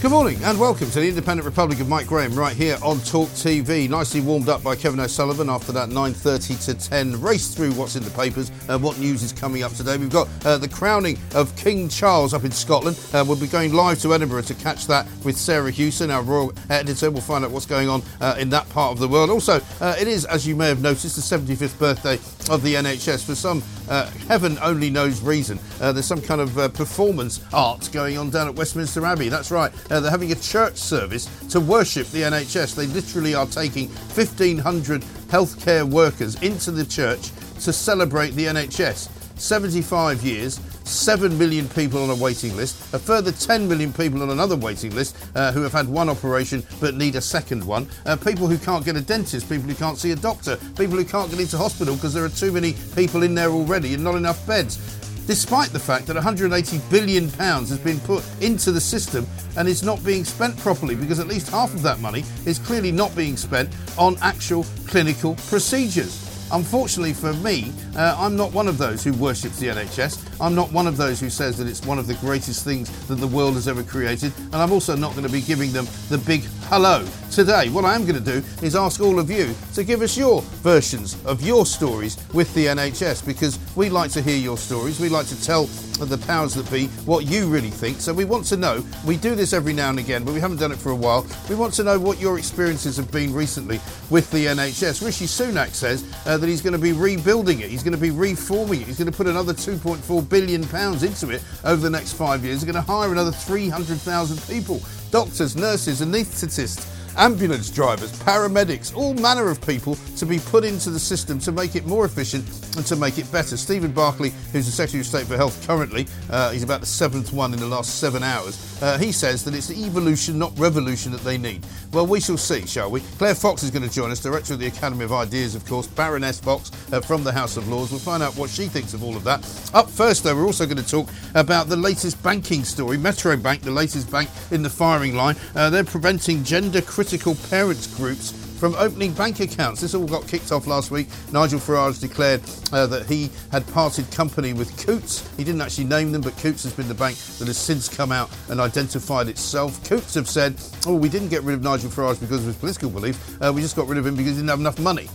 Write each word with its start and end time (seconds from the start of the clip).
Good 0.00 0.12
morning 0.12 0.38
and 0.44 0.60
welcome 0.60 0.88
to 0.92 1.00
the 1.00 1.08
Independent 1.08 1.44
Republic 1.44 1.80
of 1.80 1.88
Mike 1.88 2.06
Graham 2.06 2.32
right 2.36 2.54
here 2.54 2.78
on 2.84 3.00
Talk 3.00 3.28
TV. 3.30 3.88
Nicely 3.88 4.20
warmed 4.20 4.48
up 4.48 4.62
by 4.62 4.76
Kevin 4.76 5.00
O'Sullivan 5.00 5.50
after 5.50 5.72
that 5.72 5.88
9.30 5.88 6.66
to 6.66 6.74
10 6.74 7.20
race 7.20 7.52
through 7.52 7.72
what's 7.72 7.96
in 7.96 8.04
the 8.04 8.10
papers 8.10 8.52
and 8.68 8.80
what 8.80 8.96
news 9.00 9.24
is 9.24 9.32
coming 9.32 9.64
up 9.64 9.72
today. 9.72 9.96
We've 9.96 10.08
got 10.08 10.28
uh, 10.46 10.56
the 10.56 10.68
crowning 10.68 11.18
of 11.34 11.54
King 11.56 11.88
Charles 11.88 12.32
up 12.32 12.44
in 12.44 12.52
Scotland. 12.52 12.96
Uh, 13.12 13.24
we'll 13.26 13.40
be 13.40 13.48
going 13.48 13.72
live 13.72 13.98
to 14.02 14.14
Edinburgh 14.14 14.42
to 14.42 14.54
catch 14.54 14.86
that 14.86 15.04
with 15.24 15.36
Sarah 15.36 15.72
Hewson, 15.72 16.12
our 16.12 16.22
royal 16.22 16.52
editor. 16.70 17.10
We'll 17.10 17.20
find 17.20 17.44
out 17.44 17.50
what's 17.50 17.66
going 17.66 17.88
on 17.88 18.04
uh, 18.20 18.36
in 18.38 18.50
that 18.50 18.68
part 18.70 18.92
of 18.92 19.00
the 19.00 19.08
world. 19.08 19.30
Also, 19.30 19.60
uh, 19.80 19.96
it 19.98 20.06
is, 20.06 20.24
as 20.26 20.46
you 20.46 20.54
may 20.54 20.68
have 20.68 20.80
noticed, 20.80 21.16
the 21.16 21.36
75th 21.36 21.76
birthday 21.76 22.14
of 22.54 22.62
the 22.62 22.74
NHS. 22.74 23.26
For 23.26 23.34
some 23.34 23.64
uh, 23.88 24.06
heaven 24.28 24.58
only 24.62 24.90
knows 24.90 25.22
reason, 25.22 25.58
uh, 25.80 25.90
there's 25.90 26.06
some 26.06 26.22
kind 26.22 26.40
of 26.40 26.54
performance 26.74 27.44
art 27.52 27.90
going 27.92 28.16
on 28.16 28.30
down 28.30 28.46
at 28.46 28.54
Westminster 28.54 29.04
Abbey. 29.04 29.28
That's 29.28 29.50
right. 29.50 29.72
Uh, 29.90 30.00
they're 30.00 30.10
having 30.10 30.32
a 30.32 30.36
church 30.36 30.76
service 30.76 31.26
to 31.50 31.60
worship 31.60 32.06
the 32.08 32.22
NHS. 32.22 32.74
They 32.74 32.86
literally 32.86 33.34
are 33.34 33.46
taking 33.46 33.88
1,500 33.88 35.02
healthcare 35.28 35.88
workers 35.88 36.40
into 36.42 36.70
the 36.70 36.84
church 36.84 37.30
to 37.60 37.72
celebrate 37.72 38.30
the 38.30 38.46
NHS. 38.46 39.10
75 39.38 40.22
years, 40.24 40.60
7 40.84 41.36
million 41.38 41.68
people 41.68 42.02
on 42.02 42.10
a 42.10 42.14
waiting 42.14 42.56
list, 42.56 42.92
a 42.92 42.98
further 42.98 43.30
10 43.30 43.68
million 43.68 43.92
people 43.92 44.22
on 44.22 44.30
another 44.30 44.56
waiting 44.56 44.94
list 44.94 45.16
uh, 45.34 45.52
who 45.52 45.62
have 45.62 45.72
had 45.72 45.88
one 45.88 46.08
operation 46.08 46.62
but 46.80 46.94
need 46.94 47.14
a 47.14 47.20
second 47.20 47.64
one, 47.64 47.88
uh, 48.06 48.16
people 48.16 48.46
who 48.46 48.58
can't 48.58 48.84
get 48.84 48.96
a 48.96 49.00
dentist, 49.00 49.48
people 49.48 49.68
who 49.68 49.74
can't 49.74 49.98
see 49.98 50.10
a 50.10 50.16
doctor, 50.16 50.56
people 50.76 50.96
who 50.96 51.04
can't 51.04 51.30
get 51.30 51.40
into 51.40 51.56
hospital 51.56 51.94
because 51.94 52.14
there 52.14 52.24
are 52.24 52.30
too 52.30 52.50
many 52.50 52.74
people 52.96 53.22
in 53.22 53.34
there 53.34 53.50
already 53.50 53.94
and 53.94 54.02
not 54.02 54.16
enough 54.16 54.44
beds 54.46 54.97
despite 55.28 55.68
the 55.68 55.78
fact 55.78 56.06
that 56.06 56.16
180 56.16 56.80
billion 56.90 57.30
pounds 57.32 57.68
has 57.68 57.78
been 57.78 58.00
put 58.00 58.24
into 58.40 58.72
the 58.72 58.80
system 58.80 59.26
and 59.58 59.68
is 59.68 59.82
not 59.82 60.02
being 60.02 60.24
spent 60.24 60.56
properly 60.56 60.94
because 60.94 61.20
at 61.20 61.26
least 61.28 61.50
half 61.50 61.72
of 61.74 61.82
that 61.82 62.00
money 62.00 62.24
is 62.46 62.58
clearly 62.58 62.90
not 62.90 63.14
being 63.14 63.36
spent 63.36 63.68
on 63.98 64.16
actual 64.22 64.64
clinical 64.86 65.34
procedures. 65.48 66.27
Unfortunately 66.50 67.12
for 67.12 67.32
me, 67.34 67.72
uh, 67.96 68.16
I'm 68.18 68.36
not 68.36 68.52
one 68.52 68.68
of 68.68 68.78
those 68.78 69.04
who 69.04 69.12
worships 69.14 69.58
the 69.58 69.66
NHS. 69.68 70.40
I'm 70.40 70.54
not 70.54 70.72
one 70.72 70.86
of 70.86 70.96
those 70.96 71.20
who 71.20 71.28
says 71.28 71.58
that 71.58 71.66
it's 71.66 71.84
one 71.84 71.98
of 71.98 72.06
the 72.06 72.14
greatest 72.14 72.64
things 72.64 72.90
that 73.06 73.16
the 73.16 73.26
world 73.26 73.54
has 73.54 73.68
ever 73.68 73.82
created, 73.82 74.32
and 74.36 74.56
I'm 74.56 74.72
also 74.72 74.96
not 74.96 75.12
going 75.12 75.26
to 75.26 75.32
be 75.32 75.42
giving 75.42 75.72
them 75.72 75.86
the 76.08 76.18
big 76.18 76.42
hello 76.68 77.06
today. 77.30 77.68
What 77.68 77.84
I 77.84 77.94
am 77.94 78.06
going 78.06 78.22
to 78.22 78.40
do 78.40 78.42
is 78.62 78.76
ask 78.76 79.00
all 79.00 79.18
of 79.18 79.30
you 79.30 79.54
to 79.74 79.84
give 79.84 80.00
us 80.00 80.16
your 80.16 80.42
versions 80.62 81.22
of 81.24 81.42
your 81.42 81.66
stories 81.66 82.16
with 82.32 82.52
the 82.54 82.66
NHS 82.66 83.26
because 83.26 83.58
we 83.76 83.90
like 83.90 84.10
to 84.12 84.22
hear 84.22 84.38
your 84.38 84.56
stories. 84.56 85.00
We 85.00 85.08
like 85.08 85.26
to 85.26 85.42
tell 85.42 85.66
the 86.06 86.18
powers 86.18 86.54
that 86.54 86.70
be 86.70 86.86
what 87.06 87.26
you 87.26 87.48
really 87.48 87.70
think. 87.70 88.00
So 88.00 88.12
we 88.12 88.24
want 88.24 88.44
to 88.46 88.56
know. 88.56 88.84
We 89.06 89.16
do 89.16 89.34
this 89.34 89.52
every 89.52 89.72
now 89.72 89.90
and 89.90 89.98
again, 89.98 90.24
but 90.24 90.34
we 90.34 90.40
haven't 90.40 90.58
done 90.58 90.72
it 90.72 90.78
for 90.78 90.90
a 90.90 90.96
while. 90.96 91.26
We 91.48 91.54
want 91.54 91.74
to 91.74 91.84
know 91.84 91.98
what 91.98 92.20
your 92.20 92.38
experiences 92.38 92.96
have 92.96 93.10
been 93.10 93.32
recently 93.32 93.80
with 94.10 94.30
the 94.30 94.46
NHS. 94.46 95.04
Rishi 95.04 95.26
Sunak 95.26 95.74
says 95.74 96.04
uh, 96.26 96.36
that 96.36 96.46
he's 96.46 96.62
going 96.62 96.72
to 96.72 96.78
be 96.78 96.92
rebuilding 96.92 97.60
it. 97.60 97.70
He's 97.70 97.82
going 97.82 97.94
to 97.94 98.00
be 98.00 98.10
reforming 98.10 98.82
it. 98.82 98.86
He's 98.86 98.98
going 98.98 99.10
to 99.10 99.16
put 99.16 99.26
another 99.26 99.52
2.4 99.52 100.28
billion 100.28 100.66
pounds 100.66 101.02
into 101.02 101.30
it 101.30 101.42
over 101.64 101.80
the 101.80 101.90
next 101.90 102.12
five 102.12 102.44
years. 102.44 102.62
He's 102.62 102.70
going 102.70 102.84
to 102.84 102.92
hire 102.92 103.10
another 103.12 103.32
300,000 103.32 104.54
people, 104.54 104.80
doctors, 105.10 105.56
nurses, 105.56 106.00
anaesthetists 106.00 106.97
ambulance 107.18 107.68
drivers, 107.68 108.12
paramedics, 108.20 108.96
all 108.96 109.12
manner 109.14 109.50
of 109.50 109.60
people 109.66 109.96
to 110.16 110.24
be 110.24 110.38
put 110.38 110.64
into 110.64 110.90
the 110.90 110.98
system 110.98 111.38
to 111.40 111.52
make 111.52 111.74
it 111.74 111.84
more 111.84 112.04
efficient 112.04 112.44
and 112.76 112.86
to 112.86 112.96
make 112.96 113.18
it 113.18 113.30
better. 113.32 113.56
Stephen 113.56 113.90
Barclay, 113.92 114.30
who's 114.52 114.66
the 114.66 114.72
Secretary 114.72 115.00
of 115.00 115.06
State 115.06 115.26
for 115.26 115.36
Health 115.36 115.66
currently, 115.66 116.06
uh, 116.30 116.50
he's 116.52 116.62
about 116.62 116.80
the 116.80 116.86
seventh 116.86 117.32
one 117.32 117.52
in 117.52 117.58
the 117.58 117.66
last 117.66 117.98
seven 117.98 118.22
hours. 118.22 118.80
Uh, 118.80 118.96
he 118.98 119.10
says 119.10 119.44
that 119.44 119.54
it's 119.54 119.70
evolution, 119.70 120.38
not 120.38 120.56
revolution, 120.58 121.10
that 121.12 121.20
they 121.22 121.36
need. 121.36 121.66
Well, 121.92 122.06
we 122.06 122.20
shall 122.20 122.36
see, 122.36 122.66
shall 122.66 122.90
we? 122.90 123.00
Claire 123.18 123.34
Fox 123.34 123.62
is 123.64 123.70
going 123.70 123.86
to 123.86 123.92
join 123.92 124.10
us, 124.12 124.20
Director 124.20 124.54
of 124.54 124.60
the 124.60 124.68
Academy 124.68 125.04
of 125.04 125.12
Ideas, 125.12 125.56
of 125.56 125.66
course, 125.66 125.88
Baroness 125.88 126.38
Fox 126.38 126.70
uh, 126.92 127.00
from 127.00 127.24
the 127.24 127.32
House 127.32 127.56
of 127.56 127.68
Lords. 127.68 127.90
We'll 127.90 128.00
find 128.00 128.22
out 128.22 128.36
what 128.36 128.48
she 128.48 128.66
thinks 128.66 128.94
of 128.94 129.02
all 129.02 129.16
of 129.16 129.24
that. 129.24 129.40
Up 129.74 129.90
first, 129.90 130.22
though, 130.22 130.36
we're 130.36 130.46
also 130.46 130.66
going 130.66 130.76
to 130.82 130.88
talk 130.88 131.08
about 131.34 131.68
the 131.68 131.76
latest 131.76 132.22
banking 132.22 132.62
story. 132.62 132.96
Metro 132.96 133.36
Bank, 133.36 133.62
the 133.62 133.70
latest 133.70 134.10
bank 134.10 134.30
in 134.52 134.62
the 134.62 134.70
firing 134.70 135.16
line, 135.16 135.34
uh, 135.56 135.68
they're 135.70 135.82
preventing 135.82 136.44
gender 136.44 136.80
critical 136.80 137.07
parents 137.16 137.86
groups 137.96 138.32
from 138.58 138.74
opening 138.74 139.12
bank 139.12 139.40
accounts. 139.40 139.80
This 139.80 139.94
all 139.94 140.06
got 140.06 140.26
kicked 140.26 140.52
off 140.52 140.66
last 140.66 140.90
week. 140.90 141.06
Nigel 141.32 141.60
Farage 141.60 142.00
declared 142.00 142.42
uh, 142.72 142.86
that 142.88 143.06
he 143.06 143.30
had 143.50 143.66
parted 143.68 144.10
company 144.10 144.52
with 144.52 144.76
Coutts. 144.84 145.26
He 145.36 145.44
didn't 145.44 145.60
actually 145.60 145.84
name 145.84 146.12
them, 146.12 146.20
but 146.20 146.36
Coutts 146.36 146.64
has 146.64 146.72
been 146.72 146.88
the 146.88 146.94
bank 146.94 147.16
that 147.38 147.46
has 147.46 147.56
since 147.56 147.88
come 147.88 148.12
out 148.12 148.30
and 148.50 148.60
identified 148.60 149.28
itself. 149.28 149.82
Coutts 149.88 150.14
have 150.14 150.28
said, 150.28 150.56
oh, 150.86 150.96
we 150.96 151.08
didn't 151.08 151.28
get 151.28 151.42
rid 151.44 151.54
of 151.54 151.62
Nigel 151.62 151.88
Farage 151.88 152.20
because 152.20 152.40
of 152.40 152.46
his 152.46 152.56
political 152.56 152.90
belief. 152.90 153.40
Uh, 153.40 153.52
we 153.54 153.62
just 153.62 153.76
got 153.76 153.86
rid 153.86 153.96
of 153.96 154.06
him 154.06 154.16
because 154.16 154.32
he 154.32 154.38
didn't 154.38 154.50
have 154.50 154.60
enough 154.60 154.78
money. 154.80 155.08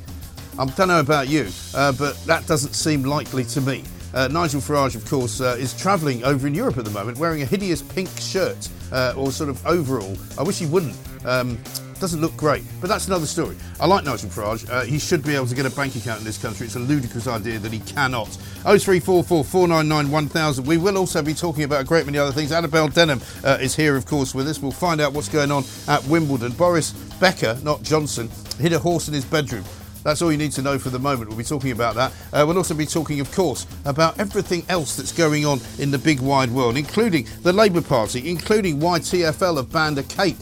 I 0.57 0.65
don't 0.65 0.87
know 0.87 0.99
about 0.99 1.27
you, 1.27 1.49
uh, 1.75 1.91
but 1.91 2.15
that 2.25 2.47
doesn't 2.47 2.73
seem 2.73 3.03
likely 3.03 3.43
to 3.45 3.61
me. 3.61 3.83
Uh, 4.13 4.27
Nigel 4.27 4.61
Farage, 4.61 4.95
of 4.95 5.09
course, 5.09 5.41
uh, 5.41 5.55
is 5.59 5.73
travelling 5.73 6.23
over 6.23 6.45
in 6.45 6.53
Europe 6.53 6.77
at 6.77 6.85
the 6.85 6.91
moment 6.91 7.17
wearing 7.17 7.41
a 7.41 7.45
hideous 7.45 7.81
pink 7.81 8.09
shirt 8.19 8.69
uh, 8.91 9.13
or 9.17 9.31
sort 9.31 9.49
of 9.49 9.65
overall. 9.65 10.15
I 10.37 10.43
wish 10.43 10.59
he 10.59 10.67
wouldn't. 10.67 10.95
Um, 11.25 11.57
doesn't 12.03 12.19
look 12.19 12.35
great, 12.35 12.65
but 12.81 12.89
that's 12.89 13.07
another 13.07 13.25
story. 13.25 13.55
I 13.79 13.87
like 13.87 14.03
Nigel 14.03 14.29
Farage. 14.29 14.69
Uh, 14.69 14.83
he 14.83 14.99
should 14.99 15.23
be 15.23 15.35
able 15.35 15.47
to 15.47 15.55
get 15.55 15.65
a 15.65 15.69
bank 15.73 15.95
account 15.95 16.19
in 16.19 16.25
this 16.25 16.37
country. 16.37 16.65
It's 16.65 16.75
a 16.75 16.79
ludicrous 16.79 17.27
idea 17.27 17.59
that 17.59 17.71
he 17.71 17.79
cannot. 17.79 18.27
0344 18.65 19.45
499 19.45 20.11
1000. 20.11 20.65
We 20.65 20.75
will 20.75 20.97
also 20.97 21.21
be 21.21 21.33
talking 21.33 21.63
about 21.63 21.79
a 21.79 21.85
great 21.85 22.05
many 22.05 22.17
other 22.17 22.33
things. 22.33 22.51
Annabel 22.51 22.89
Denham 22.89 23.21
uh, 23.45 23.57
is 23.61 23.73
here, 23.73 23.95
of 23.95 24.05
course, 24.05 24.35
with 24.35 24.49
us. 24.49 24.59
We'll 24.59 24.73
find 24.73 24.99
out 24.99 25.13
what's 25.13 25.29
going 25.29 25.49
on 25.49 25.63
at 25.87 26.03
Wimbledon. 26.03 26.51
Boris 26.51 26.91
Becker, 27.21 27.57
not 27.63 27.81
Johnson, 27.83 28.29
hit 28.59 28.73
a 28.73 28.79
horse 28.79 29.07
in 29.07 29.13
his 29.13 29.23
bedroom. 29.23 29.63
That's 30.03 30.21
all 30.21 30.29
you 30.29 30.37
need 30.37 30.51
to 30.51 30.61
know 30.61 30.77
for 30.77 30.89
the 30.89 30.99
moment. 30.99 31.29
We'll 31.29 31.37
be 31.37 31.45
talking 31.45 31.71
about 31.71 31.95
that. 31.95 32.11
Uh, 32.33 32.43
we'll 32.45 32.57
also 32.57 32.73
be 32.73 32.85
talking, 32.85 33.21
of 33.21 33.31
course, 33.31 33.65
about 33.85 34.19
everything 34.19 34.65
else 34.67 34.97
that's 34.97 35.13
going 35.13 35.45
on 35.45 35.61
in 35.79 35.89
the 35.89 35.99
big 35.99 36.19
wide 36.19 36.51
world, 36.51 36.75
including 36.75 37.29
the 37.43 37.53
Labour 37.53 37.81
Party, 37.81 38.29
including 38.29 38.81
why 38.81 38.99
TFL 38.99 39.55
have 39.55 39.71
banned 39.71 39.97
a 39.97 40.03
cake 40.03 40.35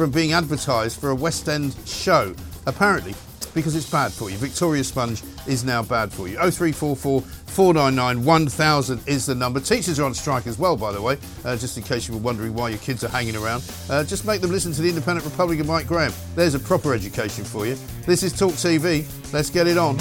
from 0.00 0.10
being 0.10 0.32
advertised 0.32 0.98
for 0.98 1.10
a 1.10 1.14
West 1.14 1.46
End 1.46 1.76
show. 1.84 2.34
Apparently, 2.66 3.14
because 3.52 3.76
it's 3.76 3.90
bad 3.90 4.10
for 4.10 4.30
you. 4.30 4.36
Victoria 4.38 4.82
Sponge 4.82 5.22
is 5.46 5.62
now 5.62 5.82
bad 5.82 6.10
for 6.10 6.26
you. 6.26 6.36
0344 6.36 7.20
499 7.20 8.24
1000 8.24 9.00
is 9.06 9.26
the 9.26 9.34
number. 9.34 9.60
Teachers 9.60 10.00
are 10.00 10.04
on 10.04 10.14
strike 10.14 10.46
as 10.46 10.58
well, 10.58 10.74
by 10.74 10.90
the 10.90 11.02
way, 11.02 11.18
uh, 11.44 11.54
just 11.54 11.76
in 11.76 11.82
case 11.82 12.08
you 12.08 12.14
were 12.14 12.20
wondering 12.20 12.54
why 12.54 12.70
your 12.70 12.78
kids 12.78 13.04
are 13.04 13.10
hanging 13.10 13.36
around. 13.36 13.62
Uh, 13.90 14.02
just 14.02 14.24
make 14.24 14.40
them 14.40 14.50
listen 14.50 14.72
to 14.72 14.80
the 14.80 14.88
Independent 14.88 15.26
Republic 15.26 15.60
of 15.60 15.66
Mike 15.66 15.86
Graham. 15.86 16.14
There's 16.34 16.54
a 16.54 16.60
proper 16.60 16.94
education 16.94 17.44
for 17.44 17.66
you. 17.66 17.76
This 18.06 18.22
is 18.22 18.32
Talk 18.32 18.52
TV. 18.52 19.04
Let's 19.34 19.50
get 19.50 19.66
it 19.66 19.76
on. 19.76 19.98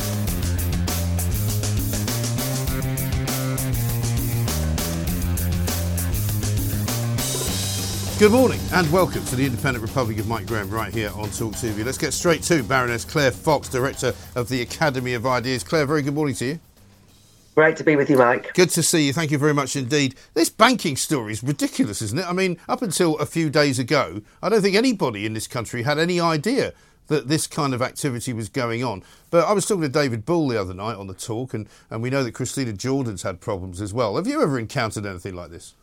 Good 8.19 8.33
morning 8.33 8.59
and 8.73 8.91
welcome 8.91 9.23
to 9.23 9.35
the 9.37 9.45
Independent 9.45 9.81
Republic 9.81 10.19
of 10.19 10.27
Mike 10.27 10.45
Graham 10.45 10.69
right 10.69 10.93
here 10.93 11.09
on 11.15 11.29
Talk 11.29 11.53
TV. 11.53 11.85
Let's 11.85 11.97
get 11.97 12.11
straight 12.11 12.43
to 12.43 12.61
Baroness 12.63 13.05
Claire 13.05 13.31
Fox, 13.31 13.69
Director 13.69 14.13
of 14.35 14.49
the 14.49 14.61
Academy 14.61 15.13
of 15.13 15.25
Ideas. 15.25 15.63
Claire, 15.63 15.85
very 15.85 16.01
good 16.01 16.15
morning 16.15 16.35
to 16.35 16.45
you. 16.45 16.59
Great 17.55 17.77
to 17.77 17.85
be 17.85 17.95
with 17.95 18.09
you, 18.09 18.17
Mike. 18.17 18.53
Good 18.55 18.71
to 18.71 18.83
see 18.83 19.07
you. 19.07 19.13
Thank 19.13 19.31
you 19.31 19.37
very 19.37 19.53
much 19.53 19.77
indeed. 19.77 20.15
This 20.33 20.49
banking 20.49 20.97
story 20.97 21.31
is 21.31 21.41
ridiculous, 21.41 22.01
isn't 22.01 22.19
it? 22.19 22.25
I 22.25 22.33
mean, 22.33 22.57
up 22.67 22.81
until 22.81 23.17
a 23.19 23.25
few 23.25 23.49
days 23.49 23.79
ago, 23.79 24.21
I 24.43 24.49
don't 24.49 24.61
think 24.61 24.75
anybody 24.75 25.25
in 25.25 25.31
this 25.31 25.47
country 25.47 25.83
had 25.83 25.97
any 25.97 26.19
idea 26.19 26.73
that 27.07 27.29
this 27.29 27.47
kind 27.47 27.73
of 27.73 27.81
activity 27.81 28.33
was 28.33 28.49
going 28.49 28.83
on. 28.83 29.01
But 29.29 29.47
I 29.47 29.53
was 29.53 29.65
talking 29.65 29.83
to 29.83 29.87
David 29.87 30.25
Bull 30.25 30.49
the 30.49 30.59
other 30.59 30.73
night 30.73 30.97
on 30.97 31.07
the 31.07 31.13
talk, 31.13 31.53
and, 31.53 31.69
and 31.89 32.03
we 32.03 32.09
know 32.09 32.25
that 32.25 32.33
Christina 32.33 32.73
Jordan's 32.73 33.23
had 33.23 33.39
problems 33.39 33.79
as 33.79 33.93
well. 33.93 34.17
Have 34.17 34.27
you 34.27 34.43
ever 34.43 34.59
encountered 34.59 35.05
anything 35.05 35.35
like 35.35 35.51
this? 35.51 35.73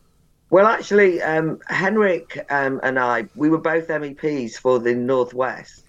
Well, 0.50 0.66
actually, 0.66 1.20
um, 1.22 1.58
Henrik 1.66 2.46
um, 2.50 2.80
and 2.82 2.98
I, 2.98 3.26
we 3.34 3.50
were 3.50 3.58
both 3.58 3.88
MEPs 3.88 4.56
for 4.56 4.78
the 4.78 4.94
Northwest, 4.94 5.84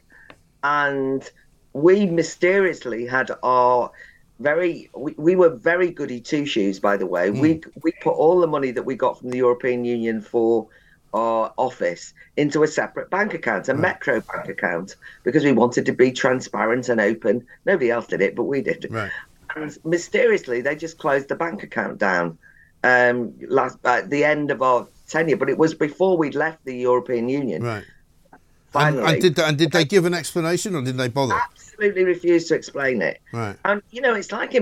and 0.63 1.29
we 1.73 2.07
mysteriously 2.07 3.05
had 3.05 3.29
our 3.43 3.91
very 4.39 4.89
we, 4.95 5.13
we 5.17 5.35
were 5.35 5.49
very 5.49 5.91
goody 5.91 6.19
two 6.19 6.45
shoes 6.45 6.79
by 6.79 6.95
the 6.95 7.05
way 7.05 7.29
mm. 7.29 7.39
we 7.39 7.61
we 7.83 7.91
put 8.01 8.13
all 8.13 8.39
the 8.39 8.47
money 8.47 8.71
that 8.71 8.83
we 8.83 8.95
got 8.95 9.19
from 9.19 9.31
the 9.31 9.37
european 9.37 9.83
union 9.83 10.21
for 10.21 10.67
our 11.13 11.51
office 11.57 12.13
into 12.35 12.61
a 12.61 12.67
separate 12.67 13.09
bank 13.09 13.33
account 13.33 13.67
a 13.67 13.73
right. 13.73 13.81
metro 13.81 14.21
bank 14.21 14.47
account 14.47 14.95
because 15.23 15.43
we 15.43 15.51
wanted 15.51 15.85
to 15.85 15.91
be 15.91 16.11
transparent 16.11 16.89
and 16.89 17.01
open 17.01 17.45
nobody 17.65 17.89
else 17.89 18.07
did 18.07 18.21
it 18.21 18.35
but 18.35 18.43
we 18.43 18.61
did 18.61 18.85
right. 18.91 19.11
and 19.55 19.77
mysteriously 19.83 20.61
they 20.61 20.75
just 20.75 20.99
closed 20.99 21.29
the 21.29 21.35
bank 21.35 21.63
account 21.63 21.97
down 21.97 22.37
um 22.83 23.33
last 23.47 23.77
at 23.85 24.09
the 24.09 24.23
end 24.23 24.51
of 24.51 24.61
our 24.61 24.87
tenure 25.07 25.37
but 25.37 25.49
it 25.49 25.57
was 25.57 25.73
before 25.73 26.17
we'd 26.17 26.35
left 26.35 26.63
the 26.65 26.75
european 26.75 27.29
union 27.29 27.63
right 27.63 27.85
Finally, 28.69 29.03
and, 29.03 29.13
and 29.13 29.21
did 29.21 29.35
they, 29.35 29.43
and 29.43 29.57
did 29.57 29.71
they 29.71 29.85
give 29.85 30.05
an 30.05 30.13
explanation 30.13 30.75
or 30.75 30.81
did 30.81 30.97
they 30.97 31.07
bother? 31.07 31.33
Absolutely 31.33 32.03
refused 32.03 32.49
to 32.49 32.55
explain 32.55 33.01
it. 33.01 33.21
Right. 33.31 33.55
And 33.65 33.81
you 33.91 34.01
know, 34.01 34.13
it's 34.13 34.31
like. 34.31 34.53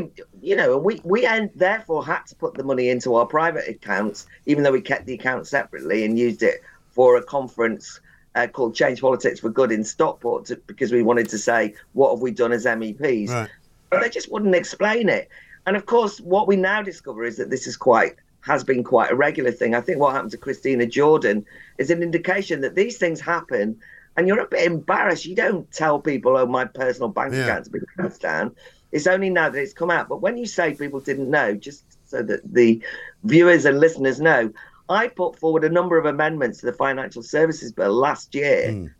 You 0.42 0.56
know, 0.56 0.78
we 0.78 1.02
we 1.04 1.26
end, 1.26 1.52
therefore 1.56 2.06
had 2.06 2.24
to 2.28 2.36
put 2.36 2.54
the 2.54 2.64
money 2.64 2.90
into 2.90 3.16
our 3.16 3.26
private 3.26 3.68
accounts, 3.68 4.28
even 4.46 4.64
though 4.64 4.72
we 4.72 4.82
kept 4.82 5.08
the 5.08 5.16
account 5.16 5.48
separately 5.48 6.06
and 6.06 6.20
used 6.20 6.44
it 6.44 6.62
for 6.92 7.18
a 7.18 7.24
conference 7.24 8.00
uh, 8.36 8.48
called 8.48 8.76
Change 8.76 9.02
Politics 9.02 9.40
for 9.40 9.50
Good 9.50 9.72
in 9.72 9.84
Stockport 9.84 10.46
to, 10.46 10.56
because 10.68 10.92
we 10.92 11.02
wanted 11.02 11.30
to 11.30 11.38
say 11.40 11.74
what 11.94 12.12
have 12.12 12.22
we 12.22 12.32
done 12.32 12.52
as 12.52 12.66
MEPs. 12.66 13.30
Right. 13.30 13.50
But 13.90 14.02
they 14.02 14.10
just 14.10 14.32
wouldn't 14.32 14.56
explain 14.56 15.10
it. 15.10 15.30
And 15.66 15.76
of 15.76 15.86
course, 15.86 16.20
what 16.20 16.48
we 16.48 16.56
now 16.56 16.82
discover 16.82 17.24
is 17.24 17.38
that 17.38 17.50
this 17.50 17.68
is 17.68 17.78
quite 17.78 18.16
has 18.42 18.64
been 18.64 18.84
quite 18.84 19.12
a 19.12 19.16
regular 19.16 19.52
thing. 19.52 19.74
I 19.74 19.82
think 19.82 19.98
what 19.98 20.14
happened 20.14 20.32
to 20.32 20.38
Christina 20.38 20.86
Jordan 20.86 21.44
is 21.80 21.90
an 21.90 22.04
indication 22.04 22.62
that 22.62 22.76
these 22.76 22.98
things 22.98 23.20
happen 23.20 23.80
and 24.16 24.28
you're 24.28 24.40
a 24.40 24.48
bit 24.48 24.66
embarrassed. 24.66 25.26
You 25.26 25.36
don't 25.36 25.70
tell 25.72 26.00
people, 26.00 26.38
"Oh, 26.38 26.46
my 26.46 26.66
personal 26.66 27.10
bank 27.10 27.34
yeah. 27.34 27.46
account's 27.46 27.70
been 27.70 27.86
closed 27.98 28.22
down." 28.22 28.56
It's 28.92 29.08
only 29.08 29.30
now 29.30 29.50
that 29.50 29.62
it's 29.62 29.74
come 29.74 29.92
out. 29.92 30.08
But 30.08 30.22
when 30.22 30.38
you 30.38 30.46
say 30.46 30.74
people 30.74 31.00
didn't 31.00 31.30
know, 31.30 31.56
just 31.56 31.84
so 32.06 32.22
that 32.22 32.42
the 32.46 32.82
viewers 33.24 33.66
and 33.66 33.80
listeners 33.80 34.22
know, 34.22 34.52
I 34.88 35.08
put 35.08 35.38
forward 35.38 35.64
a 35.64 35.70
number 35.70 35.98
of 35.98 36.06
amendments 36.06 36.60
to 36.60 36.68
the 36.68 36.74
Financial 36.74 37.24
Services 37.24 37.72
Bill 37.72 37.94
last 37.94 38.36
year 38.36 38.70
mm. 38.72 38.92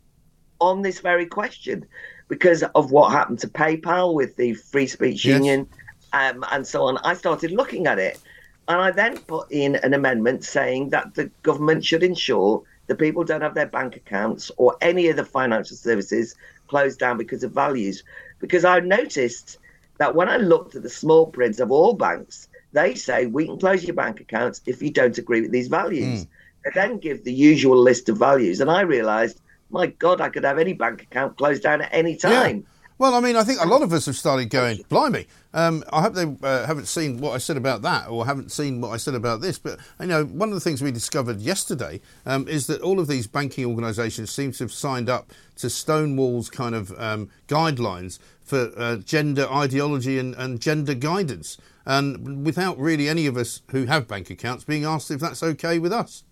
on 0.60 0.82
this 0.82 1.00
very 1.00 1.26
question 1.26 1.86
because 2.28 2.62
of 2.74 2.90
what 2.90 3.12
happened 3.12 3.38
to 3.38 3.48
PayPal 3.48 4.12
with 4.12 4.36
the 4.36 4.54
Free 4.54 4.88
Speech 4.88 5.24
yes. 5.24 5.34
Union 5.34 5.68
um, 6.12 6.44
and 6.50 6.66
so 6.66 6.84
on. 6.84 6.98
I 6.98 7.14
started 7.14 7.50
looking 7.50 7.86
at 7.86 7.98
it. 7.98 8.20
And 8.68 8.80
I 8.80 8.90
then 8.90 9.18
put 9.18 9.50
in 9.52 9.76
an 9.76 9.94
amendment 9.94 10.44
saying 10.44 10.90
that 10.90 11.14
the 11.14 11.30
government 11.42 11.84
should 11.84 12.02
ensure 12.02 12.62
the 12.88 12.96
people 12.96 13.24
don't 13.24 13.40
have 13.40 13.54
their 13.54 13.66
bank 13.66 13.96
accounts 13.96 14.50
or 14.56 14.76
any 14.80 15.08
of 15.08 15.16
the 15.16 15.24
financial 15.24 15.76
services 15.76 16.34
closed 16.66 16.98
down 16.98 17.16
because 17.16 17.44
of 17.44 17.52
values. 17.52 18.02
Because 18.40 18.64
I 18.64 18.80
noticed 18.80 19.58
that 19.98 20.14
when 20.14 20.28
I 20.28 20.36
looked 20.36 20.74
at 20.74 20.82
the 20.82 20.90
small 20.90 21.26
print 21.26 21.60
of 21.60 21.70
all 21.70 21.94
banks, 21.94 22.48
they 22.72 22.94
say 22.94 23.26
we 23.26 23.46
can 23.46 23.58
close 23.58 23.84
your 23.84 23.94
bank 23.94 24.20
accounts 24.20 24.60
if 24.66 24.82
you 24.82 24.90
don't 24.90 25.16
agree 25.16 25.40
with 25.40 25.52
these 25.52 25.68
values. 25.68 26.24
Mm. 26.24 26.28
They 26.64 26.70
then 26.74 26.98
give 26.98 27.24
the 27.24 27.32
usual 27.32 27.78
list 27.78 28.08
of 28.08 28.18
values. 28.18 28.60
And 28.60 28.70
I 28.70 28.80
realized, 28.80 29.40
my 29.70 29.86
God, 29.86 30.20
I 30.20 30.28
could 30.28 30.44
have 30.44 30.58
any 30.58 30.72
bank 30.72 31.02
account 31.02 31.38
closed 31.38 31.62
down 31.62 31.82
at 31.82 31.88
any 31.92 32.16
time. 32.16 32.56
Yeah. 32.58 32.75
Well, 32.98 33.14
I 33.14 33.20
mean, 33.20 33.36
I 33.36 33.44
think 33.44 33.60
a 33.60 33.66
lot 33.66 33.82
of 33.82 33.92
us 33.92 34.06
have 34.06 34.16
started 34.16 34.48
going, 34.48 34.82
blimey. 34.88 35.26
Um, 35.52 35.84
I 35.92 36.00
hope 36.00 36.14
they 36.14 36.34
uh, 36.42 36.66
haven't 36.66 36.86
seen 36.86 37.18
what 37.18 37.32
I 37.32 37.38
said 37.38 37.58
about 37.58 37.82
that 37.82 38.08
or 38.08 38.24
haven't 38.24 38.50
seen 38.50 38.80
what 38.80 38.88
I 38.88 38.96
said 38.96 39.14
about 39.14 39.42
this. 39.42 39.58
But, 39.58 39.78
you 40.00 40.06
know, 40.06 40.24
one 40.24 40.48
of 40.48 40.54
the 40.54 40.62
things 40.62 40.80
we 40.80 40.92
discovered 40.92 41.40
yesterday 41.40 42.00
um, 42.24 42.48
is 42.48 42.66
that 42.68 42.80
all 42.80 42.98
of 42.98 43.06
these 43.06 43.26
banking 43.26 43.66
organisations 43.66 44.30
seem 44.30 44.52
to 44.52 44.64
have 44.64 44.72
signed 44.72 45.10
up 45.10 45.30
to 45.56 45.68
Stonewall's 45.68 46.48
kind 46.48 46.74
of 46.74 46.98
um, 46.98 47.28
guidelines 47.48 48.18
for 48.40 48.72
uh, 48.78 48.96
gender 48.96 49.46
ideology 49.52 50.18
and, 50.18 50.34
and 50.34 50.58
gender 50.58 50.94
guidance. 50.94 51.58
And 51.84 52.46
without 52.46 52.78
really 52.78 53.10
any 53.10 53.26
of 53.26 53.36
us 53.36 53.60
who 53.72 53.84
have 53.84 54.08
bank 54.08 54.30
accounts 54.30 54.64
being 54.64 54.86
asked 54.86 55.10
if 55.10 55.20
that's 55.20 55.42
okay 55.42 55.78
with 55.78 55.92
us. 55.92 56.24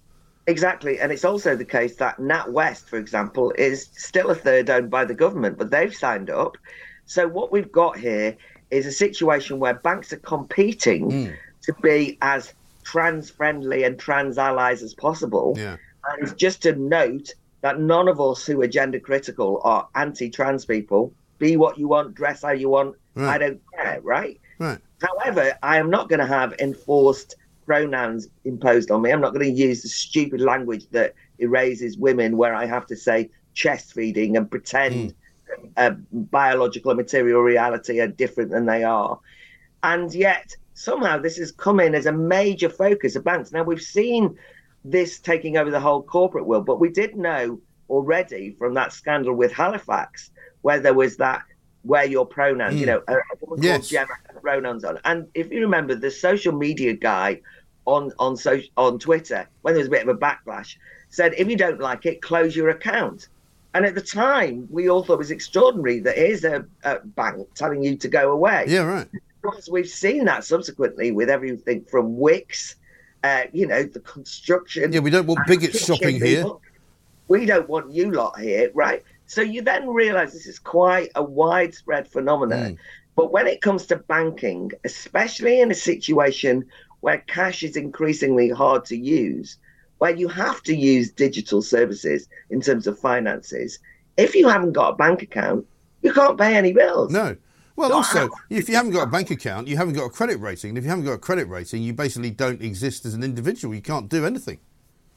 Exactly, 0.47 1.01
and 1.01 1.11
it's 1.11 1.25
also 1.25 1.57
the 1.57 1.65
case 1.65 1.97
that 1.97 2.19
NatWest, 2.19 2.85
for 2.85 2.99
example, 2.99 3.53
is 3.57 3.89
still 3.93 4.31
a 4.31 4.35
third 4.35 4.69
owned 4.69 4.91
by 4.91 5.05
the 5.05 5.15
government, 5.15 5.57
but 5.57 5.71
they've 5.71 5.95
signed 5.95 6.29
up. 6.29 6.59
So 7.07 7.27
what 7.27 7.51
we've 7.51 7.73
got 7.73 7.99
here 7.99 8.37
is 8.71 8.87
a 8.87 8.93
situation 8.93 9.59
where 9.59 9.75
banks 9.75 10.13
are 10.13 10.19
competing 10.19 11.11
mm. 11.11 11.37
to 11.63 11.75
be 11.83 12.19
as 12.21 12.53
trans 12.83 13.31
friendly 13.31 13.85
and 13.85 13.99
trans 13.99 14.37
allies 14.37 14.83
as 14.83 14.93
possible. 14.93 15.55
Yeah. 15.57 15.77
And 16.19 16.37
just 16.37 16.63
to 16.63 16.75
note 16.75 17.35
that 17.65 17.81
none 17.81 18.09
of 18.09 18.21
us 18.21 18.45
who 18.45 18.61
are 18.61 18.67
gender 18.67 19.01
critical 19.01 19.63
are 19.65 19.89
anti 19.95 20.29
trans 20.29 20.67
people. 20.67 21.13
Be 21.39 21.57
what 21.57 21.79
you 21.79 21.89
want, 21.89 22.15
dress 22.15 22.43
how 22.43 22.51
you 22.51 22.69
want. 22.69 22.97
Right. 23.15 23.35
I 23.35 23.39
don't 23.39 23.63
care, 23.75 24.01
right? 24.03 24.39
Right. 24.59 24.79
However, 25.01 25.57
I 25.63 25.79
am 25.79 25.89
not 25.89 26.11
going 26.11 26.21
to 26.21 26.27
have 26.27 26.53
enforced 26.59 27.37
pronouns 27.67 28.29
imposed 28.45 28.91
on 28.91 29.03
me. 29.03 29.11
I'm 29.11 29.21
not 29.21 29.35
going 29.35 29.47
to 29.47 29.61
use 29.67 29.83
the 29.83 29.89
stupid 29.89 30.41
language 30.41 30.89
that 30.91 31.15
erases 31.39 31.97
women, 31.97 32.37
where 32.37 32.55
I 32.55 32.67
have 32.67 32.87
to 32.87 32.97
say 32.97 33.31
chest 33.55 33.93
feeding 33.93 34.37
and 34.37 34.51
pretend 34.51 35.15
mm. 35.15 35.71
uh, 35.77 35.93
biological 36.13 36.91
and 36.91 36.99
material 36.99 37.41
reality 37.41 38.01
are 38.01 38.09
different 38.09 38.51
than 38.51 38.67
they 38.67 38.85
are. 38.85 39.19
And 39.83 40.15
yet, 40.15 40.57
somehow, 40.75 41.19
this 41.19 41.37
has 41.37 41.53
come 41.53 41.81
in 41.81 41.95
as 41.95 42.07
a 42.07 42.13
major 42.13 42.69
focus 42.69 43.17
of 43.17 43.25
banks. 43.25 43.53
Now, 43.53 43.63
we've 43.63 43.83
seen 43.83 44.37
this 44.85 45.19
taking 45.19 45.57
over 45.57 45.71
the 45.71 45.81
whole 45.81 46.03
corporate 46.03 46.47
world, 46.47 46.67
but 46.67 46.81
we 46.81 46.91
did 46.91 47.17
know 47.17 47.61
already 47.89 48.55
from 48.59 48.75
that 48.75 48.93
scandal 48.93 49.35
with 49.35 49.53
Halifax, 49.53 50.31
where 50.63 50.81
there 50.81 50.95
was 50.95 51.17
that 51.19 51.43
where 51.85 52.05
your 52.05 52.27
pronouns, 52.27 52.75
mm. 52.75 52.81
you 52.81 52.87
know, 52.87 53.03
a, 53.09 53.17
woman 53.41 53.63
yes. 53.63 53.89
Gemma 53.89 54.15
pronouns 54.41 54.85
on. 54.85 54.99
And 55.05 55.29
if 55.35 55.53
you 55.53 55.61
remember, 55.61 55.95
the 55.95 56.11
social 56.11 56.53
media 56.53 56.95
guy 56.95 57.41
on 57.87 58.13
on 58.19 58.37
so, 58.37 58.61
on 58.77 58.99
Twitter, 58.99 59.49
when 59.63 59.75
there 59.75 59.81
was 59.81 59.89
a 59.89 59.91
bit 59.91 60.09
of 60.09 60.09
a 60.09 60.19
backlash, 60.19 60.77
said 61.11 61.35
if 61.37 61.49
you 61.49 61.57
don't 61.57 61.81
like 61.81 62.07
it, 62.07 62.23
close 62.23 62.57
your 62.57 62.71
account. 62.71 63.29
And 63.75 63.85
at 63.85 63.95
the 63.95 64.01
time, 64.01 64.69
we 64.71 64.89
all 64.89 65.03
thought 65.03 65.15
it 65.15 65.19
was 65.19 65.31
extraordinary 65.33 65.99
that 66.01 66.17
here's 66.17 66.45
a, 66.45 66.65
a 66.85 67.01
bank 67.01 67.49
telling 67.55 67.83
you 67.83 67.97
to 67.97 68.09
go 68.09 68.31
away. 68.31 68.67
Yeah, 68.69 68.85
right. 68.85 69.09
Because 69.43 69.69
we've 69.69 69.89
seen 69.89 70.25
that 70.27 70.45
subsequently 70.45 71.11
with 71.11 71.29
everything 71.29 71.85
from 71.85 72.17
Wickes, 72.17 72.77
uh, 73.25 73.43
you 73.53 73.67
know, 73.67 73.83
the 73.83 74.01
construction. 74.01 74.93
Yeah, 74.93 75.01
we 75.01 75.11
don't 75.11 75.27
want 75.27 75.41
bigots 75.47 75.85
shopping 75.85 76.21
people. 76.21 76.27
here. 76.27 76.45
We 77.27 77.47
don't 77.47 77.69
want 77.69 77.91
you 77.93 78.13
lot 78.13 78.39
here, 78.39 78.71
right? 78.75 79.03
So 79.27 79.41
you 79.41 79.63
then 79.63 79.89
realize 79.89 80.33
this 80.33 80.47
is 80.47 80.59
quite 80.59 81.11
a 81.15 81.23
widespread 81.23 82.09
phenomenon. 82.09 82.75
Mm. 82.75 82.79
But 83.17 83.33
when 83.33 83.47
it 83.47 83.63
comes 83.63 83.87
to 83.87 83.97
banking, 83.97 84.73
especially 84.85 85.61
in 85.61 85.71
a 85.71 85.75
situation 85.75 86.65
where 87.01 87.19
cash 87.19 87.63
is 87.63 87.77
increasingly 87.77 88.51
hard 88.51 88.85
to 88.87 88.97
use, 88.97 89.59
where 89.99 90.15
you 90.15 90.29
have 90.29 90.63
to 90.65 90.75
use 90.75 91.13
digital 91.13 91.63
services 91.63 92.29
in 92.51 92.61
terms 92.61 92.87
of 92.87 92.99
finances, 92.99 93.79
if 94.17 94.35
you 94.35 94.49
haven't 94.49 94.73
got 94.73 94.95
a 94.95 94.97
bank 94.97 95.23
account, 95.23 95.67
you 96.03 96.13
can't 96.13 96.39
pay 96.39 96.57
any 96.57 96.73
bills. 96.73 97.13
No. 97.13 97.37
Well, 97.77 97.93
also, 97.93 98.31
if 98.51 98.69
you 98.69 98.77
haven't 98.77 98.93
got 98.93 99.03
a 99.03 99.11
bank 99.11 99.31
account, 99.31 99.67
you 99.67 99.77
haven't 99.77 99.95
got 99.95 100.05
a 100.05 100.11
credit 100.11 100.39
rating. 100.39 100.71
And 100.71 100.79
if 100.79 100.85
you 100.85 100.91
haven't 100.91 101.07
got 101.07 101.15
a 101.15 101.19
credit 101.19 101.49
rating, 101.49 101.83
you 101.83 101.93
basically 101.93 102.31
don't 102.31 102.63
exist 102.63 103.05
as 103.05 103.15
an 103.15 103.25
individual. 103.25 103.75
You 103.75 103.83
can't 103.83 104.09
do 104.09 104.25
anything. 104.25 104.61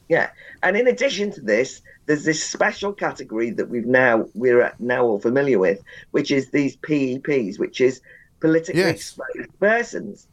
Yeah, 0.08 0.30
and 0.62 0.76
in 0.76 0.86
addition 0.86 1.30
to 1.32 1.40
this, 1.40 1.82
there's 2.06 2.24
this 2.24 2.42
special 2.42 2.92
category 2.92 3.50
that 3.50 3.68
we've 3.68 3.86
now 3.86 4.26
we're 4.34 4.72
now 4.78 5.04
all 5.04 5.18
familiar 5.18 5.58
with, 5.58 5.82
which 6.12 6.30
is 6.30 6.50
these 6.50 6.76
PEPs, 6.78 7.58
which 7.58 7.80
is 7.80 8.00
politically 8.40 8.80
yes. 8.80 8.94
exposed 8.94 9.58
persons. 9.60 10.26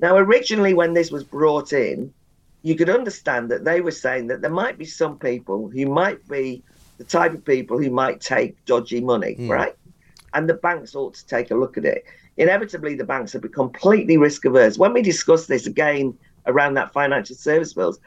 Now, 0.00 0.16
originally, 0.16 0.74
when 0.74 0.94
this 0.94 1.10
was 1.10 1.24
brought 1.24 1.72
in, 1.72 2.12
you 2.62 2.74
could 2.74 2.88
understand 2.90 3.50
that 3.50 3.64
they 3.64 3.80
were 3.80 3.90
saying 3.90 4.28
that 4.28 4.40
there 4.40 4.50
might 4.50 4.78
be 4.78 4.84
some 4.84 5.18
people 5.18 5.68
who 5.68 5.86
might 5.86 6.26
be 6.28 6.62
the 6.98 7.04
type 7.04 7.32
of 7.32 7.44
people 7.44 7.78
who 7.78 7.90
might 7.90 8.20
take 8.20 8.64
dodgy 8.64 9.00
money, 9.00 9.36
mm. 9.38 9.48
right? 9.48 9.74
And 10.34 10.48
the 10.48 10.54
banks 10.54 10.94
ought 10.94 11.14
to 11.14 11.26
take 11.26 11.50
a 11.50 11.54
look 11.54 11.78
at 11.78 11.84
it. 11.84 12.04
Inevitably, 12.36 12.94
the 12.94 13.04
banks 13.04 13.32
have 13.32 13.42
become 13.42 13.70
completely 13.70 14.16
risk 14.16 14.44
averse. 14.44 14.78
When 14.78 14.92
we 14.92 15.02
discuss 15.02 15.46
this 15.46 15.66
again 15.66 16.16
around 16.46 16.74
that 16.74 16.92
financial 16.92 17.36
service 17.36 17.72
bills, 17.72 17.98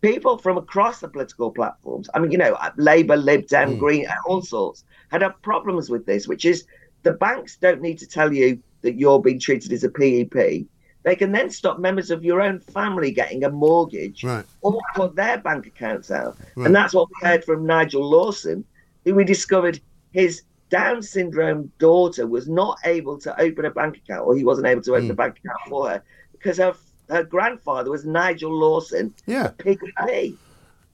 people 0.00 0.38
from 0.38 0.56
across 0.58 1.00
the 1.00 1.08
political 1.08 1.50
platforms, 1.50 2.08
I 2.14 2.18
mean, 2.18 2.30
you 2.30 2.38
know, 2.38 2.56
Labour, 2.76 3.16
Lib 3.16 3.46
Dem, 3.48 3.76
mm. 3.76 3.78
Green, 3.78 4.06
all 4.26 4.42
sorts, 4.42 4.84
had 5.10 5.22
had 5.22 5.40
problems 5.42 5.90
with 5.90 6.06
this, 6.06 6.26
which 6.28 6.44
is 6.44 6.64
the 7.02 7.12
banks 7.12 7.56
don't 7.56 7.80
need 7.82 7.98
to 7.98 8.06
tell 8.06 8.32
you 8.32 8.58
that 8.82 8.94
you're 8.94 9.20
being 9.20 9.38
treated 9.38 9.72
as 9.72 9.84
a 9.84 9.88
PEP. 9.90 10.66
they 11.02 11.16
can 11.16 11.32
then 11.32 11.48
stop 11.48 11.78
members 11.78 12.10
of 12.10 12.22
your 12.22 12.42
own 12.42 12.60
family 12.60 13.10
getting 13.10 13.42
a 13.44 13.50
mortgage 13.50 14.22
Right. 14.22 14.44
or 14.60 14.78
put 14.94 15.16
their 15.16 15.38
bank 15.38 15.66
accounts 15.66 16.10
out. 16.10 16.36
Right. 16.56 16.66
And 16.66 16.76
that's 16.76 16.92
what 16.92 17.08
we 17.08 17.26
heard 17.26 17.42
from 17.42 17.64
Nigel 17.64 18.04
Lawson, 18.08 18.64
who 19.06 19.14
we 19.14 19.24
discovered 19.24 19.80
his 20.12 20.42
Down 20.68 21.00
syndrome 21.02 21.72
daughter 21.78 22.26
was 22.26 22.48
not 22.48 22.76
able 22.84 23.18
to 23.20 23.40
open 23.40 23.64
a 23.64 23.70
bank 23.70 23.96
account, 23.96 24.26
or 24.26 24.36
he 24.36 24.44
wasn't 24.44 24.66
able 24.68 24.82
to 24.82 24.92
open 24.92 25.06
Hmm. 25.06 25.10
a 25.12 25.14
bank 25.14 25.38
account 25.42 25.58
for 25.68 25.88
her 25.88 26.02
because 26.32 26.58
her, 26.58 26.74
her 27.10 27.24
grandfather 27.24 27.90
was 27.90 28.04
Nigel 28.04 28.52
Lawson, 28.52 29.12
Yeah. 29.26 29.50
PPP. 29.58 30.36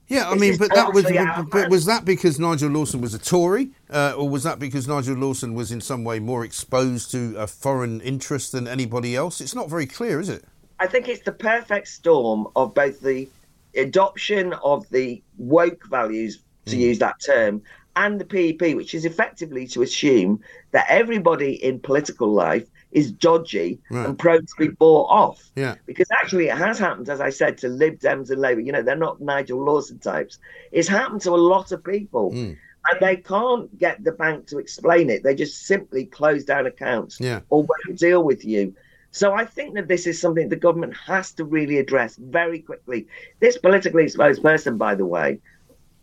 Yeah, 0.08 0.28
I 0.28 0.32
This 0.34 0.40
mean, 0.40 0.56
but 0.56 0.72
that 0.72 0.92
was 0.94 1.02
totally 1.04 1.18
out 1.18 1.38
of 1.40 1.50
but 1.50 1.68
was 1.68 1.84
that 1.86 2.04
because 2.04 2.38
Nigel 2.38 2.70
Lawson 2.70 3.00
was 3.00 3.12
a 3.12 3.18
Tory, 3.18 3.70
uh, 3.90 4.14
or 4.16 4.28
was 4.28 4.44
that 4.44 4.60
because 4.60 4.86
Nigel 4.86 5.16
Lawson 5.16 5.54
was 5.54 5.72
in 5.72 5.80
some 5.80 6.04
way 6.04 6.20
more 6.20 6.44
exposed 6.44 7.10
to 7.10 7.34
a 7.36 7.46
foreign 7.48 8.00
interest 8.00 8.52
than 8.52 8.68
anybody 8.68 9.16
else? 9.16 9.40
It's 9.40 9.54
not 9.54 9.68
very 9.68 9.86
clear, 9.86 10.20
is 10.20 10.28
it? 10.28 10.44
I 10.78 10.86
think 10.86 11.08
it's 11.08 11.22
the 11.24 11.32
perfect 11.32 11.88
storm 11.88 12.46
of 12.54 12.72
both 12.72 13.00
the 13.00 13.28
adoption 13.76 14.52
of 14.64 14.88
the 14.90 15.22
woke 15.38 15.84
values, 15.88 16.38
to 16.66 16.76
Hmm. 16.76 16.82
use 16.82 16.98
that 17.00 17.16
term, 17.24 17.62
and 17.96 18.20
the 18.20 18.24
PEP, 18.24 18.74
which 18.76 18.94
is 18.94 19.04
effectively 19.04 19.66
to 19.68 19.82
assume 19.82 20.38
that 20.70 20.86
everybody 20.88 21.52
in 21.64 21.80
political 21.80 22.32
life 22.32 22.66
is 22.96 23.12
dodgy 23.12 23.78
Right. 23.90 24.06
and 24.06 24.18
prone 24.18 24.46
to 24.46 24.54
be 24.58 24.68
bought 24.68 25.08
off. 25.10 25.50
Yeah. 25.54 25.74
Because 25.84 26.08
actually, 26.10 26.46
it 26.48 26.56
has 26.56 26.78
happened, 26.78 27.08
as 27.10 27.20
I 27.20 27.28
said, 27.30 27.58
to 27.58 27.68
Lib 27.68 28.00
Dems 28.00 28.30
and 28.30 28.40
Labour. 28.40 28.60
You 28.62 28.72
know, 28.72 28.82
they're 28.82 28.96
not 28.96 29.20
Nigel 29.20 29.62
Lawson 29.62 29.98
types. 29.98 30.38
It's 30.72 30.88
happened 30.88 31.20
to 31.22 31.30
a 31.30 31.42
lot 31.52 31.72
of 31.72 31.84
people. 31.84 32.32
Mm. 32.32 32.56
And 32.88 33.00
they 33.00 33.16
can't 33.16 33.76
get 33.78 34.02
the 34.02 34.12
bank 34.12 34.46
to 34.46 34.58
explain 34.58 35.10
it. 35.10 35.22
They 35.22 35.34
just 35.34 35.66
simply 35.66 36.06
close 36.06 36.44
down 36.44 36.66
accounts 36.66 37.18
Yeah. 37.20 37.40
or 37.50 37.62
won't 37.62 37.98
deal 37.98 38.22
with 38.24 38.44
you. 38.44 38.74
So 39.10 39.32
I 39.32 39.44
think 39.44 39.74
that 39.74 39.88
this 39.88 40.06
is 40.06 40.20
something 40.20 40.48
the 40.48 40.56
government 40.56 40.94
has 40.96 41.32
to 41.32 41.44
really 41.44 41.78
address 41.78 42.16
very 42.16 42.60
quickly. 42.60 43.06
This 43.40 43.58
politically 43.58 44.04
exposed 44.04 44.42
person, 44.42 44.78
by 44.78 44.94
the 44.94 45.04
way, 45.06 45.40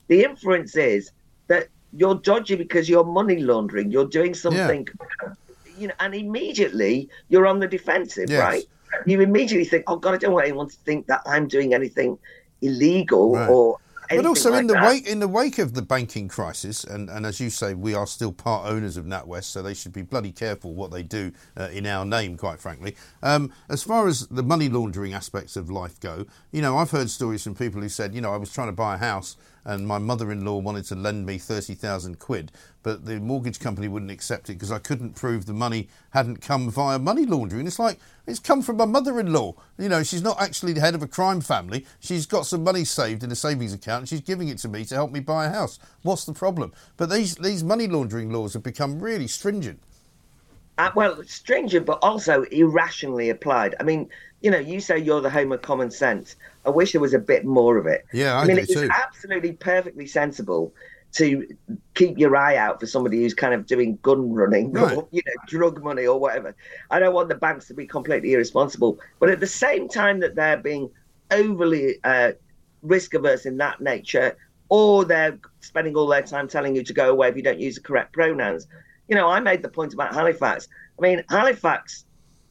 the 0.10 0.24
inference 0.24 0.76
is 0.76 1.12
that 1.48 1.70
you're 1.94 2.16
dodgy 2.16 2.56
because 2.56 2.90
you're 2.90 3.04
money 3.06 3.40
laundering. 3.40 3.90
You're 3.90 4.08
doing 4.20 4.34
something, 4.34 4.88
you 5.78 5.88
know, 5.88 5.94
and 6.00 6.14
immediately 6.16 7.10
you're 7.30 7.48
on 7.48 7.60
the 7.60 7.68
defensive, 7.68 8.30
Yes. 8.30 8.40
right? 8.42 8.66
You 9.06 9.22
immediately 9.22 9.66
think, 9.66 9.84
oh 9.88 9.96
God, 9.96 10.14
I 10.14 10.18
don't 10.18 10.34
want 10.34 10.46
anyone 10.46 10.70
to 10.70 10.76
think 10.86 11.08
that 11.08 11.22
I'm 11.26 11.48
doing 11.48 11.74
anything 11.74 12.18
illegal 12.62 13.34
Right. 13.36 13.50
or. 13.50 13.78
But 14.10 14.26
also 14.28 14.52
like 14.52 14.62
in 14.62 14.68
the 14.68 14.74
that. 14.74 14.86
wake 14.86 15.08
in 15.08 15.20
the 15.22 15.28
wake 15.28 15.58
of 15.58 15.74
the 15.74 15.82
banking 15.82 16.28
crisis, 16.28 16.84
and, 16.84 17.10
and 17.10 17.26
as 17.26 17.40
you 17.40 17.50
say, 17.50 17.74
we 17.74 17.96
are 17.96 18.06
still 18.06 18.32
part 18.32 18.68
owners 18.68 18.96
of 18.96 19.06
NatWest, 19.06 19.46
so 19.46 19.64
they 19.64 19.74
should 19.74 19.94
be 19.94 20.04
bloody 20.04 20.32
careful 20.32 20.76
what 20.76 20.92
they 20.92 21.02
do 21.02 21.32
uh, 21.58 21.70
in 21.72 21.88
our 21.88 22.06
name, 22.06 22.38
quite 22.38 22.60
frankly. 22.60 22.96
Um, 23.24 23.52
as 23.70 23.82
far 23.82 24.08
as 24.08 24.28
the 24.28 24.44
money 24.44 24.70
laundering 24.70 25.14
aspects 25.14 25.56
of 25.56 25.72
life 25.72 26.00
go, 26.00 26.26
you 26.52 26.62
know, 26.62 26.78
I've 26.78 26.92
heard 26.92 27.10
stories 27.10 27.44
from 27.44 27.56
people 27.56 27.82
who 27.82 27.90
said, 27.90 28.14
you 28.14 28.22
know, 28.22 28.32
I 28.34 28.38
was 28.38 28.54
trying 28.54 28.68
to 28.68 28.74
buy 28.74 28.96
a 28.96 28.98
house 29.00 29.36
and 29.66 29.88
my 29.88 29.98
mother-in-law 29.98 30.58
wanted 30.58 30.86
to 30.86 30.96
lend 30.96 31.26
me 31.26 31.38
thirty 31.38 31.74
thousand 31.74 32.20
quid, 32.20 32.52
but 32.82 33.06
the 33.06 33.20
mortgage 33.20 33.60
company 33.60 33.88
wouldn't 33.88 34.12
accept 34.12 34.50
it 34.50 34.54
because 34.54 34.72
I 34.72 34.80
couldn't 34.80 35.16
prove 35.16 35.46
the 35.46 35.54
money 35.54 35.90
hadn't 36.12 36.42
come 36.42 36.70
via 36.70 37.00
money 37.00 37.26
laundering. 37.26 37.68
It's 37.68 37.80
like 37.80 38.00
it's 38.28 38.40
come 38.40 38.62
from 38.62 38.78
my 38.78 38.86
mother-in-law. 38.86 39.56
You 39.78 39.90
know, 39.90 40.04
she's 40.04 40.22
not 40.22 40.42
actually 40.42 40.74
the 40.74 40.82
head 40.82 40.96
of 40.96 41.04
a 41.04 41.08
crime 41.08 41.42
family. 41.42 41.86
She's 42.00 42.26
got 42.26 42.46
some 42.46 42.64
money 42.64 42.86
saved 42.86 43.24
in 43.24 43.32
a 43.32 43.36
savings 43.36 43.74
account 43.74 44.02
and 44.02 44.10
she's 44.10 44.22
giving 44.22 44.50
it 44.50 44.58
to 44.60 44.68
me 44.68 44.86
to 44.86 44.96
help 44.96 45.12
me 45.12 45.20
buy 45.20 45.46
a 45.46 45.50
house. 45.50 45.80
What's 46.02 46.26
the 46.26 46.34
problem? 46.34 46.74
But 46.98 47.10
these 47.10 47.36
these 47.36 47.64
money 47.64 47.88
laundering 47.88 48.32
laws 48.32 48.54
have 48.54 48.64
become 48.64 49.00
really 49.00 49.28
stringent. 49.28 49.80
Uh, 50.78 50.90
well, 50.96 51.24
stringent, 51.26 51.86
but 51.86 52.00
also 52.02 52.44
irrationally 52.44 53.30
applied. 53.30 53.76
I 53.80 53.84
mean, 53.84 54.10
you 54.42 54.50
know, 54.50 54.58
you 54.58 54.80
say 54.80 54.98
you're 54.98 55.22
the 55.22 55.30
home 55.30 55.52
of 55.52 55.62
common 55.62 55.92
sense. 55.92 56.36
I 56.66 56.70
wish 56.70 56.92
there 56.94 57.02
was 57.02 57.14
a 57.14 57.20
bit 57.20 57.46
more 57.46 57.78
of 57.78 57.86
it. 57.88 58.06
Yeah, 58.14 58.38
I 58.38 58.46
mean, 58.46 58.56
do 58.58 58.62
it's 58.64 58.74
absolutely 58.76 59.54
perfectly 59.54 60.08
sensible 60.08 60.74
to 61.14 61.48
keep 61.94 62.18
your 62.18 62.36
eye 62.36 62.56
out 62.56 62.80
for 62.80 62.88
somebody 62.88 63.18
who's 63.22 63.36
kind 63.36 63.54
of 63.54 63.68
doing 63.68 64.00
gun 64.02 64.34
running 64.34 64.72
Right. 64.72 64.98
or 64.98 65.08
you 65.12 65.22
know 65.26 65.34
drug 65.48 65.84
money 65.84 66.08
or 66.08 66.20
whatever. 66.20 66.56
I 66.90 67.00
don't 67.00 67.14
want 67.14 67.30
the 67.30 67.36
banks 67.36 67.68
to 67.68 67.74
be 67.74 67.86
completely 67.86 68.34
irresponsible, 68.34 69.00
but 69.20 69.30
at 69.30 69.40
the 69.40 69.48
same 69.48 69.88
time 69.88 70.20
that 70.22 70.36
they're 70.36 70.58
being 70.58 70.90
overly 71.32 71.98
uh, 72.04 72.32
risk 72.82 73.14
averse 73.14 73.46
in 73.46 73.58
that 73.58 73.80
nature, 73.82 74.36
or 74.70 75.06
they're 75.06 75.38
spending 75.60 75.96
all 75.96 76.08
their 76.08 76.24
time 76.24 76.48
telling 76.48 76.76
you 76.76 76.84
to 76.84 76.94
go 76.94 77.10
away 77.12 77.30
if 77.30 77.36
you 77.36 77.44
don't 77.44 77.60
use 77.60 77.76
the 77.76 77.82
correct 77.82 78.14
pronouns. 78.14 78.68
You 79.08 79.16
know, 79.16 79.28
I 79.28 79.40
made 79.40 79.62
the 79.62 79.70
point 79.70 79.94
about 79.94 80.14
Halifax. 80.14 80.68
I 80.98 81.02
mean, 81.02 81.24
Halifax 81.30 82.06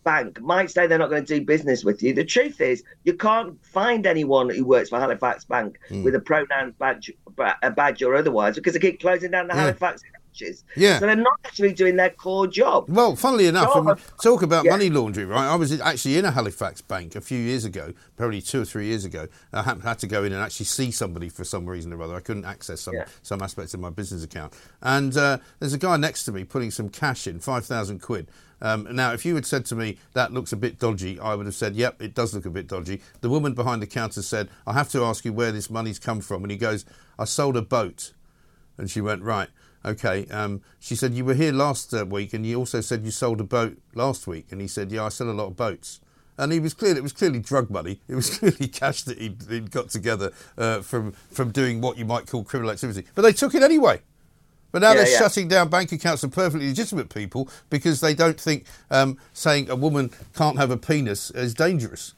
Bank 0.04 0.40
might 0.40 0.70
say 0.70 0.86
they're 0.86 0.98
not 0.98 1.10
going 1.10 1.24
to 1.24 1.38
do 1.38 1.44
business 1.44 1.84
with 1.84 2.02
you. 2.02 2.12
The 2.12 2.24
truth 2.24 2.60
is, 2.60 2.82
you 3.04 3.14
can't 3.14 3.62
find 3.64 4.06
anyone 4.06 4.50
who 4.50 4.64
works 4.64 4.88
for 4.88 4.98
Halifax 4.98 5.44
Bank 5.44 5.78
Hmm. 5.88 6.02
with 6.02 6.14
a 6.14 6.20
pronoun 6.20 6.74
badge, 6.78 7.10
a 7.62 7.70
badge 7.70 8.02
or 8.02 8.14
otherwise, 8.16 8.56
because 8.56 8.74
they 8.74 8.80
keep 8.80 9.00
closing 9.00 9.30
down 9.30 9.48
the 9.48 9.54
Yeah. 9.54 9.60
Halifax 9.60 10.02
branches. 10.02 10.64
Yeah. 10.76 10.98
So 10.98 11.06
they're 11.06 11.16
not 11.16 11.38
actually 11.44 11.72
doing 11.74 11.96
their 11.96 12.10
core 12.10 12.46
job. 12.46 12.86
Well, 12.88 13.16
funnily 13.16 13.46
enough, 13.46 13.74
mean, 13.84 13.94
talk 14.22 14.42
about 14.42 14.64
Yeah. 14.64 14.72
money 14.72 14.88
laundering, 14.90 15.28
right? 15.28 15.46
I 15.46 15.54
was 15.56 15.78
actually 15.80 16.16
in 16.18 16.24
a 16.24 16.30
Halifax 16.30 16.80
bank 16.80 17.14
a 17.14 17.20
few 17.20 17.38
years 17.38 17.64
ago, 17.64 17.92
probably 18.16 18.40
two 18.40 18.62
or 18.62 18.64
three 18.64 18.86
years 18.86 19.04
ago. 19.04 19.28
I 19.52 19.62
had, 19.62 19.82
had 19.82 19.98
to 20.00 20.06
go 20.06 20.24
in 20.24 20.32
and 20.32 20.42
actually 20.42 20.66
see 20.66 20.90
somebody 20.90 21.28
for 21.28 21.44
some 21.44 21.66
reason 21.66 21.92
or 21.92 22.02
other. 22.02 22.14
I 22.16 22.20
couldn't 22.20 22.44
access 22.46 22.80
some 22.80 22.94
Yeah. 22.94 23.04
some 23.22 23.42
aspects 23.42 23.74
of 23.74 23.80
my 23.80 23.90
business 23.90 24.24
account, 24.24 24.52
and 24.82 25.16
uh, 25.16 25.38
there's 25.60 25.74
a 25.74 25.78
guy 25.78 25.96
next 25.96 26.24
to 26.24 26.32
me 26.32 26.44
putting 26.44 26.70
some 26.70 26.88
cash 26.88 27.26
in, 27.26 27.38
five 27.38 27.64
thousand 27.66 28.00
quid. 28.00 28.26
Um, 28.62 28.88
now, 28.90 29.12
if 29.12 29.26
you 29.26 29.34
had 29.34 29.44
said 29.44 29.66
to 29.66 29.76
me 29.76 29.98
that 30.14 30.32
looks 30.32 30.52
a 30.52 30.56
bit 30.56 30.78
dodgy, 30.78 31.20
I 31.20 31.34
would 31.34 31.44
have 31.44 31.54
said, 31.54 31.76
"Yep, 31.76 32.00
it 32.00 32.14
does 32.14 32.32
look 32.32 32.46
a 32.46 32.50
bit 32.50 32.68
dodgy." 32.68 33.02
The 33.20 33.28
woman 33.28 33.52
behind 33.52 33.82
the 33.82 33.86
counter 33.86 34.22
said, 34.22 34.48
"I 34.66 34.72
have 34.72 34.88
to 34.92 35.04
ask 35.04 35.24
you 35.26 35.34
where 35.34 35.52
this 35.52 35.68
money's 35.68 35.98
come 35.98 36.20
from," 36.20 36.42
and 36.44 36.50
he 36.50 36.56
goes, 36.56 36.86
"I 37.18 37.24
sold 37.24 37.58
a 37.58 37.62
boat." 37.62 38.12
And 38.78 38.90
she 38.90 39.00
went, 39.00 39.22
right, 39.22 39.48
okay. 39.84 40.26
Um, 40.26 40.62
she 40.80 40.94
said, 40.94 41.14
you 41.14 41.24
were 41.24 41.34
here 41.34 41.52
last 41.52 41.92
uh, 41.94 42.04
week 42.06 42.32
and 42.32 42.46
you 42.46 42.56
also 42.58 42.80
said 42.80 43.04
you 43.04 43.10
sold 43.10 43.40
a 43.40 43.44
boat 43.44 43.78
last 43.94 44.26
week. 44.26 44.46
And 44.50 44.60
he 44.60 44.66
said, 44.66 44.90
yeah, 44.90 45.04
I 45.04 45.08
sell 45.08 45.30
a 45.30 45.32
lot 45.32 45.46
of 45.46 45.56
boats. 45.56 46.00
And 46.38 46.52
he 46.52 46.60
was 46.60 46.74
clear, 46.74 46.96
it 46.96 47.02
was 47.02 47.12
clearly 47.12 47.40
drug 47.40 47.70
money. 47.70 48.00
It 48.08 48.14
was 48.14 48.30
clearly 48.38 48.68
cash 48.68 49.02
that 49.02 49.18
he'd, 49.18 49.42
he'd 49.48 49.70
got 49.70 49.90
together 49.90 50.32
uh, 50.56 50.80
from, 50.80 51.12
from 51.30 51.50
doing 51.50 51.80
what 51.80 51.98
you 51.98 52.04
might 52.04 52.26
call 52.26 52.44
criminal 52.44 52.72
activity. 52.72 53.06
But 53.14 53.22
they 53.22 53.32
took 53.32 53.54
it 53.54 53.62
anyway. 53.62 54.00
But 54.72 54.80
now 54.82 54.88
Yeah, 54.92 54.94
they're 55.04 55.10
yeah. 55.12 55.18
shutting 55.18 55.48
down 55.48 55.68
bank 55.68 55.92
accounts 55.92 56.22
of 56.24 56.32
perfectly 56.32 56.66
legitimate 56.68 57.08
people 57.14 57.48
because 57.70 58.00
they 58.00 58.14
don't 58.14 58.40
think 58.40 58.64
um, 58.90 59.18
saying 59.34 59.68
a 59.70 59.76
woman 59.76 60.10
can't 60.34 60.56
have 60.58 60.70
a 60.70 60.76
penis 60.78 61.30
is 61.30 61.54
dangerous. 61.54 62.14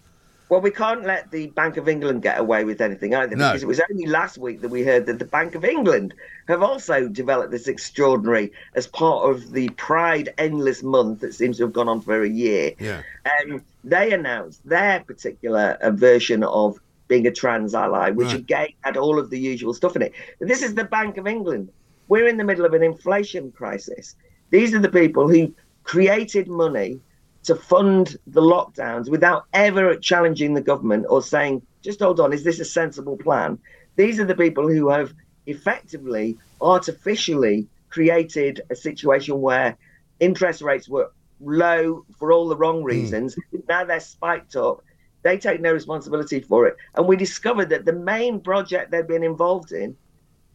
Well, 0.50 0.60
we 0.60 0.70
can't 0.70 1.04
let 1.04 1.30
the 1.30 1.48
Bank 1.48 1.78
of 1.78 1.88
England 1.88 2.22
get 2.22 2.38
away 2.38 2.64
with 2.64 2.80
anything 2.82 3.14
either, 3.14 3.34
No. 3.34 3.48
because 3.48 3.62
it 3.62 3.66
was 3.66 3.80
only 3.90 4.06
last 4.06 4.36
week 4.38 4.60
that 4.60 4.68
we 4.68 4.82
heard 4.82 5.06
that 5.06 5.18
the 5.18 5.24
Bank 5.24 5.54
of 5.54 5.64
England 5.64 6.14
have 6.48 6.62
also 6.62 7.08
developed 7.08 7.50
this 7.50 7.66
extraordinary, 7.66 8.52
as 8.74 8.86
part 8.86 9.28
of 9.28 9.52
the 9.52 9.70
Pride 9.70 10.32
Endless 10.36 10.82
Month 10.82 11.20
that 11.20 11.34
seems 11.34 11.56
to 11.56 11.64
have 11.64 11.72
gone 11.72 11.88
on 11.88 12.02
for 12.02 12.22
a 12.22 12.28
year. 12.28 12.72
Yeah. 12.78 13.02
Um, 13.42 13.62
they 13.82 14.12
announced 14.12 14.60
their 14.68 15.00
particular 15.00 15.78
uh, 15.80 15.90
version 15.90 16.44
of 16.44 16.78
being 17.08 17.26
a 17.26 17.32
trans 17.32 17.74
ally, 17.74 18.10
which 18.10 18.28
Right. 18.28 18.36
again 18.36 18.68
had 18.82 18.96
all 18.98 19.18
of 19.18 19.30
the 19.30 19.38
usual 19.38 19.72
stuff 19.74 19.96
in 19.96 20.02
it. 20.02 20.12
This 20.40 20.62
is 20.62 20.74
the 20.74 20.84
Bank 20.84 21.16
of 21.16 21.26
England. 21.26 21.70
We're 22.08 22.28
in 22.28 22.36
the 22.36 22.44
middle 22.44 22.64
of 22.64 22.74
an 22.74 22.82
inflation 22.82 23.52
crisis. 23.52 24.16
These 24.50 24.74
are 24.74 24.80
the 24.80 24.88
people 24.88 25.28
who 25.28 25.54
created 25.84 26.48
money 26.48 27.00
to 27.44 27.54
fund 27.54 28.16
the 28.26 28.40
lockdowns 28.40 29.08
without 29.08 29.44
ever 29.52 29.96
challenging 29.96 30.54
the 30.54 30.62
government 30.62 31.06
or 31.08 31.22
saying, 31.22 31.62
just 31.82 32.00
hold 32.00 32.20
on, 32.20 32.32
is 32.32 32.44
this 32.44 32.60
a 32.60 32.64
sensible 32.64 33.16
plan? 33.16 33.58
These 33.96 34.18
are 34.18 34.24
the 34.24 34.34
people 34.34 34.66
who 34.66 34.88
have 34.88 35.14
effectively, 35.46 36.38
artificially 36.60 37.66
created 37.90 38.62
a 38.70 38.74
situation 38.74 39.40
where 39.40 39.76
interest 40.20 40.62
rates 40.62 40.88
were 40.88 41.12
low 41.40 42.04
for 42.18 42.32
all 42.32 42.48
the 42.48 42.56
wrong 42.56 42.80
hmm. 42.80 42.86
reasons. 42.86 43.36
Now 43.68 43.84
they're 43.84 44.00
spiked 44.00 44.56
up. 44.56 44.82
They 45.22 45.38
take 45.38 45.60
no 45.60 45.72
responsibility 45.72 46.40
for 46.40 46.66
it. 46.66 46.76
And 46.94 47.06
we 47.06 47.16
discovered 47.16 47.70
that 47.70 47.84
the 47.84 47.92
main 47.92 48.40
project 48.40 48.90
they've 48.90 49.06
been 49.06 49.22
involved 49.22 49.72
in 49.72 49.96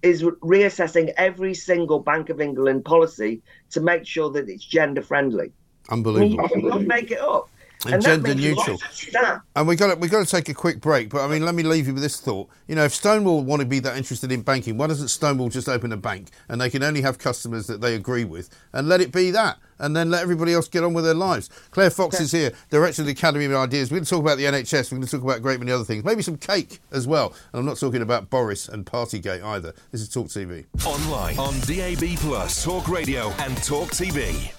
is 0.02 0.24
reassessing 0.24 1.14
every 1.18 1.54
single 1.54 2.00
Bank 2.00 2.30
of 2.30 2.40
England 2.40 2.86
policy 2.86 3.42
to 3.72 3.82
make 3.82 4.06
sure 4.06 4.30
that 4.32 4.50
it's 4.50 4.66
gender 4.66 5.02
friendly. 5.02 5.52
I 5.90 5.96
mean, 5.96 6.06
Unbelievable. 6.06 6.50
you 6.56 6.70
can't 6.70 6.88
make 6.88 7.12
it 7.12 7.20
up. 7.20 7.50
And 7.86 7.94
that 7.94 8.02
gender 8.02 8.36
neutral. 8.36 8.72
lots 8.72 8.84
of 8.84 8.94
staff. 8.94 9.42
And 9.56 9.68
we 9.68 9.76
got 9.76 9.94
to, 9.94 9.96
we 9.96 10.10
got 10.10 10.26
to 10.26 10.30
take 10.30 10.50
a 10.50 10.54
quick 10.54 10.82
break, 10.82 11.10
but 11.10 11.22
I 11.22 11.28
mean, 11.28 11.46
let 11.46 11.56
me 11.56 11.64
leave 11.64 11.88
you 11.88 11.94
with 11.94 12.04
this 12.04 12.20
thought. 12.20 12.50
You 12.68 12.76
know, 12.76 12.84
if 12.84 12.94
Stonewall 12.94 13.42
want 13.42 13.62
to 13.62 13.66
be 13.66 13.80
that 13.80 13.96
interested 13.96 14.32
in 14.32 14.42
banking, 14.42 14.78
why 14.78 14.88
doesn't 14.88 15.08
Stonewall 15.08 15.50
just 15.50 15.70
open 15.70 15.94
a 15.94 15.98
bank 15.98 16.30
and 16.50 16.60
they 16.60 16.70
can 16.70 16.84
only 16.84 17.02
have 17.02 17.18
customers 17.18 17.68
that 17.68 17.80
they 17.80 17.96
agree 17.96 18.26
with 18.26 18.50
and 18.74 18.90
let 18.90 19.00
it 19.00 19.14
be 19.14 19.32
that, 19.32 19.60
and 19.82 19.96
then 19.96 20.10
let 20.10 20.22
everybody 20.22 20.54
else 20.54 20.68
get 20.68 20.84
on 20.84 20.94
with 20.94 21.06
their 21.06 21.14
lives? 21.14 21.50
Claire 21.72 21.90
Fox 21.90 22.20
is 22.20 22.34
here, 22.34 22.52
director 22.70 23.02
of 23.02 23.06
the 23.06 23.14
Academy 23.14 23.46
of 23.46 23.54
Ideas. 23.54 23.90
We're 23.90 23.98
going 23.98 24.06
to 24.06 24.10
talk 24.10 24.22
about 24.22 24.38
the 24.38 24.44
NHS. 24.44 24.92
We're 24.92 24.98
going 24.98 25.08
to 25.08 25.12
talk 25.12 25.24
about 25.24 25.38
a 25.38 25.42
great 25.42 25.60
many 25.60 25.72
other 25.72 25.86
things, 25.86 26.04
maybe 26.04 26.22
some 26.22 26.38
cake 26.38 26.80
as 26.92 27.08
well. 27.08 27.34
And 27.54 27.62
I'm 27.62 27.66
not 27.66 27.78
talking 27.78 28.02
about 28.02 28.30
Boris 28.30 28.68
and 28.68 28.86
Partygate 28.86 29.42
either. 29.42 29.74
This 29.92 30.02
is 30.02 30.10
Talk 30.10 30.28
TV. 30.28 30.66
Online, 30.86 31.40
on 31.40 31.60
DAB, 31.62 32.18
Plus, 32.20 32.62
Talk 32.62 32.90
Radio, 32.90 33.30
and 33.40 33.56
Talk 33.64 33.90
TV. 33.92 34.52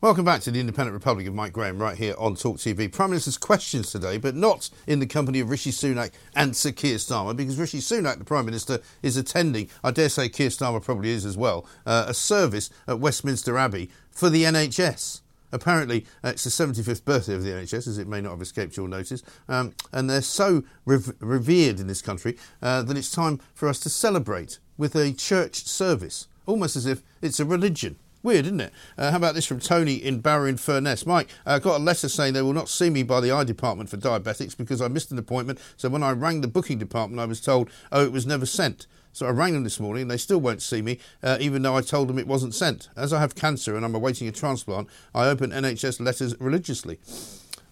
Welcome 0.00 0.24
back 0.24 0.42
to 0.42 0.52
the 0.52 0.60
Independent 0.60 0.94
Republic 0.94 1.26
of 1.26 1.34
Mike 1.34 1.52
Graham 1.52 1.82
right 1.82 1.98
here 1.98 2.14
on 2.18 2.36
Talk 2.36 2.58
TV. 2.58 2.90
Prime 2.92 3.10
Minister's 3.10 3.36
questions 3.36 3.90
today, 3.90 4.16
but 4.16 4.36
not 4.36 4.70
in 4.86 5.00
the 5.00 5.08
company 5.08 5.40
of 5.40 5.50
Rishi 5.50 5.72
Sunak 5.72 6.12
and 6.36 6.54
Sir 6.54 6.70
Keir 6.70 6.98
Starmer, 6.98 7.36
because 7.36 7.58
Rishi 7.58 7.78
Sunak, 7.78 8.18
the 8.18 8.24
Prime 8.24 8.44
Minister, 8.44 8.78
is 9.02 9.16
attending, 9.16 9.68
I 9.82 9.90
dare 9.90 10.08
say 10.08 10.28
Keir 10.28 10.50
Starmer 10.50 10.80
probably 10.80 11.10
is 11.10 11.26
as 11.26 11.36
well, 11.36 11.66
uh, 11.84 12.04
a 12.06 12.14
service 12.14 12.70
at 12.86 13.00
Westminster 13.00 13.58
Abbey 13.58 13.90
for 14.12 14.30
the 14.30 14.44
NHS. 14.44 15.22
Apparently, 15.50 16.06
uh, 16.22 16.28
it's 16.28 16.44
the 16.44 16.50
75th 16.50 17.04
birthday 17.04 17.34
of 17.34 17.42
the 17.42 17.50
NHS, 17.50 17.88
as 17.88 17.98
it 17.98 18.06
may 18.06 18.20
not 18.20 18.30
have 18.30 18.42
escaped 18.42 18.76
your 18.76 18.86
notice. 18.86 19.24
Um, 19.48 19.74
and 19.90 20.08
they're 20.08 20.22
so 20.22 20.62
rev- 20.86 21.16
revered 21.18 21.80
in 21.80 21.88
this 21.88 22.02
country 22.02 22.38
uh, 22.62 22.82
that 22.82 22.96
it's 22.96 23.10
time 23.10 23.40
for 23.52 23.68
us 23.68 23.80
to 23.80 23.88
celebrate 23.88 24.60
with 24.76 24.94
a 24.94 25.12
church 25.12 25.64
service, 25.64 26.28
almost 26.46 26.76
as 26.76 26.86
if 26.86 27.02
it's 27.20 27.40
a 27.40 27.44
religion. 27.44 27.96
Weird, 28.28 28.44
isn't 28.44 28.60
it? 28.60 28.74
Uh, 28.98 29.10
how 29.10 29.16
about 29.16 29.34
this 29.34 29.46
from 29.46 29.58
Tony 29.58 29.94
in 29.94 30.20
Barrow 30.20 30.54
Furness? 30.54 31.06
Mike, 31.06 31.30
I 31.46 31.54
uh, 31.54 31.58
got 31.60 31.80
a 31.80 31.82
letter 31.82 32.10
saying 32.10 32.34
they 32.34 32.42
will 32.42 32.52
not 32.52 32.68
see 32.68 32.90
me 32.90 33.02
by 33.02 33.22
the 33.22 33.32
eye 33.32 33.42
department 33.42 33.88
for 33.88 33.96
diabetics 33.96 34.54
because 34.54 34.82
I 34.82 34.88
missed 34.88 35.10
an 35.10 35.16
appointment. 35.16 35.58
So 35.78 35.88
when 35.88 36.02
I 36.02 36.10
rang 36.10 36.42
the 36.42 36.46
booking 36.46 36.76
department, 36.76 37.20
I 37.20 37.24
was 37.24 37.40
told, 37.40 37.70
oh, 37.90 38.04
it 38.04 38.12
was 38.12 38.26
never 38.26 38.44
sent. 38.44 38.86
So 39.14 39.24
I 39.24 39.30
rang 39.30 39.54
them 39.54 39.64
this 39.64 39.80
morning 39.80 40.02
and 40.02 40.10
they 40.10 40.18
still 40.18 40.42
won't 40.42 40.60
see 40.60 40.82
me, 40.82 40.98
uh, 41.22 41.38
even 41.40 41.62
though 41.62 41.74
I 41.74 41.80
told 41.80 42.08
them 42.08 42.18
it 42.18 42.26
wasn't 42.26 42.54
sent. 42.54 42.90
As 42.98 43.14
I 43.14 43.20
have 43.20 43.34
cancer 43.34 43.74
and 43.76 43.82
I'm 43.82 43.94
awaiting 43.94 44.28
a 44.28 44.32
transplant, 44.32 44.88
I 45.14 45.24
open 45.28 45.50
NHS 45.50 45.98
letters 45.98 46.38
religiously. 46.38 46.98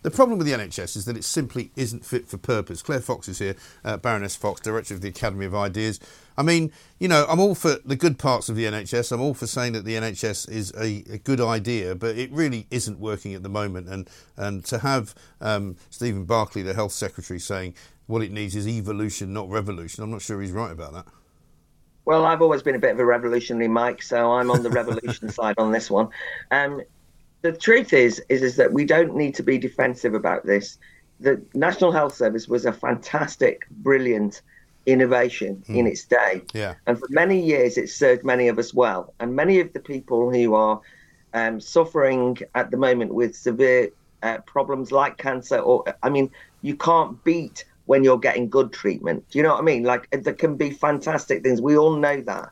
The 0.03 0.11
problem 0.11 0.39
with 0.39 0.47
the 0.47 0.53
NHS 0.53 0.97
is 0.97 1.05
that 1.07 1.17
it 1.17 1.25
simply 1.25 1.73
isn't 1.75 2.05
fit 2.05 2.29
for 2.29 2.39
purpose. 2.39 2.83
Claire 2.83 3.01
Fox 3.01 3.29
is 3.29 3.39
here, 3.39 3.57
uh, 3.85 3.97
Baroness 3.97 4.37
Fox, 4.37 4.61
Director 4.61 4.95
of 4.95 5.01
the 5.01 5.09
Academy 5.09 5.47
of 5.47 5.55
Ideas. 5.55 5.99
I 6.39 6.43
mean, 6.43 6.71
you 7.01 7.09
know, 7.09 7.27
I'm 7.29 7.41
all 7.41 7.55
for 7.55 7.77
the 7.85 7.97
good 7.97 8.19
parts 8.19 8.49
of 8.49 8.57
the 8.57 8.65
NHS. 8.65 9.11
I'm 9.11 9.21
all 9.21 9.35
for 9.35 9.47
saying 9.47 9.73
that 9.73 9.85
the 9.85 9.95
NHS 9.95 10.49
is 10.49 10.73
a, 10.77 11.03
a 11.13 11.19
good 11.19 11.41
idea, 11.41 11.95
but 11.95 12.17
it 12.17 12.31
really 12.31 12.67
isn't 12.71 13.01
working 13.01 13.35
at 13.35 13.43
the 13.43 13.49
moment. 13.49 13.89
And 13.89 14.09
and 14.37 14.65
to 14.67 14.79
have 14.79 15.15
um, 15.41 15.77
Stephen 15.91 16.25
Barclay, 16.25 16.63
the 16.63 16.75
Health 16.75 16.93
Secretary, 16.93 17.41
saying 17.41 17.75
what 18.07 18.23
it 18.23 18.31
needs 18.31 18.55
is 18.55 18.69
evolution, 18.69 19.33
not 19.33 19.49
revolution, 19.49 20.05
I'm 20.05 20.11
not 20.11 20.23
sure 20.23 20.41
he's 20.41 20.53
right 20.53 20.71
about 20.71 20.93
that. 20.93 21.07
Well, 22.05 22.25
I've 22.25 22.41
always 22.41 22.63
been 22.63 22.77
a 22.77 22.79
bit 22.79 22.93
of 22.93 23.01
a 23.01 23.05
revolutionary, 23.05 23.67
Mike, 23.67 24.01
so 24.01 24.31
I'm 24.31 24.49
on 24.53 24.63
the 24.63 24.71
revolution 24.71 25.29
side 25.31 25.57
on 25.59 25.73
this 25.73 25.91
one. 25.91 26.09
Um, 26.53 26.81
the 27.43 27.53
truth 27.53 27.93
is, 27.93 28.23
is, 28.29 28.43
is 28.43 28.57
that 28.57 28.73
we 28.73 28.85
don't 28.85 29.15
need 29.17 29.35
to 29.37 29.43
be 29.43 29.59
defensive 29.59 30.15
about 30.15 30.47
this. 30.47 30.79
The 31.21 31.41
National 31.55 31.93
Health 31.93 32.15
Service 32.15 32.49
was 32.49 32.67
a 32.67 32.73
fantastic, 32.73 33.67
brilliant 33.71 34.43
innovation 34.87 35.63
mm. 35.69 35.77
in 35.77 35.87
its 35.87 36.05
day. 36.05 36.43
Yeah. 36.53 36.75
And 36.87 36.99
for 36.99 37.07
many 37.11 37.41
years, 37.41 37.77
it 37.79 37.89
served 37.89 38.25
many 38.25 38.49
of 38.49 38.59
us 38.59 38.75
well. 38.75 39.15
And 39.21 39.35
many 39.35 39.61
of 39.61 39.73
the 39.73 39.81
people 39.81 40.33
who 40.33 40.55
are 40.55 40.81
um, 41.35 41.61
suffering 41.61 42.39
at 42.55 42.71
the 42.71 42.77
moment 42.77 43.15
with 43.15 43.35
severe 43.37 43.91
uh, 44.23 44.39
problems 44.39 44.93
like 44.93 45.17
cancer, 45.17 45.59
or, 45.59 45.85
I 46.03 46.11
mean, 46.11 46.31
you 46.63 46.77
can't 46.77 47.23
beat 47.25 47.65
when 47.87 48.03
you're 48.03 48.19
getting 48.19 48.49
good 48.49 48.73
treatment. 48.73 49.29
Do 49.31 49.39
you 49.39 49.43
know 49.43 49.53
what 49.53 49.61
I 49.61 49.65
mean? 49.65 49.85
Like, 49.85 50.09
there 50.11 50.35
can 50.35 50.57
be 50.57 50.71
fantastic 50.71 51.43
things. 51.43 51.61
We 51.61 51.77
all 51.77 51.97
know 51.97 52.21
that 52.23 52.51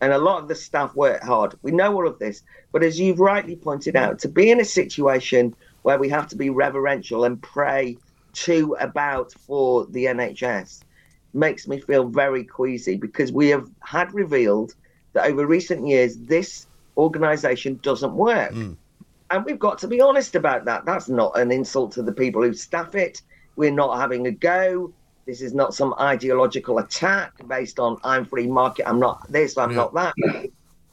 and 0.00 0.12
a 0.12 0.18
lot 0.18 0.42
of 0.42 0.48
the 0.48 0.54
staff 0.54 0.94
work 0.94 1.22
hard. 1.22 1.54
We 1.62 1.72
know 1.72 1.94
all 1.94 2.06
of 2.06 2.18
this, 2.18 2.42
but 2.72 2.82
as 2.82 3.00
you've 3.00 3.20
rightly 3.20 3.56
pointed 3.56 3.96
out, 3.96 4.18
to 4.20 4.28
be 4.28 4.50
in 4.50 4.60
a 4.60 4.64
situation 4.64 5.54
where 5.82 5.98
we 5.98 6.08
have 6.08 6.28
to 6.28 6.36
be 6.36 6.50
reverential 6.50 7.24
and 7.24 7.42
pray 7.42 7.96
to 8.32 8.76
about 8.80 9.32
for 9.32 9.86
the 9.86 10.04
NHS 10.04 10.80
makes 11.34 11.66
me 11.66 11.80
feel 11.80 12.04
very 12.04 12.44
queasy 12.44 12.96
because 12.96 13.32
we 13.32 13.48
have 13.48 13.68
had 13.80 14.12
revealed 14.14 14.74
that 15.12 15.26
over 15.26 15.46
recent 15.46 15.86
years 15.86 16.16
this 16.16 16.66
organisation 16.96 17.78
doesn't 17.82 18.14
work. 18.14 18.52
Mm. 18.52 18.76
And 19.30 19.44
we've 19.44 19.58
got 19.58 19.78
to 19.78 19.88
be 19.88 20.00
honest 20.00 20.34
about 20.34 20.64
that. 20.64 20.84
That's 20.84 21.08
not 21.08 21.38
an 21.38 21.50
insult 21.52 21.92
to 21.92 22.02
the 22.02 22.12
people 22.12 22.42
who 22.42 22.54
staff 22.54 22.94
it. 22.94 23.22
We're 23.56 23.70
not 23.70 23.98
having 23.98 24.26
a 24.26 24.30
go. 24.30 24.92
This 25.28 25.42
is 25.42 25.52
not 25.52 25.74
some 25.74 25.94
ideological 26.00 26.78
attack 26.78 27.46
based 27.46 27.78
on 27.78 27.98
I'm 28.02 28.24
free 28.24 28.46
market, 28.46 28.88
I'm 28.88 28.98
not 28.98 29.30
this, 29.30 29.58
I'm 29.58 29.72
yeah. 29.72 29.76
not 29.76 29.92
that. 29.92 30.14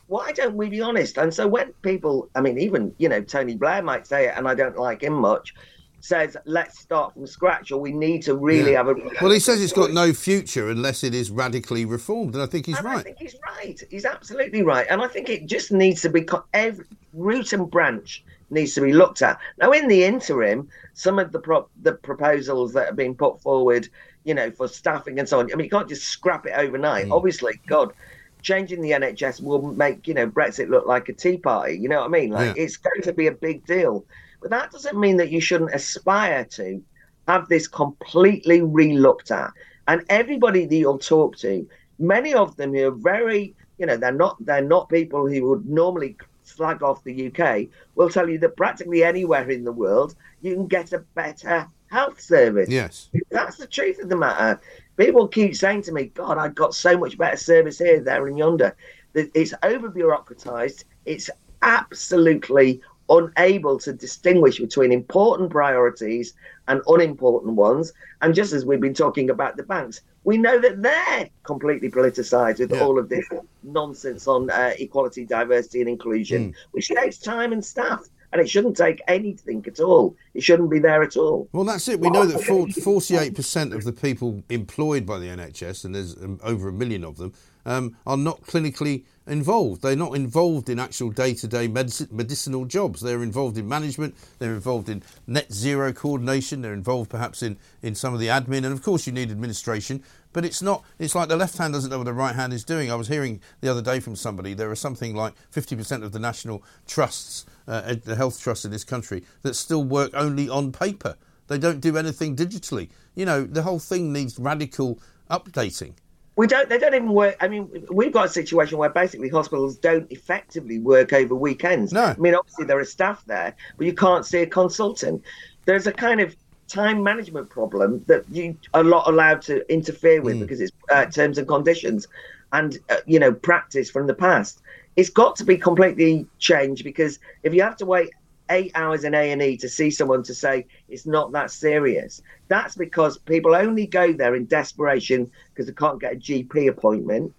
Why 0.08 0.34
don't 0.34 0.56
we 0.56 0.67
be 0.67 0.82
honest? 0.82 1.17
And 1.17 1.34
so 1.34 1.48
when 1.48 1.71
people, 1.84 2.30
I 2.36 2.41
mean, 2.41 2.60
even, 2.60 2.93
you 2.98 3.08
know, 3.08 3.21
Tony 3.21 3.56
Blair 3.56 3.82
might 3.82 4.06
say 4.06 4.28
it, 4.28 4.34
and 4.36 4.45
I 4.45 4.54
don't 4.54 4.78
like 4.78 5.04
him 5.04 5.13
much, 5.13 5.56
says 6.02 6.36
let's 6.43 6.78
start 6.78 7.13
from 7.13 7.26
scratch 7.26 7.71
or 7.71 7.80
we 7.80 7.93
need 7.93 8.21
to 8.24 8.36
really 8.36 8.74
yeah. 8.74 8.78
have 8.78 8.89
a 8.89 8.95
well 9.21 9.32
he 9.32 9.39
says 9.39 9.60
it's 9.60 9.74
got 9.74 9.89
no 9.89 10.13
future 10.13 10.69
unless 10.69 11.04
it 11.04 11.15
is 11.15 11.32
radically 11.32 11.84
reformed 11.84 12.36
and 12.36 12.43
i 12.43 12.45
think 12.45 12.67
he's 12.67 12.78
and 12.78 12.86
right 12.86 12.98
i 12.98 13.02
think 13.02 13.17
he's 13.17 13.36
right 13.43 13.82
he's 13.89 14.06
absolutely 14.06 14.62
right 14.62 14.86
and 14.91 15.02
i 15.02 15.08
think 15.08 15.30
it 15.30 15.48
just 15.48 15.71
needs 15.71 16.04
to 16.04 16.10
be 16.10 16.24
every 16.54 16.86
root 17.13 17.54
and 17.54 17.71
branch 17.71 18.24
needs 18.52 18.76
to 18.76 18.82
be 18.82 18.93
looked 18.93 19.24
at 19.24 19.39
now 19.58 19.71
in 19.71 19.88
the 19.88 20.04
interim 20.04 20.69
some 20.93 21.17
of 21.17 21.32
the 21.32 21.39
pro- 21.39 21.67
the 21.82 21.93
proposals 21.93 22.71
that 22.71 22.86
have 22.86 22.95
been 22.95 23.15
put 23.15 23.41
forward 23.41 23.89
you 24.26 24.34
know, 24.34 24.52
for 24.52 24.68
staffing 24.68 25.20
and 25.20 25.30
so 25.30 25.40
on. 25.40 25.52
I 25.52 25.56
mean, 25.56 25.66
you 25.66 25.70
can't 25.70 25.88
just 25.88 26.06
scrap 26.06 26.46
it 26.46 26.54
overnight. 26.56 27.06
Mm. 27.06 27.16
Obviously, 27.16 27.54
God, 27.68 27.94
changing 28.42 28.82
the 28.82 28.92
NHS 28.92 29.42
will 29.42 29.62
make, 29.62 30.08
you 30.08 30.14
know, 30.14 30.28
Brexit 30.28 30.70
look 30.70 30.86
like 30.86 31.08
a 31.08 31.14
tea 31.14 31.38
party. 31.38 31.78
You 31.78 31.88
know 31.88 32.00
what 32.00 32.08
I 32.08 32.10
mean? 32.10 32.32
Like, 32.32 32.56
yeah. 32.56 32.64
it's 32.64 32.78
going 32.78 33.04
to 33.04 33.14
be 33.14 33.28
a 33.28 33.32
big 33.32 33.66
deal. 33.66 34.04
But 34.42 34.50
that 34.50 34.72
doesn't 34.72 35.00
mean 35.00 35.18
that 35.18 35.32
you 35.32 35.40
shouldn't 35.40 35.74
aspire 35.74 36.44
to 36.52 36.84
have 37.28 37.48
this 37.48 37.68
completely 37.68 38.62
re-looked 38.62 39.32
at. 39.32 39.52
And 39.88 40.04
everybody 40.10 40.66
that 40.66 40.76
you'll 40.76 40.98
talk 40.98 41.38
to, 41.38 41.68
many 42.00 42.34
of 42.34 42.56
them 42.58 42.74
who 42.74 42.88
are 42.88 42.92
very, 42.92 43.56
you 43.78 43.86
know, 43.86 43.98
they're 43.98 44.12
not 44.12 44.38
they're 44.44 44.62
not 44.62 44.90
people 44.90 45.28
who 45.28 45.50
would 45.50 45.66
normally 45.68 46.18
slag 46.44 46.84
off 46.84 47.04
the 47.04 47.32
UK, 47.32 47.68
will 47.96 48.10
tell 48.10 48.30
you 48.30 48.38
that 48.40 48.58
practically 48.58 49.04
anywhere 49.04 49.50
in 49.50 49.64
the 49.64 49.72
world 49.72 50.16
you 50.42 50.54
can 50.54 50.68
get 50.68 50.94
a 50.94 51.00
better 51.16 51.68
health 51.89 52.19
service. 52.19 52.69
Yes. 52.69 53.10
That's 53.32 53.58
the 53.58 53.67
truth 53.67 54.00
of 54.00 54.10
the 54.10 54.17
matter. 54.17 54.60
People 54.98 55.28
keep 55.28 55.56
saying 55.56 55.84
to 55.84 55.91
me, 55.91 56.06
God, 56.06 56.38
I've 56.38 56.56
got 56.56 56.74
so 56.74 56.98
much 56.98 57.17
better 57.17 57.38
service 57.38 57.80
here, 57.80 58.00
there, 58.00 58.28
and 58.28 58.38
yonder. 58.38 58.76
It's 59.13 59.54
over 59.63 59.89
bureaucratized. 59.89 60.84
It's 61.06 61.30
absolutely 61.62 62.82
unable 63.10 63.80
to 63.80 63.93
distinguish 63.93 64.60
between 64.60 64.91
important 64.91 65.52
priorities 65.52 66.34
and 66.67 66.82
unimportant 66.88 67.54
ones. 67.54 67.93
And 68.21 68.34
just 68.34 68.54
as 68.54 68.65
we've 68.65 68.82
been 68.82 68.93
talking 68.93 69.30
about 69.30 69.58
the 69.58 69.63
banks, 69.63 70.02
we 70.24 70.38
know 70.38 70.60
that 70.60 70.82
they're 70.82 71.30
completely 71.43 71.91
politicized 71.91 72.60
with 72.60 72.71
yeah. 72.71 72.82
all 72.82 72.98
of 72.98 73.10
this 73.10 73.28
nonsense 73.63 74.28
on 74.28 74.50
uh, 74.50 74.74
equality, 74.80 75.24
diversity, 75.24 75.82
and 75.82 75.89
inclusion, 75.89 76.52
mm. 76.52 76.56
which 76.71 76.88
takes 76.88 77.19
time 77.19 77.54
and 77.54 77.63
staff 77.63 78.08
and 78.36 78.41
it 78.43 78.50
shouldn't 78.50 78.76
take 78.76 79.02
anything 79.08 79.63
at 79.65 79.80
all. 79.80 80.13
It 80.34 80.43
shouldn't 80.43 80.69
be 80.69 80.80
there 80.80 81.02
at 81.02 81.15
all. 81.15 81.48
Well, 81.54 81.63
that's 81.63 81.88
it. 81.88 82.02
We 82.02 82.10
know 82.10 82.26
that 82.26 82.41
48% 82.41 83.74
of 83.74 83.86
the 83.86 83.93
people 83.93 84.43
employed 84.50 85.06
by 85.06 85.19
the 85.19 85.28
NHS, 85.28 85.86
and 85.86 85.95
there's 85.95 86.17
um, 86.17 86.41
over 86.43 86.67
a 86.67 86.74
million 86.74 87.06
of 87.06 87.15
them, 87.15 87.32
um, 87.65 87.95
are 88.06 88.17
not 88.17 88.41
clinically 88.41 89.06
involved. 89.26 89.82
They're 89.82 89.95
not 89.95 90.17
involved 90.17 90.67
in 90.67 90.80
actual 90.80 91.12
day 91.12 91.34
to 91.36 91.48
day 91.48 91.69
medicinal 91.69 92.65
jobs. 92.65 93.00
They're 93.00 93.24
involved 93.24 93.58
in 93.58 93.69
management, 93.69 94.15
they're 94.38 94.54
involved 94.54 94.89
in 94.89 95.02
net 95.28 95.54
zero 95.54 95.93
coordination, 95.93 96.62
they're 96.62 96.74
involved 96.74 97.10
perhaps 97.10 97.41
in, 97.41 97.58
in 97.82 97.95
some 97.95 98.13
of 98.13 98.19
the 98.19 98.28
admin, 98.28 98.65
and 98.65 98.74
of 98.74 98.84
course, 98.84 99.08
you 99.08 99.13
need 99.13 99.32
administration. 99.32 100.04
But 100.34 100.43
it's 100.43 100.62
not, 100.62 100.84
it's 101.00 101.15
like 101.15 101.30
the 101.30 101.38
left 101.38 101.58
hand 101.58 101.74
doesn't 101.74 101.89
know 101.89 102.00
what 102.00 102.04
the 102.04 102.12
right 102.12 102.36
hand 102.36 102.52
is 102.52 102.65
doing. 102.65 102.91
I 102.91 102.95
was 102.95 103.08
hearing 103.08 103.39
the 103.62 103.71
other 103.71 103.82
day 103.82 104.02
from 104.02 104.17
somebody 104.17 104.54
there 104.54 104.69
are 104.69 104.76
something 104.76 105.15
like 105.15 105.34
50% 105.54 106.04
of 106.04 106.12
the 106.12 106.19
national 106.19 106.62
trusts, 106.86 107.45
uh, 107.67 107.95
the 108.04 108.15
health 108.15 108.39
trusts 108.39 108.65
in 108.65 108.71
this 108.71 108.84
country, 108.84 109.23
that 109.41 109.56
still 109.56 109.84
work 109.84 110.12
only 110.13 110.49
on 110.49 110.71
paper. 110.71 111.15
They 111.47 111.58
don't 111.58 111.80
do 111.80 111.97
anything 111.97 112.36
digitally. 112.36 112.89
You 113.15 113.25
know, 113.25 113.43
the 113.43 113.62
whole 113.62 113.80
thing 113.80 114.12
needs 114.12 114.39
radical 114.39 114.99
updating 115.30 115.93
we 116.36 116.47
don't 116.47 116.69
they 116.69 116.78
don't 116.78 116.93
even 116.93 117.12
work 117.12 117.36
i 117.39 117.47
mean 117.47 117.69
we've 117.91 118.12
got 118.12 118.25
a 118.25 118.30
situation 118.30 118.78
where 118.78 118.89
basically 118.89 119.30
hospitals 119.30 119.78
don't 119.78 120.10
effectively 120.12 120.80
work 120.80 121.13
over 121.13 121.36
weekends 121.36 121.93
no. 121.93 122.04
i 122.04 122.15
mean 122.17 122.36
obviously 122.36 122.65
there 122.65 122.80
is 122.80 122.91
staff 122.91 123.23
there 123.25 123.56
but 123.78 123.88
you 123.88 123.93
can't 123.93 124.25
see 124.25 124.39
a 124.39 124.47
consultant 124.47 125.21
there's 125.65 125.88
a 125.88 125.91
kind 125.91 126.21
of 126.21 126.36
time 126.67 127.04
management 127.04 127.49
problem 127.49 128.04
that 128.08 128.23
you 128.30 128.58
are 128.73 128.84
not 128.84 129.08
allowed 129.08 129.41
to 129.41 129.71
interfere 129.71 130.21
with 130.21 130.36
mm. 130.36 130.41
because 130.41 130.60
it's 130.60 130.71
uh, 130.89 131.06
terms 131.06 131.38
and 131.38 131.47
conditions 131.47 132.08
and 132.54 132.80
uh, 132.89 132.97
you 133.06 133.19
know 133.19 133.32
practice 133.32 133.89
from 133.89 134.08
the 134.08 134.13
past 134.13 134.62
it's 134.95 135.10
got 135.10 135.36
to 135.38 135.43
be 135.43 135.58
completely 135.58 136.25
changed 136.39 136.84
because 136.84 137.19
if 137.43 137.53
you 137.53 137.62
have 137.62 137.77
to 137.77 137.86
wait 137.86 138.12
eight 138.49 138.71
hours 138.75 139.03
in 139.03 139.13
A&E 139.13 139.58
to 139.58 139.69
see 139.69 139.89
someone 139.89 140.23
to 140.23 140.34
say 140.34 140.65
it's 140.89 141.05
not 141.05 141.31
that 141.31 141.51
serious. 141.51 142.21
That's 142.47 142.75
because 142.75 143.17
people 143.17 143.55
only 143.55 143.88
go 143.88 144.13
there 144.13 144.36
in 144.36 144.45
desperation 144.45 145.31
because 145.49 145.67
they 145.67 145.73
can't 145.73 145.99
get 145.99 146.13
a 146.13 146.15
GP 146.15 146.69
appointment. 146.69 147.34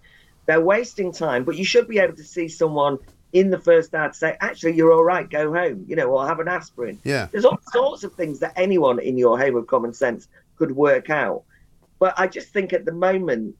They're 0.45 0.61
wasting 0.61 1.11
time, 1.11 1.43
but 1.43 1.55
you 1.55 1.65
should 1.65 1.87
be 1.87 1.99
able 1.99 2.15
to 2.15 2.23
see 2.23 2.47
someone 2.47 2.99
in 3.33 3.49
the 3.49 3.59
first 3.59 3.93
hour 3.93 4.09
to 4.09 4.13
say, 4.13 4.37
actually, 4.39 4.75
you're 4.75 4.93
all 4.93 5.03
right, 5.03 5.29
go 5.29 5.53
home, 5.53 5.85
you 5.87 5.95
know, 5.95 6.07
or 6.07 6.25
have 6.25 6.39
an 6.39 6.47
aspirin. 6.47 6.99
Yeah. 7.03 7.27
There's 7.31 7.45
all 7.45 7.59
sorts 7.71 8.03
of 8.03 8.13
things 8.13 8.39
that 8.39 8.53
anyone 8.55 8.99
in 8.99 9.17
your 9.17 9.37
home 9.37 9.55
of 9.55 9.67
common 9.67 9.93
sense 9.93 10.27
could 10.57 10.71
work 10.71 11.09
out. 11.09 11.43
But 11.99 12.13
I 12.17 12.27
just 12.27 12.49
think 12.49 12.73
at 12.73 12.85
the 12.85 12.93
moment, 12.93 13.55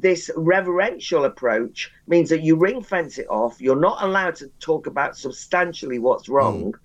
this 0.00 0.30
reverential 0.36 1.24
approach 1.24 1.90
means 2.06 2.28
that 2.30 2.42
you 2.42 2.56
ring 2.56 2.82
fence 2.82 3.18
it 3.18 3.26
off. 3.28 3.60
You're 3.60 3.80
not 3.80 4.02
allowed 4.02 4.36
to 4.36 4.48
talk 4.60 4.86
about 4.86 5.16
substantially 5.16 5.98
what's 5.98 6.28
wrong. 6.28 6.72
Mm. 6.72 6.78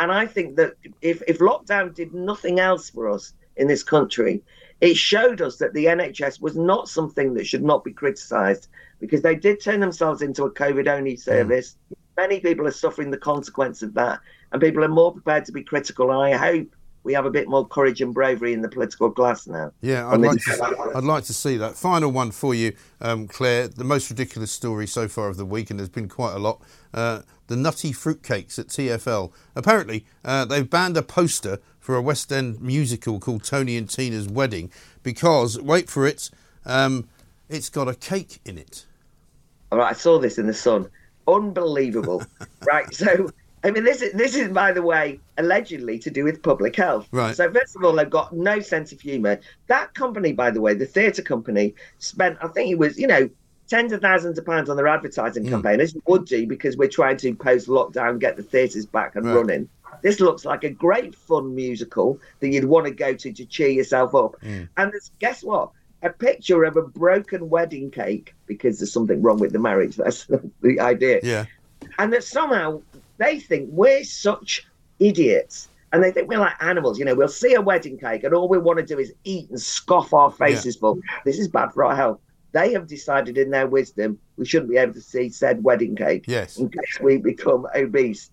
And 0.00 0.12
I 0.12 0.26
think 0.26 0.56
that 0.56 0.74
if, 1.00 1.22
if 1.26 1.38
lockdown 1.38 1.94
did 1.94 2.14
nothing 2.14 2.60
else 2.60 2.90
for 2.90 3.08
us 3.08 3.32
in 3.56 3.66
this 3.66 3.82
country, 3.82 4.42
it 4.80 4.96
showed 4.96 5.40
us 5.40 5.56
that 5.56 5.72
the 5.72 5.86
NHS 5.86 6.40
was 6.40 6.56
not 6.56 6.88
something 6.88 7.34
that 7.34 7.46
should 7.46 7.64
not 7.64 7.84
be 7.84 7.92
criticised 7.92 8.68
because 9.00 9.22
they 9.22 9.34
did 9.34 9.60
turn 9.60 9.80
themselves 9.80 10.22
into 10.22 10.44
a 10.44 10.50
COVID 10.50 10.86
only 10.88 11.14
mm. 11.14 11.20
service. 11.20 11.76
Mm. 11.90 11.96
Many 12.16 12.40
people 12.40 12.66
are 12.66 12.72
suffering 12.72 13.10
the 13.10 13.18
consequence 13.18 13.82
of 13.82 13.94
that, 13.94 14.20
and 14.52 14.60
people 14.60 14.84
are 14.84 14.88
more 14.88 15.12
prepared 15.12 15.44
to 15.46 15.52
be 15.52 15.62
critical. 15.62 16.10
And 16.10 16.34
I 16.34 16.36
hope 16.36 16.74
we 17.08 17.14
have 17.14 17.24
a 17.24 17.30
bit 17.30 17.48
more 17.48 17.66
courage 17.66 18.02
and 18.02 18.12
bravery 18.12 18.52
in 18.52 18.60
the 18.60 18.68
political 18.68 19.10
class 19.10 19.46
now. 19.46 19.72
Yeah, 19.80 20.06
I'd 20.06 20.20
like, 20.20 20.38
to, 20.40 20.92
I'd 20.94 21.04
like 21.04 21.24
to 21.24 21.32
see 21.32 21.56
that. 21.56 21.74
Final 21.74 22.12
one 22.12 22.32
for 22.32 22.54
you, 22.54 22.74
um, 23.00 23.26
Claire. 23.26 23.66
The 23.66 23.82
most 23.82 24.10
ridiculous 24.10 24.52
story 24.52 24.86
so 24.86 25.08
far 25.08 25.30
of 25.30 25.38
the 25.38 25.46
week, 25.46 25.70
and 25.70 25.78
there's 25.78 25.88
been 25.88 26.10
quite 26.10 26.34
a 26.34 26.38
lot. 26.38 26.60
Uh, 26.92 27.22
the 27.46 27.56
nutty 27.56 27.92
fruitcakes 27.92 28.58
at 28.58 28.66
TFL. 28.66 29.32
Apparently, 29.56 30.04
uh, 30.22 30.44
they've 30.44 30.68
banned 30.68 30.98
a 30.98 31.02
poster 31.02 31.60
for 31.80 31.96
a 31.96 32.02
West 32.02 32.30
End 32.30 32.60
musical 32.60 33.18
called 33.18 33.42
Tony 33.42 33.78
and 33.78 33.88
Tina's 33.88 34.28
Wedding 34.28 34.70
because, 35.02 35.58
wait 35.58 35.88
for 35.88 36.06
it, 36.06 36.28
um, 36.66 37.08
it's 37.48 37.70
got 37.70 37.88
a 37.88 37.94
cake 37.94 38.40
in 38.44 38.58
it. 38.58 38.84
All 39.72 39.78
right, 39.78 39.92
I 39.92 39.94
saw 39.94 40.18
this 40.18 40.36
in 40.36 40.46
the 40.46 40.52
Sun. 40.52 40.90
Unbelievable. 41.26 42.22
right, 42.66 42.92
so 42.92 43.30
I 43.64 43.70
mean, 43.70 43.84
this 43.84 44.02
is 44.02 44.12
this 44.12 44.34
is, 44.34 44.48
by 44.48 44.72
the 44.72 44.82
way, 44.82 45.20
allegedly 45.36 45.98
to 46.00 46.10
do 46.10 46.24
with 46.24 46.42
public 46.42 46.76
health. 46.76 47.08
Right. 47.10 47.34
So 47.34 47.52
first 47.52 47.76
of 47.76 47.84
all, 47.84 47.92
they've 47.92 48.08
got 48.08 48.32
no 48.32 48.60
sense 48.60 48.92
of 48.92 49.00
humour. 49.00 49.40
That 49.66 49.94
company, 49.94 50.32
by 50.32 50.50
the 50.50 50.60
way, 50.60 50.74
the 50.74 50.86
theatre 50.86 51.22
company, 51.22 51.74
spent 51.98 52.38
I 52.42 52.48
think 52.48 52.70
it 52.70 52.78
was 52.78 52.98
you 52.98 53.06
know 53.06 53.28
tens 53.68 53.92
of 53.92 54.00
thousands 54.00 54.38
of 54.38 54.46
pounds 54.46 54.70
on 54.70 54.76
their 54.76 54.88
advertising 54.88 55.44
mm. 55.44 55.50
campaign, 55.50 55.80
you 55.80 56.02
would 56.06 56.24
do 56.24 56.46
because 56.46 56.76
we're 56.76 56.88
trying 56.88 57.18
to 57.18 57.34
post 57.34 57.68
lockdown, 57.68 58.18
get 58.18 58.36
the 58.36 58.42
theatres 58.42 58.86
back 58.86 59.14
and 59.14 59.26
right. 59.26 59.34
running. 59.34 59.68
This 60.00 60.20
looks 60.20 60.44
like 60.44 60.64
a 60.64 60.70
great 60.70 61.14
fun 61.14 61.54
musical 61.54 62.20
that 62.40 62.48
you'd 62.48 62.64
want 62.64 62.86
to 62.86 62.92
go 62.92 63.14
to 63.14 63.32
to 63.32 63.44
cheer 63.44 63.68
yourself 63.68 64.14
up. 64.14 64.40
Mm. 64.42 64.68
And 64.76 64.92
guess 65.18 65.42
what? 65.42 65.70
a 66.02 66.10
picture 66.10 66.64
of 66.64 66.76
a 66.76 66.82
broken 66.82 67.48
wedding 67.48 67.90
cake 67.90 68.34
because 68.46 68.78
there's 68.78 68.92
something 68.92 69.20
wrong 69.20 69.38
with 69.38 69.52
the 69.52 69.58
marriage. 69.58 69.96
That's 69.96 70.26
the 70.60 70.78
idea. 70.80 71.20
Yeah. 71.22 71.46
And 71.98 72.12
that 72.12 72.24
somehow 72.24 72.82
they 73.18 73.38
think 73.38 73.68
we're 73.70 74.04
such 74.04 74.66
idiots. 74.98 75.68
And 75.92 76.04
they 76.04 76.10
think 76.10 76.28
we're 76.28 76.38
like 76.38 76.62
animals. 76.62 76.98
You 76.98 77.06
know, 77.06 77.14
we'll 77.14 77.28
see 77.28 77.54
a 77.54 77.62
wedding 77.62 77.98
cake 77.98 78.24
and 78.24 78.34
all 78.34 78.48
we 78.48 78.58
want 78.58 78.78
to 78.78 78.84
do 78.84 78.98
is 78.98 79.12
eat 79.24 79.48
and 79.48 79.60
scoff 79.60 80.12
our 80.12 80.30
faces 80.30 80.76
yeah. 80.76 80.80
full. 80.80 81.00
This 81.24 81.38
is 81.38 81.48
bad 81.48 81.72
for 81.72 81.84
our 81.84 81.96
health. 81.96 82.20
They 82.52 82.72
have 82.72 82.86
decided 82.86 83.38
in 83.38 83.50
their 83.50 83.66
wisdom 83.66 84.18
we 84.36 84.44
shouldn't 84.44 84.70
be 84.70 84.76
able 84.76 84.94
to 84.94 85.00
see 85.00 85.28
said 85.30 85.64
wedding 85.64 85.96
cake 85.96 86.24
yes. 86.26 86.58
in 86.58 86.68
case 86.68 86.98
we 87.00 87.16
become 87.16 87.66
obese. 87.74 88.30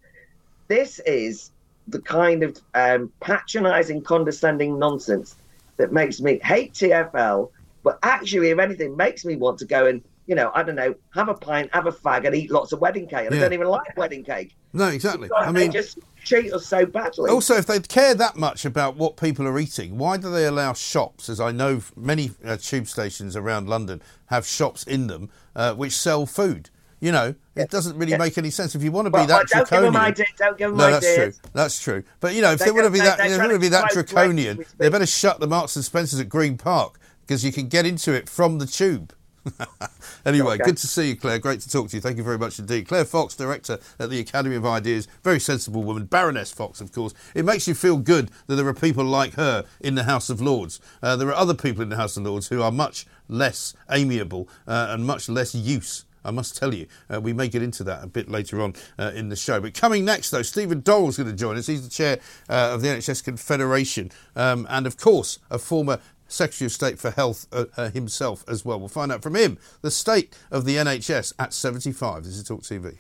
This 0.68 1.00
is 1.06 1.52
the 1.88 2.00
kind 2.02 2.44
of 2.44 2.60
um, 2.74 3.12
patronizing, 3.22 4.02
condescending 4.02 4.80
nonsense 4.80 5.36
that 5.78 5.94
makes 5.94 6.20
me 6.20 6.40
hate 6.40 6.74
TFL 6.74 7.50
but 7.86 8.00
actually, 8.02 8.50
if 8.50 8.58
anything, 8.58 8.98
makes 8.98 9.24
me 9.24 9.36
want 9.36 9.60
to 9.60 9.66
go 9.66 9.86
and 9.86 10.04
you 10.28 10.36
know, 10.36 10.52
I 10.54 10.64
don't 10.64 10.76
know, 10.76 10.96
have 11.14 11.30
a 11.30 11.34
pint, 11.34 11.70
have 11.74 11.86
a 11.86 11.92
fag, 11.92 12.26
and 12.26 12.36
eat 12.36 12.52
lots 12.52 12.72
of 12.72 12.82
wedding 12.82 13.08
cake. 13.08 13.28
And 13.28 13.36
yeah. 13.36 13.42
I 13.42 13.44
don't 13.44 13.54
even 13.54 13.68
like 13.68 13.96
wedding 13.96 14.24
cake. 14.24 14.56
No, 14.74 14.88
exactly. 14.88 15.30
I 15.36 15.52
mean, 15.52 15.72
just 15.72 16.00
treat 16.24 16.52
us 16.52 16.66
so 16.66 16.86
badly. 16.86 17.30
Also, 17.30 17.56
if 17.56 17.66
they 17.68 17.80
care 17.80 18.16
that 18.16 18.36
much 18.36 18.66
about 18.66 18.96
what 18.96 19.18
people 19.18 19.48
are 19.48 19.60
eating, 19.60 19.98
why 19.98 20.18
do 20.18 20.32
they 20.32 20.46
allow 20.46 20.74
shops, 20.74 21.30
as 21.30 21.40
I 21.40 21.52
know 21.52 21.82
many 21.96 22.32
uh, 22.44 22.58
tube 22.58 22.88
stations 22.88 23.36
around 23.36 23.70
London 23.70 24.02
have 24.28 24.46
shops 24.46 24.84
in 24.84 25.08
them 25.08 25.30
uh, 25.56 25.74
which 25.76 25.96
sell 25.96 26.26
food? 26.26 26.70
You 27.00 27.12
know, 27.12 27.36
it 27.56 27.70
doesn't 27.70 27.98
really 27.98 28.18
make 28.18 28.38
any 28.38 28.50
sense. 28.50 28.74
If 28.74 28.82
you 28.82 28.92
want 28.92 29.06
to 29.06 29.12
be 29.12 29.18
well, 29.18 29.28
that 29.28 29.48
don't 29.48 29.68
draconian, 29.68 29.84
give 29.86 29.94
them 29.94 30.02
ideas, 30.02 30.28
don't 30.38 30.58
give 30.58 30.70
them 30.72 30.78
no, 30.78 30.92
that's 30.92 31.06
ideas. 31.06 31.38
true. 31.38 31.50
That's 31.54 31.80
true. 31.80 32.04
But 32.20 32.34
you 32.34 32.42
know, 32.42 32.52
if 32.54 32.60
they, 32.60 32.66
they 32.66 32.72
want 32.72 32.86
to 32.86 32.90
be 32.90 33.00
that, 33.00 33.20
they 33.20 33.38
want 33.38 33.52
to 33.52 33.60
be 33.60 33.68
that 33.68 33.92
draconian, 33.92 34.66
they 34.78 34.90
better 34.90 35.06
shut 35.06 35.40
the 35.40 35.46
Marks 35.46 35.76
and 35.76 35.86
Spencers 35.86 36.20
at 36.20 36.30
Green 36.30 36.58
Park 36.58 36.98
because 37.22 37.44
you 37.44 37.52
can 37.52 37.68
get 37.68 37.86
into 37.86 38.12
it 38.14 38.30
from 38.30 38.60
the 38.60 38.66
tube. 38.66 39.14
anyway, 40.26 40.56
okay. 40.56 40.64
good 40.64 40.78
to 40.78 40.88
see 40.88 41.10
you, 41.10 41.16
Claire. 41.16 41.40
Great 41.40 41.62
to 41.62 41.70
talk 41.70 41.90
to 41.90 41.98
you. 41.98 42.02
Thank 42.02 42.18
you 42.18 42.24
very 42.24 42.38
much 42.38 42.60
indeed. 42.60 42.88
Claire 42.88 43.06
Fox, 43.06 43.36
director 43.36 43.80
at 44.00 44.10
the 44.10 44.20
Academy 44.20 44.56
of 44.56 44.66
Ideas, 44.66 45.08
very 45.24 45.40
sensible 45.40 45.84
woman, 45.84 46.06
Baroness 46.06 46.52
Fox, 46.52 46.82
of 46.82 46.92
course. 46.92 47.14
It 47.34 47.46
makes 47.46 47.68
you 47.68 47.74
feel 47.74 47.98
good 47.98 48.32
that 48.48 48.56
there 48.56 48.68
are 48.68 48.74
people 48.74 49.06
like 49.06 49.34
her 49.34 49.66
in 49.80 49.96
the 49.96 50.04
House 50.04 50.30
of 50.30 50.42
Lords. 50.42 50.80
Uh, 51.02 51.16
there 51.16 51.28
are 51.30 51.36
other 51.36 51.54
people 51.54 51.82
in 51.82 51.90
the 51.90 51.98
House 51.98 52.18
of 52.18 52.24
Lords 52.24 52.48
who 52.48 52.62
are 52.62 52.72
much 52.72 53.06
less 53.28 53.74
amiable 53.90 54.48
uh, 54.68 54.88
and 54.90 55.06
much 55.06 55.30
less 55.30 55.56
use 55.56 56.06
I 56.26 56.32
must 56.32 56.58
tell 56.58 56.74
you. 56.74 56.88
Uh, 57.14 57.22
we 57.22 57.34
may 57.34 57.48
get 57.48 57.62
into 57.62 57.84
that 57.84 58.04
a 58.04 58.08
bit 58.08 58.30
later 58.30 58.62
on 58.62 58.74
uh, 58.98 59.12
in 59.14 59.30
the 59.30 59.36
show. 59.36 59.62
But 59.62 59.74
coming 59.74 60.04
next, 60.04 60.32
though, 60.32 60.42
Stephen 60.42 60.80
is 60.80 60.84
going 60.84 61.30
to 61.30 61.34
join 61.34 61.56
us. 61.58 61.68
He's 61.68 61.84
the 61.84 61.90
chair 61.90 62.20
uh, 62.50 62.72
of 62.74 62.82
the 62.82 62.88
NHS 62.88 63.24
Confederation 63.24 64.12
um, 64.36 64.66
and, 64.70 64.88
of 64.88 64.98
course, 64.98 65.40
a 65.50 65.60
former 65.60 66.00
Secretary 66.28 66.66
of 66.66 66.72
State 66.72 67.00
for 67.00 67.12
Health 67.12 67.48
uh, 67.52 67.66
uh, 67.78 67.90
himself 67.90 68.44
as 68.48 68.66
well. 68.66 68.80
We'll 68.80 68.90
find 68.90 69.12
out 69.12 69.22
from 69.22 69.36
him 69.36 69.58
the 69.82 69.92
state 69.92 70.38
of 70.52 70.66
the 70.66 70.76
NHS 70.78 71.34
at 71.40 71.54
75. 71.54 72.24
This 72.24 72.38
is 72.38 72.44
Talk 72.44 72.62
TV. 72.62 72.98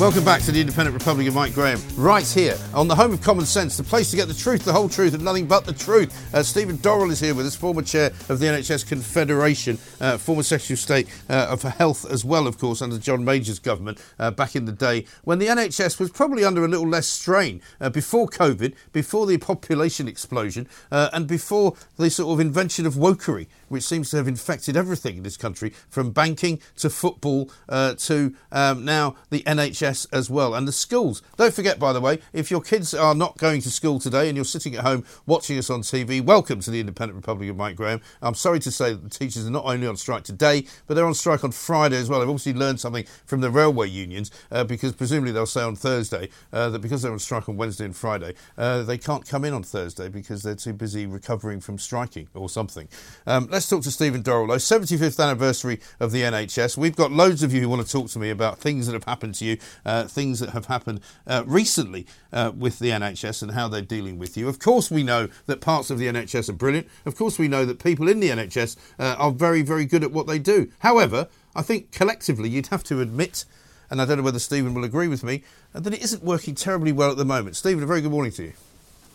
Welcome 0.00 0.24
back 0.24 0.40
to 0.44 0.50
the 0.50 0.62
Independent 0.62 0.94
Republic 0.94 1.28
of 1.28 1.34
Mike 1.34 1.52
Graham, 1.52 1.78
right 1.94 2.26
here 2.26 2.56
on 2.72 2.88
the 2.88 2.94
home 2.94 3.12
of 3.12 3.20
common 3.20 3.44
sense, 3.44 3.76
the 3.76 3.82
place 3.82 4.10
to 4.12 4.16
get 4.16 4.28
the 4.28 4.34
truth, 4.34 4.64
the 4.64 4.72
whole 4.72 4.88
truth, 4.88 5.12
and 5.12 5.22
nothing 5.22 5.46
but 5.46 5.66
the 5.66 5.74
truth. 5.74 6.34
Uh, 6.34 6.42
Stephen 6.42 6.78
Dorrell 6.78 7.10
is 7.10 7.20
here 7.20 7.34
with 7.34 7.44
us, 7.44 7.54
former 7.54 7.82
chair 7.82 8.06
of 8.30 8.38
the 8.38 8.46
NHS 8.46 8.88
Confederation, 8.88 9.78
uh, 10.00 10.16
former 10.16 10.42
Secretary 10.42 10.72
of 10.72 10.78
State 10.78 11.06
uh, 11.28 11.54
for 11.56 11.68
Health 11.68 12.10
as 12.10 12.24
well, 12.24 12.46
of 12.46 12.56
course, 12.56 12.80
under 12.80 12.96
John 12.96 13.26
Major's 13.26 13.58
government 13.58 14.02
uh, 14.18 14.30
back 14.30 14.56
in 14.56 14.64
the 14.64 14.72
day 14.72 15.04
when 15.24 15.38
the 15.38 15.48
NHS 15.48 16.00
was 16.00 16.10
probably 16.10 16.44
under 16.44 16.64
a 16.64 16.68
little 16.68 16.88
less 16.88 17.06
strain 17.06 17.60
uh, 17.78 17.90
before 17.90 18.26
COVID, 18.26 18.74
before 18.94 19.26
the 19.26 19.36
population 19.36 20.08
explosion, 20.08 20.66
uh, 20.90 21.10
and 21.12 21.26
before 21.26 21.74
the 21.98 22.08
sort 22.08 22.32
of 22.32 22.40
invention 22.40 22.86
of 22.86 22.94
wokery 22.94 23.48
which 23.68 23.84
seems 23.84 24.10
to 24.10 24.16
have 24.16 24.26
infected 24.26 24.76
everything 24.76 25.18
in 25.18 25.22
this 25.22 25.36
country, 25.36 25.72
from 25.88 26.10
banking 26.10 26.58
to 26.76 26.90
football 26.90 27.48
to 27.68 28.34
um, 28.50 28.84
now 28.84 29.14
the 29.30 29.42
NHS 29.44 29.89
as 30.12 30.30
well, 30.30 30.54
and 30.54 30.66
the 30.66 30.72
schools. 30.72 31.22
Don't 31.36 31.52
forget, 31.52 31.78
by 31.78 31.92
the 31.92 32.00
way, 32.00 32.20
if 32.32 32.50
your 32.50 32.60
kids 32.60 32.94
are 32.94 33.14
not 33.14 33.36
going 33.38 33.60
to 33.62 33.70
school 33.70 33.98
today 33.98 34.28
and 34.28 34.36
you're 34.36 34.44
sitting 34.44 34.74
at 34.74 34.84
home 34.84 35.04
watching 35.26 35.58
us 35.58 35.70
on 35.70 35.82
TV, 35.82 36.22
welcome 36.22 36.60
to 36.60 36.70
the 36.70 36.80
Independent 36.80 37.16
Republic 37.16 37.50
of 37.50 37.56
Mike 37.56 37.76
Graham. 37.76 38.00
I'm 38.22 38.34
sorry 38.34 38.60
to 38.60 38.70
say 38.70 38.92
that 38.92 39.02
the 39.02 39.10
teachers 39.10 39.46
are 39.46 39.50
not 39.50 39.64
only 39.64 39.86
on 39.86 39.96
strike 39.96 40.24
today, 40.24 40.66
but 40.86 40.94
they're 40.94 41.06
on 41.06 41.14
strike 41.14 41.44
on 41.44 41.52
Friday 41.52 41.96
as 41.96 42.08
well. 42.08 42.20
They've 42.20 42.28
obviously 42.28 42.54
learned 42.54 42.80
something 42.80 43.04
from 43.26 43.40
the 43.40 43.50
railway 43.50 43.88
unions 43.88 44.30
uh, 44.50 44.64
because 44.64 44.92
presumably 44.92 45.32
they'll 45.32 45.46
say 45.46 45.62
on 45.62 45.76
Thursday 45.76 46.28
uh, 46.52 46.70
that 46.70 46.78
because 46.80 47.02
they're 47.02 47.12
on 47.12 47.18
strike 47.18 47.48
on 47.48 47.56
Wednesday 47.56 47.84
and 47.84 47.96
Friday, 47.96 48.34
uh, 48.56 48.82
they 48.82 48.98
can't 48.98 49.26
come 49.26 49.44
in 49.44 49.52
on 49.52 49.62
Thursday 49.62 50.08
because 50.08 50.42
they're 50.42 50.54
too 50.54 50.72
busy 50.72 51.06
recovering 51.06 51.60
from 51.60 51.78
striking 51.78 52.28
or 52.34 52.48
something. 52.48 52.88
Um, 53.26 53.48
let's 53.50 53.68
talk 53.68 53.82
to 53.82 53.90
Stephen 53.90 54.22
Dorrell. 54.22 54.50
75th 54.60 55.22
anniversary 55.22 55.80
of 55.98 56.12
the 56.12 56.22
NHS. 56.22 56.76
We've 56.76 56.96
got 56.96 57.10
loads 57.10 57.42
of 57.42 57.52
you 57.52 57.60
who 57.60 57.68
want 57.68 57.84
to 57.84 57.90
talk 57.90 58.08
to 58.10 58.18
me 58.18 58.30
about 58.30 58.58
things 58.58 58.86
that 58.86 58.92
have 58.92 59.04
happened 59.04 59.34
to 59.36 59.44
you, 59.44 59.58
uh, 59.84 60.04
things 60.04 60.40
that 60.40 60.50
have 60.50 60.66
happened 60.66 61.00
uh, 61.26 61.42
recently 61.46 62.06
uh, 62.32 62.52
with 62.56 62.78
the 62.78 62.90
NHS 62.90 63.42
and 63.42 63.52
how 63.52 63.68
they're 63.68 63.82
dealing 63.82 64.18
with 64.18 64.36
you. 64.36 64.48
Of 64.48 64.58
course, 64.58 64.90
we 64.90 65.02
know 65.02 65.28
that 65.46 65.60
parts 65.60 65.90
of 65.90 65.98
the 65.98 66.06
NHS 66.06 66.48
are 66.48 66.54
brilliant. 66.54 66.88
Of 67.04 67.16
course, 67.16 67.38
we 67.38 67.48
know 67.48 67.64
that 67.64 67.82
people 67.82 68.08
in 68.08 68.20
the 68.20 68.30
NHS 68.30 68.76
uh, 68.98 69.16
are 69.18 69.32
very, 69.32 69.62
very 69.62 69.84
good 69.84 70.04
at 70.04 70.12
what 70.12 70.26
they 70.26 70.38
do. 70.38 70.70
However, 70.80 71.28
I 71.54 71.62
think 71.62 71.92
collectively 71.92 72.48
you'd 72.48 72.68
have 72.68 72.84
to 72.84 73.00
admit 73.00 73.44
and 73.90 74.00
I 74.00 74.04
don't 74.04 74.18
know 74.18 74.22
whether 74.22 74.38
Stephen 74.38 74.72
will 74.72 74.84
agree 74.84 75.08
with 75.08 75.24
me, 75.24 75.42
that 75.72 75.92
it 75.92 76.00
isn't 76.00 76.22
working 76.22 76.54
terribly 76.54 76.92
well 76.92 77.10
at 77.10 77.16
the 77.16 77.24
moment. 77.24 77.56
Stephen, 77.56 77.82
a 77.82 77.86
very 77.86 78.00
good 78.00 78.12
morning 78.12 78.32
to 78.32 78.44
you. 78.44 78.52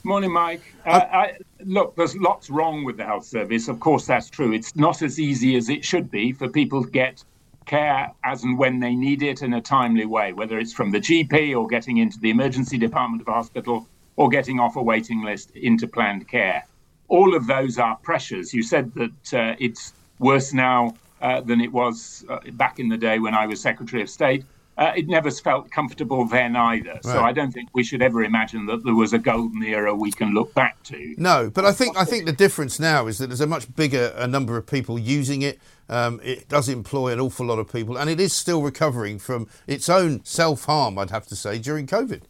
Morning, 0.04 0.32
Mike. 0.32 0.62
Uh, 0.86 1.02
I, 1.12 1.38
look, 1.62 1.96
there's 1.96 2.16
lots 2.16 2.50
wrong 2.50 2.84
with 2.84 2.98
the 2.98 3.06
health 3.06 3.26
service. 3.26 3.68
Of 3.68 3.80
course, 3.80 4.06
that's 4.06 4.30
true. 4.30 4.54
It's 4.54 4.76
not 4.76 5.02
as 5.02 5.20
easy 5.20 5.56
as 5.56 5.70
it 5.70 5.84
should 5.84 6.12
be 6.12 6.32
for 6.32 6.48
people 6.48 6.84
to 6.84 6.90
get 6.90 7.24
care 7.66 8.12
as 8.24 8.44
and 8.44 8.58
when 8.58 8.80
they 8.80 8.96
need 8.96 9.24
it 9.24 9.42
in 9.42 9.54
a 9.54 9.62
timely 9.62 10.06
way, 10.06 10.34
whether 10.34 10.60
it's 10.60 10.74
from 10.74 10.92
the 10.92 11.00
GP 11.00 11.58
or 11.58 11.68
getting 11.68 11.98
into 11.98 12.20
the 12.20 12.30
emergency 12.30 12.78
department 12.78 13.22
of 13.22 13.28
a 13.28 13.34
hospital 13.34 13.88
or 14.16 14.30
getting 14.30 14.60
off 14.60 14.76
a 14.76 14.82
waiting 14.82 15.24
list 15.24 15.52
into 15.56 15.88
planned 15.88 16.28
care. 16.28 16.66
All 17.08 17.36
of 17.36 17.48
those 17.48 17.78
are 17.78 17.96
pressures. 17.98 18.54
You 18.54 18.64
said 18.64 18.94
that 18.96 19.34
uh, 19.34 19.56
it's 19.60 19.94
worse 20.20 20.54
now 20.54 20.96
uh, 21.22 21.42
than 21.42 21.62
it 21.62 21.72
was 21.72 22.26
uh, 22.30 22.40
back 22.54 22.80
in 22.80 22.90
the 22.90 22.98
day 22.98 23.20
when 23.20 23.34
I 23.34 23.46
was 23.48 23.62
Secretary 23.62 24.02
of 24.02 24.10
State 24.10 24.44
uh, 24.78 24.92
it 24.96 25.08
never 25.08 25.32
felt 25.32 25.72
comfortable 25.72 26.26
then 26.26 26.56
either. 26.56 26.94
Right. 26.94 27.04
So 27.04 27.22
I 27.22 27.32
don't 27.32 27.52
think 27.52 27.70
we 27.74 27.84
should 27.84 28.02
ever 28.02 28.24
imagine 28.24 28.66
that 28.66 28.84
there 28.84 28.94
was 28.94 29.14
a 29.14 29.18
golden 29.18 29.64
era 29.64 29.96
we 29.96 30.12
can 30.12 30.34
look 30.34 30.54
back 30.54 30.82
to. 30.84 31.16
No, 31.18 31.50
but 31.50 31.66
I 31.66 31.72
think 31.72 31.98
I 31.98 32.04
think 32.04 32.26
the 32.26 32.34
difference 32.34 32.80
now 32.80 33.08
is 33.08 33.18
that 33.20 33.28
there's 33.28 33.42
a 33.42 33.48
much 33.48 33.74
bigger 33.76 34.14
a 34.16 34.28
number 34.28 34.58
of 34.58 34.68
people 34.68 35.00
using 35.00 35.42
it. 35.42 35.60
Um, 35.88 36.20
it 36.24 36.50
does 36.50 36.68
employ 36.68 37.14
an 37.14 37.20
awful 37.20 37.46
lot 37.46 37.60
of 37.60 37.72
people, 37.72 37.98
and 37.98 38.10
it 38.10 38.20
is 38.20 38.34
still 38.34 38.62
recovering 38.62 39.20
from 39.20 39.48
its 39.68 39.88
own 39.88 40.24
self 40.26 40.66
harm. 40.66 40.98
I'd 40.98 41.12
have 41.12 41.28
to 41.28 41.36
say 41.36 41.58
during 41.58 41.88
COVID. 41.88 42.24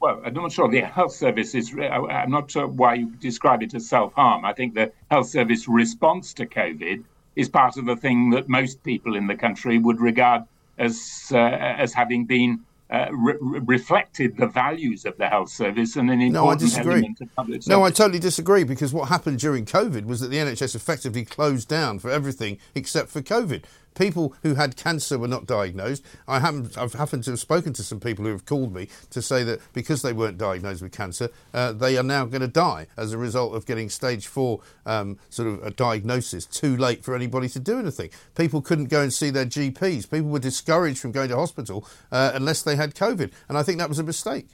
Well, 0.00 0.20
I'm 0.24 0.34
not 0.34 0.52
sure 0.52 0.68
the 0.70 0.80
health 0.80 1.12
service 1.12 1.54
is. 1.54 1.74
Uh, 1.74 1.82
I'm 1.82 2.30
not 2.30 2.50
sure 2.50 2.66
why 2.66 2.94
you 2.94 3.10
describe 3.20 3.62
it 3.62 3.74
as 3.74 3.86
self 3.86 4.14
harm. 4.14 4.44
I 4.44 4.54
think 4.54 4.74
the 4.74 4.92
health 5.10 5.28
service 5.28 5.68
response 5.68 6.32
to 6.34 6.46
COVID 6.46 7.04
is 7.34 7.50
part 7.50 7.76
of 7.76 7.84
the 7.84 7.96
thing 7.96 8.30
that 8.30 8.48
most 8.48 8.82
people 8.82 9.16
in 9.16 9.26
the 9.26 9.36
country 9.36 9.76
would 9.78 10.00
regard 10.00 10.44
as 10.78 11.30
uh, 11.32 11.36
as 11.36 11.92
having 11.92 12.26
been 12.26 12.60
uh, 12.90 13.06
re- 13.10 13.36
reflected 13.40 14.36
the 14.36 14.46
values 14.46 15.04
of 15.04 15.16
the 15.18 15.28
health 15.28 15.50
service 15.50 15.96
and 15.96 16.10
an 16.10 16.20
important 16.20 16.72
no, 16.76 16.92
element 16.92 17.20
of 17.20 17.34
public 17.34 17.62
service. 17.62 17.66
No, 17.66 17.82
I 17.82 17.90
totally 17.90 18.20
disagree 18.20 18.62
because 18.62 18.92
what 18.92 19.08
happened 19.08 19.40
during 19.40 19.64
COVID 19.64 20.06
was 20.06 20.20
that 20.20 20.28
the 20.28 20.36
NHS 20.36 20.76
effectively 20.76 21.24
closed 21.24 21.68
down 21.68 21.98
for 21.98 22.10
everything 22.10 22.58
except 22.74 23.08
for 23.08 23.22
COVID 23.22 23.64
people 23.96 24.34
who 24.42 24.54
had 24.54 24.76
cancer 24.76 25.18
were 25.18 25.26
not 25.26 25.46
diagnosed. 25.46 26.04
I 26.28 26.38
happen, 26.38 26.70
I've 26.76 26.92
happened 26.92 27.24
to 27.24 27.30
have 27.30 27.40
spoken 27.40 27.72
to 27.72 27.82
some 27.82 27.98
people 27.98 28.24
who 28.24 28.30
have 28.30 28.46
called 28.46 28.72
me 28.72 28.88
to 29.10 29.20
say 29.20 29.42
that 29.44 29.60
because 29.72 30.02
they 30.02 30.12
weren't 30.12 30.38
diagnosed 30.38 30.82
with 30.82 30.92
cancer, 30.92 31.30
uh, 31.52 31.72
they 31.72 31.96
are 31.96 32.02
now 32.02 32.24
going 32.26 32.42
to 32.42 32.48
die 32.48 32.86
as 32.96 33.12
a 33.12 33.18
result 33.18 33.54
of 33.54 33.66
getting 33.66 33.88
stage 33.88 34.26
four 34.26 34.60
um, 34.84 35.18
sort 35.30 35.48
of 35.48 35.66
a 35.66 35.70
diagnosis 35.70 36.46
too 36.46 36.76
late 36.76 37.02
for 37.02 37.16
anybody 37.16 37.48
to 37.48 37.58
do 37.58 37.78
anything. 37.78 38.10
People 38.36 38.62
couldn't 38.62 38.86
go 38.86 39.00
and 39.00 39.12
see 39.12 39.30
their 39.30 39.46
GPs. 39.46 40.08
People 40.08 40.28
were 40.28 40.38
discouraged 40.38 40.98
from 40.98 41.12
going 41.12 41.28
to 41.30 41.36
hospital 41.36 41.88
uh, 42.12 42.32
unless 42.34 42.62
they 42.62 42.76
had 42.76 42.94
COVID. 42.94 43.32
And 43.48 43.58
I 43.58 43.62
think 43.62 43.78
that 43.78 43.88
was 43.88 43.98
a 43.98 44.04
mistake. 44.04 44.46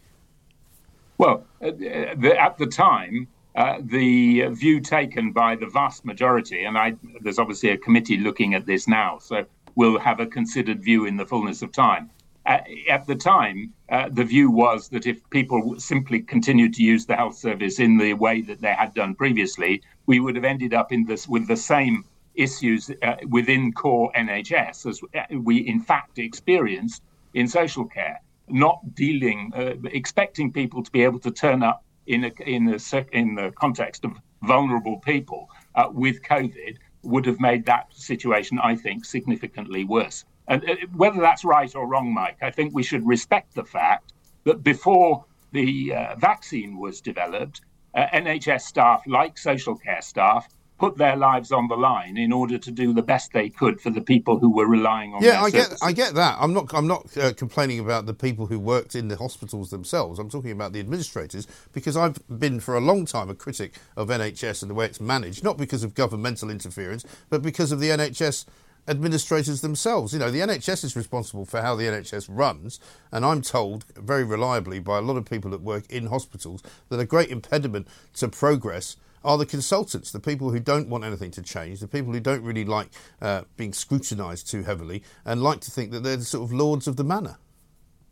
Well, 1.18 1.44
at 1.60 1.78
the 1.78 2.68
time, 2.70 3.28
uh, 3.54 3.78
the 3.82 4.46
view 4.46 4.80
taken 4.80 5.32
by 5.32 5.56
the 5.56 5.66
vast 5.66 6.04
majority, 6.04 6.64
and 6.64 6.78
I, 6.78 6.96
there's 7.20 7.38
obviously 7.38 7.70
a 7.70 7.76
committee 7.76 8.16
looking 8.16 8.54
at 8.54 8.66
this 8.66 8.88
now, 8.88 9.18
so 9.18 9.44
we'll 9.74 9.98
have 9.98 10.20
a 10.20 10.26
considered 10.26 10.82
view 10.82 11.04
in 11.04 11.16
the 11.16 11.26
fullness 11.26 11.62
of 11.62 11.72
time. 11.72 12.10
Uh, 12.44 12.58
at 12.88 13.06
the 13.06 13.14
time, 13.14 13.72
uh, 13.90 14.08
the 14.10 14.24
view 14.24 14.50
was 14.50 14.88
that 14.88 15.06
if 15.06 15.28
people 15.30 15.78
simply 15.78 16.20
continued 16.20 16.74
to 16.74 16.82
use 16.82 17.06
the 17.06 17.14
health 17.14 17.36
service 17.36 17.78
in 17.78 17.98
the 17.98 18.14
way 18.14 18.40
that 18.40 18.60
they 18.60 18.72
had 18.72 18.92
done 18.94 19.14
previously, 19.14 19.82
we 20.06 20.18
would 20.18 20.34
have 20.34 20.44
ended 20.44 20.74
up 20.74 20.90
in 20.90 21.04
this 21.04 21.28
with 21.28 21.46
the 21.46 21.56
same 21.56 22.04
issues 22.34 22.90
uh, 23.02 23.16
within 23.28 23.72
core 23.72 24.10
NHS 24.16 24.86
as 24.86 25.00
uh, 25.14 25.38
we 25.38 25.58
in 25.58 25.80
fact 25.80 26.18
experienced 26.18 27.02
in 27.34 27.46
social 27.46 27.84
care. 27.84 28.20
Not 28.48 28.94
dealing, 28.94 29.52
expecting 29.92 30.52
people 30.52 30.82
to 30.82 30.90
be 30.90 31.04
able 31.04 31.20
to 31.20 31.30
turn 31.30 31.62
up 31.62 31.84
in 32.06 32.24
a, 32.24 32.32
in 32.46 32.64
the 32.66 33.06
in 33.12 33.34
the 33.34 33.52
context 33.52 34.04
of 34.04 34.12
vulnerable 34.42 34.98
people 34.98 35.48
uh, 35.74 35.88
with 35.90 36.22
COVID 36.22 36.76
would 37.02 37.26
have 37.26 37.40
made 37.40 37.66
that 37.66 37.94
situation, 37.94 38.58
I 38.58 38.76
think, 38.76 39.04
significantly 39.04 39.84
worse. 39.84 40.24
And 40.48 40.68
uh, 40.68 40.76
whether 40.94 41.20
that's 41.20 41.44
right 41.44 41.74
or 41.74 41.86
wrong, 41.86 42.12
Mike, 42.12 42.38
I 42.42 42.50
think 42.50 42.74
we 42.74 42.82
should 42.82 43.06
respect 43.06 43.54
the 43.54 43.64
fact 43.64 44.12
that 44.44 44.62
before 44.62 45.24
the 45.52 45.94
uh, 45.94 46.16
vaccine 46.16 46.78
was 46.78 47.00
developed, 47.00 47.60
uh, 47.94 48.06
NHS 48.12 48.62
staff, 48.62 49.02
like 49.06 49.38
social 49.38 49.76
care 49.76 50.02
staff, 50.02 50.48
put 50.78 50.98
their 50.98 51.16
lives 51.16 51.52
on 51.52 51.68
the 51.68 51.76
line 51.76 52.16
in 52.16 52.32
order 52.32 52.58
to 52.58 52.70
do 52.70 52.92
the 52.92 53.02
best 53.02 53.32
they 53.32 53.48
could 53.48 53.80
for 53.80 53.90
the 53.90 54.00
people 54.00 54.38
who 54.38 54.50
were 54.50 54.66
relying 54.66 55.14
on. 55.14 55.22
Them. 55.22 55.30
Yeah, 55.30 55.42
I 55.42 55.50
services. 55.50 55.80
get, 55.80 55.88
I 55.88 55.92
get 55.92 56.14
that. 56.14 56.36
I'm 56.40 56.52
not, 56.52 56.74
I'm 56.74 56.88
not 56.88 57.16
uh, 57.16 57.32
complaining 57.34 57.78
about 57.78 58.06
the 58.06 58.14
people 58.14 58.46
who 58.46 58.58
worked 58.58 58.94
in 58.94 59.08
the 59.08 59.16
hospitals 59.16 59.70
themselves. 59.70 60.18
I'm 60.18 60.30
talking 60.30 60.50
about 60.50 60.72
the 60.72 60.80
administrators 60.80 61.46
because 61.72 61.96
I've 61.96 62.18
been 62.38 62.58
for 62.60 62.76
a 62.76 62.80
long 62.80 63.06
time 63.06 63.30
a 63.30 63.34
critic 63.34 63.74
of 63.96 64.08
NHS 64.08 64.62
and 64.62 64.70
the 64.70 64.74
way 64.74 64.86
it's 64.86 65.00
managed, 65.00 65.44
not 65.44 65.56
because 65.56 65.84
of 65.84 65.94
governmental 65.94 66.50
interference, 66.50 67.04
but 67.30 67.42
because 67.42 67.70
of 67.70 67.78
the 67.78 67.90
NHS 67.90 68.44
administrators 68.88 69.60
themselves. 69.60 70.12
You 70.12 70.18
know, 70.18 70.30
the 70.30 70.40
NHS 70.40 70.84
is 70.84 70.96
responsible 70.96 71.44
for 71.44 71.62
how 71.62 71.76
the 71.76 71.84
NHS 71.84 72.26
runs, 72.28 72.80
and 73.10 73.24
I'm 73.24 73.42
told 73.42 73.84
very 73.96 74.24
reliably 74.24 74.80
by 74.80 74.98
a 74.98 75.02
lot 75.02 75.16
of 75.16 75.24
people 75.24 75.50
that 75.52 75.62
work 75.62 75.84
in 75.88 76.06
hospitals 76.06 76.62
that 76.88 76.98
a 76.98 77.06
great 77.06 77.30
impediment 77.30 77.86
to 78.14 78.28
progress 78.28 78.96
are 79.24 79.38
the 79.38 79.46
consultants, 79.46 80.10
the 80.10 80.20
people 80.20 80.50
who 80.50 80.60
don't 80.60 80.88
want 80.88 81.04
anything 81.04 81.30
to 81.32 81.42
change, 81.42 81.80
the 81.80 81.88
people 81.88 82.12
who 82.12 82.20
don't 82.20 82.42
really 82.42 82.64
like 82.64 82.88
uh, 83.20 83.42
being 83.56 83.72
scrutinised 83.72 84.50
too 84.50 84.62
heavily 84.62 85.02
and 85.24 85.42
like 85.42 85.60
to 85.60 85.70
think 85.70 85.90
that 85.92 86.02
they're 86.02 86.16
the 86.16 86.24
sort 86.24 86.44
of 86.44 86.52
lords 86.52 86.86
of 86.86 86.96
the 86.96 87.04
manor. 87.04 87.38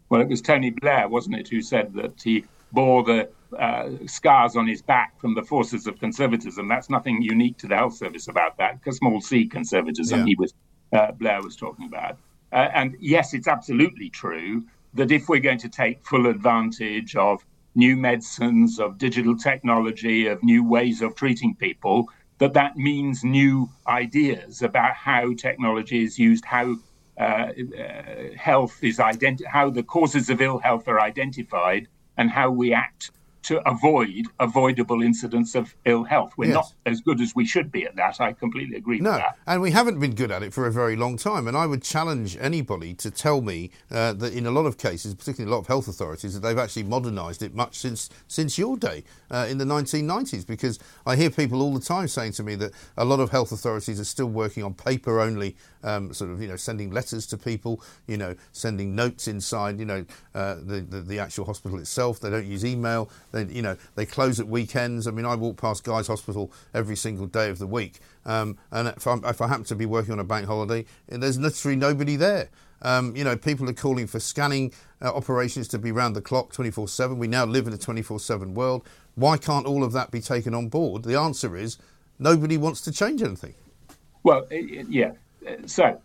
Well, 0.08 0.20
it 0.20 0.28
was 0.28 0.40
Tony 0.40 0.70
Blair, 0.70 1.08
wasn't 1.08 1.36
it, 1.36 1.48
who 1.48 1.62
said 1.62 1.94
that 1.94 2.20
he 2.22 2.44
bore 2.72 3.04
the 3.04 3.28
uh, 3.58 3.90
scars 4.06 4.56
on 4.56 4.66
his 4.66 4.82
back 4.82 5.20
from 5.20 5.34
the 5.34 5.42
forces 5.42 5.86
of 5.86 5.98
conservatism. 5.98 6.68
That's 6.68 6.90
nothing 6.90 7.22
unique 7.22 7.58
to 7.58 7.66
the 7.66 7.76
health 7.76 7.94
service 7.94 8.28
about 8.28 8.56
that, 8.58 8.78
because 8.78 8.96
small 8.96 9.20
c 9.20 9.46
conservatism 9.46 10.20
yeah. 10.20 10.26
he 10.26 10.34
was 10.36 10.54
uh, 10.92 11.12
Blair 11.12 11.42
was 11.42 11.56
talking 11.56 11.86
about. 11.86 12.16
Uh, 12.52 12.68
and 12.74 12.96
yes, 13.00 13.34
it's 13.34 13.46
absolutely 13.46 14.10
true 14.10 14.64
that 14.94 15.12
if 15.12 15.28
we're 15.28 15.40
going 15.40 15.58
to 15.58 15.68
take 15.68 16.04
full 16.04 16.26
advantage 16.26 17.14
of 17.14 17.44
new 17.74 17.96
medicines, 17.96 18.78
of 18.78 18.98
digital 18.98 19.36
technology, 19.36 20.26
of 20.26 20.42
new 20.42 20.64
ways 20.64 21.02
of 21.02 21.14
treating 21.14 21.54
people, 21.54 22.08
that 22.38 22.54
that 22.54 22.76
means 22.76 23.22
new 23.22 23.68
ideas 23.86 24.62
about 24.62 24.94
how 24.94 25.34
technology 25.34 26.02
is 26.02 26.18
used, 26.18 26.44
how 26.44 26.76
uh, 27.18 27.22
uh, 27.22 28.34
health 28.36 28.78
is 28.82 28.98
identi- 28.98 29.44
how 29.46 29.68
the 29.70 29.82
causes 29.82 30.30
of 30.30 30.40
ill 30.40 30.58
health 30.58 30.88
are 30.88 31.00
identified, 31.00 31.86
and 32.16 32.30
how 32.30 32.50
we 32.50 32.72
act 32.72 33.10
to 33.42 33.66
avoid 33.68 34.26
avoidable 34.38 35.02
incidents 35.02 35.54
of 35.54 35.74
ill 35.84 36.04
health. 36.04 36.32
We're 36.36 36.46
yes. 36.46 36.54
not 36.54 36.72
as 36.86 37.00
good 37.00 37.20
as 37.20 37.34
we 37.34 37.44
should 37.44 37.72
be 37.72 37.84
at 37.84 37.96
that. 37.96 38.20
I 38.20 38.32
completely 38.32 38.76
agree 38.76 39.00
no, 39.00 39.12
with 39.12 39.20
that. 39.20 39.38
and 39.46 39.62
we 39.62 39.70
haven't 39.70 39.98
been 39.98 40.14
good 40.14 40.30
at 40.30 40.42
it 40.42 40.52
for 40.52 40.66
a 40.66 40.72
very 40.72 40.96
long 40.96 41.16
time. 41.16 41.48
And 41.48 41.56
I 41.56 41.66
would 41.66 41.82
challenge 41.82 42.36
anybody 42.40 42.94
to 42.94 43.10
tell 43.10 43.40
me 43.40 43.70
uh, 43.90 44.12
that 44.14 44.34
in 44.34 44.46
a 44.46 44.50
lot 44.50 44.66
of 44.66 44.78
cases, 44.78 45.14
particularly 45.14 45.50
a 45.50 45.54
lot 45.54 45.60
of 45.60 45.66
health 45.66 45.88
authorities, 45.88 46.34
that 46.34 46.40
they've 46.40 46.58
actually 46.58 46.82
modernised 46.84 47.42
it 47.42 47.54
much 47.54 47.76
since 47.76 48.10
since 48.28 48.58
your 48.58 48.76
day 48.76 49.04
uh, 49.30 49.46
in 49.48 49.58
the 49.58 49.64
1990s. 49.64 50.46
Because 50.46 50.78
I 51.06 51.16
hear 51.16 51.30
people 51.30 51.62
all 51.62 51.74
the 51.74 51.80
time 51.80 52.08
saying 52.08 52.32
to 52.32 52.42
me 52.42 52.54
that 52.56 52.72
a 52.96 53.04
lot 53.04 53.20
of 53.20 53.30
health 53.30 53.52
authorities 53.52 53.98
are 54.00 54.04
still 54.04 54.26
working 54.26 54.62
on 54.62 54.74
paper 54.74 55.20
only, 55.20 55.56
um, 55.82 56.12
sort 56.12 56.30
of 56.30 56.42
you 56.42 56.48
know 56.48 56.56
sending 56.56 56.90
letters 56.90 57.26
to 57.28 57.38
people, 57.38 57.82
you 58.06 58.16
know 58.16 58.34
sending 58.52 58.94
notes 58.94 59.28
inside, 59.28 59.78
you 59.78 59.86
know 59.86 60.04
uh, 60.34 60.56
the, 60.56 60.80
the 60.80 61.00
the 61.00 61.18
actual 61.18 61.44
hospital 61.44 61.78
itself. 61.78 62.20
They 62.20 62.30
don't 62.30 62.46
use 62.46 62.64
email 62.64 63.10
they, 63.32 63.44
you 63.44 63.62
know, 63.62 63.76
they 63.94 64.06
close 64.06 64.40
at 64.40 64.48
weekends. 64.48 65.06
I 65.06 65.10
mean, 65.10 65.24
I 65.24 65.34
walk 65.34 65.56
past 65.56 65.84
Guy's 65.84 66.06
Hospital 66.06 66.52
every 66.74 66.96
single 66.96 67.26
day 67.26 67.50
of 67.50 67.58
the 67.58 67.66
week, 67.66 68.00
um, 68.24 68.58
and 68.70 68.88
if, 68.88 69.06
if, 69.06 69.40
i 69.40 69.48
happen 69.48 69.64
to 69.64 69.76
be 69.76 69.86
working 69.86 70.12
on 70.12 70.18
a 70.18 70.24
bank 70.24 70.46
holiday, 70.46 70.84
there's 71.08 71.38
literally 71.38 71.76
nobody 71.76 72.16
there. 72.16 72.48
Um, 72.82 73.14
you 73.14 73.24
know, 73.24 73.36
people 73.36 73.68
are 73.68 73.74
calling 73.74 74.06
for 74.06 74.20
scanning 74.20 74.72
uh, 75.02 75.14
operations 75.14 75.68
to 75.68 75.78
be 75.78 75.92
round 75.92 76.16
the 76.16 76.22
clock, 76.22 76.52
24/7. 76.52 77.16
We 77.16 77.28
now 77.28 77.44
live 77.44 77.66
in 77.66 77.72
a 77.72 77.78
24/7 77.78 78.54
world. 78.54 78.86
Why 79.14 79.36
can't 79.36 79.66
all 79.66 79.84
of 79.84 79.92
that 79.92 80.10
be 80.10 80.20
taken 80.20 80.54
on 80.54 80.68
board? 80.68 81.02
The 81.02 81.18
answer 81.18 81.56
is 81.56 81.78
nobody 82.18 82.56
wants 82.56 82.80
to 82.82 82.92
change 82.92 83.22
anything. 83.22 83.54
Well, 84.22 84.46
yeah. 84.50 85.12
So 85.66 86.00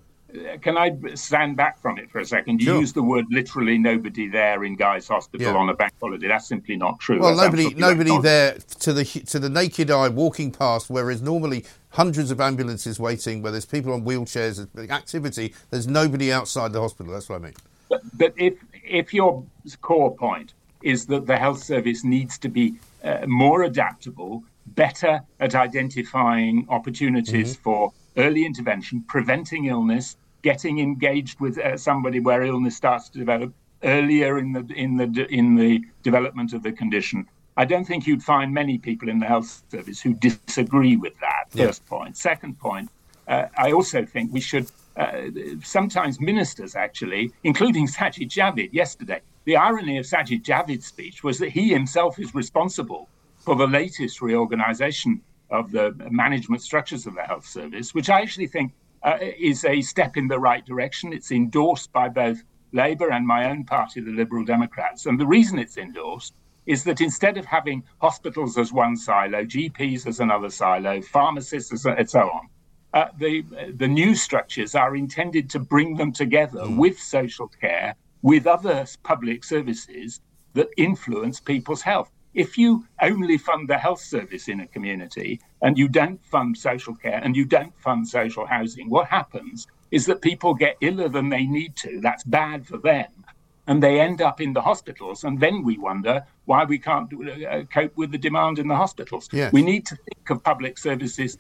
can 0.61 0.77
I 0.77 0.97
stand 1.15 1.57
back 1.57 1.79
from 1.81 1.97
it 1.97 2.09
for 2.09 2.19
a 2.19 2.25
second? 2.25 2.61
You 2.61 2.67
sure. 2.67 2.79
use 2.79 2.93
the 2.93 3.03
word 3.03 3.25
literally 3.29 3.77
nobody 3.77 4.27
there 4.27 4.63
in 4.63 4.75
Guy's 4.75 5.07
Hospital 5.07 5.53
yeah. 5.53 5.57
on 5.57 5.69
a 5.69 5.73
bank 5.73 5.93
holiday. 5.99 6.27
That's 6.27 6.47
simply 6.47 6.75
not 6.75 6.99
true. 6.99 7.19
Well, 7.19 7.35
That's 7.35 7.51
nobody, 7.53 7.73
nobody 7.75 8.19
there 8.21 8.57
to 8.79 8.93
the 8.93 9.03
to 9.03 9.39
the 9.39 9.49
naked 9.49 9.91
eye 9.91 10.09
walking 10.09 10.51
past, 10.51 10.89
whereas 10.89 11.21
normally 11.21 11.65
hundreds 11.89 12.31
of 12.31 12.41
ambulances 12.41 12.99
waiting, 12.99 13.41
where 13.41 13.51
there's 13.51 13.65
people 13.65 13.93
on 13.93 14.03
wheelchairs, 14.03 14.67
activity. 14.89 15.53
There's 15.69 15.87
nobody 15.87 16.31
outside 16.31 16.73
the 16.73 16.81
hospital. 16.81 17.13
That's 17.13 17.29
what 17.29 17.41
I 17.41 17.45
mean. 17.45 17.53
But, 17.89 18.01
but 18.13 18.33
if 18.37 18.55
if 18.83 19.13
your 19.13 19.43
core 19.81 20.15
point 20.15 20.53
is 20.81 21.05
that 21.07 21.25
the 21.25 21.37
health 21.37 21.63
service 21.63 22.03
needs 22.03 22.37
to 22.37 22.49
be 22.49 22.75
uh, 23.03 23.25
more 23.27 23.63
adaptable, 23.63 24.43
better 24.67 25.21
at 25.39 25.55
identifying 25.55 26.65
opportunities 26.69 27.53
mm-hmm. 27.53 27.63
for 27.63 27.93
early 28.17 28.45
intervention, 28.45 29.03
preventing 29.07 29.65
illness, 29.65 30.15
getting 30.45 30.77
engaged 30.79 31.39
with 31.39 31.57
uh, 31.57 31.75
somebody 31.75 32.19
where 32.19 32.43
illness 32.43 32.75
starts 32.75 33.09
to 33.09 33.17
develop 33.17 33.51
earlier 33.83 34.37
in 34.37 34.53
the 34.53 34.63
in 34.83 34.91
the 34.95 35.07
in 35.39 35.55
the 35.55 35.71
development 36.03 36.53
of 36.53 36.61
the 36.61 36.71
condition. 36.71 37.19
I 37.57 37.65
don't 37.71 37.85
think 37.89 38.05
you'd 38.07 38.21
find 38.33 38.53
many 38.53 38.77
people 38.77 39.07
in 39.13 39.17
the 39.23 39.29
health 39.33 39.49
service 39.71 39.99
who 40.05 40.13
disagree 40.13 40.97
with 41.05 41.15
that. 41.27 41.43
First 41.49 41.81
yeah. 41.83 41.89
point. 41.95 42.13
Second 42.31 42.53
point. 42.59 42.87
Uh, 43.27 43.47
I 43.57 43.71
also 43.77 43.99
think 44.13 44.25
we 44.39 44.43
should. 44.49 44.67
Uh, 44.95 45.23
sometimes 45.77 46.13
ministers, 46.31 46.73
actually, 46.87 47.23
including 47.43 47.85
Sajid 47.97 48.29
Javid 48.37 48.71
yesterday. 48.71 49.21
The 49.49 49.57
irony 49.69 49.97
of 50.01 50.05
Sajid 50.13 50.41
Javid's 50.49 50.85
speech 50.93 51.17
was 51.27 51.35
that 51.41 51.49
he 51.57 51.65
himself 51.79 52.11
is 52.23 52.29
responsible 52.43 53.03
for 53.45 53.55
the 53.61 53.67
latest 53.79 54.21
reorganization 54.21 55.21
of 55.49 55.71
the 55.71 55.85
management 56.23 56.61
structures 56.69 57.03
of 57.07 57.13
the 57.19 57.25
health 57.31 57.47
service, 57.59 57.87
which 57.97 58.09
I 58.09 58.21
actually 58.21 58.49
think 58.55 58.71
uh, 59.05 59.17
is 59.21 59.63
a 59.63 59.81
step 59.81 60.17
in 60.17 60.27
the 60.27 60.39
right 60.39 60.65
direction. 60.65 61.13
It's 61.13 61.31
endorsed 61.31 61.93
by 61.93 62.09
both 62.09 62.43
Labour 62.73 63.11
and 63.11 63.25
my 63.25 63.49
own 63.49 63.63
party, 63.63 64.01
the 64.01 64.11
Liberal 64.11 64.43
Democrats. 64.43 65.05
And 65.05 65.19
the 65.19 65.27
reason 65.27 65.59
it's 65.59 65.77
endorsed 65.77 66.33
is 66.65 66.83
that 66.83 66.99
instead 66.99 67.37
of 67.37 67.45
having 67.45 67.83
hospitals 68.01 68.57
as 68.57 68.73
one 68.73 68.97
silo, 68.97 69.43
GPs 69.45 70.07
as 70.07 70.19
another 70.19 70.49
silo, 70.49 71.01
pharmacists 71.01 71.71
as, 71.71 71.85
and 71.85 72.09
so 72.09 72.21
on, 72.21 72.49
uh, 72.93 73.07
the 73.19 73.43
the 73.75 73.87
new 73.87 74.15
structures 74.15 74.73
are 74.73 74.95
intended 74.95 75.49
to 75.51 75.59
bring 75.59 75.95
them 75.95 76.11
together 76.11 76.61
mm. 76.61 76.77
with 76.77 76.97
social 76.97 77.47
care, 77.47 77.95
with 78.23 78.47
other 78.47 78.85
public 79.03 79.43
services, 79.43 80.21
that 80.53 80.69
influence 80.77 81.39
people's 81.39 81.81
health. 81.81 82.09
If 82.35 82.57
you 82.57 82.85
only 83.01 83.37
fund 83.37 83.69
the 83.69 83.77
health 83.77 84.01
service 84.01 84.49
in 84.49 84.59
a 84.59 84.67
community 84.67 85.39
and 85.61 85.77
you 85.77 85.87
don't 85.87 86.23
fund 86.25 86.57
social 86.57 86.93
care 86.93 87.21
and 87.23 87.33
you 87.33 87.45
don't 87.45 87.73
fund 87.79 88.07
social 88.07 88.45
housing, 88.45 88.89
what 88.89 89.07
happens 89.07 89.67
is 89.91 90.05
that 90.07 90.21
people 90.21 90.53
get 90.53 90.75
iller 90.81 91.07
than 91.07 91.29
they 91.29 91.45
need 91.45 91.77
to. 91.77 92.01
That's 92.01 92.25
bad 92.25 92.67
for 92.67 92.77
them. 92.77 93.07
And 93.67 93.81
they 93.81 94.01
end 94.01 94.21
up 94.21 94.41
in 94.41 94.51
the 94.51 94.61
hospitals. 94.61 95.23
And 95.23 95.39
then 95.39 95.63
we 95.63 95.77
wonder 95.77 96.25
why 96.43 96.65
we 96.65 96.77
can't 96.77 97.11
uh, 97.13 97.63
cope 97.73 97.95
with 97.95 98.11
the 98.11 98.17
demand 98.17 98.59
in 98.59 98.67
the 98.67 98.75
hospitals. 98.75 99.29
Yes. 99.31 99.53
We 99.53 99.61
need 99.61 99.85
to 99.87 99.95
think 99.95 100.29
of 100.29 100.43
public 100.43 100.77
services 100.77 101.37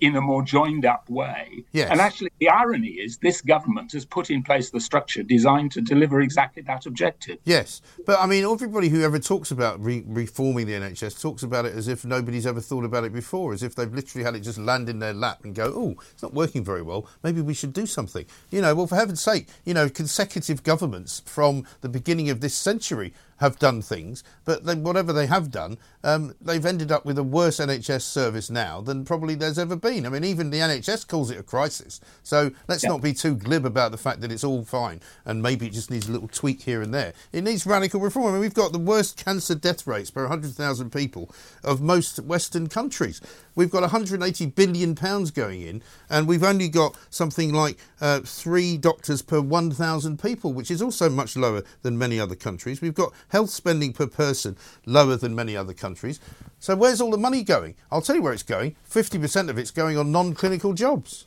in 0.00 0.16
a 0.16 0.20
more 0.20 0.42
joined 0.42 0.84
up 0.84 1.08
way. 1.08 1.64
Yes. 1.72 1.90
And 1.90 2.00
actually, 2.00 2.30
the 2.40 2.48
irony 2.48 2.88
is 2.88 3.18
this 3.18 3.40
government 3.40 3.92
has 3.92 4.04
put 4.04 4.30
in 4.30 4.42
place 4.42 4.70
the 4.70 4.80
structure 4.80 5.22
designed 5.22 5.72
to 5.72 5.80
deliver 5.80 6.20
exactly 6.20 6.62
that 6.62 6.86
objective. 6.86 7.38
Yes, 7.44 7.80
but 8.06 8.18
I 8.18 8.26
mean, 8.26 8.44
everybody 8.44 8.88
who 8.88 9.02
ever 9.02 9.18
talks 9.18 9.50
about 9.50 9.82
re- 9.82 10.04
reforming 10.06 10.66
the 10.66 10.74
NHS 10.74 11.20
talks 11.20 11.42
about 11.42 11.66
it 11.66 11.74
as 11.74 11.88
if 11.88 12.04
nobody's 12.04 12.46
ever 12.46 12.60
thought 12.60 12.84
about 12.84 13.04
it 13.04 13.12
before, 13.12 13.52
as 13.52 13.62
if 13.62 13.74
they've 13.74 13.92
literally 13.92 14.24
had 14.24 14.34
it 14.34 14.40
just 14.40 14.58
land 14.58 14.88
in 14.88 14.98
their 14.98 15.14
lap 15.14 15.44
and 15.44 15.54
go, 15.54 15.72
oh, 15.74 15.96
it's 16.12 16.22
not 16.22 16.34
working 16.34 16.64
very 16.64 16.82
well. 16.82 17.06
Maybe 17.22 17.40
we 17.40 17.54
should 17.54 17.72
do 17.72 17.86
something. 17.86 18.26
You 18.50 18.62
know, 18.62 18.74
well, 18.74 18.86
for 18.86 18.96
heaven's 18.96 19.22
sake, 19.22 19.48
you 19.64 19.74
know, 19.74 19.88
consecutive 19.88 20.62
governments 20.62 21.22
from 21.24 21.66
the 21.80 21.88
beginning 21.88 22.30
of 22.30 22.40
this 22.40 22.54
century 22.54 23.12
have 23.38 23.58
done 23.58 23.82
things, 23.82 24.22
but 24.44 24.64
they, 24.64 24.74
whatever 24.74 25.12
they 25.12 25.26
have 25.26 25.50
done, 25.50 25.78
um, 26.04 26.34
they've 26.40 26.64
ended 26.64 26.92
up 26.92 27.04
with 27.04 27.18
a 27.18 27.22
worse 27.22 27.58
NHS 27.58 28.02
service 28.02 28.50
now 28.50 28.80
than 28.80 29.04
probably 29.04 29.34
there's 29.34 29.58
ever 29.58 29.76
been. 29.76 30.06
I 30.06 30.08
mean, 30.08 30.24
even 30.24 30.50
the 30.50 30.58
NHS 30.58 31.06
calls 31.06 31.30
it 31.30 31.38
a 31.38 31.42
crisis. 31.42 32.00
So 32.22 32.50
let's 32.68 32.82
yeah. 32.82 32.90
not 32.90 33.02
be 33.02 33.12
too 33.12 33.34
glib 33.34 33.64
about 33.64 33.90
the 33.90 33.98
fact 33.98 34.20
that 34.20 34.32
it's 34.32 34.44
all 34.44 34.64
fine 34.64 35.00
and 35.24 35.42
maybe 35.42 35.66
it 35.66 35.72
just 35.72 35.90
needs 35.90 36.08
a 36.08 36.12
little 36.12 36.28
tweak 36.28 36.62
here 36.62 36.82
and 36.82 36.92
there. 36.92 37.12
It 37.32 37.44
needs 37.44 37.66
radical 37.66 38.00
reform. 38.00 38.26
I 38.26 38.32
mean, 38.32 38.40
we've 38.40 38.54
got 38.54 38.72
the 38.72 38.78
worst 38.78 39.22
cancer 39.22 39.54
death 39.54 39.86
rates 39.86 40.10
per 40.10 40.22
100,000 40.22 40.90
people 40.90 41.30
of 41.64 41.80
most 41.80 42.20
Western 42.20 42.68
countries. 42.68 43.20
We've 43.54 43.70
got 43.70 43.80
180 43.80 44.46
billion 44.46 44.94
pounds 44.94 45.32
going 45.32 45.62
in, 45.62 45.82
and 46.08 46.28
we've 46.28 46.44
only 46.44 46.68
got 46.68 46.96
something 47.10 47.52
like 47.52 47.76
uh, 48.00 48.20
three 48.20 48.76
doctors 48.76 49.20
per 49.20 49.40
1,000 49.40 50.22
people, 50.22 50.52
which 50.52 50.70
is 50.70 50.80
also 50.80 51.08
much 51.08 51.36
lower 51.36 51.64
than 51.82 51.98
many 51.98 52.20
other 52.20 52.36
countries. 52.36 52.80
We've 52.80 52.94
got 52.94 53.12
health 53.28 53.50
spending 53.50 53.92
per 53.92 54.06
person 54.06 54.56
lower 54.86 55.16
than 55.16 55.34
many 55.34 55.56
other 55.56 55.74
countries. 55.74 56.20
So 56.58 56.76
where's 56.76 57.00
all 57.00 57.10
the 57.10 57.18
money 57.18 57.42
going? 57.42 57.74
I'll 57.90 58.02
tell 58.02 58.16
you 58.16 58.22
where 58.22 58.32
it's 58.32 58.42
going. 58.42 58.76
50% 58.90 59.48
of 59.48 59.58
it's 59.58 59.70
going 59.70 59.96
on 59.96 60.12
non-clinical 60.12 60.72
jobs. 60.74 61.26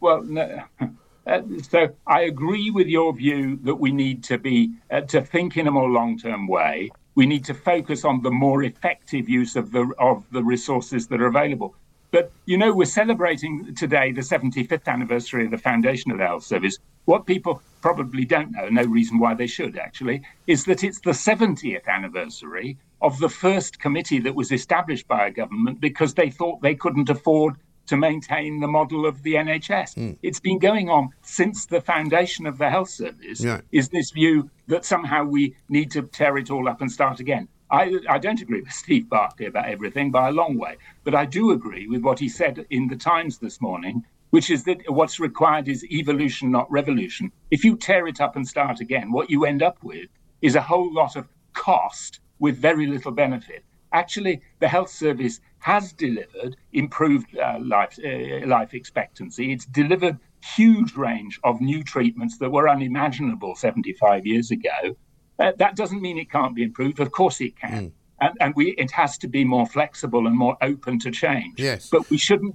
Well, 0.00 0.22
no. 0.22 0.64
Uh, 1.26 1.40
so 1.62 1.88
I 2.06 2.24
agree 2.24 2.70
with 2.70 2.86
your 2.86 3.10
view 3.14 3.58
that 3.62 3.76
we 3.76 3.92
need 3.92 4.22
to 4.24 4.36
be 4.36 4.74
uh, 4.90 5.00
to 5.00 5.22
think 5.22 5.56
in 5.56 5.66
a 5.66 5.70
more 5.70 5.88
long-term 5.88 6.46
way 6.46 6.90
we 7.14 7.26
need 7.26 7.44
to 7.44 7.54
focus 7.54 8.04
on 8.04 8.22
the 8.22 8.30
more 8.30 8.62
effective 8.62 9.28
use 9.28 9.56
of 9.56 9.72
the 9.72 9.92
of 9.98 10.24
the 10.32 10.42
resources 10.42 11.06
that 11.08 11.20
are 11.20 11.26
available. 11.26 11.74
But 12.10 12.30
you 12.46 12.58
know, 12.58 12.72
we're 12.72 12.84
celebrating 12.84 13.74
today 13.74 14.12
the 14.12 14.20
75th 14.20 14.86
anniversary 14.86 15.44
of 15.44 15.50
the 15.50 15.58
foundation 15.58 16.10
of 16.10 16.18
the 16.18 16.26
health 16.26 16.44
service. 16.44 16.78
What 17.04 17.26
people 17.26 17.62
probably 17.82 18.24
don't 18.24 18.52
know, 18.52 18.68
no 18.68 18.84
reason 18.84 19.18
why 19.18 19.34
they 19.34 19.46
should 19.46 19.76
actually, 19.76 20.22
is 20.46 20.64
that 20.64 20.82
it's 20.82 21.00
the 21.00 21.10
70th 21.10 21.86
anniversary 21.86 22.78
of 23.02 23.18
the 23.18 23.28
first 23.28 23.78
committee 23.78 24.20
that 24.20 24.34
was 24.34 24.50
established 24.50 25.06
by 25.06 25.26
a 25.26 25.30
government 25.30 25.80
because 25.80 26.14
they 26.14 26.30
thought 26.30 26.62
they 26.62 26.74
couldn't 26.74 27.10
afford 27.10 27.56
to 27.86 27.96
maintain 27.96 28.60
the 28.60 28.66
model 28.66 29.04
of 29.04 29.22
the 29.22 29.34
NHS. 29.34 29.94
Mm. 29.96 30.16
It's 30.22 30.40
been 30.40 30.58
going 30.58 30.88
on 30.88 31.10
since 31.22 31.66
the 31.66 31.82
foundation 31.82 32.46
of 32.46 32.56
the 32.56 32.70
health 32.70 32.88
service. 32.88 33.42
Yeah. 33.42 33.60
Is 33.72 33.90
this 33.90 34.10
view 34.10 34.50
that 34.68 34.86
somehow 34.86 35.24
we 35.24 35.54
need 35.68 35.90
to 35.90 36.02
tear 36.02 36.38
it 36.38 36.50
all 36.50 36.68
up 36.68 36.80
and 36.80 36.90
start 36.90 37.20
again? 37.20 37.48
I, 37.70 37.98
I 38.08 38.18
don't 38.18 38.40
agree 38.40 38.62
with 38.62 38.72
Steve 38.84 39.08
Barclay 39.08 39.46
about 39.46 39.68
everything 39.68 40.10
by 40.10 40.28
a 40.28 40.32
long 40.32 40.56
way, 40.56 40.76
but 41.02 41.14
I 41.14 41.26
do 41.26 41.50
agree 41.50 41.86
with 41.86 42.02
what 42.02 42.18
he 42.18 42.28
said 42.28 42.64
in 42.70 42.88
the 42.88 42.96
Times 42.96 43.38
this 43.38 43.60
morning, 43.60 44.04
which 44.34 44.50
is 44.50 44.64
that 44.64 44.80
what's 44.88 45.20
required 45.20 45.68
is 45.68 45.84
evolution, 45.84 46.50
not 46.50 46.68
revolution. 46.68 47.30
If 47.52 47.64
you 47.64 47.76
tear 47.76 48.08
it 48.08 48.20
up 48.20 48.34
and 48.34 48.44
start 48.44 48.80
again, 48.80 49.12
what 49.12 49.30
you 49.30 49.44
end 49.44 49.62
up 49.62 49.78
with 49.84 50.08
is 50.42 50.56
a 50.56 50.60
whole 50.60 50.92
lot 50.92 51.14
of 51.14 51.28
cost 51.52 52.18
with 52.40 52.58
very 52.58 52.88
little 52.88 53.12
benefit. 53.12 53.64
Actually, 53.92 54.40
the 54.58 54.66
health 54.66 54.90
service 54.90 55.40
has 55.60 55.92
delivered 55.92 56.56
improved 56.72 57.38
uh, 57.38 57.58
life, 57.60 57.96
uh, 58.04 58.44
life 58.44 58.74
expectancy. 58.74 59.52
It's 59.52 59.66
delivered 59.66 60.18
huge 60.56 60.96
range 60.96 61.38
of 61.44 61.60
new 61.60 61.84
treatments 61.84 62.38
that 62.38 62.50
were 62.50 62.68
unimaginable 62.68 63.54
75 63.54 64.26
years 64.26 64.50
ago. 64.50 64.96
Uh, 65.38 65.52
that 65.58 65.76
doesn't 65.76 66.02
mean 66.02 66.18
it 66.18 66.28
can't 66.28 66.56
be 66.56 66.64
improved. 66.64 66.98
Of 66.98 67.12
course 67.12 67.40
it 67.40 67.56
can. 67.56 67.70
Mm. 67.84 67.92
And, 68.20 68.36
and, 68.40 68.54
we, 68.54 68.70
it 68.72 68.90
has 68.92 69.18
to 69.18 69.28
be 69.28 69.44
more 69.44 69.66
flexible 69.66 70.26
and 70.26 70.36
more 70.36 70.56
open 70.62 70.98
to 71.00 71.10
change. 71.10 71.58
Yes. 71.58 71.88
But 71.90 72.08
we 72.10 72.16
shouldn't. 72.16 72.54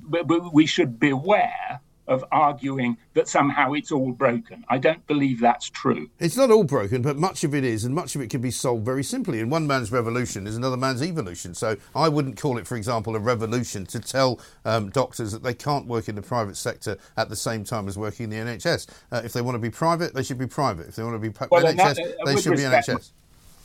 We 0.54 0.65
should 0.65 1.00
beware 1.00 1.82
of 2.10 2.26
arguing 2.32 2.98
that 3.13 3.28
somehow 3.28 3.74
it's 3.74 3.91
all 3.91 4.12
broken. 4.12 4.65
I 4.67 4.80
don't 4.80 5.06
believe 5.06 5.39
that's 5.39 5.69
true. 5.69 6.10
It's 6.19 6.36
not 6.36 6.50
all 6.50 6.63
broken, 6.63 7.04
but 7.04 7.17
much 7.17 7.43
of 7.43 7.54
it 7.54 7.63
is, 7.63 7.86
and 7.86 7.93
much 7.93 8.15
of 8.15 8.22
it 8.22 8.30
can 8.32 8.41
be 8.41 8.52
solved 8.52 8.84
very 8.84 9.04
simply. 9.04 9.39
And 9.39 9.52
one 9.52 9.67
man's 9.67 9.91
revolution 9.91 10.48
is 10.48 10.58
another 10.58 10.76
man's 10.76 11.04
evolution. 11.04 11.54
So 11.54 11.78
I 11.95 12.10
wouldn't 12.10 12.38
call 12.38 12.58
it, 12.58 12.67
for 12.67 12.76
example, 12.76 13.15
a 13.15 13.19
revolution 13.19 13.86
to 13.88 14.00
tell 14.00 14.41
um, 14.65 14.89
doctors 14.89 15.32
that 15.32 15.43
they 15.43 15.54
can't 15.54 15.86
work 15.86 16.10
in 16.10 16.15
the 16.15 16.22
private 16.22 16.58
sector 16.58 16.98
at 17.15 17.30
the 17.30 17.36
same 17.36 17.63
time 17.63 17.88
as 17.88 17.98
working 17.98 18.26
in 18.26 18.30
the 18.32 18.52
NHS. 18.52 18.88
Uh, 19.12 19.22
if 19.24 19.32
they 19.32 19.41
want 19.41 19.56
to 19.56 19.60
be 19.60 19.69
private, 19.69 20.15
they 20.15 20.24
should 20.24 20.39
be 20.39 20.48
private. 20.48 20.88
If 20.88 20.95
they 20.95 21.04
want 21.04 21.15
to 21.15 21.30
be 21.30 21.34
well, 21.52 21.63
NHS, 21.63 21.76
that, 21.76 22.00
uh, 22.00 22.26
they 22.26 22.41
should 22.41 22.52
respect, 22.52 22.88
be 22.88 22.93
NHS. 22.93 23.12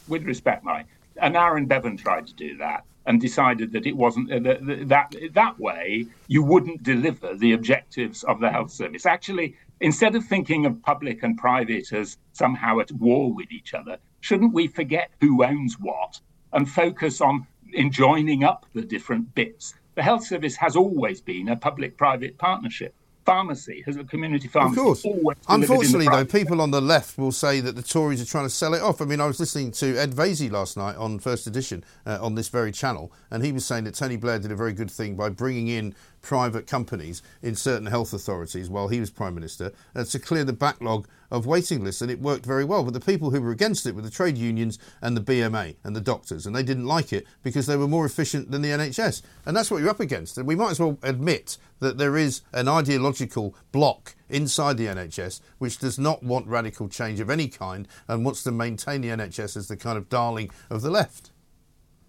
With 0.07 0.24
respect, 0.24 0.64
Mike, 0.64 0.87
and 1.20 1.35
Aneurin 1.35 1.68
Bevan 1.68 1.96
tried 1.96 2.27
to 2.27 2.35
do 2.35 2.57
that 2.59 2.85
and 3.07 3.20
decided 3.20 3.72
that 3.72 3.87
it 3.87 3.96
wasn't 3.96 4.33
uh, 4.33 4.38
that, 4.38 4.88
that 4.88 5.14
that 5.33 5.59
way 5.59 6.07
you 6.27 6.42
wouldn't 6.42 6.83
deliver 6.83 7.35
the 7.35 7.53
objectives 7.53 8.24
of 8.24 8.40
the 8.40 8.50
health 8.50 8.70
service. 8.70 9.07
Actually, 9.07 9.57
instead 9.81 10.14
of 10.14 10.24
thinking 10.24 10.64
of 10.66 10.83
public 10.83 11.22
and 11.22 11.37
private 11.37 11.92
as 11.92 12.16
somehow 12.33 12.81
at 12.81 12.90
war 12.92 13.33
with 13.33 13.53
each 13.53 13.74
other, 13.74 13.98
shouldn't 14.20 14.55
we 14.55 14.66
forget 14.66 15.11
who 15.20 15.44
owns 15.44 15.79
what 15.79 16.20
and 16.53 16.68
focus 16.68 17.20
on 17.20 17.46
enjoining 17.74 18.44
up 18.44 18.66
the 18.74 18.83
different 18.83 19.35
bits? 19.35 19.74
The 19.94 20.03
health 20.03 20.27
service 20.27 20.57
has 20.57 20.74
always 20.74 21.20
been 21.20 21.48
a 21.48 21.57
public-private 21.57 22.38
partnership 22.38 22.94
pharmacy, 23.24 23.82
has 23.87 23.96
a 23.96 24.04
community 24.04 24.48
pharmacy. 24.48 24.80
Of 24.80 24.84
course. 24.84 25.37
Unfortunately, 25.48 26.06
though, 26.06 26.24
people 26.24 26.60
on 26.60 26.70
the 26.70 26.80
left 26.80 27.18
will 27.18 27.32
say 27.32 27.60
that 27.60 27.76
the 27.76 27.82
Tories 27.82 28.20
are 28.20 28.26
trying 28.26 28.46
to 28.46 28.50
sell 28.50 28.74
it 28.74 28.82
off. 28.82 29.00
I 29.00 29.04
mean, 29.04 29.20
I 29.20 29.26
was 29.26 29.40
listening 29.40 29.72
to 29.72 29.96
Ed 29.96 30.12
Vaizey 30.12 30.50
last 30.50 30.76
night 30.76 30.96
on 30.96 31.18
First 31.18 31.46
Edition 31.46 31.84
uh, 32.06 32.18
on 32.20 32.34
this 32.34 32.48
very 32.48 32.72
channel, 32.72 33.12
and 33.30 33.44
he 33.44 33.52
was 33.52 33.64
saying 33.64 33.84
that 33.84 33.94
Tony 33.94 34.16
Blair 34.16 34.38
did 34.38 34.52
a 34.52 34.56
very 34.56 34.72
good 34.72 34.90
thing 34.90 35.14
by 35.14 35.28
bringing 35.28 35.68
in 35.68 35.94
private 36.24 36.66
companies 36.66 37.22
in 37.42 37.54
certain 37.54 37.87
health 37.87 38.12
authorities 38.14 38.70
while 38.70 38.88
he 38.88 38.98
was 38.98 39.10
Prime 39.10 39.34
Minister 39.34 39.72
uh, 39.94 40.04
to 40.04 40.18
clear 40.18 40.42
the 40.42 40.54
backlog 40.54 41.06
of 41.30 41.46
waiting 41.46 41.84
lists, 41.84 42.00
and 42.00 42.10
it 42.10 42.20
worked 42.20 42.46
very 42.46 42.64
well. 42.64 42.82
But 42.82 42.94
the 42.94 43.00
people 43.00 43.30
who 43.30 43.42
were 43.42 43.50
against 43.50 43.87
it 43.87 43.94
were 43.94 44.02
the 44.02 44.10
trade 44.10 44.38
unions 44.38 44.78
and 45.02 45.16
the 45.16 45.20
BMA 45.20 45.76
and 45.84 45.94
the 45.94 46.00
doctors, 46.00 46.46
and 46.46 46.56
they 46.56 46.62
didn't 46.62 46.87
like 46.87 47.12
it 47.12 47.26
because 47.42 47.66
they 47.66 47.76
were 47.76 47.87
more 47.87 48.06
efficient 48.06 48.50
than 48.50 48.62
the 48.62 48.70
NHS. 48.70 49.22
And 49.44 49.56
that's 49.56 49.70
what 49.70 49.80
you're 49.80 49.90
up 49.90 50.00
against. 50.00 50.38
And 50.38 50.46
we 50.46 50.56
might 50.56 50.70
as 50.70 50.80
well 50.80 50.98
admit 51.02 51.58
that 51.80 51.98
there 51.98 52.16
is 52.16 52.40
an 52.52 52.68
ideological 52.68 53.54
block 53.70 54.14
inside 54.30 54.78
the 54.78 54.87
NHS 54.87 55.40
which 55.58 55.78
does 55.78 55.98
not 55.98 56.22
want 56.22 56.46
radical 56.46 56.88
change 56.88 57.20
of 57.20 57.28
any 57.28 57.48
kind 57.48 57.87
and 58.08 58.24
wants 58.24 58.42
to 58.44 58.50
maintain 58.50 59.02
the 59.02 59.08
NHS 59.08 59.56
as 59.56 59.68
the 59.68 59.76
kind 59.76 59.98
of 59.98 60.08
darling 60.08 60.50
of 60.70 60.80
the 60.80 60.90
left. 60.90 61.30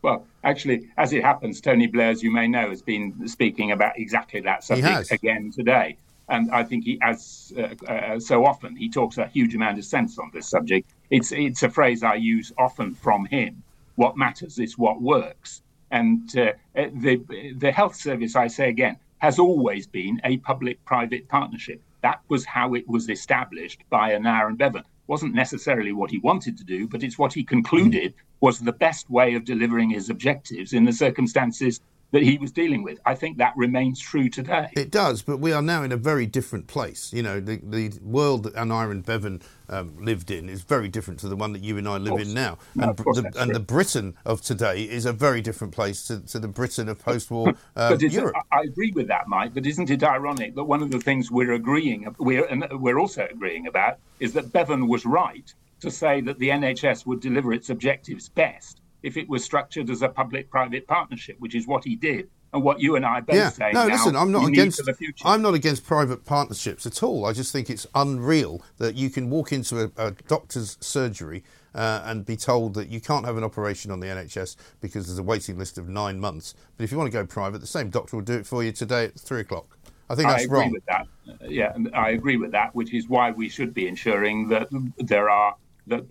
Well, 0.05 0.27
actually, 0.43 0.87
as 0.97 1.13
it 1.13 1.23
happens, 1.23 1.59
Tony 1.59 1.87
Blair, 1.87 2.11
as 2.11 2.21
you 2.21 2.29
may 2.29 2.47
know, 2.47 2.69
has 2.69 2.83
been 2.83 3.27
speaking 3.27 3.71
about 3.71 3.97
exactly 3.97 4.39
that 4.41 4.63
subject 4.63 5.11
again 5.11 5.51
today. 5.51 5.97
And 6.29 6.51
I 6.51 6.63
think 6.63 6.83
he, 6.83 6.99
as 7.01 7.51
uh, 7.57 7.73
uh, 7.91 8.19
so 8.19 8.45
often, 8.45 8.75
he 8.75 8.87
talks 8.87 9.17
a 9.17 9.25
huge 9.25 9.55
amount 9.55 9.79
of 9.79 9.85
sense 9.85 10.19
on 10.19 10.29
this 10.31 10.47
subject. 10.47 10.91
It's 11.09 11.31
it's 11.31 11.63
a 11.63 11.71
phrase 11.71 12.03
I 12.03 12.15
use 12.15 12.53
often 12.55 12.93
from 12.93 13.25
him. 13.25 13.63
What 13.95 14.15
matters 14.15 14.59
is 14.59 14.77
what 14.77 15.01
works. 15.01 15.63
And 15.89 16.29
uh, 16.37 16.51
the 16.75 17.13
the 17.57 17.71
health 17.71 17.95
service, 17.95 18.35
I 18.35 18.45
say 18.45 18.69
again, 18.69 18.97
has 19.17 19.39
always 19.39 19.87
been 19.87 20.21
a 20.23 20.37
public-private 20.37 21.27
partnership. 21.29 21.81
That 22.01 22.19
was 22.27 22.45
how 22.45 22.75
it 22.75 22.87
was 22.87 23.09
established 23.09 23.79
by 23.89 24.11
Aneurin 24.11 24.55
Bevan 24.55 24.83
wasn't 25.07 25.35
necessarily 25.35 25.91
what 25.91 26.11
he 26.11 26.19
wanted 26.19 26.57
to 26.57 26.63
do, 26.63 26.87
but 26.87 27.03
it's 27.03 27.17
what 27.17 27.33
he 27.33 27.43
concluded 27.43 28.13
hmm. 28.13 28.45
was 28.45 28.59
the 28.59 28.73
best 28.73 29.09
way 29.09 29.35
of 29.35 29.45
delivering 29.45 29.89
his 29.89 30.09
objectives 30.09 30.73
in 30.73 30.85
the 30.85 30.93
circumstances 30.93 31.81
that 32.11 32.23
he 32.23 32.37
was 32.37 32.51
dealing 32.51 32.83
with. 32.83 32.99
I 33.05 33.15
think 33.15 33.37
that 33.37 33.53
remains 33.55 33.99
true 33.99 34.29
today. 34.29 34.69
It 34.75 34.91
does, 34.91 35.21
but 35.21 35.37
we 35.37 35.51
are 35.51 35.61
now 35.61 35.83
in 35.83 35.91
a 35.91 35.97
very 35.97 36.25
different 36.25 36.67
place. 36.67 37.11
You 37.11 37.23
know, 37.23 37.39
the, 37.39 37.59
the 37.61 37.91
world 38.01 38.43
that 38.43 38.55
Aneurin 38.55 39.05
Bevan 39.05 39.41
um, 39.69 39.95
lived 39.99 40.31
in 40.31 40.47
is 40.47 40.61
very 40.61 40.87
different 40.87 41.19
to 41.21 41.27
the 41.27 41.35
one 41.35 41.51
that 41.53 41.63
you 41.63 41.77
and 41.77 41.87
I 41.87 41.97
live 41.97 42.19
in 42.19 42.33
now. 42.33 42.57
No, 42.75 42.89
and, 42.89 42.97
the, 42.97 43.33
and 43.37 43.55
the, 43.55 43.59
Britain 43.59 44.15
of 44.25 44.41
today 44.41 44.83
is 44.83 45.05
a 45.05 45.13
very 45.13 45.41
different 45.41 45.73
place 45.73 46.05
to, 46.07 46.19
to 46.27 46.39
the 46.39 46.47
Britain 46.47 46.87
of 46.87 46.99
post-war 46.99 47.53
uh, 47.75 47.97
Europe. 47.99 48.35
I 48.51 48.61
agree 48.61 48.91
with 48.91 49.07
that, 49.07 49.27
Mike. 49.27 49.53
But 49.53 49.65
isn't 49.65 49.89
it 49.89 50.03
ironic 50.03 50.55
that 50.55 50.63
one 50.63 50.81
of 50.81 50.91
the 50.91 50.99
things 50.99 51.31
we're 51.31 51.53
agreeing, 51.53 52.13
we're, 52.19 52.45
and 52.45 52.65
we're 52.79 52.99
also 52.99 53.27
agreeing 53.29 53.67
about, 53.67 53.97
is 54.19 54.33
that 54.33 54.53
Bevan 54.53 54.87
was 54.87 55.05
right 55.05 55.53
to 55.81 55.91
say 55.91 56.21
that 56.21 56.39
the 56.39 56.49
NHS 56.49 57.05
would 57.05 57.19
deliver 57.19 57.51
its 57.51 57.69
objectives 57.69 58.29
best 58.29 58.81
if 59.05 59.17
it 59.17 59.29
was 59.29 59.43
structured 59.43 59.89
as 59.89 60.01
a 60.01 60.09
public-private 60.09 60.87
partnership, 60.87 61.35
which 61.39 61.53
is 61.53 61.67
what 61.67 61.83
he 61.83 61.95
did 61.95 62.27
and 62.53 62.63
what 62.63 62.79
you 62.79 62.95
and 62.95 63.05
I 63.05 63.21
both 63.21 63.35
yeah. 63.35 63.49
say. 63.49 63.71
No, 63.71 63.85
listen, 63.85 64.15
I'm 64.15 64.31
not 64.31 64.47
against. 64.47 64.81
I'm 65.23 65.41
not 65.41 65.53
against 65.53 65.85
private 65.85 66.25
partnerships 66.25 66.85
at 66.85 67.03
all. 67.03 67.25
I 67.25 67.33
just 67.33 67.51
think 67.51 67.69
it's 67.69 67.85
unreal 67.93 68.63
that 68.77 68.95
you 68.95 69.09
can 69.09 69.29
walk 69.29 69.51
into 69.51 69.83
a, 69.83 69.91
a 70.07 70.11
doctor's 70.27 70.77
surgery 70.79 71.43
uh, 71.75 72.01
and 72.05 72.25
be 72.25 72.37
told 72.37 72.73
that 72.75 72.87
you 72.87 73.01
can't 73.01 73.25
have 73.25 73.37
an 73.37 73.43
operation 73.43 73.91
on 73.91 73.99
the 73.99 74.07
NHS 74.07 74.55
because 74.81 75.05
there's 75.05 75.19
a 75.19 75.23
waiting 75.23 75.57
list 75.57 75.77
of 75.77 75.89
nine 75.89 76.19
months. 76.19 76.55
But 76.77 76.85
if 76.85 76.91
you 76.91 76.97
want 76.97 77.11
to 77.11 77.17
go 77.17 77.25
private, 77.25 77.59
the 77.59 77.67
same 77.67 77.89
doctor 77.89 78.15
will 78.15 78.23
do 78.23 78.33
it 78.33 78.47
for 78.47 78.63
you 78.63 78.71
today 78.71 79.05
at 79.05 79.19
three 79.19 79.41
o'clock. 79.41 79.77
I 80.09 80.15
think 80.15 80.29
that's 80.29 80.41
I 80.41 80.45
agree 80.45 80.59
wrong. 80.59 80.71
with 80.71 80.85
that. 80.85 81.07
Yeah, 81.47 81.75
I 81.93 82.11
agree 82.11 82.37
with 82.37 82.51
that, 82.51 82.73
which 82.73 82.93
is 82.93 83.09
why 83.09 83.31
we 83.31 83.49
should 83.49 83.73
be 83.73 83.87
ensuring 83.87 84.47
that 84.49 84.69
there 84.97 85.29
are 85.29 85.55
that 85.87 86.05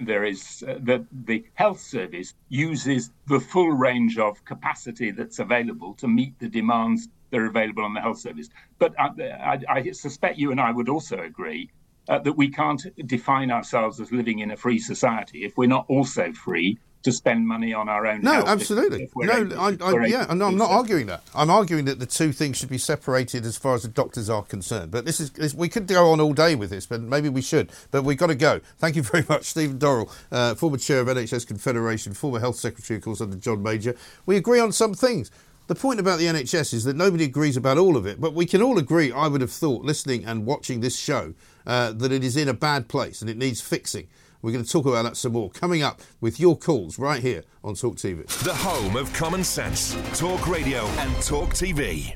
there 0.00 0.24
is 0.24 0.64
uh, 0.66 0.74
that 0.80 1.04
the 1.26 1.44
health 1.54 1.80
service 1.80 2.34
uses 2.48 3.10
the 3.26 3.40
full 3.40 3.70
range 3.70 4.18
of 4.18 4.44
capacity 4.44 5.10
that's 5.10 5.38
available 5.38 5.94
to 5.94 6.08
meet 6.08 6.38
the 6.38 6.48
demands 6.48 7.08
that 7.30 7.40
are 7.40 7.46
available 7.46 7.84
on 7.84 7.94
the 7.94 8.00
health 8.00 8.18
service. 8.18 8.48
But 8.78 8.94
I, 8.98 9.08
I, 9.20 9.60
I 9.68 9.90
suspect 9.92 10.38
you 10.38 10.50
and 10.50 10.60
I 10.60 10.70
would 10.70 10.88
also 10.88 11.18
agree 11.18 11.70
uh, 12.08 12.18
that 12.20 12.34
we 12.34 12.48
can't 12.48 12.84
define 13.06 13.50
ourselves 13.50 14.00
as 14.00 14.12
living 14.12 14.40
in 14.40 14.50
a 14.50 14.56
free 14.56 14.78
society 14.78 15.44
if 15.44 15.56
we're 15.56 15.68
not 15.68 15.86
also 15.88 16.32
free 16.32 16.78
to 17.04 17.12
spend 17.12 17.46
money 17.46 17.72
on 17.72 17.88
our 17.88 18.06
own. 18.06 18.22
No, 18.22 18.44
absolutely. 18.46 19.10
no, 19.14 19.48
I, 19.58 19.76
I, 19.80 20.06
yeah, 20.06 20.26
no, 20.34 20.46
I'm 20.46 20.56
not 20.56 20.70
arguing 20.70 21.06
that. 21.06 21.22
I'm 21.34 21.50
arguing 21.50 21.84
that 21.84 22.00
the 22.00 22.06
two 22.06 22.32
things 22.32 22.56
should 22.56 22.70
be 22.70 22.78
separated 22.78 23.44
as 23.44 23.56
far 23.56 23.74
as 23.74 23.82
the 23.82 23.88
doctors 23.88 24.30
are 24.30 24.42
concerned. 24.42 24.90
But 24.90 25.04
this 25.04 25.20
is 25.20 25.30
this, 25.30 25.54
we 25.54 25.68
could 25.68 25.86
go 25.86 26.10
on 26.10 26.20
all 26.20 26.32
day 26.32 26.54
with 26.54 26.70
this, 26.70 26.86
but 26.86 27.02
maybe 27.02 27.28
we 27.28 27.42
should. 27.42 27.70
But 27.90 28.04
we've 28.04 28.16
got 28.16 28.28
to 28.28 28.34
go. 28.34 28.60
Thank 28.78 28.96
you 28.96 29.02
very 29.12 29.24
much, 29.28 29.44
Stephen 29.44 29.78
Dorrell, 29.78 30.10
uh, 30.32 30.54
former 30.54 30.78
chair 30.78 31.00
of 31.00 31.08
NHS 31.08 31.46
Confederation, 31.46 32.14
former 32.14 32.40
health 32.40 32.56
secretary, 32.56 32.96
of 32.96 33.04
course, 33.04 33.20
under 33.20 33.36
John 33.36 33.62
Major. 33.62 33.94
We 34.24 34.36
agree 34.36 34.58
on 34.58 34.72
some 34.72 34.94
things. 34.94 35.30
The 35.66 35.74
point 35.74 36.00
about 36.00 36.18
the 36.18 36.26
NHS 36.26 36.74
is 36.74 36.84
that 36.84 36.96
nobody 36.96 37.24
agrees 37.24 37.56
about 37.56 37.78
all 37.78 37.96
of 37.96 38.06
it, 38.06 38.20
but 38.20 38.34
we 38.34 38.44
can 38.44 38.60
all 38.60 38.78
agree, 38.78 39.10
I 39.10 39.28
would 39.28 39.40
have 39.40 39.50
thought, 39.50 39.82
listening 39.82 40.24
and 40.24 40.44
watching 40.44 40.80
this 40.80 40.98
show, 40.98 41.32
uh, 41.66 41.92
that 41.92 42.12
it 42.12 42.22
is 42.22 42.36
in 42.36 42.48
a 42.48 42.54
bad 42.54 42.86
place 42.86 43.22
and 43.22 43.30
it 43.30 43.38
needs 43.38 43.62
fixing. 43.62 44.08
We're 44.44 44.52
going 44.52 44.62
to 44.62 44.70
talk 44.70 44.84
about 44.84 45.04
that 45.04 45.16
some 45.16 45.32
more 45.32 45.48
coming 45.48 45.82
up 45.82 46.02
with 46.20 46.38
your 46.38 46.54
calls 46.58 46.98
right 46.98 47.22
here 47.22 47.44
on 47.64 47.76
Talk 47.76 47.96
TV. 47.96 48.26
The 48.44 48.52
home 48.52 48.94
of 48.94 49.10
common 49.14 49.42
sense, 49.42 49.96
Talk 50.20 50.46
Radio 50.46 50.84
and 50.84 51.14
Talk 51.22 51.54
TV. 51.54 52.14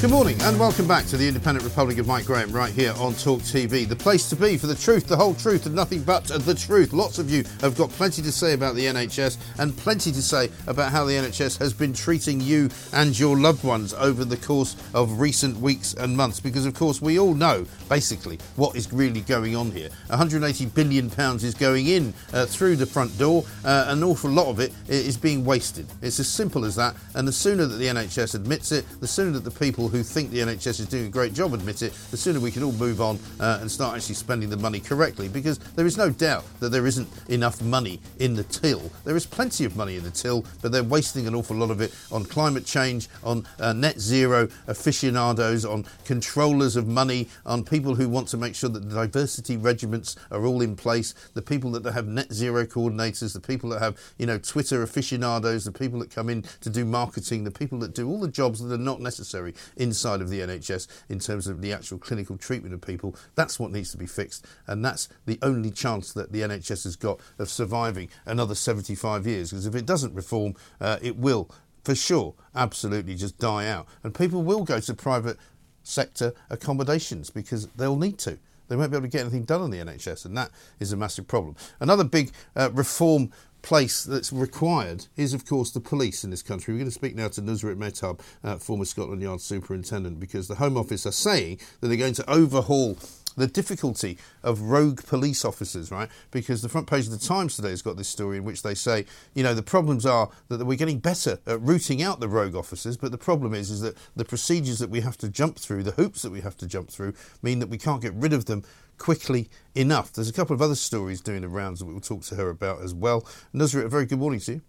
Good 0.00 0.10
morning 0.10 0.40
and 0.42 0.60
welcome 0.60 0.86
back 0.86 1.06
to 1.06 1.16
the 1.16 1.26
Independent 1.26 1.64
Republic 1.64 1.98
of 1.98 2.06
Mike 2.06 2.24
Graham 2.24 2.52
right 2.52 2.72
here 2.72 2.94
on 2.98 3.14
Talk 3.14 3.40
TV. 3.40 3.86
The 3.86 3.96
place 3.96 4.28
to 4.28 4.36
be 4.36 4.56
for 4.56 4.68
the 4.68 4.76
truth, 4.76 5.08
the 5.08 5.16
whole 5.16 5.34
truth, 5.34 5.66
and 5.66 5.74
nothing 5.74 6.04
but 6.04 6.22
the 6.26 6.54
truth. 6.54 6.92
Lots 6.92 7.18
of 7.18 7.28
you 7.28 7.42
have 7.62 7.76
got 7.76 7.90
plenty 7.90 8.22
to 8.22 8.30
say 8.30 8.52
about 8.52 8.76
the 8.76 8.84
NHS 8.84 9.38
and 9.58 9.76
plenty 9.76 10.12
to 10.12 10.22
say 10.22 10.50
about 10.68 10.92
how 10.92 11.04
the 11.04 11.14
NHS 11.14 11.58
has 11.58 11.72
been 11.72 11.92
treating 11.92 12.40
you 12.40 12.70
and 12.92 13.18
your 13.18 13.36
loved 13.36 13.64
ones 13.64 13.92
over 13.92 14.24
the 14.24 14.36
course 14.36 14.76
of 14.94 15.18
recent 15.18 15.56
weeks 15.56 15.94
and 15.94 16.16
months. 16.16 16.38
Because, 16.38 16.64
of 16.64 16.74
course, 16.74 17.02
we 17.02 17.18
all 17.18 17.34
know 17.34 17.66
basically 17.88 18.38
what 18.54 18.76
is 18.76 18.92
really 18.92 19.22
going 19.22 19.56
on 19.56 19.72
here. 19.72 19.88
180 20.10 20.66
billion 20.66 21.10
pounds 21.10 21.42
is 21.42 21.54
going 21.54 21.88
in 21.88 22.14
uh, 22.32 22.46
through 22.46 22.76
the 22.76 22.86
front 22.86 23.18
door. 23.18 23.44
Uh, 23.64 23.86
an 23.88 24.04
awful 24.04 24.30
lot 24.30 24.46
of 24.46 24.60
it 24.60 24.72
is 24.88 25.16
being 25.16 25.44
wasted. 25.44 25.88
It's 26.02 26.20
as 26.20 26.28
simple 26.28 26.64
as 26.64 26.76
that. 26.76 26.94
And 27.16 27.26
the 27.26 27.32
sooner 27.32 27.66
that 27.66 27.78
the 27.78 27.86
NHS 27.86 28.36
admits 28.36 28.70
it, 28.70 28.86
the 29.00 29.08
sooner 29.08 29.32
that 29.32 29.42
the 29.42 29.50
people 29.50 29.87
who 29.88 30.02
think 30.02 30.30
the 30.30 30.38
NHS 30.40 30.80
is 30.80 30.86
doing 30.86 31.06
a 31.06 31.10
great 31.10 31.32
job 31.32 31.54
admit 31.54 31.82
it, 31.82 31.92
the 32.10 32.16
sooner 32.16 32.40
we 32.40 32.50
can 32.50 32.62
all 32.62 32.72
move 32.72 33.00
on 33.00 33.18
uh, 33.40 33.58
and 33.60 33.70
start 33.70 33.96
actually 33.96 34.14
spending 34.14 34.50
the 34.50 34.56
money 34.56 34.80
correctly. 34.80 35.28
Because 35.28 35.58
there 35.58 35.86
is 35.86 35.96
no 35.96 36.10
doubt 36.10 36.44
that 36.60 36.70
there 36.70 36.86
isn't 36.86 37.08
enough 37.28 37.62
money 37.62 38.00
in 38.18 38.34
the 38.34 38.44
till. 38.44 38.90
There 39.04 39.16
is 39.16 39.26
plenty 39.26 39.64
of 39.64 39.76
money 39.76 39.96
in 39.96 40.04
the 40.04 40.10
till, 40.10 40.44
but 40.62 40.72
they're 40.72 40.82
wasting 40.82 41.26
an 41.26 41.34
awful 41.34 41.56
lot 41.56 41.70
of 41.70 41.80
it 41.80 41.94
on 42.10 42.24
climate 42.24 42.64
change, 42.64 43.08
on 43.24 43.46
uh, 43.60 43.72
net 43.72 44.00
zero 44.00 44.48
aficionados, 44.66 45.64
on 45.64 45.84
controllers 46.04 46.76
of 46.76 46.86
money, 46.86 47.28
on 47.46 47.64
people 47.64 47.94
who 47.94 48.08
want 48.08 48.28
to 48.28 48.36
make 48.36 48.54
sure 48.54 48.70
that 48.70 48.88
the 48.88 48.94
diversity 48.94 49.56
regiments 49.56 50.16
are 50.30 50.44
all 50.44 50.62
in 50.62 50.76
place, 50.76 51.14
the 51.34 51.42
people 51.42 51.70
that 51.72 51.84
have 51.92 52.06
net 52.06 52.32
zero 52.32 52.64
coordinators, 52.64 53.32
the 53.32 53.40
people 53.40 53.70
that 53.70 53.80
have, 53.80 53.98
you 54.18 54.26
know, 54.26 54.38
Twitter 54.38 54.82
aficionados, 54.82 55.64
the 55.64 55.72
people 55.72 55.98
that 55.98 56.10
come 56.10 56.28
in 56.28 56.42
to 56.60 56.70
do 56.70 56.84
marketing, 56.84 57.44
the 57.44 57.50
people 57.50 57.78
that 57.78 57.94
do 57.94 58.08
all 58.08 58.20
the 58.20 58.28
jobs 58.28 58.60
that 58.60 58.72
are 58.72 58.78
not 58.78 59.00
necessary 59.00 59.54
inside 59.78 60.20
of 60.20 60.28
the 60.28 60.40
NHS 60.40 60.86
in 61.08 61.18
terms 61.18 61.46
of 61.46 61.62
the 61.62 61.72
actual 61.72 61.98
clinical 61.98 62.36
treatment 62.36 62.74
of 62.74 62.80
people. 62.80 63.14
That's 63.34 63.58
what 63.58 63.72
needs 63.72 63.90
to 63.92 63.98
be 63.98 64.06
fixed, 64.06 64.46
and 64.66 64.84
that's 64.84 65.08
the 65.26 65.38
only 65.42 65.70
chance 65.70 66.12
that 66.12 66.32
the 66.32 66.42
NHS 66.42 66.84
has 66.84 66.96
got 66.96 67.20
of 67.38 67.48
surviving 67.48 68.08
another 68.26 68.54
75 68.54 69.26
years. 69.26 69.50
Because 69.50 69.66
if 69.66 69.74
it 69.74 69.86
doesn't 69.86 70.14
reform, 70.14 70.54
uh, 70.80 70.98
it 71.00 71.16
will, 71.16 71.50
for 71.84 71.94
sure, 71.94 72.34
absolutely 72.54 73.14
just 73.14 73.38
die 73.38 73.66
out, 73.66 73.86
and 74.02 74.14
people 74.14 74.42
will 74.42 74.64
go 74.64 74.80
to 74.80 74.94
private 74.94 75.38
sector 75.82 76.34
accommodations 76.50 77.30
because 77.30 77.68
they'll 77.68 77.96
need 77.96 78.18
to. 78.18 78.38
They 78.68 78.76
won't 78.76 78.90
be 78.90 78.96
able 78.98 79.06
to 79.06 79.10
get 79.10 79.22
anything 79.22 79.44
done 79.44 79.62
on 79.62 79.70
the 79.70 79.78
NHS, 79.78 80.26
and 80.26 80.36
that 80.36 80.50
is 80.78 80.92
a 80.92 80.96
massive 80.96 81.26
problem. 81.26 81.56
Another 81.80 82.04
big 82.04 82.30
uh, 82.54 82.70
reform 82.72 83.32
place 83.62 84.04
that's 84.04 84.32
required 84.32 85.06
is, 85.16 85.34
of 85.34 85.46
course, 85.46 85.70
the 85.70 85.80
police 85.80 86.24
in 86.24 86.30
this 86.30 86.42
country. 86.42 86.74
We're 86.74 86.78
going 86.78 86.90
to 86.90 86.94
speak 86.94 87.14
now 87.14 87.28
to 87.28 87.42
Nusrit 87.42 87.76
Mehtab, 87.76 88.20
uh, 88.44 88.56
former 88.56 88.84
Scotland 88.84 89.22
Yard 89.22 89.40
superintendent, 89.40 90.20
because 90.20 90.48
the 90.48 90.56
Home 90.56 90.76
Office 90.76 91.06
are 91.06 91.12
saying 91.12 91.58
that 91.80 91.88
they're 91.88 91.96
going 91.96 92.14
to 92.14 92.30
overhaul 92.30 92.96
the 93.38 93.46
difficulty 93.46 94.18
of 94.42 94.60
rogue 94.62 95.04
police 95.04 95.44
officers, 95.44 95.90
right? 95.90 96.08
Because 96.30 96.60
the 96.60 96.68
front 96.68 96.88
page 96.88 97.06
of 97.06 97.12
the 97.12 97.18
Times 97.18 97.56
today 97.56 97.70
has 97.70 97.82
got 97.82 97.96
this 97.96 98.08
story 98.08 98.36
in 98.36 98.44
which 98.44 98.62
they 98.62 98.74
say, 98.74 99.06
you 99.34 99.42
know, 99.42 99.54
the 99.54 99.62
problems 99.62 100.04
are 100.04 100.28
that 100.48 100.64
we're 100.64 100.76
getting 100.76 100.98
better 100.98 101.38
at 101.46 101.60
rooting 101.60 102.02
out 102.02 102.20
the 102.20 102.28
rogue 102.28 102.56
officers, 102.56 102.96
but 102.96 103.12
the 103.12 103.18
problem 103.18 103.54
is, 103.54 103.70
is 103.70 103.80
that 103.80 103.96
the 104.16 104.24
procedures 104.24 104.80
that 104.80 104.90
we 104.90 105.00
have 105.00 105.16
to 105.18 105.28
jump 105.28 105.56
through, 105.56 105.84
the 105.84 105.92
hoops 105.92 106.22
that 106.22 106.32
we 106.32 106.40
have 106.40 106.56
to 106.56 106.66
jump 106.66 106.90
through, 106.90 107.14
mean 107.42 107.60
that 107.60 107.68
we 107.68 107.78
can't 107.78 108.02
get 108.02 108.12
rid 108.14 108.32
of 108.32 108.46
them 108.46 108.64
quickly 108.98 109.48
enough. 109.74 110.12
There's 110.12 110.28
a 110.28 110.32
couple 110.32 110.54
of 110.54 110.62
other 110.62 110.74
stories 110.74 111.20
doing 111.20 111.42
the 111.42 111.48
rounds 111.48 111.78
that 111.78 111.86
we 111.86 111.94
will 111.94 112.00
talk 112.00 112.22
to 112.24 112.34
her 112.34 112.50
about 112.50 112.82
as 112.82 112.94
well. 112.94 113.26
Nusrit, 113.54 113.84
a 113.84 113.88
very 113.88 114.06
good 114.06 114.18
morning 114.18 114.40
to 114.40 114.54
you. 114.54 114.62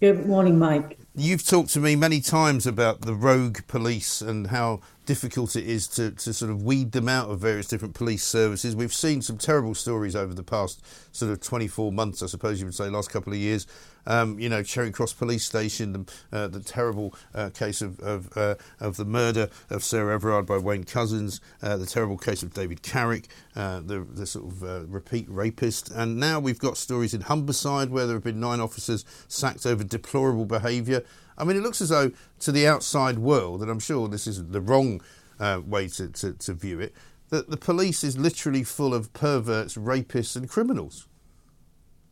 Good 0.00 0.26
morning, 0.26 0.58
Mike. 0.58 0.98
You've 1.16 1.44
talked 1.44 1.70
to 1.70 1.80
me 1.80 1.96
many 1.96 2.20
times 2.20 2.68
about 2.68 3.00
the 3.00 3.14
rogue 3.14 3.66
police 3.66 4.22
and 4.22 4.46
how 4.46 4.80
difficult 5.10 5.56
it 5.56 5.64
is 5.64 5.88
to, 5.88 6.12
to 6.12 6.32
sort 6.32 6.52
of 6.52 6.62
weed 6.62 6.92
them 6.92 7.08
out 7.08 7.28
of 7.28 7.40
various 7.40 7.66
different 7.66 7.94
police 7.94 8.22
services. 8.22 8.76
We've 8.76 8.94
seen 8.94 9.22
some 9.22 9.38
terrible 9.38 9.74
stories 9.74 10.14
over 10.14 10.34
the 10.34 10.44
past 10.44 10.80
sort 11.10 11.32
of 11.32 11.40
24 11.40 11.90
months, 11.90 12.22
I 12.22 12.26
suppose 12.26 12.60
you 12.60 12.66
would 12.66 12.76
say, 12.76 12.88
last 12.88 13.10
couple 13.10 13.32
of 13.32 13.38
years. 13.40 13.66
Um, 14.06 14.38
you 14.38 14.48
know, 14.48 14.62
Charing 14.62 14.92
Cross 14.92 15.14
Police 15.14 15.44
Station, 15.44 15.92
the, 15.92 16.12
uh, 16.32 16.48
the 16.48 16.60
terrible 16.60 17.14
uh, 17.34 17.50
case 17.50 17.82
of 17.82 18.00
of, 18.00 18.34
uh, 18.36 18.54
of, 18.78 18.96
the 18.96 19.04
murder 19.04 19.50
of 19.68 19.84
Sarah 19.84 20.14
Everard 20.14 20.46
by 20.46 20.56
Wayne 20.56 20.84
Couzens, 20.84 21.40
uh, 21.60 21.76
the 21.76 21.86
terrible 21.86 22.16
case 22.16 22.42
of 22.42 22.54
David 22.54 22.82
Carrick, 22.82 23.28
uh, 23.56 23.80
the, 23.80 24.00
the 24.00 24.26
sort 24.26 24.46
of 24.46 24.62
uh, 24.62 24.86
repeat 24.86 25.26
rapist. 25.28 25.90
And 25.90 26.18
now 26.18 26.40
we've 26.40 26.58
got 26.58 26.78
stories 26.78 27.12
in 27.12 27.22
Humberside 27.22 27.90
where 27.90 28.06
there 28.06 28.16
have 28.16 28.24
been 28.24 28.40
nine 28.40 28.60
officers 28.60 29.04
sacked 29.28 29.66
over 29.66 29.84
deplorable 29.84 30.46
behaviour. 30.46 30.99
I 31.36 31.44
mean, 31.44 31.56
it 31.56 31.62
looks 31.62 31.80
as 31.80 31.88
though 31.88 32.10
to 32.40 32.52
the 32.52 32.66
outside 32.66 33.18
world, 33.18 33.62
and 33.62 33.70
I'm 33.70 33.80
sure 33.80 34.08
this 34.08 34.26
is 34.26 34.46
the 34.48 34.60
wrong 34.60 35.00
uh, 35.38 35.60
way 35.64 35.88
to, 35.88 36.08
to, 36.08 36.32
to 36.34 36.54
view 36.54 36.80
it, 36.80 36.94
that 37.30 37.50
the 37.50 37.56
police 37.56 38.04
is 38.04 38.18
literally 38.18 38.62
full 38.62 38.92
of 38.92 39.12
perverts, 39.12 39.76
rapists, 39.76 40.36
and 40.36 40.48
criminals. 40.48 41.06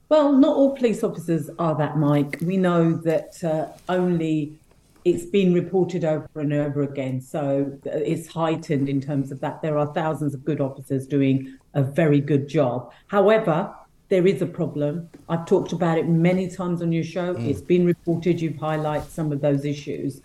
Well, 0.08 0.32
not 0.32 0.56
all 0.56 0.74
police 0.74 1.04
officers 1.04 1.50
are 1.58 1.74
that, 1.74 1.98
Mike. 1.98 2.38
We 2.40 2.56
know 2.56 2.94
that 2.94 3.44
uh, 3.44 3.66
only 3.90 4.56
it's 5.04 5.26
been 5.26 5.52
reported 5.52 6.04
over 6.04 6.28
and 6.36 6.52
over 6.52 6.82
again. 6.82 7.20
So 7.20 7.78
it's 7.84 8.26
heightened 8.28 8.88
in 8.88 9.00
terms 9.00 9.30
of 9.30 9.40
that. 9.40 9.60
There 9.60 9.76
are 9.78 9.92
thousands 9.92 10.34
of 10.34 10.44
good 10.44 10.60
officers 10.60 11.06
doing 11.06 11.58
a 11.74 11.82
very 11.82 12.20
good 12.20 12.48
job. 12.48 12.92
However, 13.08 13.74
there 14.08 14.26
is 14.26 14.40
a 14.42 14.46
problem. 14.46 15.08
I've 15.28 15.46
talked 15.46 15.72
about 15.72 15.98
it 15.98 16.08
many 16.08 16.48
times 16.48 16.82
on 16.82 16.92
your 16.92 17.04
show. 17.04 17.34
Mm. 17.34 17.48
It's 17.48 17.60
been 17.60 17.84
reported. 17.84 18.40
You've 18.40 18.54
highlighted 18.54 19.08
some 19.08 19.32
of 19.32 19.40
those 19.40 19.64
issues. 19.64 20.22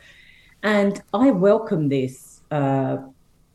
And 0.63 1.01
I 1.13 1.31
welcome 1.31 1.89
this 1.89 2.41
uh, 2.51 2.97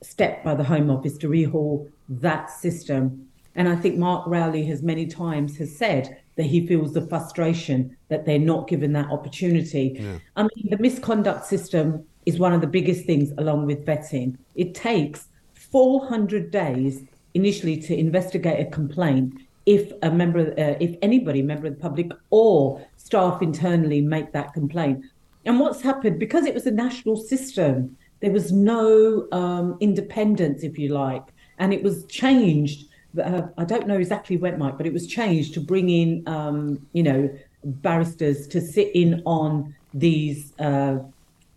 step 0.03 0.45
by 0.45 0.55
the 0.55 0.65
Home 0.65 0.91
Office 0.91 1.17
to 1.19 1.29
rehaul 1.29 1.91
that 2.09 2.51
system. 2.51 3.27
And 3.55 3.69
I 3.69 3.77
think 3.77 3.97
Mark 3.97 4.27
Rowley 4.27 4.65
has 4.67 4.83
many 4.83 5.07
times 5.07 5.57
has 5.57 5.75
said 5.75 6.19
that 6.37 6.45
he 6.45 6.67
feels 6.67 6.93
the 6.93 7.07
frustration 7.07 7.97
that 8.09 8.27
they're 8.27 8.39
not 8.39 8.69
given 8.69 8.93
that 8.93 9.11
opportunity. 9.11 9.97
Yeah. 9.99 10.19
I 10.37 10.43
mean, 10.43 10.69
the 10.71 10.79
misconduct 10.79 11.47
system 11.47 12.05
is 12.27 12.39
one 12.39 12.53
of 12.53 12.61
the 12.61 12.67
biggest 12.67 13.07
things 13.07 13.33
along 13.39 13.67
with 13.67 13.85
vetting. 13.87 14.37
It 14.55 14.75
takes 14.75 15.29
400 15.55 16.51
days 16.51 17.03
initially 17.35 17.79
to 17.79 17.97
investigate 17.97 18.67
a 18.67 18.71
complaint 18.71 19.33
if 19.69 19.93
a 20.03 20.11
member, 20.11 20.41
uh, 20.53 20.77
if 20.81 20.97
anybody, 21.03 21.43
member 21.43 21.67
of 21.67 21.75
the 21.75 21.81
public 21.81 22.11
or 22.31 22.81
staff 22.97 23.43
internally 23.43 24.01
make 24.01 24.33
that 24.33 24.55
complaint. 24.55 25.05
And 25.45 25.61
what's 25.61 25.83
happened, 25.83 26.19
because 26.19 26.47
it 26.47 26.55
was 26.55 26.67
a 26.67 26.71
national 26.71 27.17
system, 27.17 27.95
there 28.21 28.31
was 28.31 28.51
no 28.51 29.29
um, 29.31 29.77
independence, 29.81 30.63
if 30.63 30.79
you 30.79 30.89
like, 30.89 31.27
and 31.59 31.75
it 31.75 31.83
was 31.83 32.07
changed 32.07 32.87
uh, 33.23 33.43
I 33.57 33.65
don't 33.65 33.87
know 33.87 33.99
exactly 33.99 34.37
when, 34.37 34.59
Mike, 34.59 34.77
but 34.77 34.87
it 34.87 34.93
was 34.93 35.07
changed 35.07 35.55
to 35.55 35.61
bring 35.61 35.89
in, 35.89 36.23
um, 36.27 36.87
you 36.93 37.03
know, 37.03 37.31
barristers 37.65 38.47
to 38.49 38.61
sit 38.61 38.95
in 38.95 39.23
on 39.25 39.75
these 39.95 40.53
uh, 40.59 40.99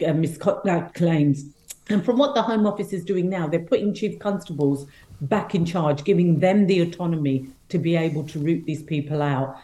uh 0.08 0.14
misconduct 0.14 0.96
claims. 0.96 1.46
And 1.90 2.04
from 2.04 2.18
what 2.18 2.36
the 2.36 2.42
Home 2.42 2.66
Office 2.66 2.94
is 2.94 3.04
doing 3.04 3.30
now, 3.30 3.48
they're 3.48 3.60
putting 3.74 3.94
chief 3.94 4.18
constables 4.20 4.88
back 5.22 5.56
in 5.56 5.66
charge, 5.66 6.04
giving 6.04 6.40
them 6.40 6.68
the 6.68 6.82
autonomy 6.82 7.48
to 7.70 7.78
be 7.78 7.96
able 7.96 8.24
to 8.28 8.40
root 8.40 8.66
these 8.66 8.84
people 8.84 9.22
out. 9.22 9.56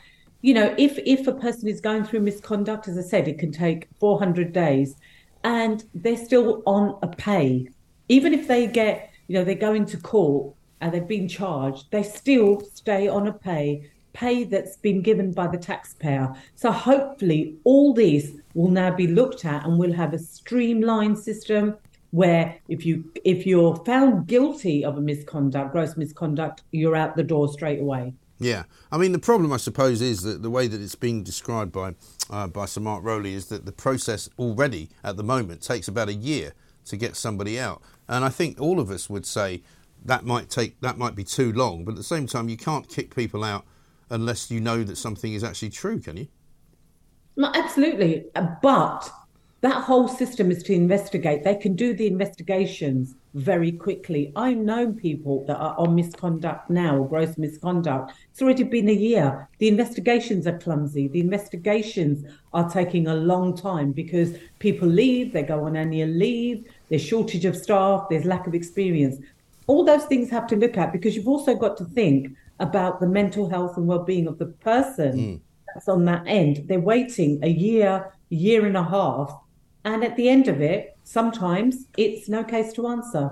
You 0.42 0.54
know, 0.54 0.76
if 0.78 0.98
if 1.00 1.28
a 1.28 1.34
person 1.34 1.68
is 1.68 1.82
going 1.82 2.04
through 2.04 2.22
misconduct, 2.22 2.88
as 2.88 2.98
I 2.98 3.02
said, 3.02 3.28
it 3.28 3.40
can 3.40 3.52
take 3.52 3.88
400 4.00 4.54
days, 4.54 4.96
and 5.44 5.84
they're 5.94 6.18
still 6.18 6.64
on 6.66 6.98
a 7.02 7.08
pay, 7.08 7.68
even 8.08 8.34
if 8.34 8.48
they 8.48 8.68
get, 8.68 9.12
you 9.28 9.36
know, 9.36 9.44
they're 9.44 9.56
going 9.56 9.86
to 9.88 9.98
court 9.98 10.54
and 10.80 10.94
they've 10.94 11.08
been 11.08 11.28
charged, 11.28 11.90
they 11.92 12.04
still 12.04 12.62
stay 12.62 13.08
on 13.08 13.28
a 13.28 13.34
pay 13.34 13.90
pay 14.18 14.44
that's 14.44 14.78
been 14.78 15.02
given 15.02 15.32
by 15.32 15.46
the 15.46 15.58
taxpayer. 15.58 16.34
So 16.56 16.72
hopefully 16.72 17.56
all 17.64 17.94
these 17.94 18.36
will 18.56 18.72
now 18.72 18.90
be 18.90 19.06
looked 19.06 19.46
at 19.46 19.64
and 19.64 19.78
we'll 19.78 19.94
have 19.94 20.14
a 20.14 20.18
streamlined 20.18 21.20
system 21.20 21.78
where 22.12 22.58
if 22.68 22.86
you 22.86 23.12
if 23.24 23.46
you're 23.46 23.76
found 23.86 24.28
guilty 24.28 24.84
of 24.86 24.98
a 24.98 25.02
misconduct, 25.02 25.72
gross 25.72 25.98
misconduct, 25.98 26.64
you're 26.72 26.96
out 26.96 27.16
the 27.16 27.24
door 27.24 27.48
straight 27.48 27.80
away. 27.80 28.14
Yeah, 28.40 28.64
I 28.92 28.98
mean 28.98 29.12
the 29.12 29.20
problem, 29.20 29.52
I 29.52 29.58
suppose, 29.58 30.02
is 30.02 30.22
that 30.22 30.44
the 30.44 30.50
way 30.50 30.68
that 30.68 30.80
it's 30.80 30.96
being 30.96 31.24
described 31.24 31.72
by 31.72 31.96
uh, 32.30 32.48
by 32.48 32.66
Sir 32.66 32.82
Mark 32.82 33.04
Rowley 33.04 33.34
is 33.34 33.48
that 33.48 33.66
the 33.66 33.72
process 33.72 34.30
already 34.38 34.90
at 35.04 35.18
the 35.18 35.24
moment 35.24 35.62
takes 35.62 35.88
about 35.88 36.10
a 36.10 36.14
year 36.14 36.54
to 36.86 36.98
get 36.98 37.16
somebody 37.16 37.60
out, 37.60 37.82
and 38.08 38.24
I 38.24 38.30
think 38.30 38.62
all 38.62 38.80
of 38.80 38.92
us 38.92 39.10
would 39.10 39.26
say 39.26 39.64
that 40.06 40.24
might 40.24 40.50
take 40.50 40.80
that 40.82 40.98
might 40.98 41.16
be 41.16 41.24
too 41.24 41.52
long. 41.52 41.84
But 41.84 41.92
at 41.92 41.98
the 41.98 42.04
same 42.04 42.28
time, 42.28 42.48
you 42.48 42.58
can't 42.58 42.88
kick 42.88 43.16
people 43.16 43.44
out 43.44 43.66
unless 44.10 44.50
you 44.52 44.62
know 44.62 44.84
that 44.84 44.98
something 44.98 45.34
is 45.34 45.44
actually 45.44 45.70
true, 45.70 46.00
can 46.00 46.18
you? 46.18 46.28
No, 47.36 47.52
absolutely. 47.54 48.26
But 48.62 49.12
that 49.62 49.84
whole 49.84 50.08
system 50.08 50.52
is 50.52 50.62
to 50.64 50.74
investigate. 50.74 51.44
They 51.44 51.56
can 51.56 51.76
do 51.76 51.94
the 51.96 52.06
investigations 52.06 53.16
very 53.34 53.72
quickly. 53.72 54.32
I 54.36 54.54
know 54.54 54.92
people 54.92 55.46
that 55.46 55.58
are 55.58 55.76
on 55.80 55.96
misconduct 55.96 56.70
now, 56.70 57.04
gross 57.04 57.38
misconduct. 57.40 58.14
It's 58.32 58.42
already 58.42 58.64
been 58.64 58.88
a 58.88 58.94
year. 58.94 59.50
The 59.58 59.68
investigations 59.68 60.46
are 60.46 60.58
clumsy. 60.60 61.08
The 61.08 61.20
investigations 61.20 62.24
are 62.54 62.70
taking 62.70 63.08
a 63.08 63.16
long 63.16 63.58
time 63.58 63.94
because 63.94 64.38
people 64.60 64.88
leave, 64.88 65.34
they 65.34 65.42
go 65.42 65.66
on 65.66 65.76
annual 65.76 66.10
leave, 66.10 66.66
there's 66.90 67.02
shortage 67.02 67.46
of 67.46 67.56
staff, 67.56 68.06
there's 68.10 68.26
lack 68.26 68.46
of 68.46 68.54
experience. 68.54 69.18
All 69.66 69.84
those 69.84 70.06
things 70.06 70.30
have 70.30 70.46
to 70.48 70.56
look 70.56 70.78
at 70.78 70.92
because 70.94 71.16
you've 71.16 71.28
also 71.28 71.56
got 71.56 71.78
to 71.78 71.86
think 71.86 72.36
about 72.60 73.00
the 73.00 73.08
mental 73.08 73.50
health 73.50 73.76
and 73.78 73.88
well-being 73.88 74.28
of 74.28 74.38
the 74.38 74.46
person 74.46 75.18
mm. 75.18 75.40
that's 75.74 75.88
on 75.88 76.06
that 76.06 76.24
end. 76.28 76.66
They're 76.68 76.80
waiting 76.80 77.40
a 77.44 77.50
year, 77.50 78.14
year 78.30 78.66
and 78.66 78.78
a 78.78 78.84
half, 78.84 79.36
and 79.94 80.04
at 80.04 80.16
the 80.18 80.28
end 80.30 80.48
of 80.48 80.62
it, 80.62 80.98
sometimes 81.04 81.88
it's 81.98 82.28
no 82.28 82.44
case 82.44 82.74
to 82.74 82.88
answer. 82.88 83.32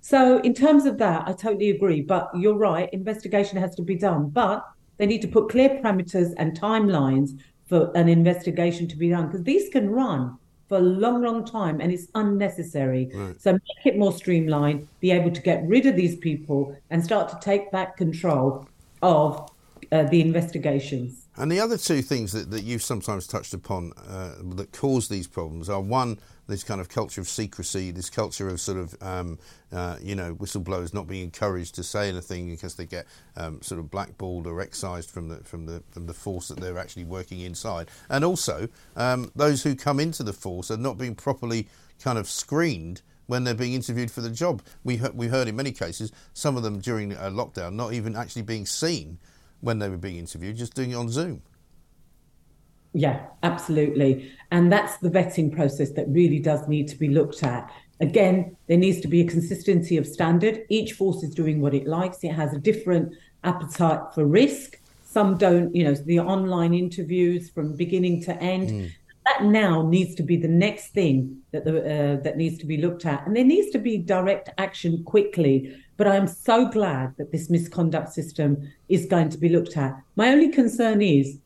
So, 0.00 0.38
in 0.40 0.54
terms 0.54 0.86
of 0.86 0.98
that, 0.98 1.26
I 1.26 1.32
totally 1.32 1.70
agree. 1.70 2.00
But 2.00 2.30
you're 2.34 2.56
right, 2.56 2.88
investigation 2.92 3.58
has 3.58 3.74
to 3.74 3.82
be 3.82 3.96
done. 3.96 4.30
But 4.30 4.64
they 4.96 5.06
need 5.06 5.22
to 5.22 5.28
put 5.28 5.50
clear 5.50 5.68
parameters 5.68 6.32
and 6.38 6.58
timelines 6.58 7.38
for 7.66 7.90
an 7.96 8.08
investigation 8.08 8.86
to 8.88 8.96
be 8.96 9.10
done 9.10 9.26
because 9.26 9.42
these 9.42 9.68
can 9.68 9.90
run 9.90 10.38
for 10.68 10.78
a 10.78 10.80
long, 10.80 11.22
long 11.22 11.44
time 11.44 11.80
and 11.80 11.92
it's 11.92 12.06
unnecessary. 12.14 13.10
Right. 13.12 13.40
So 13.40 13.52
make 13.52 13.84
it 13.84 13.98
more 13.98 14.12
streamlined, 14.12 14.86
be 15.00 15.10
able 15.10 15.32
to 15.32 15.42
get 15.42 15.66
rid 15.66 15.86
of 15.86 15.96
these 15.96 16.16
people 16.16 16.76
and 16.90 17.04
start 17.04 17.28
to 17.30 17.38
take 17.40 17.72
back 17.72 17.96
control 17.96 18.68
of 19.02 19.50
uh, 19.90 20.04
the 20.04 20.20
investigations. 20.20 21.19
And 21.40 21.50
the 21.50 21.58
other 21.58 21.78
two 21.78 22.02
things 22.02 22.32
that, 22.32 22.50
that 22.50 22.64
you've 22.64 22.82
sometimes 22.82 23.26
touched 23.26 23.54
upon 23.54 23.94
uh, 24.06 24.34
that 24.56 24.72
cause 24.72 25.08
these 25.08 25.26
problems 25.26 25.70
are 25.70 25.80
one, 25.80 26.18
this 26.46 26.62
kind 26.62 26.82
of 26.82 26.90
culture 26.90 27.22
of 27.22 27.28
secrecy, 27.30 27.90
this 27.90 28.10
culture 28.10 28.46
of 28.50 28.60
sort 28.60 28.76
of, 28.76 28.94
um, 29.00 29.38
uh, 29.72 29.96
you 30.02 30.14
know, 30.14 30.34
whistleblowers 30.34 30.92
not 30.92 31.06
being 31.06 31.24
encouraged 31.24 31.76
to 31.76 31.82
say 31.82 32.10
anything 32.10 32.50
because 32.50 32.74
they 32.74 32.84
get 32.84 33.06
um, 33.38 33.62
sort 33.62 33.78
of 33.78 33.90
blackballed 33.90 34.46
or 34.46 34.60
excised 34.60 35.10
from 35.10 35.28
the 35.28 35.36
from 35.36 35.64
the 35.64 35.82
from 35.90 36.06
the 36.06 36.12
force 36.12 36.48
that 36.48 36.60
they're 36.60 36.78
actually 36.78 37.04
working 37.04 37.40
inside, 37.40 37.88
and 38.10 38.22
also 38.22 38.68
um, 38.96 39.32
those 39.34 39.62
who 39.62 39.74
come 39.74 39.98
into 39.98 40.22
the 40.22 40.34
force 40.34 40.70
are 40.70 40.76
not 40.76 40.98
being 40.98 41.14
properly 41.14 41.66
kind 42.02 42.18
of 42.18 42.28
screened 42.28 43.00
when 43.28 43.44
they're 43.44 43.54
being 43.54 43.72
interviewed 43.72 44.10
for 44.10 44.20
the 44.20 44.30
job. 44.30 44.60
We 44.84 45.00
we 45.14 45.28
heard 45.28 45.48
in 45.48 45.56
many 45.56 45.72
cases 45.72 46.12
some 46.34 46.58
of 46.58 46.62
them 46.62 46.80
during 46.80 47.16
uh, 47.16 47.30
lockdown 47.30 47.72
not 47.72 47.94
even 47.94 48.14
actually 48.14 48.42
being 48.42 48.66
seen 48.66 49.16
when 49.60 49.78
they 49.78 49.88
were 49.88 49.96
being 49.96 50.16
interviewed, 50.16 50.56
just 50.56 50.74
doing 50.74 50.92
it 50.92 50.94
on 50.94 51.08
Zoom. 51.08 51.42
Yeah, 52.92 53.26
absolutely. 53.42 54.32
And 54.50 54.72
that's 54.72 54.96
the 54.98 55.10
vetting 55.10 55.54
process 55.54 55.90
that 55.92 56.08
really 56.08 56.40
does 56.40 56.66
need 56.66 56.88
to 56.88 56.96
be 56.96 57.08
looked 57.08 57.42
at. 57.42 57.70
Again, 58.00 58.56
there 58.66 58.78
needs 58.78 59.00
to 59.02 59.08
be 59.08 59.20
a 59.20 59.26
consistency 59.26 59.96
of 59.96 60.06
standard. 60.06 60.64
Each 60.68 60.92
force 60.92 61.22
is 61.22 61.34
doing 61.34 61.60
what 61.60 61.74
it 61.74 61.86
likes, 61.86 62.24
it 62.24 62.32
has 62.32 62.52
a 62.52 62.58
different 62.58 63.14
appetite 63.44 64.00
for 64.14 64.24
risk. 64.24 64.78
Some 65.04 65.36
don't, 65.36 65.74
you 65.74 65.84
know, 65.84 65.94
the 65.94 66.20
online 66.20 66.72
interviews 66.72 67.50
from 67.50 67.76
beginning 67.76 68.22
to 68.24 68.42
end. 68.42 68.70
Mm. 68.70 68.90
That 69.30 69.44
now 69.44 69.82
needs 69.82 70.16
to 70.16 70.24
be 70.24 70.36
the 70.36 70.48
next 70.48 70.88
thing 70.88 71.40
that 71.52 71.64
the, 71.64 71.78
uh, 71.78 72.22
that 72.22 72.36
needs 72.36 72.58
to 72.58 72.66
be 72.66 72.78
looked 72.78 73.06
at, 73.06 73.24
and 73.26 73.36
there 73.36 73.44
needs 73.44 73.70
to 73.70 73.78
be 73.78 73.96
direct 73.96 74.50
action 74.58 75.04
quickly. 75.04 75.76
But 75.96 76.08
I'm 76.08 76.26
so 76.26 76.68
glad 76.68 77.14
that 77.16 77.30
this 77.30 77.48
misconduct 77.48 78.12
system 78.12 78.68
is 78.88 79.06
going 79.06 79.28
to 79.28 79.38
be 79.38 79.48
looked 79.48 79.76
at. 79.76 79.94
My 80.16 80.30
only 80.30 80.48
concern 80.48 81.00
is 81.00 81.38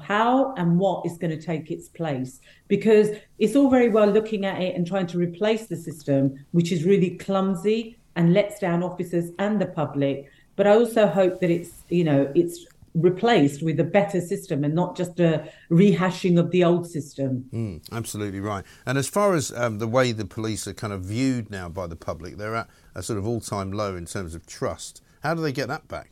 how 0.00 0.54
and 0.54 0.78
what 0.78 1.04
is 1.04 1.18
going 1.18 1.36
to 1.38 1.46
take 1.52 1.70
its 1.70 1.88
place 1.88 2.40
because 2.68 3.10
it's 3.38 3.56
all 3.56 3.68
very 3.68 3.88
well 3.90 4.08
looking 4.08 4.46
at 4.46 4.62
it 4.62 4.74
and 4.74 4.86
trying 4.86 5.08
to 5.08 5.18
replace 5.18 5.66
the 5.66 5.76
system 5.76 6.46
which 6.52 6.70
is 6.70 6.84
really 6.84 7.16
clumsy 7.16 7.98
and 8.14 8.32
lets 8.32 8.60
down 8.60 8.82
officers 8.84 9.32
and 9.40 9.60
the 9.60 9.66
public 9.66 10.30
but 10.54 10.68
i 10.68 10.70
also 10.70 11.08
hope 11.08 11.40
that 11.40 11.50
it's 11.50 11.82
you 11.88 12.04
know 12.04 12.30
it's 12.36 12.64
replaced 12.96 13.62
with 13.62 13.78
a 13.78 13.84
better 13.84 14.20
system 14.20 14.64
and 14.64 14.74
not 14.74 14.96
just 14.96 15.20
a 15.20 15.48
rehashing 15.70 16.38
of 16.38 16.50
the 16.50 16.64
old 16.64 16.88
system. 16.90 17.44
Mm, 17.52 17.82
absolutely 17.92 18.40
right. 18.40 18.64
And 18.86 18.96
as 18.96 19.08
far 19.08 19.34
as 19.34 19.52
um, 19.52 19.78
the 19.78 19.86
way 19.86 20.12
the 20.12 20.24
police 20.24 20.66
are 20.66 20.72
kind 20.72 20.92
of 20.92 21.04
viewed 21.04 21.50
now 21.50 21.68
by 21.68 21.86
the 21.86 21.96
public, 21.96 22.38
they're 22.38 22.56
at 22.56 22.68
a 22.94 23.02
sort 23.02 23.18
of 23.18 23.26
all 23.26 23.40
time 23.40 23.70
low 23.72 23.94
in 23.96 24.06
terms 24.06 24.34
of 24.34 24.46
trust. 24.46 25.02
How 25.22 25.34
do 25.34 25.42
they 25.42 25.52
get 25.52 25.68
that 25.68 25.86
back? 25.88 26.10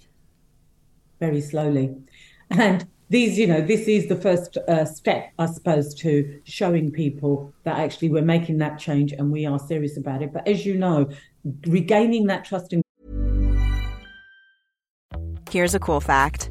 Very 1.21 1.41
slowly. 1.41 1.97
And 2.51 2.87
these, 3.09 3.39
you 3.39 3.47
know, 3.47 3.61
this 3.61 3.89
is 3.89 4.09
the 4.09 4.17
first 4.17 4.59
uh, 4.69 4.85
step, 4.85 5.33
I 5.39 5.47
suppose, 5.47 5.95
to 5.97 6.41
showing 6.45 6.91
people 6.91 7.55
that 7.65 7.79
actually 7.79 8.11
we're 8.11 8.23
making 8.23 8.59
that 8.59 8.79
change 8.79 9.13
and 9.13 9.31
we 9.31 9.47
are 9.47 9.59
serious 9.59 9.97
about 9.97 10.23
it. 10.23 10.33
But 10.33 10.47
as 10.47 10.67
you 10.67 10.77
know, 10.77 11.09
regaining 11.67 12.27
that 12.27 12.45
trust 12.45 12.73
in. 12.73 12.83
Here's 15.51 15.75
a 15.75 15.79
cool 15.79 16.01
fact 16.01 16.51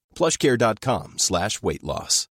plushcare.com 0.15 1.17
slash 1.17 1.61
weight 1.61 1.83
loss. 1.83 2.27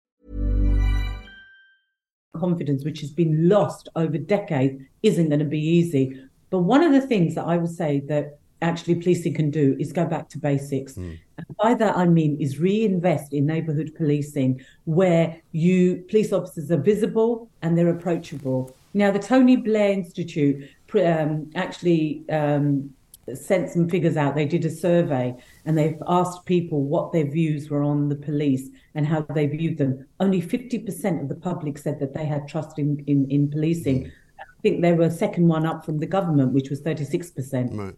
Confidence, 2.35 2.85
which 2.85 3.01
has 3.01 3.11
been 3.11 3.49
lost 3.49 3.89
over 3.95 4.17
decades, 4.17 4.81
isn't 5.03 5.29
going 5.29 5.39
to 5.39 5.45
be 5.45 5.59
easy. 5.59 6.21
But 6.49 6.59
one 6.59 6.83
of 6.83 6.91
the 6.91 7.01
things 7.01 7.35
that 7.35 7.45
I 7.45 7.57
would 7.57 7.71
say 7.71 8.01
that 8.07 8.39
actually 8.61 8.95
policing 8.95 9.33
can 9.33 9.49
do 9.49 9.75
is 9.79 9.93
go 9.93 10.05
back 10.05 10.29
to 10.29 10.37
basics. 10.37 10.93
Mm. 10.93 11.17
And 11.37 11.57
by 11.57 11.73
that 11.75 11.95
I 11.95 12.05
mean 12.05 12.39
is 12.39 12.59
reinvest 12.59 13.33
in 13.33 13.45
neighborhood 13.45 13.93
policing 13.95 14.61
where 14.85 15.41
you 15.51 16.03
police 16.09 16.33
officers 16.33 16.69
are 16.71 16.77
visible 16.77 17.49
and 17.61 17.77
they're 17.77 17.89
approachable. 17.89 18.75
Now 18.93 19.11
the 19.11 19.19
Tony 19.19 19.55
Blair 19.55 19.91
Institute 19.91 20.69
um, 21.03 21.49
actually 21.55 22.23
um, 22.29 22.93
sent 23.33 23.69
some 23.69 23.87
figures 23.87 24.17
out. 24.17 24.35
They 24.35 24.45
did 24.45 24.65
a 24.65 24.69
survey 24.69 25.35
and 25.69 25.77
they've 25.77 26.01
asked 26.07 26.47
people 26.47 26.81
what 26.81 27.13
their 27.13 27.29
views 27.29 27.69
were 27.69 27.83
on 27.83 28.09
the 28.09 28.15
police 28.15 28.69
and 28.95 29.05
how 29.05 29.21
they 29.35 29.45
viewed 29.45 29.77
them. 29.77 30.03
Only 30.19 30.41
50% 30.41 31.21
of 31.21 31.29
the 31.29 31.35
public 31.35 31.77
said 31.77 31.99
that 31.99 32.15
they 32.15 32.25
had 32.25 32.47
trust 32.47 32.79
in, 32.79 33.03
in, 33.05 33.29
in 33.29 33.51
policing. 33.51 34.05
Mm. 34.05 34.11
I 34.39 34.61
think 34.63 34.81
they 34.81 34.93
were 34.93 35.11
second 35.11 35.47
one 35.47 35.67
up 35.67 35.85
from 35.85 35.99
the 35.99 36.07
government, 36.07 36.53
which 36.53 36.71
was 36.71 36.81
36%. 36.81 37.77
Right. 37.77 37.93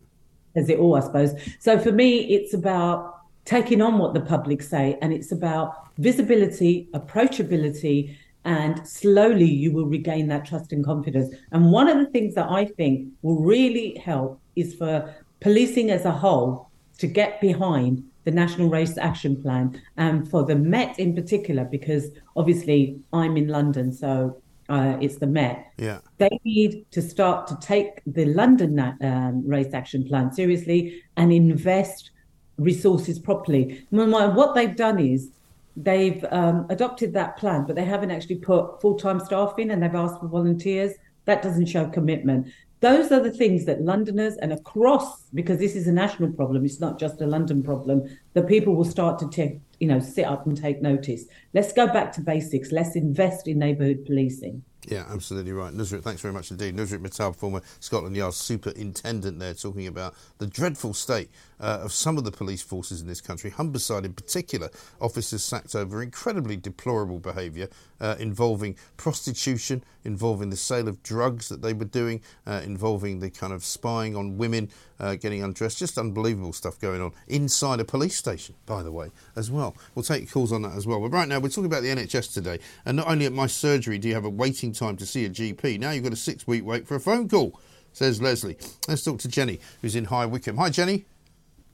As 0.54 0.68
it 0.68 0.80
all, 0.80 0.96
I 0.96 1.00
suppose. 1.00 1.34
So 1.62 1.80
for 1.80 1.94
me, 1.94 2.36
it's 2.36 2.54
about 2.54 3.20
taking 3.46 3.82
on 3.82 4.00
what 4.00 4.14
the 4.14 4.20
public 4.20 4.62
say 4.62 4.98
and 5.02 5.14
it's 5.14 5.32
about 5.32 5.74
visibility, 5.98 6.90
approachability, 6.94 8.18
and 8.44 8.86
slowly 8.86 9.50
you 9.50 9.72
will 9.72 9.86
regain 9.86 10.28
that 10.28 10.46
trust 10.46 10.74
and 10.74 10.84
confidence. 10.84 11.34
And 11.54 11.72
one 11.72 11.88
of 11.88 12.00
the 12.00 12.12
things 12.12 12.36
that 12.36 12.50
I 12.50 12.66
think 12.66 13.14
will 13.22 13.42
really 13.42 13.96
help 13.96 14.42
is 14.58 14.76
for 14.76 15.16
policing 15.40 15.90
as 15.90 16.04
a 16.04 16.12
whole 16.12 16.71
to 17.02 17.08
get 17.08 17.42
behind 17.42 18.04
the 18.26 18.32
National 18.32 18.70
Race 18.70 18.96
Action 18.96 19.42
Plan 19.42 19.82
and 19.98 20.30
for 20.30 20.46
the 20.46 20.56
Met 20.56 21.00
in 21.00 21.16
particular, 21.16 21.66
because 21.66 22.10
obviously 22.36 23.00
I'm 23.12 23.38
in 23.38 23.48
London, 23.48 23.92
so 23.92 24.40
uh, 24.70 24.98
it's 25.02 25.18
the 25.18 25.26
Met. 25.26 25.74
Yeah. 25.80 26.00
They 26.20 26.40
need 26.46 26.86
to 26.92 27.02
start 27.02 27.48
to 27.48 27.58
take 27.60 28.02
the 28.06 28.26
London 28.26 28.80
um, 28.80 29.48
Race 29.48 29.74
Action 29.74 30.08
Plan 30.08 30.32
seriously 30.32 31.02
and 31.18 31.34
invest 31.34 32.12
resources 32.60 33.18
properly. 33.18 33.84
What 33.90 34.54
they've 34.54 34.76
done 34.76 35.00
is 35.00 35.32
they've 35.76 36.24
um, 36.30 36.68
adopted 36.70 37.14
that 37.14 37.38
plan, 37.38 37.66
but 37.66 37.76
they 37.76 37.86
haven't 37.86 38.12
actually 38.12 38.36
put 38.36 38.80
full 38.80 38.96
time 38.96 39.20
staff 39.20 39.58
in 39.58 39.72
and 39.72 39.82
they've 39.82 39.96
asked 39.96 40.20
for 40.20 40.28
volunteers. 40.28 40.94
That 41.26 41.42
doesn't 41.42 41.66
show 41.66 41.88
commitment. 41.88 42.48
Those 42.82 43.12
are 43.12 43.20
the 43.20 43.32
things 43.32 43.66
that 43.66 43.84
Londoners 43.84 44.38
and 44.38 44.52
across, 44.52 45.30
because 45.36 45.60
this 45.60 45.76
is 45.76 45.88
a 45.88 45.92
national 45.92 46.32
problem, 46.34 46.66
it's 46.66 46.80
not 46.80 47.00
just 47.00 47.22
a 47.22 47.28
London 47.28 47.62
problem, 47.62 48.10
that 48.34 48.48
people 48.48 48.76
will 48.76 48.86
start 48.86 49.20
to 49.20 49.30
take, 49.30 49.60
you 49.80 49.88
know, 49.88 50.00
sit 50.00 50.26
up 50.26 50.48
and 50.48 50.58
take 50.58 50.82
notice. 50.82 51.26
Let's 51.54 51.74
go 51.74 51.86
back 51.86 52.12
to 52.14 52.22
basics. 52.22 52.72
Let's 52.72 52.96
invest 52.96 53.48
in 53.48 53.60
neighbourhood 53.60 54.06
policing. 54.06 54.64
Yeah, 54.88 55.06
absolutely 55.12 55.52
right. 55.52 55.72
Nusrit, 55.74 56.02
thanks 56.02 56.22
very 56.22 56.34
much 56.34 56.50
indeed. 56.50 56.76
Nusrit 56.76 57.00
Mehtab, 57.00 57.36
former 57.36 57.62
Scotland 57.80 58.16
Yard 58.16 58.34
superintendent 58.34 59.38
there, 59.38 59.54
talking 59.54 59.86
about 59.86 60.16
the 60.40 60.48
dreadful 60.48 60.96
state 60.96 61.30
uh, 61.60 61.82
of 61.84 61.94
some 61.94 62.18
of 62.18 62.24
the 62.24 62.32
police 62.32 62.64
forces 62.64 63.00
in 63.00 63.08
this 63.08 63.22
country. 63.22 63.52
Humberside, 63.52 64.06
in 64.06 64.14
particular, 64.14 64.70
officers 65.00 65.44
sacked 65.44 65.76
over 65.76 66.02
incredibly 66.02 66.58
deplorable 66.58 67.20
behaviour 67.20 67.70
uh, 68.00 68.16
involving 68.20 68.76
prostitution, 68.98 69.84
involving 70.04 70.50
the 70.50 70.58
sale 70.58 70.88
of 70.88 71.04
drugs 71.04 71.50
that 71.50 71.62
they 71.62 71.74
were 71.74 71.86
doing, 71.86 72.20
uh, 72.48 72.62
involving 72.66 73.20
the 73.20 73.30
kind 73.30 73.54
of 73.54 73.64
spying 73.64 74.16
on 74.16 74.38
women 74.38 74.70
uh, 75.00 75.16
getting 75.16 75.44
undressed. 75.44 75.78
Just 75.78 76.00
unbelievable 76.00 76.54
stuff 76.54 76.80
going 76.80 77.02
on 77.02 77.12
inside 77.28 77.80
a 77.80 77.86
police 77.86 78.16
station, 78.16 78.56
by 78.66 78.82
the 78.82 78.92
way, 78.92 79.12
as 79.36 79.52
well. 79.52 79.76
We'll 79.94 80.04
take 80.04 80.32
calls 80.32 80.52
on 80.52 80.64
that 80.64 80.74
as 80.74 80.88
well. 80.88 81.00
But 81.00 81.12
right 81.12 81.28
now, 81.28 81.40
we're 81.40 81.50
talking 81.50 81.66
about 81.66 81.84
the 81.84 81.90
NHS 81.90 82.34
today. 82.34 82.60
And 82.86 82.98
not 82.98 83.08
only 83.08 83.28
at 83.28 83.34
my 83.34 83.48
surgery 83.48 84.00
do 84.00 84.08
you 84.08 84.16
have 84.16 84.26
a 84.26 84.30
waiting 84.30 84.71
time 84.74 84.98
to 84.98 85.06
see 85.06 85.26
a 85.26 85.30
GP, 85.30 85.80
now 85.80 85.92
you've 85.92 86.04
got 86.04 86.14
a 86.14 86.18
six 86.18 86.48
week 86.48 86.66
wait 86.66 86.88
for 86.88 86.96
a 86.96 87.00
phone 87.00 87.28
call, 87.30 87.60
says 87.94 88.22
Leslie. 88.22 88.58
Let's 88.88 89.04
talk 89.04 89.20
to 89.20 89.28
Jenny, 89.28 89.60
who's 89.82 89.96
in 89.96 90.06
High 90.06 90.26
Wycombe. 90.26 90.58
Hi, 90.58 90.70
Jenny. 90.70 91.06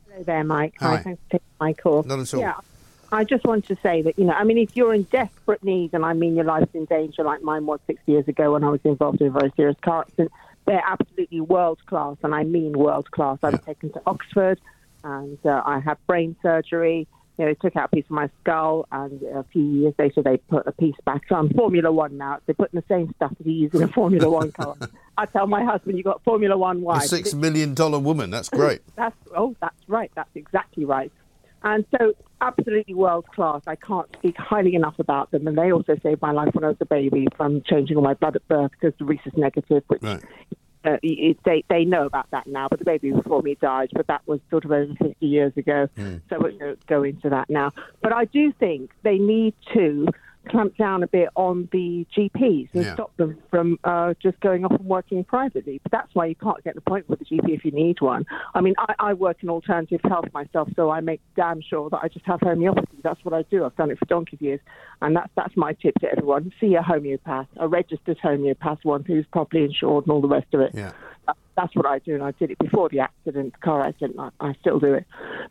Hello 0.09 0.23
there, 0.23 0.43
Mike. 0.43 0.73
Hi. 0.79 0.97
Hi 0.97 1.03
thanks 1.03 1.21
for 1.23 1.31
taking 1.31 1.47
my 1.59 1.73
call. 1.73 2.03
Not 2.03 2.19
at 2.19 2.33
all. 2.33 2.41
Yeah. 2.41 2.55
I 3.11 3.23
just 3.23 3.45
want 3.45 3.65
to 3.67 3.77
say 3.81 4.01
that, 4.01 4.19
you 4.19 4.25
know, 4.25 4.33
I 4.33 4.43
mean, 4.43 4.57
if 4.57 4.75
you're 4.75 4.93
in 4.93 5.03
desperate 5.03 5.63
need, 5.63 5.93
and 5.93 6.03
I 6.03 6.13
mean 6.13 6.35
your 6.35 6.43
life's 6.43 6.73
in 6.73 6.85
danger, 6.85 7.23
like 7.23 7.41
mine 7.41 7.65
was 7.65 7.79
six 7.87 8.01
years 8.05 8.27
ago 8.27 8.53
when 8.53 8.63
I 8.63 8.69
was 8.69 8.81
involved 8.83 9.21
in 9.21 9.27
a 9.27 9.31
very 9.31 9.51
serious 9.55 9.77
car 9.81 10.01
accident, 10.01 10.31
they're 10.65 10.83
absolutely 10.85 11.39
world 11.39 11.79
class, 11.85 12.17
and 12.23 12.35
I 12.35 12.43
mean 12.43 12.77
world 12.77 13.09
class. 13.11 13.39
I 13.43 13.51
was 13.51 13.59
yeah. 13.61 13.73
taken 13.73 13.93
to 13.93 14.01
Oxford, 14.05 14.59
and 15.03 15.37
uh, 15.45 15.63
I 15.65 15.79
had 15.79 15.97
brain 16.05 16.35
surgery. 16.41 17.07
You 17.37 17.45
know, 17.45 17.51
they 17.51 17.55
took 17.55 17.75
out 17.75 17.89
a 17.91 17.95
piece 17.95 18.05
of 18.05 18.11
my 18.11 18.29
skull, 18.41 18.87
and 18.91 19.21
a 19.21 19.43
few 19.51 19.63
years 19.63 19.93
later, 19.99 20.23
they 20.23 20.37
put 20.37 20.65
a 20.65 20.71
piece 20.71 20.95
back. 21.05 21.21
So 21.29 21.35
I'm 21.35 21.49
Formula 21.51 21.91
One 21.91 22.17
now. 22.17 22.39
They're 22.45 22.55
putting 22.55 22.79
the 22.79 22.85
same 22.87 23.13
stuff 23.15 23.31
that 23.37 23.45
you 23.45 23.53
use 23.53 23.73
in 23.73 23.83
a 23.83 23.87
Formula 23.87 24.29
One 24.29 24.51
car. 24.51 24.75
I 25.17 25.25
tell 25.27 25.45
my 25.45 25.63
husband, 25.63 25.97
"You 25.97 26.03
got 26.03 26.23
Formula 26.23 26.57
One 26.57 26.81
wife." 26.81 27.03
A 27.03 27.07
six 27.07 27.33
million 27.33 27.73
dollar 27.73 27.99
woman. 27.99 28.31
That's 28.31 28.49
great. 28.49 28.81
that's 28.95 29.15
oh, 29.35 29.55
that's 29.61 29.87
right. 29.87 30.11
That's 30.15 30.29
exactly 30.35 30.85
right. 30.85 31.11
And 31.63 31.85
so, 31.91 32.13
absolutely 32.41 32.93
world 32.93 33.25
class. 33.33 33.61
I 33.67 33.75
can't 33.75 34.07
speak 34.17 34.37
highly 34.37 34.75
enough 34.75 34.99
about 34.99 35.31
them. 35.31 35.47
And 35.47 35.57
they 35.57 35.71
also 35.71 35.95
saved 36.01 36.21
my 36.21 36.31
life 36.31 36.53
when 36.53 36.63
I 36.63 36.69
was 36.69 36.77
a 36.81 36.85
baby 36.85 37.27
from 37.35 37.61
changing 37.63 37.97
all 37.97 38.03
my 38.03 38.13
blood 38.13 38.35
at 38.35 38.47
birth 38.47 38.71
because 38.71 38.97
the 38.99 39.05
rhesus 39.05 39.33
negative, 39.35 39.83
which 39.87 40.01
right. 40.01 40.23
Uh, 40.87 40.97
they 41.01 41.63
they 41.69 41.85
know 41.85 42.05
about 42.05 42.29
that 42.31 42.47
now. 42.47 42.67
But 42.69 42.79
the 42.79 42.85
baby 42.85 43.11
before 43.11 43.41
me 43.41 43.57
died, 43.61 43.89
but 43.93 44.07
that 44.07 44.21
was 44.25 44.39
sort 44.49 44.65
of 44.65 44.71
over 44.71 44.93
50 44.95 45.25
years 45.25 45.53
ago. 45.57 45.89
Mm. 45.97 46.21
So 46.29 46.39
we 46.39 46.57
won't 46.57 46.85
go 46.87 47.03
into 47.03 47.29
that 47.29 47.49
now. 47.49 47.71
But 48.01 48.13
I 48.13 48.25
do 48.25 48.51
think 48.53 48.91
they 49.03 49.17
need 49.17 49.53
to 49.73 50.07
clamp 50.47 50.77
down 50.77 51.03
a 51.03 51.07
bit 51.07 51.29
on 51.35 51.69
the 51.71 52.05
GPs 52.15 52.69
and 52.73 52.83
yeah. 52.83 52.93
stop 52.93 53.15
them 53.17 53.37
from 53.49 53.79
uh, 53.83 54.13
just 54.21 54.39
going 54.39 54.65
off 54.65 54.71
and 54.71 54.85
working 54.85 55.23
privately. 55.23 55.79
But 55.83 55.91
that's 55.91 56.13
why 56.13 56.27
you 56.27 56.35
can't 56.35 56.63
get 56.63 56.75
an 56.75 56.79
appointment 56.85 57.19
with 57.19 57.21
a 57.21 57.33
GP 57.33 57.55
if 57.55 57.65
you 57.65 57.71
need 57.71 58.01
one. 58.01 58.25
I 58.53 58.61
mean, 58.61 58.75
I, 58.77 58.93
I 58.99 59.13
work 59.13 59.37
in 59.41 59.49
alternative 59.49 60.01
health 60.03 60.25
myself, 60.33 60.69
so 60.75 60.89
I 60.89 61.01
make 61.01 61.21
damn 61.35 61.61
sure 61.61 61.89
that 61.89 61.99
I 62.03 62.07
just 62.07 62.25
have 62.25 62.39
homeopathy. 62.41 62.97
That's 63.03 63.23
what 63.23 63.33
I 63.33 63.43
do. 63.43 63.65
I've 63.65 63.75
done 63.75 63.91
it 63.91 63.99
for 63.99 64.05
donkey's 64.05 64.41
years, 64.41 64.59
and 65.01 65.15
that's 65.15 65.29
that's 65.35 65.55
my 65.55 65.73
tip 65.73 65.95
to 66.01 66.07
everyone: 66.11 66.51
see 66.59 66.75
a 66.75 66.81
homeopath, 66.81 67.47
a 67.57 67.67
registered 67.67 68.17
homeopath, 68.17 68.79
one 68.83 69.03
who's 69.03 69.25
properly 69.31 69.65
insured, 69.65 70.05
and 70.05 70.11
all 70.11 70.21
the 70.21 70.27
rest 70.27 70.53
of 70.53 70.61
it. 70.61 70.71
Yeah 70.73 70.93
that's 71.57 71.75
what 71.75 71.85
I 71.85 71.99
do, 71.99 72.13
and 72.13 72.23
I 72.23 72.31
did 72.31 72.51
it 72.51 72.59
before 72.59 72.87
the 72.87 72.99
accident, 72.99 73.53
the 73.53 73.59
car 73.59 73.81
accident. 73.81 74.17
I, 74.19 74.29
I 74.39 74.53
still 74.61 74.79
do 74.79 74.93
it. 74.93 75.05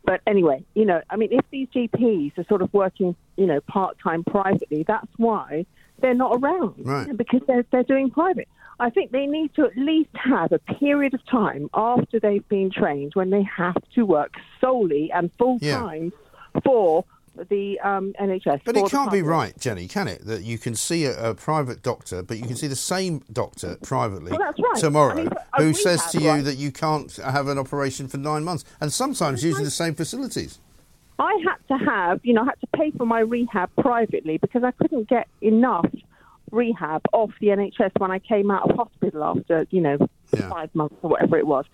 But 0.05 0.21
anyway, 0.25 0.63
you 0.73 0.85
know, 0.85 1.01
I 1.09 1.17
mean, 1.17 1.29
if 1.31 1.45
these 1.51 1.67
GPs 1.67 2.37
are 2.37 2.45
sort 2.45 2.61
of 2.61 2.73
working, 2.73 3.15
you 3.35 3.45
know, 3.45 3.59
part 3.61 3.97
time 3.99 4.23
privately, 4.23 4.83
that's 4.87 5.11
why 5.17 5.65
they're 5.99 6.13
not 6.13 6.37
around 6.37 6.75
right. 6.77 7.15
because 7.15 7.41
they're 7.45 7.65
they're 7.71 7.83
doing 7.83 8.09
private. 8.09 8.47
I 8.79 8.89
think 8.89 9.11
they 9.11 9.25
need 9.25 9.53
to 9.55 9.65
at 9.65 9.75
least 9.75 10.11
have 10.13 10.51
a 10.51 10.59
period 10.59 11.13
of 11.13 11.25
time 11.25 11.69
after 11.73 12.19
they've 12.19 12.47
been 12.47 12.71
trained 12.71 13.13
when 13.15 13.31
they 13.31 13.43
have 13.43 13.75
to 13.95 14.05
work 14.05 14.35
solely 14.61 15.11
and 15.11 15.31
full 15.37 15.59
time 15.59 16.13
yeah. 16.53 16.61
for 16.63 17.03
the 17.49 17.79
um, 17.81 18.13
NHS. 18.19 18.61
But 18.65 18.77
it 18.77 18.89
can't 18.89 19.11
be 19.11 19.21
right, 19.21 19.57
Jenny, 19.59 19.87
can 19.87 20.07
it? 20.07 20.25
That 20.25 20.43
you 20.43 20.57
can 20.57 20.75
see 20.75 21.05
a, 21.05 21.31
a, 21.31 21.35
private 21.35 21.81
doctor, 21.81 22.23
but 22.23 22.37
you 22.37 22.45
can 22.45 22.55
see 22.55 22.67
the 22.67 22.75
same 22.75 23.23
doctor 23.31 23.77
privately 23.83 24.31
well, 24.31 24.39
right. 24.39 24.79
tomorrow, 24.79 25.13
I 25.13 25.15
mean, 25.15 25.29
who 25.57 25.73
says 25.73 26.05
to 26.11 26.19
you 26.19 26.29
right. 26.29 26.43
that 26.43 26.57
you 26.57 26.71
can't 26.71 27.15
have 27.17 27.47
an 27.47 27.57
operation 27.57 28.07
for 28.07 28.17
nine 28.17 28.43
months, 28.43 28.63
and 28.81 28.91
sometimes 28.91 29.43
using 29.43 29.63
the 29.63 29.71
same 29.71 29.95
facilities. 29.95 30.59
I 31.19 31.41
had 31.45 31.77
to 31.77 31.85
have, 31.85 32.19
you 32.23 32.33
know, 32.33 32.43
I 32.43 32.45
had 32.45 32.61
to 32.61 32.67
pay 32.75 32.91
for 32.91 33.05
my 33.05 33.19
rehab 33.19 33.69
privately 33.79 34.37
because 34.37 34.63
I 34.63 34.71
couldn't 34.71 35.09
get 35.09 35.27
enough 35.41 35.87
rehab 36.51 37.01
off 37.11 37.31
the 37.41 37.47
NHS 37.47 37.91
when 37.97 38.11
I 38.11 38.19
came 38.19 38.51
out 38.51 38.69
of 38.69 38.75
hospital 38.75 39.23
after, 39.23 39.65
you 39.69 39.81
know, 39.81 39.97
yeah. 40.35 40.49
five 40.49 40.73
months 40.75 40.95
or 41.01 41.09
whatever 41.09 41.37
it 41.37 41.47
was. 41.47 41.65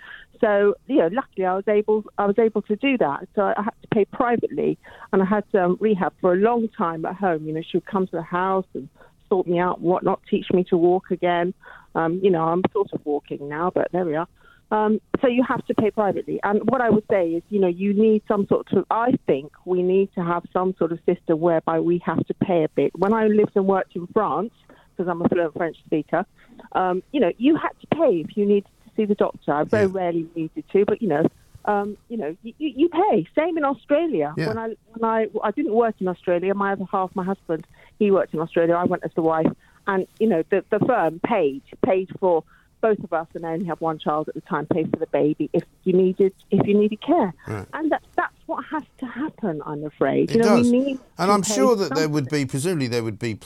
So, 0.43 0.75
you 0.87 0.97
know, 0.97 1.09
luckily 1.09 1.45
I 1.45 1.55
was 1.55 1.67
able 1.69 2.03
I 2.17 2.25
was 2.25 2.37
able 2.37 2.63
to 2.63 2.75
do 2.75 2.97
that. 2.97 3.29
So 3.33 3.43
I 3.43 3.63
had 3.63 3.73
to 3.81 3.87
pay 3.93 4.03
privately, 4.03 4.77
and 5.13 5.21
I 5.21 5.25
had 5.25 5.45
um, 5.53 5.77
rehab 5.79 6.13
for 6.19 6.33
a 6.33 6.35
long 6.35 6.67
time 6.77 7.05
at 7.05 7.15
home. 7.15 7.47
You 7.47 7.53
know, 7.53 7.61
she 7.61 7.77
would 7.77 7.85
come 7.85 8.07
to 8.07 8.17
the 8.17 8.23
house 8.23 8.65
and 8.73 8.89
sort 9.29 9.47
me 9.47 9.57
out, 9.57 9.79
whatnot, 9.79 10.19
teach 10.29 10.47
me 10.51 10.65
to 10.65 10.75
walk 10.75 11.11
again. 11.11 11.53
Um, 11.95 12.19
you 12.21 12.29
know, 12.29 12.43
I'm 12.43 12.61
sort 12.73 12.89
of 12.91 12.99
walking 13.05 13.47
now, 13.47 13.71
but 13.73 13.87
there 13.93 14.03
we 14.03 14.15
are. 14.15 14.27
Um, 14.71 14.99
so 15.21 15.27
you 15.27 15.43
have 15.47 15.65
to 15.67 15.73
pay 15.75 15.91
privately. 15.91 16.39
And 16.43 16.59
what 16.69 16.81
I 16.81 16.89
would 16.89 17.05
say 17.09 17.29
is, 17.29 17.43
you 17.49 17.59
know, 17.61 17.67
you 17.67 17.93
need 17.93 18.23
some 18.27 18.45
sort 18.47 18.73
of, 18.73 18.85
I 18.89 19.13
think 19.27 19.51
we 19.65 19.81
need 19.81 20.09
to 20.15 20.23
have 20.23 20.43
some 20.51 20.75
sort 20.77 20.91
of 20.91 20.99
system 21.05 21.39
whereby 21.39 21.79
we 21.79 22.01
have 22.05 22.25
to 22.25 22.33
pay 22.33 22.63
a 22.63 22.69
bit. 22.69 22.91
When 22.97 23.13
I 23.13 23.27
lived 23.27 23.51
and 23.55 23.67
worked 23.67 23.95
in 23.95 24.07
France, 24.07 24.51
because 24.95 25.09
I'm 25.09 25.21
a 25.21 25.29
fluent 25.29 25.53
French 25.53 25.77
speaker, 25.85 26.25
um, 26.73 27.03
you 27.11 27.19
know, 27.19 27.31
you 27.37 27.55
had 27.55 27.73
to 27.81 27.87
pay 27.95 28.23
if 28.27 28.35
you 28.35 28.45
need 28.45 28.65
to 28.65 28.71
see 28.95 29.05
the 29.05 29.15
doctor. 29.15 29.53
I 29.53 29.63
very 29.63 29.87
yeah. 29.87 29.91
rarely 29.93 30.27
needed 30.35 30.63
to, 30.71 30.85
but 30.85 31.01
you 31.01 31.07
know, 31.07 31.27
um, 31.65 31.97
you 32.09 32.17
know, 32.17 32.35
you, 32.43 32.53
you, 32.57 32.89
pay. 32.89 33.27
Same 33.37 33.57
in 33.57 33.63
Australia. 33.63 34.33
Yeah. 34.37 34.47
When 34.49 34.57
I 34.57 34.75
when 34.93 35.03
I 35.03 35.27
I 35.43 35.51
didn't 35.51 35.73
work 35.73 35.95
in 35.99 36.07
Australia. 36.07 36.53
My 36.53 36.73
other 36.73 36.85
half, 36.91 37.15
my 37.15 37.23
husband, 37.23 37.65
he 37.99 38.11
worked 38.11 38.33
in 38.33 38.39
Australia. 38.39 38.75
I 38.75 38.83
went 38.83 39.03
as 39.03 39.11
the 39.15 39.21
wife, 39.21 39.51
and 39.87 40.07
you 40.19 40.27
know, 40.27 40.43
the 40.49 40.63
the 40.69 40.79
firm 40.79 41.19
paid 41.25 41.61
paid 41.85 42.09
for 42.19 42.43
both 42.81 42.99
of 42.99 43.13
us, 43.13 43.27
and 43.33 43.45
I 43.45 43.53
only 43.53 43.65
have 43.65 43.79
one 43.79 43.97
child 43.97 44.27
at 44.27 44.35
the 44.35 44.41
time, 44.41 44.65
paid 44.65 44.91
for 44.91 44.97
the 44.97 45.07
baby 45.07 45.49
if 45.53 45.63
you 45.85 45.93
needed 45.93 46.33
if 46.51 46.67
you 46.67 46.77
needed 46.77 47.01
care, 47.01 47.33
right. 47.47 47.67
and 47.73 47.91
that, 47.91 48.03
that's 48.15 48.35
what 48.45 48.63
has 48.65 48.83
to 48.99 49.05
happen. 49.05 49.61
I'm 49.65 49.85
afraid. 49.85 50.31
It 50.31 50.37
you 50.37 50.41
know, 50.41 50.57
does. 50.57 50.71
and 50.71 50.99
I'm 51.31 51.43
sure 51.43 51.75
that 51.75 51.87
something. 51.87 51.97
there 51.97 52.09
would 52.09 52.29
be, 52.29 52.45
presumably, 52.45 52.87
there 52.87 53.03
would 53.03 53.19
be, 53.19 53.37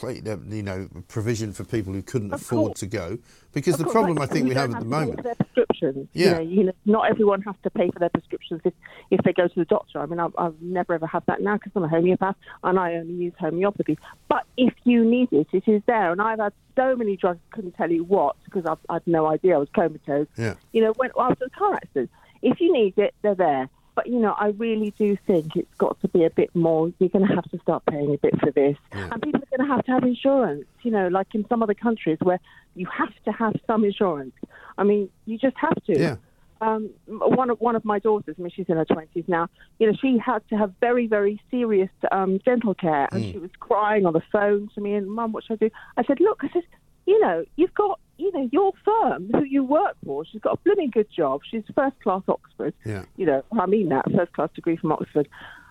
you 0.50 0.64
know, 0.64 0.90
provision 1.08 1.54
for 1.54 1.64
people 1.64 1.94
who 1.94 2.02
couldn't 2.02 2.34
of 2.34 2.42
afford 2.42 2.70
course. 2.70 2.80
to 2.80 2.88
go. 2.88 3.18
Because 3.54 3.76
of 3.76 3.80
the 3.80 3.84
course, 3.86 3.94
problem 3.94 4.20
I 4.20 4.26
think 4.26 4.48
we 4.48 4.56
have 4.56 4.74
at 4.74 4.80
the 4.80 4.86
moment. 4.86 5.24
Their 5.24 5.36
prescriptions. 5.36 6.08
Yeah. 6.14 6.26
You 6.26 6.32
know, 6.32 6.40
you 6.40 6.64
know, 6.66 6.72
not 6.86 7.10
everyone 7.10 7.42
has 7.44 7.56
to 7.64 7.70
pay 7.70 7.90
for 7.90 8.00
their 8.00 8.10
prescriptions 8.10 8.62
if, 8.64 8.74
if 9.10 9.22
they 9.24 9.34
go 9.34 9.48
to 9.48 9.56
the 9.56 9.66
doctor. 9.66 10.00
I 10.00 10.06
mean, 10.06 10.20
I've, 10.20 10.34
I've 10.38 10.62
never 10.62 10.94
ever 10.94 11.08
had 11.08 11.24
that 11.28 11.42
now 11.42 11.56
because 11.56 11.72
I'm 11.76 11.84
a 11.84 11.88
homeopath 11.88 12.36
and 12.64 12.80
I 12.80 12.96
only 12.96 13.14
use 13.14 13.34
homeopathy. 13.40 13.98
But 14.28 14.46
if 14.58 14.74
you 14.84 15.04
need 15.04 15.32
it, 15.32 15.48
it 15.54 15.68
is 15.68 15.82
there. 15.88 16.12
And 16.12 16.22
I've 16.22 16.40
had 16.40 16.54
so 16.76 16.96
many 16.96 17.18
drugs, 17.18 17.40
I 17.52 17.56
couldn't 17.56 17.76
tell 17.76 17.92
you 17.92 18.04
what 18.04 18.36
because 18.46 18.66
I've, 18.66 18.80
I 18.90 18.96
had 18.96 19.08
no 19.08 19.26
idea. 19.28 19.56
I 19.56 19.60
was 19.60 19.70
comatose. 19.74 20.28
Yeah. 20.38 20.56
You 20.72 20.84
know, 20.84 20.94
when 20.98 21.10
after 21.18 21.46
the 21.46 21.52
car 21.52 21.74
accident, 21.76 22.12
if 22.42 22.62
you 22.62 22.72
need 22.72 22.98
it, 22.98 23.16
they're 23.22 23.36
there. 23.36 23.70
But 23.98 24.06
you 24.06 24.20
know, 24.20 24.36
I 24.38 24.50
really 24.50 24.94
do 25.00 25.18
think 25.26 25.56
it's 25.56 25.74
got 25.80 26.00
to 26.02 26.08
be 26.08 26.24
a 26.24 26.30
bit 26.30 26.56
more. 26.56 26.94
You're 27.00 27.10
going 27.10 27.28
to 27.28 27.34
have 27.34 27.50
to 27.50 27.58
start 27.64 27.82
paying 27.90 28.14
a 28.14 28.18
bit 28.20 28.40
for 28.40 28.52
this, 28.52 28.78
yeah. 28.94 29.10
and 29.12 29.20
people 29.24 29.42
are 29.42 29.58
going 29.58 29.68
to 29.68 29.76
have 29.76 29.84
to 29.86 29.92
have 29.92 30.04
insurance. 30.04 30.66
You 30.84 30.92
know, 30.92 31.08
like 31.08 31.34
in 31.34 31.48
some 31.50 31.64
other 31.64 31.74
countries 31.74 32.20
where 32.22 32.40
you 32.76 32.86
have 32.96 33.12
to 33.26 33.32
have 33.32 33.56
some 33.66 33.84
insurance. 33.84 34.34
I 34.78 34.84
mean, 34.84 35.10
you 35.26 35.40
just 35.40 35.58
have 35.58 35.84
to. 35.86 36.00
Yeah. 36.00 36.16
Um, 36.62 36.92
one 37.08 37.50
of 37.50 37.60
one 37.60 37.76
of 37.76 37.84
my 37.86 37.98
daughters, 37.98 38.36
I 38.38 38.42
mean, 38.44 38.52
she's 38.56 38.70
in 38.70 38.78
her 38.78 38.86
twenties 38.86 39.24
now. 39.28 39.50
You 39.80 39.88
know, 39.88 39.98
she 40.00 40.20
had 40.24 40.48
to 40.50 40.58
have 40.58 40.74
very, 40.80 41.08
very 41.08 41.42
serious 41.50 41.90
um, 42.12 42.38
dental 42.46 42.76
care, 42.76 43.08
and 43.12 43.24
mm. 43.24 43.32
she 43.32 43.40
was 43.40 43.50
crying 43.60 44.06
on 44.06 44.14
the 44.14 44.22
phone 44.32 44.70
to 44.76 44.82
me. 44.82 44.94
And 44.94 45.10
Mum, 45.10 45.32
what 45.32 45.44
should 45.44 45.54
I 45.54 45.66
do? 45.66 45.72
I 45.98 46.04
said, 46.04 46.20
Look, 46.20 46.42
I 46.44 46.50
said, 46.54 46.64
you 47.08 47.20
know, 47.20 47.46
you've 47.56 47.74
got 47.74 48.00
you 48.18 48.32
know, 48.32 48.50
your 48.52 48.74
firm 48.84 49.30
who 49.32 49.44
you 49.44 49.64
work 49.64 49.96
for, 50.06 50.26
she's 50.26 50.42
got 50.42 50.54
a 50.54 50.58
blooming 50.64 50.90
good 50.90 51.10
job. 51.16 51.42
She's 51.50 51.64
first 51.76 52.00
class 52.02 52.24
Oxford. 52.28 52.74
Yeah. 52.86 53.06
You 53.16 53.26
know, 53.26 53.44
I 53.52 53.66
mean 53.66 53.90
that, 53.90 54.06
first 54.16 54.34
class 54.34 54.50
degree 54.56 54.78
from 54.78 54.92
Oxford. 54.92 55.28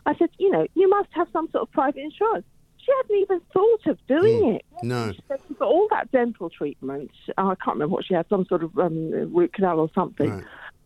I 0.07 0.17
said, 0.17 0.31
you 0.39 0.51
know, 0.51 0.67
you 0.75 0.89
must 0.89 1.09
have 1.13 1.29
some 1.33 1.49
sort 1.51 1.63
of 1.63 1.73
private 1.73 2.03
insurance. 2.03 2.47
She 2.79 2.93
hadn't 3.03 3.17
even 3.17 3.41
thought 3.53 3.87
of 3.87 3.99
doing 4.07 4.43
mm. 4.43 4.57
it. 4.57 4.65
No. 4.83 5.13
She 5.13 5.21
said 5.27 5.41
she's 5.49 5.57
got 5.57 5.67
all 5.67 5.89
that 5.91 6.13
dental 6.13 6.49
treatment. 6.49 7.11
Oh, 7.37 7.49
I 7.49 7.55
can't 7.57 7.75
remember 7.75 7.95
what 7.95 8.05
she 8.05 8.15
had, 8.15 8.27
some 8.29 8.47
sort 8.47 8.63
of 8.63 8.79
um, 8.79 9.35
root 9.35 9.53
canal 9.53 9.81
or 9.81 9.91
something. 9.93 10.31
Right. 10.31 10.45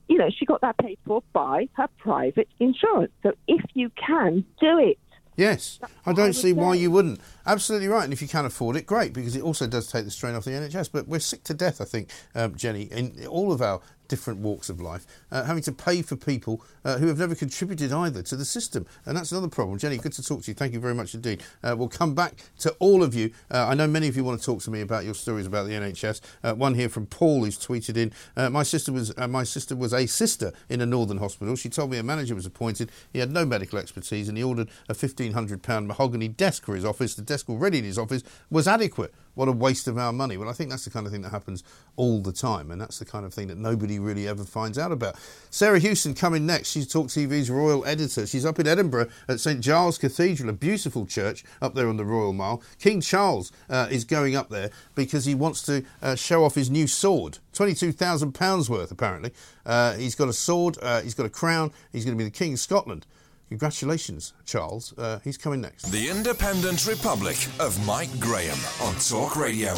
You 0.09 0.17
know, 0.17 0.31
she 0.31 0.47
got 0.47 0.63
that 0.63 0.79
paid 0.79 0.99
for 1.07 1.23
by 1.33 1.69
her 1.75 1.89
private 1.99 2.49
insurance. 2.59 3.13
So 3.23 3.33
if 3.47 3.63
you 3.75 3.91
can, 3.91 4.45
do 4.61 4.79
it. 4.79 4.99
Yes, 5.37 5.79
I 6.05 6.13
don't 6.13 6.35
see 6.35 6.53
why 6.53 6.75
you 6.75 6.91
wouldn't. 6.91 7.21
Absolutely 7.47 7.89
right. 7.89 8.05
And 8.05 8.13
if 8.13 8.21
you 8.21 8.29
can't 8.29 8.47
afford 8.47 8.77
it, 8.77 8.85
great, 8.87 9.13
because 9.13 9.35
it 9.35 9.43
also 9.43 9.67
does 9.67 9.87
take 9.87 10.05
the 10.05 10.11
strain 10.11 10.35
off 10.35 10.45
the 10.45 10.51
NHS. 10.51 10.91
But 10.93 11.09
we're 11.09 11.21
sick 11.21 11.45
to 11.45 11.55
death, 11.55 11.81
I 11.81 11.85
think, 11.85 12.11
um, 12.35 12.55
Jenny, 12.57 12.83
in 12.83 13.27
all 13.27 13.53
of 13.53 13.63
our 13.63 13.81
different 14.11 14.41
walks 14.41 14.69
of 14.69 14.81
life, 14.81 15.07
uh, 15.31 15.45
having 15.45 15.63
to 15.63 15.73
pay 15.73 16.03
for 16.03 16.17
people 16.17 16.63
uh, 16.85 16.99
who 16.99 17.07
have 17.07 17.19
never 17.19 17.35
contributed 17.35 17.93
either 17.93 18.23
to 18.23 18.37
the 18.37 18.45
system. 18.45 18.85
And 19.07 19.17
that's 19.17 19.31
another 19.31 19.49
problem. 19.49 19.79
Jenny, 19.79 19.99
good 19.99 20.13
to 20.15 20.23
talk 20.23 20.43
to 20.43 20.51
you. 20.51 20.55
Thank 20.55 20.75
you 20.75 20.81
very 20.81 20.95
much 20.95 21.15
indeed. 21.15 21.43
Uh, 21.63 21.77
we'll 21.79 21.89
come 21.89 22.15
back 22.15 22.35
to 22.59 22.73
all 22.81 23.05
of 23.05 23.15
you. 23.15 23.31
Uh, 23.51 23.69
I 23.69 23.75
know 23.75 23.87
many 23.87 24.09
of 24.09 24.17
you 24.17 24.25
want 24.25 24.41
to 24.41 24.45
talk 24.45 24.61
to 24.63 24.71
me 24.71 24.81
about 24.81 25.05
your 25.05 25.15
stories 25.15 25.47
about 25.47 25.69
the 25.69 25.75
NHS. 25.75 26.21
Uh, 26.43 26.55
one 26.55 26.75
here 26.75 26.89
from 26.89 27.07
Paul 27.07 27.45
who's 27.45 27.57
tweeted 27.57 27.97
in, 27.97 28.13
uh, 28.37 28.51
my 28.51 28.65
sister 28.65 28.93
was 28.93 29.17
my 29.17 29.45
sister 29.45 29.77
was 29.77 29.95
a 29.95 30.07
sister 30.07 30.53
in 30.69 30.81
a 30.81 30.87
northern 30.87 31.19
hospital. 31.19 31.55
She 31.55 31.69
told 31.69 31.93
me 31.93 31.99
a 31.99 32.03
manager 32.03 32.35
was 32.35 32.47
appointed. 32.47 32.91
He 33.13 33.21
had 33.21 33.31
no 33.31 33.47
medical 33.47 33.79
expertise 33.79 34.29
and 34.29 34.37
he 34.37 34.43
ordered 34.43 34.69
a 34.89 34.95
£1,500 34.95 35.87
mahogany 35.87 36.27
desk 36.27 36.65
for 36.65 36.75
his 36.75 36.85
office. 36.85 37.15
The 37.15 37.23
desk 37.23 37.49
already 37.49 37.79
in 37.79 37.85
his 37.85 37.99
office 37.99 38.25
was 38.51 38.67
adequate 38.67 39.15
what 39.35 39.49
a 39.49 39.53
waste 39.53 39.89
of 39.89 39.99
our 39.99 40.13
money. 40.13 40.37
Well, 40.37 40.49
I 40.49 40.53
think 40.53 40.71
that's 40.71 40.85
the 40.85 40.91
kind 40.91 41.07
of 41.07 41.13
thing 41.13 41.23
that 41.23 41.31
happens 41.31 41.63
all 41.97 42.21
the 42.21 42.33
time, 42.33 42.71
and 42.71 42.81
that's 42.81 42.99
the 42.99 43.05
kind 43.05 43.25
of 43.25 43.33
thing 43.33 43.49
that 43.49 43.59
nobody 43.59 43.99
really 43.99 44.27
ever 44.27 44.45
finds 44.45 44.79
out 44.79 44.93
about. 44.93 45.17
Sarah 45.51 45.79
Hewson 45.79 46.15
coming 46.15 46.47
next. 46.47 46.71
She's 46.71 46.89
Talk 46.89 47.07
TV's 47.09 47.51
royal 47.51 47.85
editor. 47.85 48.27
She's 48.27 48.45
up 48.45 48.59
in 48.59 48.67
Edinburgh 48.67 49.09
at 49.29 49.41
St 49.41 49.61
Giles 49.61 49.99
Cathedral, 49.99 50.49
a 50.49 50.53
beautiful 50.53 51.07
church 51.07 51.45
up 51.61 51.75
there 51.75 51.89
on 51.89 51.97
the 51.97 52.05
Royal 52.05 52.33
Mile. 52.33 52.63
King 52.79 53.01
Charles 53.01 53.53
uh, 53.69 53.89
is 53.91 54.05
going 54.05 54.37
up 54.37 54.51
there 54.51 54.71
because 54.95 55.25
he 55.25 55.35
wants 55.35 55.63
to 55.63 55.85
uh, 56.03 56.15
show 56.15 56.45
off 56.45 56.55
his 56.55 56.71
new 56.71 56.87
sword. 56.87 57.39
£22,000 57.55 58.69
worth, 58.69 58.91
apparently. 58.91 59.33
Uh, 59.67 59.95
he's 59.95 60.15
got 60.15 60.29
a 60.29 60.33
sword, 60.33 60.77
uh, 60.83 61.01
he's 61.03 61.15
got 61.15 61.27
a 61.27 61.31
crown, 61.31 61.73
he's 61.93 62.05
going 62.05 62.17
to 62.17 62.19
be 62.19 62.29
the 62.29 62.31
King 62.31 62.55
of 62.55 62.59
Scotland. 62.59 63.07
Congratulations, 63.51 64.33
Charles. 64.47 64.95
Uh, 64.97 65.19
he's 65.25 65.37
coming 65.37 65.61
next. 65.61 65.91
The 65.91 66.09
Independent 66.09 66.87
Republic 66.87 67.37
of 67.59 67.85
Mike 67.85 68.21
Graham 68.21 68.57
on 68.81 68.95
Talk 68.95 69.35
Radio. 69.35 69.73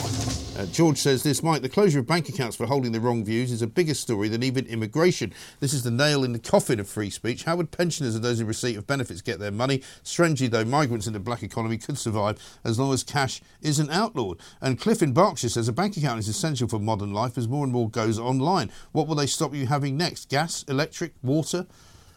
Uh, 0.59 0.66
George 0.66 0.99
says 0.99 1.23
this 1.23 1.43
Mike, 1.43 1.62
the 1.62 1.70
closure 1.70 2.01
of 2.01 2.07
bank 2.07 2.29
accounts 2.29 2.55
for 2.55 2.66
holding 2.66 2.93
the 2.93 3.01
wrong 3.01 3.25
views 3.25 3.51
is 3.51 3.62
a 3.62 3.66
bigger 3.66 3.95
story 3.95 4.29
than 4.29 4.43
even 4.43 4.66
immigration. 4.66 5.33
This 5.61 5.73
is 5.73 5.85
the 5.85 5.91
nail 5.91 6.23
in 6.23 6.35
the 6.35 6.39
coffin 6.39 6.81
of 6.81 6.89
free 6.89 7.09
speech. 7.09 7.45
How 7.45 7.57
would 7.57 7.70
pensioners 7.70 8.14
and 8.14 8.23
those 8.23 8.41
in 8.41 8.47
receipt 8.47 8.77
of 8.77 8.87
benefits 8.87 9.23
get 9.23 9.39
their 9.39 9.51
money? 9.51 9.83
Strangely, 10.03 10.49
though, 10.49 10.66
migrants 10.66 11.07
in 11.07 11.14
the 11.14 11.18
black 11.18 11.43
economy 11.43 11.79
could 11.79 11.97
survive 11.97 12.39
as 12.64 12.79
long 12.79 12.93
as 12.93 13.03
cash 13.03 13.41
isn't 13.62 13.91
outlawed. 13.91 14.39
And 14.61 14.79
Cliff 14.79 15.03
in 15.03 15.14
Berkshire 15.14 15.49
says 15.49 15.66
a 15.66 15.73
bank 15.73 15.97
account 15.97 16.18
is 16.18 16.29
essential 16.29 16.68
for 16.68 16.79
modern 16.79 17.14
life 17.14 17.39
as 17.39 17.49
more 17.49 17.64
and 17.64 17.73
more 17.73 17.89
goes 17.89 18.18
online. 18.18 18.70
What 18.93 19.09
will 19.09 19.14
they 19.14 19.27
stop 19.27 19.55
you 19.55 19.66
having 19.66 19.97
next? 19.97 20.29
Gas, 20.29 20.62
electric, 20.68 21.14
water? 21.23 21.66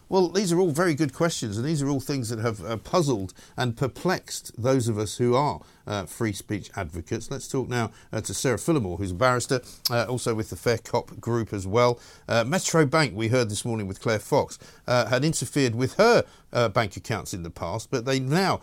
Well, 0.07 0.29
these 0.29 0.51
are 0.51 0.59
all 0.59 0.71
very 0.71 0.93
good 0.93 1.13
questions, 1.13 1.57
and 1.57 1.65
these 1.65 1.81
are 1.81 1.89
all 1.89 1.99
things 1.99 2.29
that 2.29 2.39
have 2.39 2.63
uh, 2.63 2.77
puzzled 2.77 3.33
and 3.57 3.75
perplexed 3.75 4.51
those 4.61 4.87
of 4.87 4.99
us 4.99 5.17
who 5.17 5.35
are 5.35 5.61
uh, 5.87 6.05
free 6.05 6.33
speech 6.33 6.69
advocates. 6.75 7.29
Let's 7.31 7.47
talk 7.47 7.67
now 7.67 7.91
uh, 8.11 8.21
to 8.21 8.33
Sarah 8.33 8.57
Phillimore, 8.57 8.97
who's 8.97 9.11
a 9.11 9.15
barrister, 9.15 9.61
uh, 9.89 10.05
also 10.05 10.33
with 10.33 10.49
the 10.49 10.55
Fair 10.55 10.77
Cop 10.77 11.19
group 11.19 11.53
as 11.53 11.67
well. 11.67 11.99
Uh, 12.27 12.43
Metro 12.43 12.85
Bank, 12.85 13.13
we 13.15 13.29
heard 13.29 13.49
this 13.49 13.65
morning 13.65 13.87
with 13.87 14.01
Claire 14.01 14.19
Fox, 14.19 14.57
uh, 14.87 15.07
had 15.07 15.23
interfered 15.23 15.75
with 15.75 15.95
her 15.95 16.23
bank 16.69 16.95
accounts 16.95 17.33
in 17.33 17.43
the 17.43 17.49
past, 17.49 17.91
but 17.91 18.05
they 18.05 18.17
now 18.17 18.61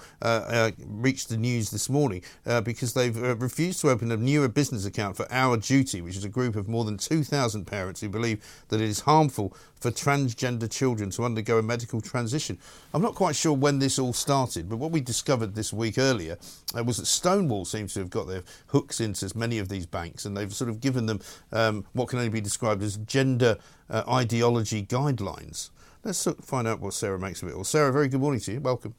reached 0.86 1.28
the 1.28 1.36
news 1.36 1.70
this 1.70 1.90
morning 1.90 2.22
because 2.64 2.94
they've 2.94 3.18
refused 3.38 3.82
to 3.82 3.90
open 3.90 4.10
a 4.10 4.16
newer 4.16 4.48
business 4.48 4.86
account 4.86 5.14
for 5.14 5.30
Our 5.30 5.58
Duty, 5.58 6.00
which 6.00 6.16
is 6.16 6.24
a 6.24 6.28
group 6.30 6.56
of 6.56 6.68
more 6.68 6.86
than 6.86 6.96
2,000 6.96 7.66
parents 7.66 8.00
who 8.00 8.08
believe 8.08 8.42
that 8.68 8.80
it 8.80 8.88
is 8.88 9.00
harmful 9.00 9.54
for 9.82 9.90
transgender 9.90 10.70
children 10.70 11.10
to 11.10 11.24
undergo 11.24 11.58
a 11.58 11.62
medical 11.62 12.00
transition. 12.00 12.56
I'm 12.94 13.02
not 13.02 13.14
quite 13.14 13.36
sure 13.36 13.52
when 13.52 13.78
this 13.80 13.98
all 13.98 14.12
started, 14.12 14.68
but 14.68 14.76
what 14.76 14.92
we 14.92 15.00
discovered 15.00 15.54
this 15.54 15.72
week 15.72 15.98
earlier 15.98 16.38
was 16.84 16.96
that 16.96 17.06
Stonewall 17.12 17.64
seems 17.64 17.94
to 17.94 18.00
have 18.00 18.10
got 18.10 18.26
their 18.26 18.42
hooks 18.68 19.00
into 19.00 19.30
many 19.36 19.58
of 19.58 19.68
these 19.68 19.86
banks, 19.86 20.24
and 20.24 20.36
they've 20.36 20.52
sort 20.52 20.70
of 20.70 20.80
given 20.80 21.06
them 21.06 21.20
um, 21.52 21.84
what 21.92 22.08
can 22.08 22.18
only 22.18 22.30
be 22.30 22.40
described 22.40 22.82
as 22.82 22.96
gender 22.96 23.58
uh, 23.90 24.02
ideology 24.08 24.82
guidelines. 24.82 25.70
Let's 26.04 26.26
find 26.42 26.66
out 26.66 26.80
what 26.80 26.94
Sarah 26.94 27.18
makes 27.18 27.42
of 27.42 27.48
it. 27.48 27.54
Well, 27.54 27.64
Sarah, 27.64 27.92
very 27.92 28.08
good 28.08 28.20
morning 28.20 28.40
to 28.40 28.52
you. 28.52 28.60
Welcome. 28.60 28.94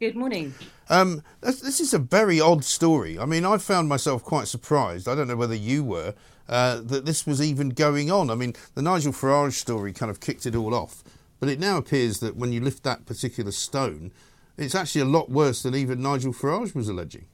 Good 0.00 0.16
morning. 0.16 0.54
Um, 0.88 1.22
this 1.40 1.80
is 1.80 1.92
a 1.92 1.98
very 1.98 2.40
odd 2.40 2.64
story. 2.64 3.18
I 3.18 3.24
mean, 3.24 3.44
I 3.44 3.58
found 3.58 3.88
myself 3.88 4.22
quite 4.22 4.46
surprised. 4.46 5.08
I 5.08 5.16
don't 5.16 5.26
know 5.26 5.36
whether 5.36 5.56
you 5.56 5.82
were. 5.84 6.14
Uh, 6.48 6.80
that 6.80 7.04
this 7.04 7.26
was 7.26 7.42
even 7.42 7.68
going 7.68 8.10
on. 8.10 8.30
I 8.30 8.34
mean, 8.34 8.54
the 8.74 8.80
Nigel 8.80 9.12
Farage 9.12 9.52
story 9.52 9.92
kind 9.92 10.08
of 10.10 10.18
kicked 10.18 10.46
it 10.46 10.54
all 10.54 10.74
off, 10.74 11.04
but 11.40 11.50
it 11.50 11.60
now 11.60 11.76
appears 11.76 12.20
that 12.20 12.36
when 12.36 12.52
you 12.52 12.60
lift 12.60 12.84
that 12.84 13.04
particular 13.04 13.50
stone, 13.50 14.12
it's 14.58 14.74
actually 14.74 15.02
a 15.02 15.06
lot 15.06 15.30
worse 15.30 15.62
than 15.62 15.74
even 15.74 16.02
Nigel 16.02 16.32
Farage 16.32 16.74
was 16.74 16.88
alleging. 16.88 17.26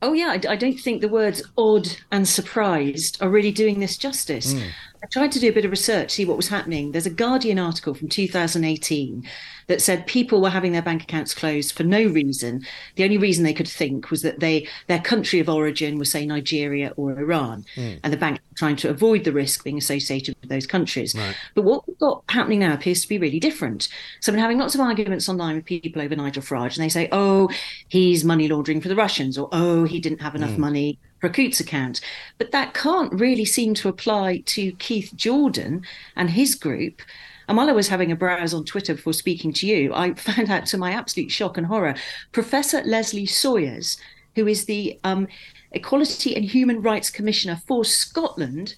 Oh, 0.00 0.12
yeah, 0.12 0.28
I, 0.28 0.52
I 0.52 0.56
don't 0.56 0.78
think 0.78 1.00
the 1.00 1.08
words 1.08 1.42
odd 1.56 1.88
and 2.10 2.26
surprised 2.26 3.22
are 3.22 3.28
really 3.28 3.52
doing 3.52 3.78
this 3.78 3.96
justice. 3.96 4.54
Mm. 4.54 4.70
I 5.02 5.06
tried 5.06 5.32
to 5.32 5.40
do 5.40 5.48
a 5.48 5.52
bit 5.52 5.64
of 5.64 5.70
research, 5.72 6.12
see 6.12 6.24
what 6.24 6.36
was 6.36 6.48
happening. 6.48 6.92
There's 6.92 7.06
a 7.06 7.10
Guardian 7.10 7.58
article 7.58 7.92
from 7.92 8.08
2018 8.08 9.28
that 9.66 9.82
said 9.82 10.06
people 10.06 10.40
were 10.40 10.50
having 10.50 10.72
their 10.72 10.82
bank 10.82 11.02
accounts 11.02 11.34
closed 11.34 11.72
for 11.72 11.82
no 11.82 12.04
reason. 12.04 12.64
The 12.94 13.04
only 13.04 13.18
reason 13.18 13.42
they 13.42 13.52
could 13.52 13.68
think 13.68 14.10
was 14.10 14.22
that 14.22 14.38
they 14.38 14.68
their 14.86 15.00
country 15.00 15.40
of 15.40 15.48
origin 15.48 15.98
was, 15.98 16.10
say, 16.10 16.24
Nigeria 16.24 16.92
or 16.96 17.18
Iran, 17.18 17.64
mm. 17.74 17.98
and 18.02 18.12
the 18.12 18.16
bank 18.16 18.40
trying 18.54 18.76
to 18.76 18.90
avoid 18.90 19.24
the 19.24 19.32
risk 19.32 19.64
being 19.64 19.78
associated 19.78 20.36
with 20.40 20.50
those 20.50 20.66
countries. 20.66 21.14
Right. 21.16 21.34
But 21.54 21.64
what 21.64 21.86
we've 21.88 21.98
got 21.98 22.22
happening 22.28 22.60
now 22.60 22.74
appears 22.74 23.02
to 23.02 23.08
be 23.08 23.18
really 23.18 23.40
different. 23.40 23.88
So 24.20 24.30
I've 24.30 24.34
been 24.34 24.42
having 24.42 24.58
lots 24.58 24.76
of 24.76 24.80
arguments 24.80 25.28
online 25.28 25.56
with 25.56 25.64
people 25.64 26.00
over 26.00 26.14
Nigel 26.14 26.42
Farage, 26.42 26.76
and 26.76 26.84
they 26.84 26.88
say, 26.88 27.08
oh, 27.10 27.50
he's 27.88 28.24
money 28.24 28.46
laundering 28.46 28.80
for 28.80 28.88
the 28.88 28.96
Russians, 28.96 29.36
or 29.36 29.48
oh, 29.50 29.84
he 29.84 29.98
didn't 29.98 30.20
have 30.20 30.36
enough 30.36 30.50
mm. 30.50 30.58
money 30.58 30.98
Coutts 31.28 31.60
account. 31.60 32.00
But 32.38 32.50
that 32.52 32.74
can't 32.74 33.12
really 33.12 33.44
seem 33.44 33.74
to 33.74 33.88
apply 33.88 34.42
to 34.46 34.72
Keith 34.72 35.12
Jordan 35.14 35.84
and 36.16 36.30
his 36.30 36.54
group. 36.54 37.02
And 37.48 37.56
while 37.56 37.68
I 37.68 37.72
was 37.72 37.88
having 37.88 38.12
a 38.12 38.16
browse 38.16 38.54
on 38.54 38.64
Twitter 38.64 38.94
before 38.94 39.12
speaking 39.12 39.52
to 39.54 39.66
you, 39.66 39.92
I 39.94 40.14
found 40.14 40.50
out 40.50 40.66
to 40.66 40.78
my 40.78 40.92
absolute 40.92 41.30
shock 41.30 41.56
and 41.56 41.66
horror, 41.66 41.94
Professor 42.32 42.82
Lesley 42.84 43.26
Sawers, 43.26 43.98
who 44.34 44.46
is 44.46 44.64
the 44.64 44.98
um, 45.04 45.28
Equality 45.72 46.34
and 46.36 46.44
Human 46.44 46.82
Rights 46.82 47.10
Commissioner 47.10 47.60
for 47.66 47.84
Scotland, 47.84 48.74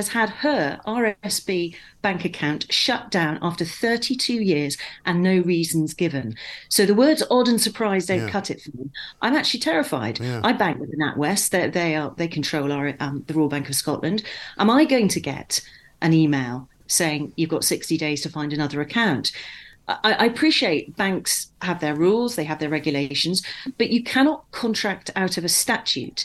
has 0.00 0.08
had 0.08 0.30
her 0.30 0.80
RSB 0.86 1.76
bank 2.00 2.24
account 2.24 2.72
shut 2.72 3.10
down 3.10 3.38
after 3.42 3.66
32 3.66 4.32
years 4.32 4.78
and 5.04 5.22
no 5.22 5.40
reasons 5.40 5.92
given. 5.92 6.34
So 6.70 6.86
the 6.86 6.94
words 6.94 7.22
odd 7.30 7.48
and 7.48 7.60
surprised 7.60 8.08
don't 8.08 8.20
Yeah. 8.26 8.30
cut 8.30 8.50
it 8.50 8.62
for 8.62 8.70
me. 8.78 8.88
I'm 9.20 9.36
actually 9.36 9.60
terrified. 9.60 10.18
Yeah. 10.18 10.40
I 10.42 10.54
bank 10.54 10.80
with 10.80 10.90
the 10.90 10.96
NatWest. 10.96 11.50
They, 11.50 11.68
they 11.68 11.96
are 11.96 12.14
they 12.16 12.28
control 12.28 12.72
our 12.72 12.94
um, 12.98 13.24
the 13.26 13.34
Royal 13.34 13.50
Bank 13.50 13.68
of 13.68 13.74
Scotland. 13.74 14.22
Am 14.58 14.70
I 14.70 14.86
going 14.86 15.08
to 15.08 15.20
get 15.20 15.60
an 16.00 16.14
email 16.14 16.66
saying 16.86 17.32
you've 17.36 17.50
got 17.50 17.62
60 17.62 17.98
days 17.98 18.22
to 18.22 18.30
find 18.30 18.52
another 18.54 18.80
account? 18.80 19.32
I, 19.86 20.12
I 20.12 20.24
appreciate 20.24 20.96
banks 20.96 21.50
have 21.60 21.80
their 21.80 21.94
rules, 21.94 22.36
they 22.36 22.44
have 22.44 22.58
their 22.58 22.70
regulations, 22.70 23.42
but 23.76 23.90
you 23.90 24.02
cannot 24.02 24.50
contract 24.52 25.10
out 25.14 25.36
of 25.36 25.44
a 25.44 25.48
statute. 25.48 26.24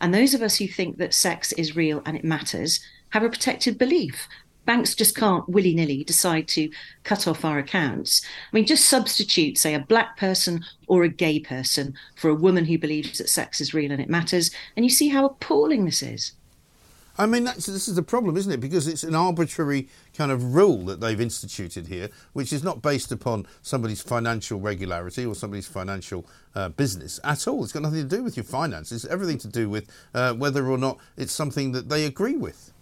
And 0.00 0.12
those 0.14 0.34
of 0.34 0.42
us 0.42 0.56
who 0.58 0.68
think 0.68 0.98
that 0.98 1.14
sex 1.14 1.52
is 1.52 1.74
real 1.74 2.02
and 2.06 2.16
it 2.16 2.24
matters 2.24 2.80
have 3.10 3.22
a 3.22 3.28
protected 3.28 3.78
belief. 3.78 4.28
Banks 4.64 4.96
just 4.96 5.16
can't 5.16 5.48
willy 5.48 5.74
nilly 5.74 6.02
decide 6.02 6.48
to 6.48 6.68
cut 7.04 7.28
off 7.28 7.44
our 7.44 7.58
accounts. 7.58 8.22
I 8.52 8.56
mean, 8.56 8.66
just 8.66 8.86
substitute, 8.86 9.58
say, 9.58 9.74
a 9.74 9.80
black 9.80 10.16
person 10.16 10.64
or 10.88 11.04
a 11.04 11.08
gay 11.08 11.38
person 11.38 11.94
for 12.16 12.30
a 12.30 12.34
woman 12.34 12.64
who 12.64 12.76
believes 12.76 13.18
that 13.18 13.28
sex 13.28 13.60
is 13.60 13.72
real 13.72 13.92
and 13.92 14.02
it 14.02 14.08
matters, 14.08 14.50
and 14.74 14.84
you 14.84 14.90
see 14.90 15.08
how 15.08 15.24
appalling 15.24 15.84
this 15.84 16.02
is. 16.02 16.32
I 17.18 17.26
mean, 17.26 17.44
this 17.44 17.88
is 17.88 17.94
the 17.94 18.02
problem, 18.02 18.36
isn't 18.36 18.52
it? 18.52 18.60
Because 18.60 18.86
it's 18.86 19.02
an 19.02 19.14
arbitrary 19.14 19.88
kind 20.14 20.30
of 20.30 20.54
rule 20.54 20.84
that 20.84 21.00
they've 21.00 21.20
instituted 21.20 21.86
here, 21.86 22.10
which 22.34 22.52
is 22.52 22.62
not 22.62 22.82
based 22.82 23.10
upon 23.10 23.46
somebody's 23.62 24.02
financial 24.02 24.60
regularity 24.60 25.24
or 25.24 25.34
somebody's 25.34 25.66
financial 25.66 26.26
uh, 26.54 26.68
business 26.68 27.18
at 27.24 27.48
all. 27.48 27.64
It's 27.64 27.72
got 27.72 27.82
nothing 27.82 28.06
to 28.06 28.16
do 28.16 28.22
with 28.22 28.36
your 28.36 28.44
finances. 28.44 29.04
It's 29.04 29.12
everything 29.12 29.38
to 29.38 29.48
do 29.48 29.70
with 29.70 29.90
uh, 30.12 30.34
whether 30.34 30.66
or 30.66 30.76
not 30.76 30.98
it's 31.16 31.32
something 31.32 31.72
that 31.72 31.88
they 31.88 32.04
agree 32.04 32.36
with. 32.36 32.72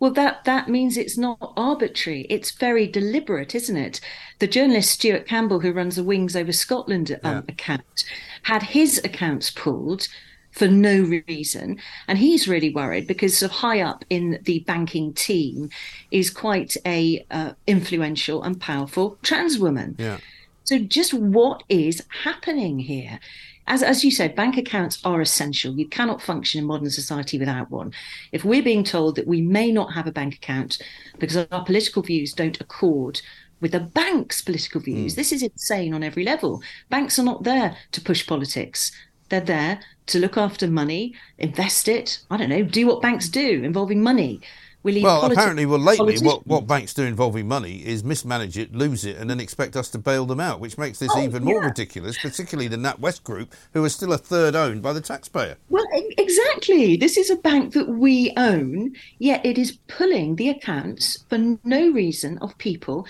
Well, 0.00 0.10
that 0.12 0.44
that 0.44 0.68
means 0.68 0.96
it's 0.96 1.18
not 1.18 1.52
arbitrary. 1.56 2.26
It's 2.30 2.50
very 2.50 2.86
deliberate, 2.86 3.54
isn't 3.54 3.76
it? 3.76 4.00
The 4.38 4.46
journalist 4.46 4.90
Stuart 4.90 5.26
Campbell, 5.26 5.60
who 5.60 5.72
runs 5.72 5.96
the 5.96 6.04
Wings 6.04 6.36
Over 6.36 6.52
Scotland 6.52 7.18
um, 7.22 7.44
account, 7.48 8.04
had 8.42 8.62
his 8.62 8.98
accounts 9.04 9.50
pulled 9.50 10.08
for 10.50 10.68
no 10.68 11.02
reason, 11.28 11.78
and 12.08 12.18
he's 12.18 12.48
really 12.48 12.70
worried 12.70 13.06
because 13.06 13.42
of 13.42 13.50
high 13.50 13.80
up 13.80 14.04
in 14.10 14.40
the 14.42 14.60
banking 14.60 15.12
team 15.12 15.70
is 16.10 16.30
quite 16.30 16.76
a 16.84 17.24
uh, 17.30 17.52
influential 17.66 18.42
and 18.42 18.60
powerful 18.60 19.18
trans 19.22 19.58
woman. 19.58 19.94
Yeah. 19.98 20.18
So, 20.64 20.78
just 20.78 21.14
what 21.14 21.62
is 21.68 22.04
happening 22.24 22.78
here? 22.78 23.20
As, 23.68 23.82
as 23.82 24.02
you 24.02 24.10
said, 24.10 24.34
bank 24.34 24.56
accounts 24.56 24.98
are 25.04 25.20
essential. 25.20 25.78
You 25.78 25.86
cannot 25.86 26.22
function 26.22 26.58
in 26.58 26.66
modern 26.66 26.88
society 26.90 27.38
without 27.38 27.70
one. 27.70 27.92
If 28.32 28.42
we're 28.42 28.62
being 28.62 28.82
told 28.82 29.14
that 29.16 29.26
we 29.26 29.42
may 29.42 29.70
not 29.70 29.92
have 29.92 30.06
a 30.06 30.12
bank 30.12 30.34
account 30.34 30.78
because 31.18 31.36
our 31.36 31.64
political 31.64 32.02
views 32.02 32.32
don't 32.32 32.60
accord 32.62 33.20
with 33.60 33.72
the 33.72 33.80
bank's 33.80 34.40
political 34.40 34.80
views, 34.80 35.12
hmm. 35.12 35.20
this 35.20 35.32
is 35.32 35.42
insane 35.42 35.92
on 35.92 36.02
every 36.02 36.24
level. 36.24 36.62
Banks 36.88 37.18
are 37.18 37.24
not 37.24 37.44
there 37.44 37.76
to 37.92 38.00
push 38.00 38.26
politics. 38.26 38.90
They're 39.28 39.40
there 39.42 39.80
to 40.06 40.18
look 40.18 40.38
after 40.38 40.66
money, 40.66 41.14
invest 41.36 41.88
it. 41.88 42.20
I 42.30 42.38
don't 42.38 42.48
know, 42.48 42.62
do 42.62 42.86
what 42.86 43.02
banks 43.02 43.28
do 43.28 43.62
involving 43.62 44.02
money. 44.02 44.40
We 44.82 44.92
leave 44.92 45.02
Well, 45.04 45.22
politi- 45.22 45.32
apparently, 45.32 45.66
well, 45.66 45.80
lately, 45.80 46.18
what, 46.18 46.46
what 46.46 46.66
banks 46.66 46.94
do 46.94 47.02
involving 47.02 47.48
money 47.48 47.84
is 47.84 48.04
mismanage 48.04 48.56
it, 48.56 48.74
lose 48.74 49.04
it, 49.04 49.16
and 49.16 49.28
then 49.28 49.40
expect 49.40 49.76
us 49.76 49.88
to 49.90 49.98
bail 49.98 50.24
them 50.24 50.38
out, 50.40 50.60
which 50.60 50.78
makes 50.78 50.98
this 50.98 51.10
Oh, 51.12 51.22
even 51.22 51.44
more 51.44 51.62
ridiculous, 51.62 52.16
particularly 52.18 52.68
the 52.68 52.76
NatWest 52.76 53.24
Group, 53.24 53.54
who 53.72 53.84
are 53.84 53.88
still 53.88 54.12
a 54.12 54.18
third 54.18 54.54
owned 54.54 54.82
by 54.82 54.92
the 54.92 55.00
taxpayer. 55.00 55.56
Well, 55.68 55.84
exactly. 56.16 56.96
This 56.96 57.16
is 57.16 57.28
a 57.28 57.36
bank 57.36 57.72
that 57.74 57.88
we 57.88 58.32
own, 58.36 58.94
yet 59.18 59.44
it 59.44 59.58
is 59.58 59.78
pulling 59.88 60.36
the 60.36 60.48
accounts 60.48 61.24
for 61.28 61.38
no 61.64 61.90
reason 61.90 62.38
of 62.38 62.56
people. 62.58 63.06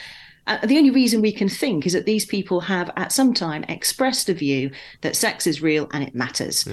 Uh, 0.46 0.64
the 0.66 0.78
only 0.78 0.90
reason 0.90 1.20
we 1.20 1.32
can 1.32 1.48
think 1.50 1.86
is 1.86 1.92
that 1.92 2.06
these 2.06 2.24
people 2.24 2.60
have 2.60 2.90
at 2.96 3.12
some 3.12 3.34
time 3.34 3.64
expressed 3.64 4.30
a 4.30 4.34
view 4.34 4.70
that 5.02 5.14
sex 5.14 5.46
is 5.46 5.60
real 5.60 5.86
and 5.92 6.02
it 6.02 6.14
matters. 6.14 6.66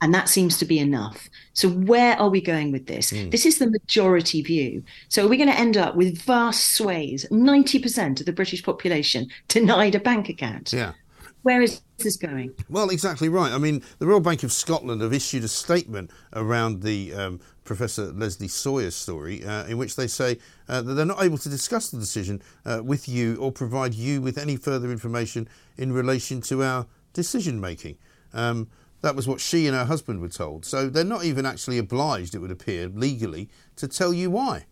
And 0.00 0.14
that 0.14 0.28
seems 0.28 0.58
to 0.58 0.64
be 0.64 0.78
enough. 0.78 1.28
So, 1.54 1.68
where 1.68 2.16
are 2.20 2.28
we 2.28 2.40
going 2.40 2.70
with 2.70 2.86
this? 2.86 3.10
This 3.10 3.44
is 3.44 3.58
the 3.58 3.68
majority 3.68 4.42
view. 4.42 4.84
So, 5.08 5.24
are 5.24 5.28
we 5.28 5.36
going 5.36 5.50
to 5.50 5.58
end 5.58 5.76
up 5.76 5.96
with 5.96 6.22
vast 6.22 6.76
swathes, 6.76 7.26
90% 7.30 8.20
of 8.20 8.26
the 8.26 8.32
British 8.32 8.62
population 8.62 9.28
denied 9.48 9.94
a 9.96 10.00
bank 10.00 10.28
account? 10.28 10.72
Yeah. 10.72 10.92
Where 11.42 11.62
is 11.62 11.80
this 11.98 12.16
going? 12.16 12.52
Well, 12.68 12.90
exactly 12.90 13.28
right. 13.28 13.52
I 13.52 13.58
mean, 13.58 13.82
the 13.98 14.06
Royal 14.06 14.20
Bank 14.20 14.42
of 14.42 14.52
Scotland 14.52 15.00
have 15.02 15.12
issued 15.12 15.44
a 15.44 15.48
statement 15.48 16.10
around 16.32 16.82
the 16.82 17.14
um, 17.14 17.40
Professor 17.64 18.12
Lesley 18.12 18.48
Sawyer 18.48 18.90
story, 18.90 19.44
uh, 19.44 19.66
in 19.66 19.78
which 19.78 19.96
they 19.96 20.06
say 20.06 20.38
uh, 20.68 20.82
that 20.82 20.94
they're 20.94 21.04
not 21.04 21.22
able 21.22 21.38
to 21.38 21.48
discuss 21.48 21.90
the 21.90 21.98
decision 21.98 22.42
uh, 22.64 22.80
with 22.84 23.08
you 23.08 23.36
or 23.36 23.52
provide 23.52 23.94
you 23.94 24.20
with 24.20 24.38
any 24.38 24.56
further 24.56 24.90
information 24.90 25.48
in 25.76 25.92
relation 25.92 26.40
to 26.40 26.62
our 26.62 26.86
decision 27.12 27.60
making. 27.60 27.96
Um, 28.32 28.68
that 29.00 29.14
was 29.14 29.28
what 29.28 29.40
she 29.40 29.66
and 29.66 29.76
her 29.76 29.84
husband 29.84 30.20
were 30.20 30.28
told. 30.28 30.64
So 30.64 30.88
they're 30.88 31.04
not 31.04 31.24
even 31.24 31.46
actually 31.46 31.78
obliged, 31.78 32.34
it 32.34 32.38
would 32.38 32.50
appear, 32.50 32.88
legally, 32.88 33.48
to 33.76 33.86
tell 33.88 34.12
you 34.12 34.30
why. 34.30 34.66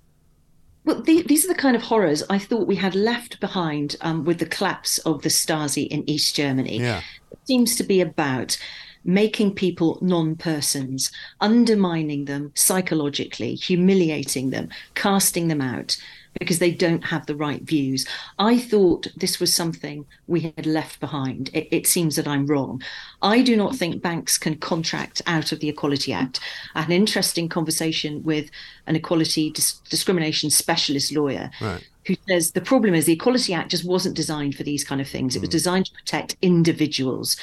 Well, 0.85 1.03
the, 1.03 1.23
these 1.23 1.45
are 1.45 1.49
the 1.49 1.55
kind 1.55 1.75
of 1.75 1.83
horrors 1.83 2.23
I 2.31 2.39
thought 2.39 2.69
we 2.69 2.77
had 2.77 2.95
left 2.95 3.41
behind 3.41 3.97
um, 4.01 4.25
with 4.25 4.39
the 4.39 4.47
collapse 4.47 4.99
of 4.99 5.23
the 5.23 5.29
Stasi 5.29 5.89
in 5.89 6.09
East 6.09 6.37
Germany. 6.37 6.79
Yeah. 6.79 7.03
It 7.33 7.39
seems 7.45 7.77
to 7.77 7.83
be 7.83 8.01
about 8.01 8.57
making 9.05 9.55
people 9.55 9.99
non 10.01 10.37
persons, 10.37 11.11
undermining 11.41 12.27
them 12.27 12.53
psychologically, 12.55 13.55
humiliating 13.55 14.51
them, 14.51 14.69
casting 14.95 15.49
them 15.49 15.61
out 15.61 15.97
because 16.39 16.59
they 16.59 16.71
don't 16.71 17.05
have 17.05 17.27
the 17.27 17.37
right 17.37 17.63
views. 17.63 18.07
I 18.39 18.59
thought 18.59 19.09
this 19.17 19.41
was 19.41 19.55
something 19.55 20.07
we 20.27 20.53
had 20.57 20.67
left 20.67 21.01
behind. 21.01 21.51
It, 21.53 21.69
it 21.71 21.87
seems 21.87 22.17
that 22.17 22.29
I'm 22.29 22.47
wrong. 22.47 22.83
I 23.23 23.43
do 23.43 23.57
not 23.57 23.77
think 23.77 24.03
banks 24.03 24.39
can 24.39 24.57
contract 24.57 25.23
out 25.27 25.53
of 25.53 25.61
the 25.61 25.69
Equality 25.69 26.13
Act. 26.13 26.41
I 26.75 26.81
had 26.81 26.89
an 26.89 26.95
interesting 26.95 27.49
conversation 27.49 28.23
with 28.23 28.51
an 28.87 28.97
equality 28.97 29.51
dis- 29.51 29.79
discrimination 29.91 30.51
specialist 30.51 31.13
lawyer 31.13 31.51
Right. 31.61 31.87
who 32.07 32.17
says 32.29 32.53
the 32.53 32.61
problem 32.61 32.95
is 32.95 33.07
the 33.07 33.13
Equality 33.15 33.55
Act 33.55 33.71
just 33.71 33.85
wasn't 33.85 34.17
designed 34.17 34.55
for 34.55 34.63
these 34.63 34.85
kind 34.85 35.01
of 35.01 35.09
things. 35.09 35.37
It 35.37 35.41
was 35.41 35.49
hmm. 35.49 35.53
designed 35.53 35.87
to 35.87 35.93
protect 35.93 36.37
individuals. 36.43 37.37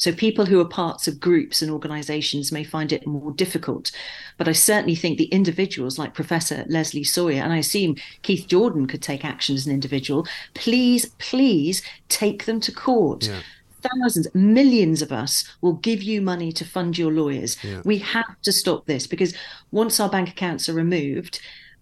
So 0.00 0.12
people 0.12 0.46
who 0.46 0.58
are 0.60 0.64
parts 0.64 1.06
of 1.06 1.20
groups 1.20 1.60
and 1.60 1.70
organizations 1.70 2.50
may 2.50 2.64
find 2.64 2.90
it 2.90 3.06
more 3.06 3.32
difficult. 3.32 3.92
But 4.38 4.48
I 4.48 4.52
certainly 4.52 4.94
think 4.94 5.18
the 5.18 5.26
individuals 5.26 5.98
like 5.98 6.14
Professor 6.14 6.64
Lesley 6.68 7.04
Sawyer, 7.04 7.42
and 7.42 7.52
I 7.52 7.58
assume 7.58 7.96
Keith 8.22 8.46
Jordan 8.48 8.86
could 8.86 9.02
take 9.02 9.26
action 9.26 9.54
as 9.54 9.66
an 9.66 9.74
individual, 9.74 10.26
please, 10.54 11.04
please 11.18 11.82
take 12.08 12.46
them 12.46 12.60
to 12.60 12.72
court. 12.72 13.28
Yeah. 13.28 13.42
Thousands, 13.82 14.26
millions 14.34 15.02
of 15.02 15.12
us 15.12 15.44
will 15.60 15.74
give 15.74 16.02
you 16.02 16.22
money 16.22 16.50
to 16.52 16.64
fund 16.64 16.96
your 16.96 17.12
lawyers. 17.12 17.62
Yeah. 17.62 17.82
We 17.84 17.98
have 17.98 18.40
to 18.42 18.52
stop 18.52 18.86
this 18.86 19.06
because 19.06 19.34
once 19.70 20.00
our 20.00 20.08
bank 20.08 20.30
accounts 20.30 20.66
are 20.70 20.74
removed, 20.74 21.40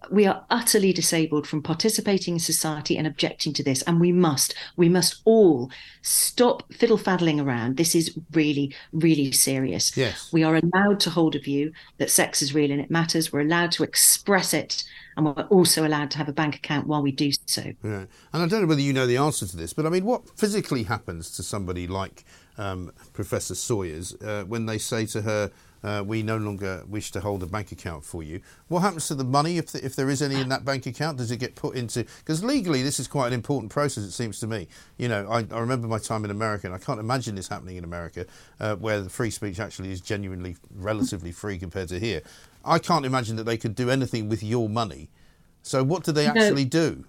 we 0.09 0.25
are 0.25 0.45
utterly 0.49 0.93
disabled 0.93 1.47
from 1.47 1.61
participating 1.61 2.35
in 2.35 2.39
society 2.39 2.97
and 2.97 3.05
objecting 3.05 3.53
to 3.53 3.63
this. 3.63 3.81
And 3.83 3.99
we 3.99 4.11
must, 4.11 4.55
we 4.75 4.89
must 4.89 5.21
all 5.25 5.69
stop 6.01 6.71
fiddle 6.73 6.97
faddling 6.97 7.39
around. 7.39 7.77
This 7.77 7.95
is 7.95 8.17
really, 8.31 8.73
really 8.93 9.31
serious. 9.31 9.95
Yes. 9.97 10.31
We 10.31 10.43
are 10.43 10.55
allowed 10.55 10.99
to 11.01 11.09
hold 11.09 11.35
a 11.35 11.39
view 11.39 11.73
that 11.97 12.09
sex 12.09 12.41
is 12.41 12.53
real 12.53 12.71
and 12.71 12.81
it 12.81 12.89
matters. 12.89 13.31
We're 13.31 13.41
allowed 13.41 13.71
to 13.73 13.83
express 13.83 14.53
it. 14.53 14.83
And 15.17 15.25
we're 15.25 15.43
also 15.43 15.85
allowed 15.85 16.11
to 16.11 16.17
have 16.17 16.29
a 16.29 16.33
bank 16.33 16.55
account 16.55 16.87
while 16.87 17.01
we 17.01 17.11
do 17.11 17.31
so. 17.45 17.63
Yeah. 17.83 18.05
And 18.33 18.43
I 18.43 18.47
don't 18.47 18.61
know 18.61 18.67
whether 18.67 18.81
you 18.81 18.93
know 18.93 19.05
the 19.07 19.17
answer 19.17 19.45
to 19.45 19.57
this, 19.57 19.73
but 19.73 19.85
I 19.85 19.89
mean, 19.89 20.05
what 20.05 20.37
physically 20.37 20.83
happens 20.83 21.29
to 21.35 21.43
somebody 21.43 21.87
like 21.87 22.23
um, 22.57 22.93
Professor 23.11 23.55
Sawyer's 23.55 24.15
uh, 24.21 24.45
when 24.47 24.65
they 24.65 24.77
say 24.77 25.05
to 25.07 25.21
her, 25.23 25.51
uh, 25.83 26.03
we 26.05 26.23
no 26.23 26.37
longer 26.37 26.83
wish 26.87 27.11
to 27.11 27.19
hold 27.19 27.43
a 27.43 27.45
bank 27.45 27.71
account 27.71 28.03
for 28.03 28.23
you. 28.23 28.41
What 28.67 28.81
happens 28.81 29.07
to 29.07 29.15
the 29.15 29.23
money 29.23 29.57
if, 29.57 29.71
the, 29.71 29.83
if 29.85 29.95
there 29.95 30.09
is 30.09 30.21
any 30.21 30.35
in 30.39 30.49
that 30.49 30.65
bank 30.65 30.85
account? 30.85 31.17
Does 31.17 31.31
it 31.31 31.37
get 31.37 31.55
put 31.55 31.75
into? 31.75 32.05
Because 32.19 32.43
legally, 32.43 32.83
this 32.83 32.99
is 32.99 33.07
quite 33.07 33.27
an 33.27 33.33
important 33.33 33.71
process. 33.71 34.03
It 34.03 34.11
seems 34.11 34.39
to 34.39 34.47
me. 34.47 34.67
You 34.97 35.07
know, 35.07 35.27
I, 35.29 35.45
I 35.51 35.59
remember 35.59 35.87
my 35.87 35.99
time 35.99 36.25
in 36.25 36.31
America, 36.31 36.67
and 36.67 36.75
I 36.75 36.79
can't 36.79 36.99
imagine 36.99 37.35
this 37.35 37.47
happening 37.47 37.77
in 37.77 37.83
America, 37.83 38.25
uh, 38.59 38.75
where 38.75 39.01
the 39.01 39.09
free 39.09 39.29
speech 39.29 39.59
actually 39.59 39.91
is 39.91 40.01
genuinely 40.01 40.57
relatively 40.75 41.31
free 41.31 41.57
compared 41.57 41.89
to 41.89 41.99
here. 41.99 42.21
I 42.65 42.79
can't 42.79 43.05
imagine 43.05 43.35
that 43.37 43.45
they 43.45 43.57
could 43.57 43.75
do 43.75 43.89
anything 43.89 44.29
with 44.29 44.43
your 44.43 44.67
money. 44.69 45.09
So, 45.63 45.83
what 45.83 46.03
do 46.03 46.11
they 46.11 46.25
No. 46.25 46.31
actually 46.31 46.65
do? 46.65 47.05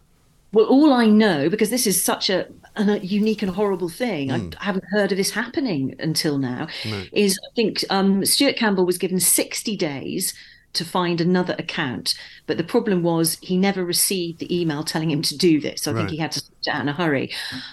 Well, 0.52 0.66
all 0.66 0.92
I 0.92 1.06
know, 1.06 1.48
because 1.48 1.70
this 1.70 1.86
is 1.86 2.02
such 2.02 2.28
a, 2.28 2.48
a 2.76 2.98
unique 2.98 3.42
and 3.42 3.52
horrible 3.52 3.88
thing, 3.88 4.30
Hmm. 4.30 4.48
I 4.60 4.64
haven't 4.64 4.84
heard 4.90 5.12
of 5.12 5.18
this 5.18 5.30
happening 5.30 5.94
until 6.00 6.38
now, 6.38 6.66
is 7.12 7.38
I 7.50 7.54
think 7.54 7.84
um, 7.90 8.24
Stuart 8.24 8.56
Campbell 8.56 8.84
was 8.86 8.98
given 8.98 9.20
60 9.20 9.76
days 9.76 10.34
to 10.72 10.84
find 10.84 11.20
another 11.20 11.56
account. 11.58 12.14
But 12.46 12.56
the 12.56 12.62
problem 12.64 13.02
was 13.02 13.38
he 13.42 13.56
never 13.56 13.84
received 13.84 14.38
the 14.38 14.60
email 14.60 14.84
telling 14.84 15.10
him 15.10 15.20
to 15.22 15.36
do 15.36 15.60
this. 15.60 15.82
So 15.82 15.90
I 15.90 15.94
think 15.94 16.10
he 16.10 16.16
had 16.18 16.30
to 16.32 16.40
sort 16.40 16.52
it 16.64 16.70
out 16.70 16.82
in 16.82 16.88
a 16.88 16.92
hurry. 16.92 17.32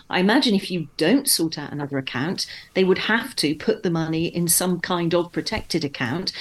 I 0.10 0.20
imagine 0.20 0.56
if 0.56 0.72
you 0.72 0.88
don't 0.98 1.28
sort 1.28 1.60
out 1.60 1.72
another 1.72 2.00
account, 2.00 2.48
they 2.74 2.84
would 2.84 2.98
have 2.98 3.36
to 3.38 3.54
put 3.56 3.84
the 3.84 3.92
money 3.92 4.26
in 4.26 4.48
some 4.48 4.80
kind 4.80 5.14
of 5.14 5.32
protected 5.32 5.84
account. 5.84 6.32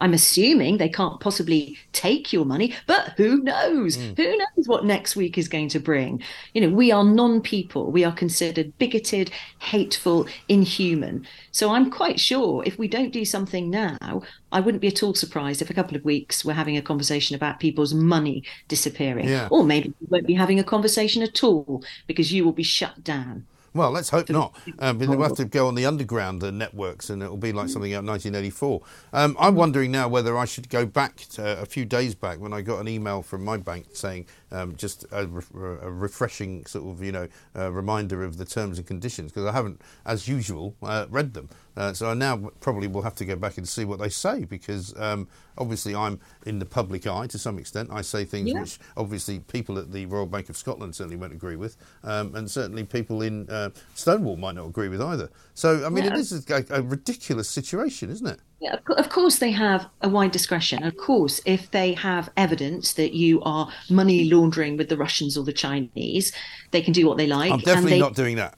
I'm 0.00 0.12
assuming 0.12 0.76
they 0.76 0.88
can't 0.88 1.20
possibly 1.20 1.78
take 1.92 2.32
your 2.32 2.44
money, 2.44 2.74
but 2.86 3.14
who 3.16 3.42
knows? 3.42 3.96
Mm. 3.96 4.16
Who 4.16 4.36
knows 4.36 4.66
what 4.66 4.84
next 4.84 5.16
week 5.16 5.38
is 5.38 5.48
going 5.48 5.68
to 5.70 5.80
bring? 5.80 6.22
You 6.52 6.60
know, 6.62 6.68
we 6.68 6.92
are 6.92 7.04
non 7.04 7.40
people. 7.40 7.90
We 7.90 8.04
are 8.04 8.12
considered 8.12 8.76
bigoted, 8.78 9.30
hateful, 9.58 10.26
inhuman. 10.48 11.26
So 11.50 11.72
I'm 11.72 11.90
quite 11.90 12.20
sure 12.20 12.62
if 12.66 12.78
we 12.78 12.88
don't 12.88 13.12
do 13.12 13.24
something 13.24 13.70
now, 13.70 14.22
I 14.52 14.60
wouldn't 14.60 14.82
be 14.82 14.88
at 14.88 15.02
all 15.02 15.14
surprised 15.14 15.62
if 15.62 15.70
a 15.70 15.74
couple 15.74 15.96
of 15.96 16.04
weeks 16.04 16.44
we're 16.44 16.52
having 16.52 16.76
a 16.76 16.82
conversation 16.82 17.34
about 17.34 17.60
people's 17.60 17.94
money 17.94 18.44
disappearing. 18.68 19.28
Yeah. 19.28 19.48
Or 19.50 19.64
maybe 19.64 19.94
we 20.00 20.06
won't 20.08 20.26
be 20.26 20.34
having 20.34 20.58
a 20.60 20.64
conversation 20.64 21.22
at 21.22 21.42
all 21.42 21.82
because 22.06 22.32
you 22.32 22.44
will 22.44 22.52
be 22.52 22.62
shut 22.62 23.02
down. 23.02 23.46
Well, 23.76 23.90
let's 23.90 24.08
hope 24.08 24.30
not. 24.30 24.56
Um, 24.78 24.98
we'll 24.98 25.20
have 25.22 25.36
to 25.36 25.44
go 25.44 25.68
on 25.68 25.74
the 25.74 25.84
underground 25.84 26.42
uh, 26.42 26.50
networks, 26.50 27.10
and 27.10 27.22
it'll 27.22 27.36
be 27.36 27.52
like 27.52 27.68
something 27.68 27.92
out 27.92 28.04
1984. 28.04 28.80
Um, 29.12 29.36
I'm 29.38 29.54
wondering 29.54 29.92
now 29.92 30.08
whether 30.08 30.36
I 30.36 30.46
should 30.46 30.68
go 30.70 30.86
back 30.86 31.16
to 31.32 31.60
a 31.60 31.66
few 31.66 31.84
days 31.84 32.14
back 32.14 32.40
when 32.40 32.52
I 32.52 32.62
got 32.62 32.80
an 32.80 32.88
email 32.88 33.22
from 33.22 33.44
my 33.44 33.58
bank 33.58 33.88
saying 33.92 34.26
um, 34.56 34.76
just 34.76 35.04
a, 35.12 35.26
re- 35.26 35.42
a, 35.82 35.90
refreshing 35.90 36.64
sort 36.66 36.86
of 36.86 37.02
you 37.02 37.12
know 37.12 37.28
uh, 37.56 37.70
reminder 37.70 38.24
of 38.24 38.38
the 38.38 38.44
terms 38.44 38.78
and 38.78 38.86
conditions 38.86 39.32
because 39.32 39.46
I 39.46 39.52
haven't, 39.52 39.80
as 40.04 40.26
usual, 40.28 40.74
uh, 40.82 41.06
read 41.10 41.34
them. 41.34 41.48
Uh, 41.76 41.92
so 41.92 42.10
I 42.10 42.14
now 42.14 42.50
probably 42.60 42.88
will 42.88 43.02
have 43.02 43.14
to 43.16 43.24
go 43.26 43.36
back 43.36 43.58
and 43.58 43.68
see 43.68 43.84
what 43.84 43.98
they 43.98 44.08
say 44.08 44.44
because 44.44 44.98
um, 44.98 45.28
obviously 45.58 45.94
I'm 45.94 46.20
in 46.46 46.58
the 46.58 46.64
public 46.64 47.06
eye 47.06 47.26
to 47.26 47.38
some 47.38 47.58
extent. 47.58 47.90
I 47.92 48.00
say 48.00 48.24
things 48.24 48.48
yeah. 48.48 48.60
which 48.60 48.78
obviously 48.96 49.40
people 49.40 49.78
at 49.78 49.92
the 49.92 50.06
Royal 50.06 50.26
Bank 50.26 50.48
of 50.48 50.56
Scotland 50.56 50.94
certainly 50.94 51.16
won't 51.16 51.34
agree 51.34 51.56
with, 51.56 51.76
um, 52.02 52.34
and 52.34 52.50
certainly 52.50 52.84
people 52.84 53.20
in 53.22 53.48
uh, 53.50 53.70
Stonewall 53.94 54.36
might 54.36 54.54
not 54.54 54.66
agree 54.66 54.88
with 54.88 55.02
either. 55.02 55.30
So 55.54 55.84
I 55.84 55.90
mean, 55.90 56.04
yeah. 56.04 56.14
it 56.14 56.18
is 56.18 56.48
a, 56.50 56.64
a, 56.70 56.82
ridiculous 56.82 57.48
situation, 57.48 58.10
isn't 58.10 58.26
it? 58.26 58.40
Yeah, 58.60 58.76
of 58.88 59.10
course 59.10 59.38
they 59.38 59.50
have 59.50 59.86
a 60.00 60.08
wide 60.08 60.32
discretion. 60.32 60.82
Of 60.82 60.96
course, 60.96 61.40
if 61.44 61.70
they 61.70 61.92
have 61.92 62.30
evidence 62.36 62.94
that 62.94 63.12
you 63.12 63.42
are 63.42 63.70
money 63.90 64.30
laundering 64.30 64.78
with 64.78 64.88
the 64.88 64.96
Russians 64.96 65.36
or 65.36 65.44
the 65.44 65.52
Chinese, 65.52 66.32
they 66.70 66.80
can 66.80 66.94
do 66.94 67.06
what 67.06 67.18
they 67.18 67.26
like. 67.26 67.52
I'm 67.52 67.58
definitely 67.60 67.92
they, 67.92 67.98
not 67.98 68.14
doing 68.14 68.36
that 68.36 68.56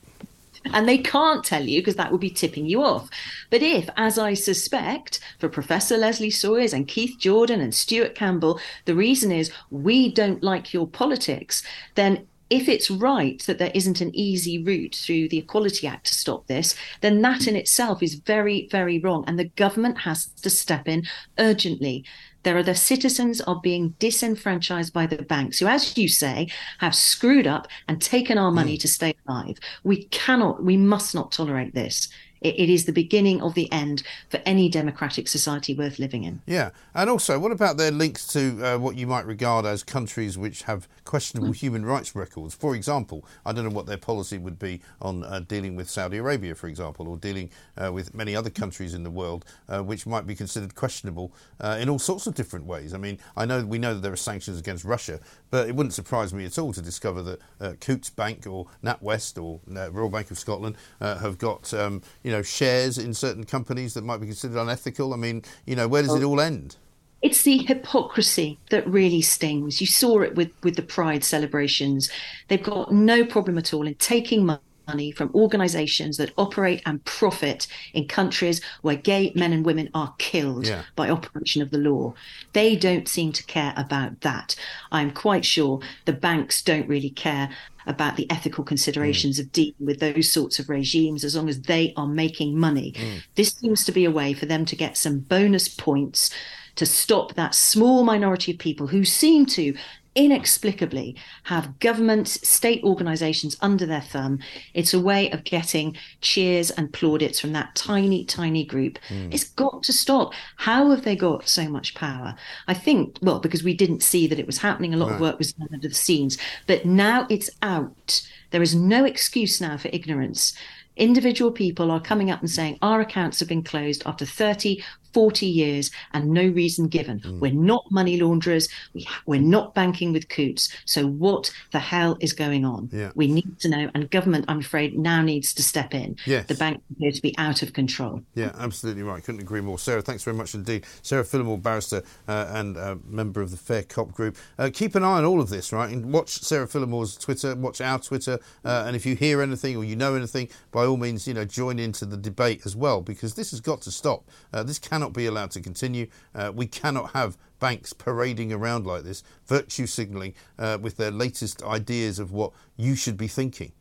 and 0.73 0.89
they 0.89 0.99
can't 0.99 1.45
tell 1.45 1.63
you 1.63 1.81
because 1.81 1.97
that 1.97 2.13
would 2.13 2.21
be 2.21 2.31
tipping 2.31 2.67
you 2.67 2.83
off. 2.83 3.09
But 3.51 3.63
if, 3.63 3.89
as 3.97 4.19
I 4.19 4.35
suspect, 4.35 5.21
for 5.39 5.49
Professor 5.49 5.97
Lesley 5.97 6.31
Sawers 6.31 6.73
and 6.73 6.89
Keith 6.89 7.19
Jordan 7.19 7.61
and 7.61 7.75
Stuart 7.75 8.15
Campbell, 8.15 8.61
the 8.85 8.95
reason 8.95 9.33
is 9.33 9.53
we 9.71 10.13
don't 10.13 10.43
like 10.43 10.73
your 10.73 10.87
politics, 10.87 11.63
then 11.95 12.27
if 12.51 12.69
it's 12.69 12.91
right 12.91 13.43
that 13.47 13.59
there 13.59 13.73
isn't 13.75 14.01
an 14.01 14.15
easy 14.15 14.63
route 14.63 14.95
through 14.95 15.29
the 15.29 15.39
Equality 15.39 15.87
Act 15.87 16.07
to 16.07 16.15
stop 16.15 16.47
this, 16.47 16.75
then 17.01 17.21
that 17.23 17.47
in 17.47 17.57
itself 17.57 18.03
is 18.03 18.15
very, 18.15 18.69
very 18.71 18.99
wrong. 18.99 19.25
And 19.27 19.39
the 19.39 19.51
government 19.51 19.99
has 19.99 20.27
to 20.27 20.51
step 20.51 20.89
in 20.89 21.05
urgently. 21.39 22.05
There 22.45 22.57
are 22.57 22.63
the 22.63 22.75
citizens 22.75 23.41
are 23.43 23.61
being 23.63 23.95
disenfranchised 23.99 24.93
by 24.93 25.07
the 25.07 25.23
banks, 25.23 25.59
who, 25.59 25.67
as 25.67 25.99
you 25.99 26.09
say, 26.09 26.49
have 26.79 26.95
screwed 26.95 27.47
up 27.47 27.69
and 27.89 28.01
taken 28.01 28.39
our 28.39 28.51
money 28.51 28.79
mm. 28.79 28.81
to 28.81 28.89
stay 28.89 29.15
alive. 29.27 29.59
We 29.85 30.05
cannot, 30.05 30.63
we 30.63 30.77
must 30.77 31.15
not 31.15 31.33
tolerate 31.33 31.75
this. 31.75 32.09
It, 32.41 32.59
it 32.59 32.69
is 32.69 32.85
the 32.85 32.93
beginning 32.93 33.43
of 33.43 33.55
the 33.55 33.71
end 33.73 34.03
for 34.29 34.41
any 34.45 34.69
democratic 34.69 35.29
society 35.29 35.75
worth 35.75 35.99
living 35.99 36.25
in. 36.25 36.41
Yeah, 36.47 36.71
and 36.95 37.11
also, 37.11 37.39
what 37.39 37.53
about 37.53 37.77
their 37.77 37.91
links 37.91 38.27
to 38.29 38.65
uh, 38.65 38.79
what 38.79 38.97
you 38.97 39.07
might 39.07 39.27
regard 39.27 39.67
as 39.67 39.83
countries 39.83 40.37
which 40.37 40.63
have 40.63 40.89
questionable 41.05 41.53
mm. 41.53 41.57
human 41.57 41.85
rights 41.85 42.15
records? 42.15 42.55
For 42.55 42.75
example, 42.75 43.25
I 43.45 43.53
don't 43.53 43.65
know 43.65 43.75
what 43.75 43.87
their 43.87 43.97
policy 43.97 44.39
would 44.39 44.59
be 44.59 44.81
on 45.01 45.25
uh, 45.25 45.41
dealing 45.41 45.77
with 45.77 45.89
Saudi 45.89 46.19
Arabia, 46.19 46.55
for 46.55 46.69
example, 46.69 47.09
or 47.09 47.17
dealing 47.17 47.51
uh, 47.77 47.93
with 47.93 48.15
many 48.15 48.35
other 48.35 48.51
countries 48.51 48.95
in 48.95 49.03
the 49.03 49.11
world 49.11 49.45
uh, 49.69 49.83
which 49.83 50.07
might 50.07 50.27
be 50.27 50.35
considered 50.35 50.75
questionable 50.75 51.33
uh, 51.61 51.79
in 51.81 51.89
all 51.89 51.99
sorts 51.99 52.27
of 52.27 52.35
different 52.35 52.67
ways. 52.67 52.95
I 52.95 52.99
mean, 52.99 53.19
I 53.37 53.45
know 53.45 53.65
we 53.65 53.79
know 53.79 53.95
that 53.95 54.01
there 54.01 54.13
are 54.13 54.17
sanctions 54.17 54.59
against 54.59 54.85
Russia, 54.85 55.21
but 55.51 55.69
it 55.69 55.75
wouldn't 55.75 55.95
surprise 55.95 56.33
me 56.35 56.45
at 56.45 56.59
all 56.59 56.73
to 56.73 56.83
discover 56.83 57.23
that 57.23 57.41
uh, 57.61 57.73
Coutts 57.81 58.11
Bank 58.11 58.47
or 58.47 58.67
NatWest 58.85 59.43
or 59.43 59.61
Royal 59.91 60.09
Bank 60.11 60.31
of 60.31 60.39
Scotland 60.39 60.77
have 61.01 61.39
got 61.39 61.73
um, 61.75 62.03
you 62.23 62.31
know, 62.31 62.43
shares 62.43 62.99
in 62.99 63.15
certain 63.15 63.45
companies 63.45 63.95
that 63.95 64.05
might 64.05 64.19
be 64.19 64.27
considered 64.27 64.61
unethical? 64.61 65.15
I 65.15 65.17
mean, 65.17 65.43
you 65.67 65.77
know, 65.77 65.89
where 65.89 66.03
does 66.03 66.15
it 66.15 66.23
all 66.23 66.41
end? 66.41 66.77
It's 67.21 67.43
the 67.43 67.59
hypocrisy 67.59 68.59
that 68.71 68.87
really 68.87 69.23
stings. 69.23 69.81
You 69.81 69.89
saw 69.89 70.21
it 70.21 70.37
with, 70.37 70.53
with 70.63 70.77
the 70.77 70.83
Pride 70.83 71.25
celebrations. 71.25 72.09
They've 72.47 72.63
got 72.63 72.93
no 72.93 73.25
problem 73.25 73.59
at 73.59 73.75
all 73.75 73.89
in 73.89 73.97
taking 73.97 74.47
money 74.47 74.61
money 74.89 75.13
from 75.13 75.31
organizations 75.35 76.17
that 76.17 76.33
operate 76.37 76.83
and 76.87 77.05
profit 77.05 77.67
in 77.93 78.09
countries 78.09 78.61
where 78.83 78.97
gay 78.97 79.33
men 79.35 79.53
and 79.53 79.65
women 79.65 79.89
are 79.95 80.15
killed 80.19 80.67
yeah. 80.67 80.83
by 80.97 81.09
operation 81.09 81.63
of 81.63 81.71
the 81.71 81.79
law. 81.79 82.15
They 82.55 82.75
don't 82.75 83.07
seem 83.07 83.33
to 83.33 83.45
care 83.45 83.75
about 83.77 84.23
that. 84.23 84.57
I'm 84.91 85.13
quite 85.13 85.45
sure 85.45 85.81
the 86.07 86.13
banks 86.13 86.63
don't 86.63 86.89
really 86.89 87.11
care 87.11 87.51
about 87.87 88.17
the 88.17 88.31
ethical 88.31 88.65
considerations 88.65 89.39
mm. 89.39 89.43
of 89.43 89.53
dealing 89.53 89.75
with 89.81 90.01
those 90.01 90.31
sorts 90.31 90.59
of 90.59 90.69
regimes 90.69 91.25
as 91.25 91.35
long 91.35 91.49
as 91.49 91.63
they 91.63 91.93
are 91.97 92.07
making 92.07 92.59
money. 92.59 92.93
Mm. 92.93 93.23
This 93.35 93.53
seems 93.53 93.85
to 93.85 93.93
be 93.93 94.05
a 94.05 94.11
way 94.11 94.35
for 94.35 94.47
them 94.47 94.65
to 94.67 94.77
get 94.77 94.97
some 94.97 95.21
bonus 95.21 95.69
points 95.69 96.31
to 96.77 96.87
stop 96.87 97.35
that 97.35 97.55
small 97.55 98.05
minority 98.05 98.53
of 98.53 98.59
people 98.59 98.87
who 98.87 99.05
seem 99.05 99.47
to 99.47 99.75
inexplicably 100.19 101.15
have 101.45 101.79
governments, 101.79 102.47
state 102.47 102.83
organizations 102.83 103.57
under 103.61 103.87
their 103.87 104.01
thumb. 104.01 104.41
It's 104.75 104.93
a 104.93 104.99
way 105.01 105.31
of 105.31 105.45
getting 105.45 105.97
cheers 106.21 106.73
and 106.73 106.93
plaudits 106.93 107.39
from 107.39 107.53
that 107.53 107.77
tiny, 107.77 108.25
tiny 108.25 108.65
group. 108.65 108.99
Mm. 109.09 109.33
It's 109.33 109.45
got 109.45 109.85
to 109.85 109.93
stop. 109.93 110.35
How 110.57 110.91
have 110.91 111.05
they 111.05 111.15
got 111.15 111.49
so 111.49 111.69
much 111.69 111.95
power? 111.95 112.35
I 112.67 112.75
think, 112.75 113.17
well, 113.23 113.39
because 113.39 113.63
we 113.63 113.75
didn't 113.75 114.03
see 114.03 114.27
that 114.27 114.41
it 114.41 114.47
was 114.47 114.59
happening. 114.59 114.93
A 114.93 114.97
lot 114.97 115.11
right. 115.11 115.15
of 115.15 115.21
work 115.21 115.39
was 115.39 115.53
done 115.53 115.69
under 115.73 115.89
the 115.89 115.95
scenes, 115.95 116.37
but 116.67 116.85
now 116.85 117.25
it's 117.31 117.49
out. 117.63 118.29
There 118.51 118.63
is 118.63 118.75
no 118.75 119.05
excuse 119.05 119.61
now 119.61 119.77
for 119.77 119.89
ignorance 119.93 120.53
individual 120.97 121.53
people 121.53 121.93
are 121.93 122.01
coming 122.01 122.29
up 122.29 122.41
and 122.41 122.51
saying 122.51 122.77
our 122.83 123.01
accounts 123.01 123.39
have 123.39 123.49
been 123.49 123.63
closed 123.63 124.03
after 124.05 124.27
30 124.27 124.83
40 125.19 125.47
years 125.47 125.91
and 126.13 126.31
no 126.31 126.47
reason 126.47 126.87
given. 126.87 127.19
Mm. 127.19 127.41
We're 127.41 127.53
not 127.53 127.85
money 127.91 128.21
launderers. 128.21 128.69
We, 128.95 129.05
we're 129.27 129.41
not 129.41 129.75
banking 129.75 130.13
with 130.13 130.29
Coutts. 130.29 130.73
So 130.85 131.09
what 131.09 131.53
the 131.73 131.81
hell 131.81 132.17
is 132.21 132.33
going 132.33 132.65
on? 132.65 132.89
Yeah. 132.93 133.11
We 133.17 133.27
need 133.27 133.59
to 133.59 133.69
know. 133.69 133.91
And 133.95 134.09
government, 134.13 134.45
I'm 134.47 134.61
afraid, 134.61 134.97
now 134.97 135.21
needs 135.21 135.53
to 135.55 135.63
step 135.65 135.93
in. 135.93 136.15
Yes. 136.25 136.47
The 136.47 136.55
bank 136.55 136.81
appears 136.93 137.17
to 137.17 137.23
be 137.23 137.37
out 137.37 137.63
of 137.63 137.73
control. 137.73 138.23
Yeah, 138.37 138.53
absolutely 138.61 139.03
right. 139.03 139.21
Couldn't 139.25 139.41
agree 139.41 139.61
more. 139.61 139.77
Sarah, 139.77 140.03
thanks 140.03 140.23
very 140.23 140.37
much 140.37 140.55
indeed. 140.55 140.87
Sarah 141.03 141.25
Phillimore, 141.25 141.61
barrister 141.61 142.05
uh, 142.29 142.47
and 142.51 142.77
uh, 142.77 142.95
member 143.05 143.41
of 143.41 143.51
the 143.51 143.57
Fair 143.57 143.83
Cop 143.83 144.13
Group. 144.13 144.37
Uh, 144.57 144.71
keep 144.73 144.95
an 144.95 145.03
eye 145.03 145.19
on 145.19 145.25
all 145.25 145.41
of 145.41 145.49
this, 145.49 145.73
right? 145.73 145.91
And 145.91 146.13
watch 146.13 146.31
Sarah 146.43 146.69
Phillimore's 146.69 147.17
Twitter, 147.17 147.57
watch 147.57 147.81
our 147.81 147.99
Twitter. 147.99 148.39
Uh, 148.65 148.85
and 148.87 148.95
if 148.95 149.05
you 149.05 149.17
hear 149.17 149.43
anything 149.43 149.77
or 149.77 149.83
you 149.83 149.97
know 149.97 150.15
anything, 150.15 150.49
by 150.71 150.85
all 150.85 150.97
means, 150.97 151.27
you 151.27 151.35
know, 151.35 151.45
join 151.45 151.81
into 151.81 152.07
the 152.07 152.17
debate 152.17 152.63
as 152.65 152.77
well, 152.77 153.03
because 153.03 153.35
this 153.35 153.51
has 153.51 153.61
got 153.61 153.81
to 153.81 153.91
stop. 153.91 154.23
Uh, 154.53 154.63
this 154.63 154.79
cannot 154.79 155.08
be 155.13 155.27
allowed 155.27 155.51
to 155.53 155.61
continue. 155.61 156.09
Uh, 156.35 156.53
we 156.55 156.67
cannot 156.67 157.13
have 157.13 157.37
banks 157.59 157.93
parading 157.93 158.53
around 158.53 158.87
like 158.87 159.03
this, 159.03 159.23
virtue 159.47 159.87
signalling 159.87 160.35
uh, 160.59 160.79
with 160.81 160.97
their 160.97 161.11
latest 161.11 161.63
ideas 161.63 162.19
of 162.19 162.33
what 162.33 162.53
you 162.77 162.95
should 162.95 163.17
be 163.17 163.29
thinking. 163.29 163.73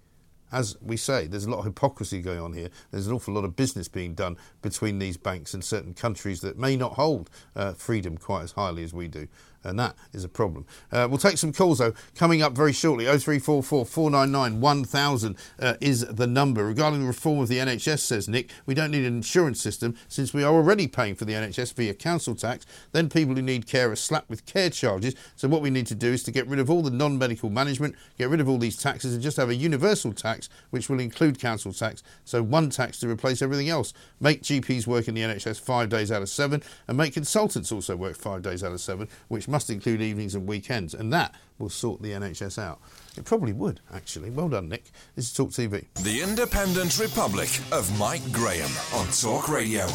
As 0.50 0.78
we 0.82 0.96
say, 0.96 1.28
there's 1.28 1.44
a 1.44 1.50
lot 1.50 1.60
of 1.60 1.66
hypocrisy 1.66 2.22
going 2.22 2.40
on 2.40 2.54
here. 2.54 2.70
There's 2.90 3.08
an 3.08 3.14
awful 3.14 3.34
lot 3.34 3.44
of 3.44 3.58
business 3.58 3.90
being 3.90 4.14
done 4.14 4.38
between 4.62 4.98
these 4.98 5.18
banks 5.18 5.54
and 5.54 5.62
certain 5.62 5.94
countries 5.94 6.40
that 6.40 6.58
may 6.58 6.78
not 6.78 6.94
hold 6.94 7.30
uh, 7.56 7.74
freedom 7.74 8.18
quite 8.18 8.44
as 8.44 8.52
highly 8.54 8.84
as 8.84 8.94
we 8.94 9.10
do 9.10 9.28
and 9.64 9.80
that 9.80 9.96
is 10.14 10.24
a 10.24 10.30
problem. 10.30 10.66
Uh, 10.92 11.08
we'll 11.10 11.18
take 11.18 11.38
some 11.38 11.54
calls 11.54 11.80
though 11.80 11.94
coming 12.16 12.42
up 12.42 12.54
very 12.54 12.74
shortly. 12.74 13.06
0344 13.06 13.86
499 13.86 14.62
1000 14.62 15.38
uh, 15.60 15.74
is 15.82 16.06
the 16.06 16.28
number. 16.28 16.66
Regarding 16.66 17.02
the 17.02 17.08
reform 17.08 17.40
of 17.40 17.48
the 17.48 17.58
NHS, 17.58 18.00
says 18.00 18.28
Nick, 18.28 18.52
we 18.66 18.74
don't 18.74 18.92
need 18.92 19.06
an 19.06 19.16
insurance 19.16 19.62
system 19.62 19.96
since 20.08 20.34
we 20.34 20.44
are 20.44 20.54
already 20.54 20.88
paying 20.88 21.16
for 21.16 21.26
the 21.26 21.34
NHS 21.34 21.74
via 21.74 21.94
council 21.94 22.36
tax. 22.36 22.66
Then 22.92 23.10
people 23.10 23.36
who 23.36 23.42
need 23.42 23.68
care 23.68 23.92
are 23.92 23.96
slapped 23.96 24.30
with 24.30 24.46
care 24.46 24.70
charges. 24.70 25.16
So 25.36 25.48
what 25.48 25.62
we 25.62 25.70
need 25.70 25.88
to 25.88 25.96
do 25.96 26.14
is 26.14 26.24
to 26.24 26.32
get 26.32 26.48
rid 26.48 26.60
of 26.60 26.70
all 26.70 26.82
the 26.82 26.92
non-medical 26.92 27.50
management, 27.50 27.96
get 28.18 28.30
rid 28.30 28.40
of 28.40 28.50
all 28.50 28.58
these 28.58 28.78
taxes, 28.78 29.14
and 29.14 29.24
just 29.24 29.38
have 29.38 29.50
a 29.50 29.56
universal 29.56 30.14
tax 30.14 30.50
which 30.70 30.90
will 30.90 31.00
include 31.00 31.40
council 31.40 31.74
tax. 31.74 32.04
So 32.26 32.42
one 32.44 32.70
tax 32.70 33.00
to 33.00 33.10
replace 33.10 33.42
everything 33.42 33.70
else. 33.70 33.94
Make 34.20 34.44
GPs 34.44 34.88
work 34.88 35.08
in 35.08 35.16
the 35.16 35.22
NHS 35.22 35.60
five 35.60 35.90
days 35.90 36.12
out 36.12 36.22
of 36.22 36.30
seven, 36.30 36.64
and 36.88 36.98
make 36.98 37.14
consultants 37.14 37.72
also 37.72 37.96
work 37.96 38.16
five 38.16 38.42
days 38.42 38.64
out 38.64 38.72
of 38.72 38.82
seven, 38.82 39.08
which 39.28 39.47
must 39.48 39.70
include 39.70 40.02
evenings 40.02 40.36
and 40.36 40.48
weekends, 40.48 40.94
and 40.94 41.12
that 41.14 41.34
will 41.58 41.70
sort 41.70 42.02
the 42.02 42.12
NHS 42.12 42.62
out. 42.62 42.80
It 43.18 43.26
probably 43.26 43.54
would, 43.54 43.80
actually. 43.94 44.30
Well 44.30 44.50
done, 44.50 44.70
Nick. 44.70 44.92
This 45.16 45.26
is 45.26 45.34
Talk 45.34 45.50
TV. 45.50 45.86
The 46.04 46.22
Independent 46.22 47.00
Republic 47.00 47.50
of 47.72 47.98
Mike 47.98 48.32
Graham 48.32 48.70
on 48.94 49.08
Talk 49.08 49.50
Radio. 49.50 49.88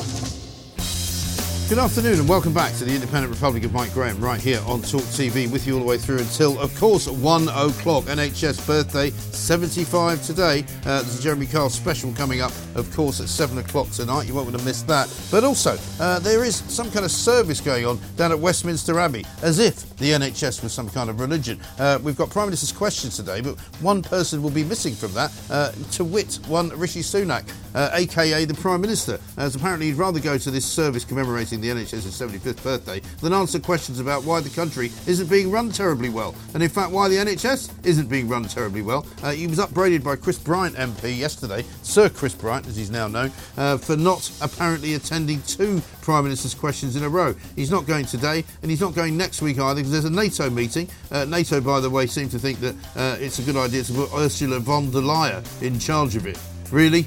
Good 1.72 1.78
afternoon 1.78 2.20
and 2.20 2.28
welcome 2.28 2.52
back 2.52 2.74
to 2.74 2.84
the 2.84 2.94
Independent 2.94 3.32
Republic 3.32 3.64
of 3.64 3.72
Mike 3.72 3.94
Graham 3.94 4.20
right 4.20 4.38
here 4.38 4.60
on 4.66 4.82
Talk 4.82 5.00
TV 5.04 5.50
with 5.50 5.66
you 5.66 5.72
all 5.72 5.80
the 5.80 5.86
way 5.86 5.96
through 5.96 6.18
until, 6.18 6.60
of 6.60 6.78
course, 6.78 7.08
1 7.08 7.48
o'clock. 7.48 8.04
NHS 8.04 8.66
birthday, 8.66 9.08
75 9.08 10.22
today. 10.22 10.66
Uh, 10.84 11.00
there's 11.00 11.18
a 11.18 11.22
Jeremy 11.22 11.46
Kyle 11.46 11.70
special 11.70 12.12
coming 12.12 12.42
up, 12.42 12.52
of 12.74 12.94
course, 12.94 13.22
at 13.22 13.28
7 13.30 13.56
o'clock 13.56 13.88
tonight. 13.88 14.28
You 14.28 14.34
won't 14.34 14.48
want 14.48 14.58
to 14.58 14.64
miss 14.66 14.82
that. 14.82 15.08
But 15.30 15.44
also, 15.44 15.78
uh, 15.98 16.18
there 16.18 16.44
is 16.44 16.56
some 16.56 16.90
kind 16.90 17.06
of 17.06 17.10
service 17.10 17.62
going 17.62 17.86
on 17.86 17.98
down 18.18 18.32
at 18.32 18.38
Westminster 18.38 19.00
Abbey, 19.00 19.24
as 19.40 19.58
if 19.58 19.96
the 19.96 20.10
NHS 20.10 20.62
was 20.62 20.74
some 20.74 20.90
kind 20.90 21.08
of 21.08 21.20
religion. 21.20 21.58
Uh, 21.78 21.98
we've 22.02 22.18
got 22.18 22.28
Prime 22.28 22.48
Minister's 22.48 22.72
questions 22.72 23.16
today, 23.16 23.40
but 23.40 23.58
one 23.80 24.02
person 24.02 24.42
will 24.42 24.50
be 24.50 24.64
missing 24.64 24.94
from 24.94 25.14
that, 25.14 25.32
uh, 25.48 25.72
to 25.92 26.04
wit, 26.04 26.38
one 26.48 26.68
Rishi 26.78 27.00
Sunak, 27.00 27.50
aka 27.74 28.42
uh, 28.42 28.46
the 28.46 28.52
Prime 28.52 28.82
Minister, 28.82 29.18
as 29.38 29.54
apparently 29.54 29.86
he'd 29.86 29.94
rather 29.94 30.20
go 30.20 30.36
to 30.36 30.50
this 30.50 30.66
service 30.66 31.02
commemorating 31.06 31.61
the 31.62 31.68
NHS's 31.68 32.20
75th 32.20 32.62
birthday 32.62 33.00
than 33.20 33.32
answer 33.32 33.58
questions 33.58 34.00
about 34.00 34.24
why 34.24 34.40
the 34.40 34.50
country 34.50 34.90
isn't 35.06 35.30
being 35.30 35.50
run 35.50 35.70
terribly 35.70 36.08
well. 36.08 36.34
And 36.54 36.62
in 36.62 36.68
fact, 36.68 36.90
why 36.90 37.08
the 37.08 37.16
NHS 37.16 37.70
isn't 37.84 38.08
being 38.08 38.28
run 38.28 38.44
terribly 38.44 38.82
well. 38.82 39.06
Uh, 39.22 39.32
he 39.32 39.46
was 39.46 39.58
upbraided 39.58 40.04
by 40.04 40.16
Chris 40.16 40.38
Bryant 40.38 40.76
MP 40.76 41.16
yesterday, 41.16 41.64
Sir 41.82 42.08
Chris 42.08 42.34
Bryant, 42.34 42.66
as 42.66 42.76
he's 42.76 42.90
now 42.90 43.08
known, 43.08 43.32
uh, 43.56 43.78
for 43.78 43.96
not 43.96 44.30
apparently 44.42 44.94
attending 44.94 45.40
two 45.42 45.80
Prime 46.02 46.24
Minister's 46.24 46.54
questions 46.54 46.96
in 46.96 47.04
a 47.04 47.08
row. 47.08 47.34
He's 47.56 47.70
not 47.70 47.86
going 47.86 48.04
today, 48.04 48.44
and 48.62 48.70
he's 48.70 48.80
not 48.80 48.94
going 48.94 49.16
next 49.16 49.40
week 49.40 49.58
either, 49.58 49.76
because 49.76 49.92
there's 49.92 50.04
a 50.04 50.10
NATO 50.10 50.50
meeting. 50.50 50.88
Uh, 51.10 51.24
NATO, 51.24 51.60
by 51.60 51.80
the 51.80 51.88
way, 51.90 52.06
seem 52.06 52.28
to 52.30 52.38
think 52.38 52.60
that 52.60 52.74
uh, 52.96 53.16
it's 53.20 53.38
a 53.38 53.42
good 53.42 53.56
idea 53.56 53.82
to 53.84 53.92
put 53.92 54.12
Ursula 54.14 54.58
von 54.58 54.90
der 54.90 55.00
Leyen 55.00 55.62
in 55.62 55.78
charge 55.78 56.16
of 56.16 56.26
it. 56.26 56.38
Really? 56.70 57.06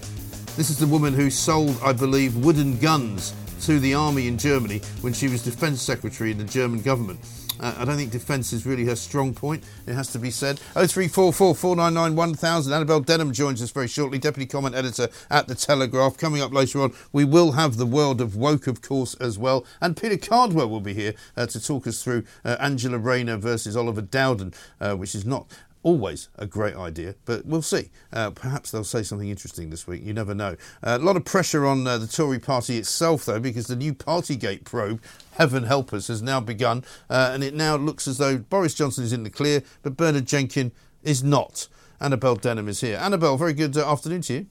This 0.55 0.69
is 0.69 0.79
the 0.79 0.87
woman 0.87 1.13
who 1.13 1.29
sold, 1.29 1.77
I 1.83 1.91
believe, 1.91 2.37
wooden 2.37 2.77
guns 2.77 3.33
to 3.61 3.79
the 3.79 3.93
army 3.93 4.27
in 4.27 4.37
Germany 4.37 4.81
when 5.01 5.13
she 5.13 5.27
was 5.27 5.43
defence 5.43 5.81
secretary 5.81 6.31
in 6.31 6.37
the 6.37 6.43
German 6.43 6.81
government. 6.81 7.19
Uh, 7.59 7.73
I 7.77 7.85
don't 7.85 7.95
think 7.95 8.11
defence 8.11 8.51
is 8.51 8.65
really 8.65 8.85
her 8.85 8.95
strong 8.95 9.33
point, 9.33 9.63
it 9.87 9.93
has 9.93 10.11
to 10.11 10.19
be 10.19 10.29
said. 10.29 10.59
0344 10.73 11.55
499 11.55 12.15
1000. 12.15 12.73
Annabel 12.73 12.99
Denham 12.99 13.31
joins 13.31 13.61
us 13.61 13.71
very 13.71 13.87
shortly, 13.87 14.17
Deputy 14.17 14.45
Comment 14.45 14.75
Editor 14.75 15.07
at 15.29 15.47
The 15.47 15.55
Telegraph. 15.55 16.17
Coming 16.17 16.41
up 16.41 16.51
later 16.51 16.81
on, 16.81 16.93
we 17.13 17.23
will 17.23 17.53
have 17.53 17.77
the 17.77 17.85
world 17.85 18.19
of 18.19 18.35
woke, 18.35 18.67
of 18.67 18.81
course, 18.81 19.15
as 19.15 19.39
well. 19.39 19.65
And 19.81 19.95
Peter 19.95 20.17
Cardwell 20.17 20.69
will 20.69 20.81
be 20.81 20.93
here 20.93 21.13
uh, 21.37 21.45
to 21.47 21.63
talk 21.63 21.87
us 21.87 22.03
through 22.03 22.23
uh, 22.43 22.57
Angela 22.59 22.97
Rayner 22.97 23.37
versus 23.37 23.77
Oliver 23.77 24.01
Dowden, 24.01 24.53
uh, 24.81 24.95
which 24.95 25.15
is 25.15 25.25
not 25.25 25.47
always 25.85 26.29
a 26.35 26.47
great 26.47 26.75
idea, 26.75 27.13
but 27.25 27.45
we'll 27.45 27.61
see. 27.61 27.91
Uh, 28.11 28.31
perhaps 28.31 28.71
they'll 28.71 28.83
say 28.83 29.03
something 29.03 29.29
interesting 29.29 29.69
this 29.69 29.85
week. 29.85 30.03
You 30.03 30.15
never 30.15 30.33
know. 30.33 30.55
Uh, 30.83 30.97
a 30.99 31.05
lot 31.05 31.15
of 31.15 31.23
pressure 31.23 31.63
on 31.65 31.85
uh, 31.85 31.99
the 31.99 32.07
Tory 32.07 32.39
party 32.39 32.77
itself, 32.77 33.25
though, 33.25 33.39
because 33.39 33.67
the 33.67 33.75
new 33.75 33.93
Partygate 33.93 34.63
probe, 34.65 34.99
heaven 35.33 35.65
help 35.65 35.93
us, 35.93 36.07
has 36.07 36.23
now 36.23 36.39
begun, 36.39 36.83
uh, 37.07 37.29
and 37.31 37.43
it 37.43 37.53
now 37.53 37.75
looks 37.75 38.07
as 38.07 38.17
though 38.17 38.39
Boris 38.39 38.73
Johnson 38.73 39.03
is 39.03 39.13
in 39.13 39.21
the 39.21 39.29
clear, 39.29 39.61
but 39.83 39.95
Bernard 39.95 40.25
Jenkin 40.25 40.71
is 41.03 41.23
not. 41.23 41.67
Annabel 42.01 42.35
Denham 42.35 42.67
is 42.67 42.81
here. 42.81 42.97
Annabel, 42.97 43.37
very 43.37 43.53
good 43.53 43.77
uh, 43.77 43.89
afternoon 43.89 44.21
to 44.21 44.33
you. 44.33 44.47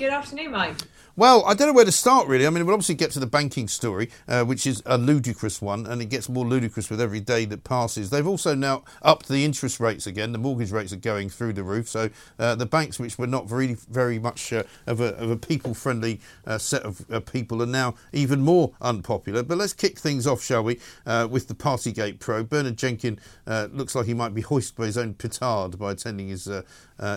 Good 0.00 0.08
afternoon, 0.08 0.52
Mike. 0.52 0.76
Well, 1.14 1.44
I 1.44 1.52
don't 1.52 1.66
know 1.66 1.74
where 1.74 1.84
to 1.84 1.92
start 1.92 2.26
really. 2.26 2.46
I 2.46 2.50
mean, 2.50 2.64
we'll 2.64 2.72
obviously 2.72 2.94
get 2.94 3.10
to 3.10 3.20
the 3.20 3.26
banking 3.26 3.68
story, 3.68 4.08
uh, 4.26 4.44
which 4.44 4.66
is 4.66 4.82
a 4.86 4.96
ludicrous 4.96 5.60
one, 5.60 5.84
and 5.84 6.00
it 6.00 6.06
gets 6.06 6.26
more 6.30 6.46
ludicrous 6.46 6.88
with 6.88 7.02
every 7.02 7.20
day 7.20 7.44
that 7.44 7.64
passes. 7.64 8.08
They've 8.08 8.26
also 8.26 8.54
now 8.54 8.84
upped 9.02 9.28
the 9.28 9.44
interest 9.44 9.78
rates 9.78 10.06
again. 10.06 10.32
The 10.32 10.38
mortgage 10.38 10.70
rates 10.70 10.94
are 10.94 10.96
going 10.96 11.28
through 11.28 11.52
the 11.52 11.64
roof. 11.64 11.86
So 11.86 12.08
uh, 12.38 12.54
the 12.54 12.64
banks, 12.64 12.98
which 12.98 13.18
were 13.18 13.26
not 13.26 13.46
very, 13.46 13.74
very 13.74 14.18
much 14.18 14.54
uh, 14.54 14.62
of, 14.86 15.02
a, 15.02 15.12
a 15.16 15.36
people-friendly 15.36 16.20
uh, 16.46 16.56
set 16.56 16.84
of 16.84 17.04
uh, 17.10 17.20
people, 17.20 17.62
are 17.62 17.66
now 17.66 17.96
even 18.14 18.40
more 18.40 18.72
unpopular. 18.80 19.42
But 19.42 19.58
let's 19.58 19.74
kick 19.74 19.98
things 19.98 20.26
off, 20.26 20.42
shall 20.42 20.62
we, 20.62 20.80
uh, 21.04 21.28
with 21.30 21.48
the 21.48 21.54
Partygate 21.54 22.20
probe. 22.20 22.48
Bernard 22.48 22.78
Jenkin 22.78 23.20
looks 23.46 23.94
like 23.94 24.06
he 24.06 24.14
might 24.14 24.32
be 24.32 24.40
hoisted 24.40 24.76
by 24.76 24.86
his 24.86 24.96
own 24.96 25.12
petard 25.12 25.78
by 25.78 25.92
attending 25.92 26.28
his 26.28 26.48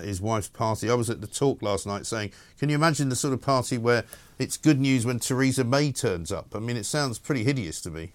his 0.03 0.19
wife's 0.19 0.49
party. 0.49 0.89
I 0.89 0.95
was 0.95 1.09
at 1.09 1.21
the 1.21 1.27
talk 1.27 1.61
last 1.61 1.87
night 1.87 2.05
saying, 2.05 2.31
can 2.57 2.69
you 2.69 2.72
imagine 2.73 3.09
the 3.09 3.15
sort 3.15 3.33
of 3.33 3.41
party 3.41 3.77
where 3.77 4.03
it's 4.39 4.57
good 4.57 4.79
news 4.79 5.05
when 5.05 5.19
Theresa 5.19 5.63
May 5.63 5.91
turns 5.91 6.31
up? 6.31 6.55
I 6.55 6.59
mean, 6.59 6.77
it 6.77 6.85
sounds 6.85 7.19
pretty 7.19 7.43
hideous 7.43 7.81
to 7.81 7.91
me. 7.91 8.11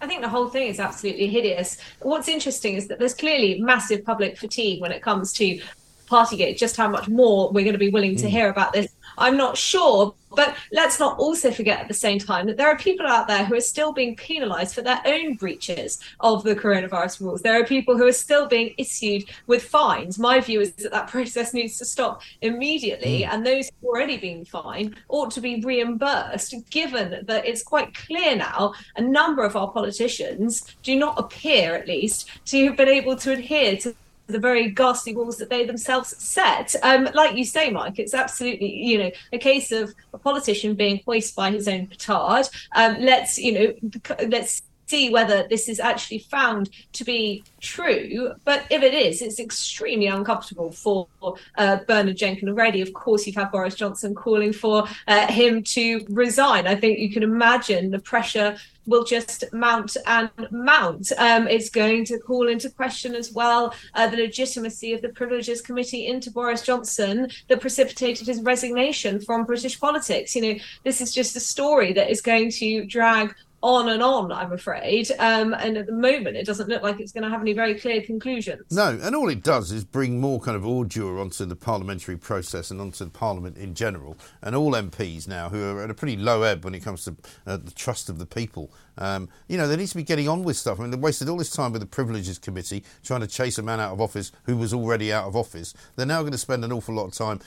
I 0.00 0.06
think 0.06 0.20
the 0.20 0.28
whole 0.28 0.48
thing 0.48 0.66
is 0.66 0.80
absolutely 0.80 1.28
hideous. 1.28 1.78
What's 2.00 2.26
interesting 2.28 2.74
is 2.74 2.88
that 2.88 2.98
there's 2.98 3.14
clearly 3.14 3.60
massive 3.60 4.04
public 4.04 4.36
fatigue 4.36 4.80
when 4.80 4.90
it 4.90 5.00
comes 5.00 5.32
to 5.34 5.60
Partygate, 6.08 6.58
just 6.58 6.76
how 6.76 6.88
much 6.88 7.08
more 7.08 7.50
we're 7.52 7.64
going 7.64 7.72
to 7.72 7.78
be 7.78 7.88
willing 7.88 8.16
to 8.16 8.26
mm. 8.26 8.30
hear 8.30 8.50
about 8.50 8.72
this. 8.72 8.92
I'm 9.18 9.36
not 9.36 9.56
sure, 9.56 10.14
but 10.34 10.56
let's 10.72 10.98
not 10.98 11.18
also 11.18 11.50
forget 11.50 11.80
at 11.80 11.88
the 11.88 11.94
same 11.94 12.18
time 12.18 12.46
that 12.46 12.56
there 12.56 12.68
are 12.68 12.76
people 12.76 13.06
out 13.06 13.28
there 13.28 13.44
who 13.44 13.54
are 13.54 13.60
still 13.60 13.92
being 13.92 14.16
penalized 14.16 14.74
for 14.74 14.82
their 14.82 15.00
own 15.04 15.34
breaches 15.34 15.98
of 16.20 16.42
the 16.42 16.56
coronavirus 16.56 17.20
rules. 17.20 17.42
There 17.42 17.60
are 17.60 17.64
people 17.64 17.96
who 17.96 18.06
are 18.06 18.12
still 18.12 18.46
being 18.48 18.74
issued 18.78 19.24
with 19.46 19.62
fines. 19.62 20.18
My 20.18 20.40
view 20.40 20.60
is 20.60 20.72
that 20.74 20.92
that 20.92 21.08
process 21.08 21.52
needs 21.52 21.78
to 21.78 21.84
stop 21.84 22.22
immediately, 22.40 23.20
mm. 23.20 23.28
and 23.32 23.46
those 23.46 23.70
who 23.80 23.88
are 23.88 23.92
already 23.92 24.16
being 24.16 24.44
fined 24.44 24.96
ought 25.08 25.30
to 25.32 25.40
be 25.40 25.60
reimbursed, 25.60 26.54
given 26.70 27.24
that 27.26 27.46
it's 27.46 27.62
quite 27.62 27.94
clear 27.94 28.36
now 28.36 28.72
a 28.96 29.02
number 29.02 29.44
of 29.44 29.56
our 29.56 29.70
politicians 29.70 30.74
do 30.82 30.96
not 30.96 31.18
appear, 31.18 31.74
at 31.74 31.86
least, 31.86 32.30
to 32.46 32.66
have 32.66 32.76
been 32.76 32.88
able 32.88 33.16
to 33.16 33.32
adhere 33.32 33.76
to 33.76 33.94
the 34.26 34.38
very 34.38 34.70
ghastly 34.70 35.14
rules 35.14 35.36
that 35.38 35.50
they 35.50 35.66
themselves 35.66 36.16
set. 36.22 36.74
Um, 36.82 37.08
like 37.14 37.36
you 37.36 37.44
say, 37.44 37.70
Mike, 37.70 37.98
it's 37.98 38.14
absolutely 38.14 38.74
you 38.74 38.98
know 38.98 39.10
a 39.32 39.38
case 39.38 39.72
of 39.72 39.94
a 40.12 40.18
politician 40.18 40.74
being 40.74 41.00
hoisted 41.04 41.36
by 41.36 41.50
his 41.50 41.68
own 41.68 41.86
petard. 41.86 42.48
Um, 42.74 42.96
let's 43.00 43.38
you 43.38 43.52
know 43.52 43.90
let's 44.28 44.62
see 44.92 45.08
whether 45.08 45.46
this 45.48 45.70
is 45.70 45.80
actually 45.80 46.18
found 46.18 46.68
to 46.92 47.02
be 47.02 47.42
true. 47.60 48.32
But 48.44 48.66
if 48.68 48.82
it 48.82 48.92
is, 48.92 49.22
it's 49.22 49.40
extremely 49.40 50.06
uncomfortable 50.06 50.70
for 50.70 51.08
uh, 51.56 51.78
Bernard 51.88 52.18
Jenkin 52.18 52.50
already. 52.50 52.82
Of 52.82 52.92
course, 52.92 53.26
you've 53.26 53.36
had 53.36 53.50
Boris 53.50 53.74
Johnson 53.74 54.14
calling 54.14 54.52
for 54.52 54.86
uh, 55.08 55.26
him 55.32 55.62
to 55.76 56.04
resign. 56.10 56.66
I 56.66 56.74
think 56.74 56.98
you 56.98 57.10
can 57.10 57.22
imagine 57.22 57.90
the 57.90 58.00
pressure 58.00 58.58
will 58.86 59.04
just 59.04 59.44
mount 59.52 59.96
and 60.06 60.30
mount. 60.50 61.12
Um, 61.18 61.46
it's 61.48 61.70
going 61.70 62.04
to 62.06 62.18
call 62.18 62.48
into 62.48 62.70
question 62.70 63.14
as 63.14 63.32
well 63.32 63.74
uh, 63.94 64.08
the 64.08 64.16
legitimacy 64.16 64.92
of 64.92 65.02
the 65.02 65.10
Privileges 65.10 65.60
Committee 65.60 66.06
into 66.06 66.30
Boris 66.30 66.62
Johnson 66.62 67.28
that 67.48 67.60
precipitated 67.60 68.26
his 68.26 68.42
resignation 68.42 69.20
from 69.20 69.44
British 69.44 69.78
politics. 69.78 70.34
You 70.34 70.42
know, 70.42 70.60
this 70.84 71.00
is 71.00 71.12
just 71.12 71.36
a 71.36 71.40
story 71.40 71.92
that 71.92 72.10
is 72.10 72.20
going 72.20 72.50
to 72.52 72.84
drag 72.86 73.34
on 73.62 73.88
and 73.88 74.02
on, 74.02 74.32
I'm 74.32 74.52
afraid. 74.52 75.10
Um, 75.18 75.54
and 75.54 75.76
at 75.76 75.86
the 75.86 75.92
moment, 75.92 76.36
it 76.36 76.46
doesn't 76.46 76.68
look 76.68 76.82
like 76.82 77.00
it's 77.00 77.12
going 77.12 77.24
to 77.24 77.30
have 77.30 77.40
any 77.40 77.52
very 77.52 77.78
clear 77.78 78.02
conclusions. 78.02 78.62
No, 78.70 78.98
and 79.00 79.14
all 79.14 79.28
it 79.28 79.42
does 79.42 79.70
is 79.70 79.84
bring 79.84 80.20
more 80.20 80.40
kind 80.40 80.56
of 80.56 80.66
ordure 80.66 81.18
onto 81.18 81.44
the 81.44 81.56
parliamentary 81.56 82.16
process 82.16 82.70
and 82.70 82.80
onto 82.80 83.04
the 83.04 83.10
parliament 83.10 83.56
in 83.56 83.74
general. 83.74 84.16
And 84.42 84.56
all 84.56 84.72
MPs 84.72 85.28
now, 85.28 85.48
who 85.48 85.62
are 85.62 85.82
at 85.84 85.90
a 85.90 85.94
pretty 85.94 86.16
low 86.16 86.42
ebb 86.42 86.64
when 86.64 86.74
it 86.74 86.80
comes 86.80 87.04
to 87.04 87.16
uh, 87.46 87.56
the 87.56 87.70
trust 87.70 88.08
of 88.08 88.18
the 88.18 88.26
people, 88.26 88.72
um, 88.98 89.28
you 89.48 89.56
know, 89.56 89.66
they 89.66 89.76
need 89.76 89.88
to 89.88 89.96
be 89.96 90.02
getting 90.02 90.28
on 90.28 90.44
with 90.44 90.56
stuff. 90.56 90.78
I 90.78 90.82
mean, 90.82 90.90
they 90.90 90.96
wasted 90.96 91.28
all 91.28 91.36
this 91.36 91.50
time 91.50 91.72
with 91.72 91.80
the 91.80 91.86
Privileges 91.86 92.38
Committee 92.38 92.84
trying 93.02 93.20
to 93.20 93.26
chase 93.26 93.58
a 93.58 93.62
man 93.62 93.80
out 93.80 93.92
of 93.92 94.00
office 94.00 94.32
who 94.44 94.56
was 94.56 94.74
already 94.74 95.12
out 95.12 95.26
of 95.26 95.36
office. 95.36 95.74
They're 95.96 96.06
now 96.06 96.20
going 96.20 96.32
to 96.32 96.38
spend 96.38 96.64
an 96.64 96.72
awful 96.72 96.94
lot 96.94 97.06
of 97.06 97.14
time 97.14 97.40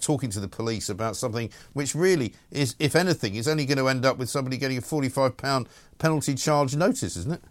talking 0.00 0.30
to 0.30 0.40
the 0.40 0.48
police 0.48 0.88
about 0.88 1.16
something 1.16 1.50
which 1.72 1.94
really 1.94 2.34
is, 2.50 2.76
if 2.78 2.94
anything, 2.94 3.34
is 3.34 3.48
only 3.48 3.66
going 3.66 3.78
to 3.78 3.88
end 3.88 4.04
up 4.04 4.18
with 4.18 4.30
somebody 4.30 4.56
getting 4.56 4.78
a 4.78 4.82
£45 4.82 5.66
penalty 5.98 6.34
charge 6.34 6.76
notice, 6.76 7.16
isn't 7.16 7.34
it? 7.34 7.42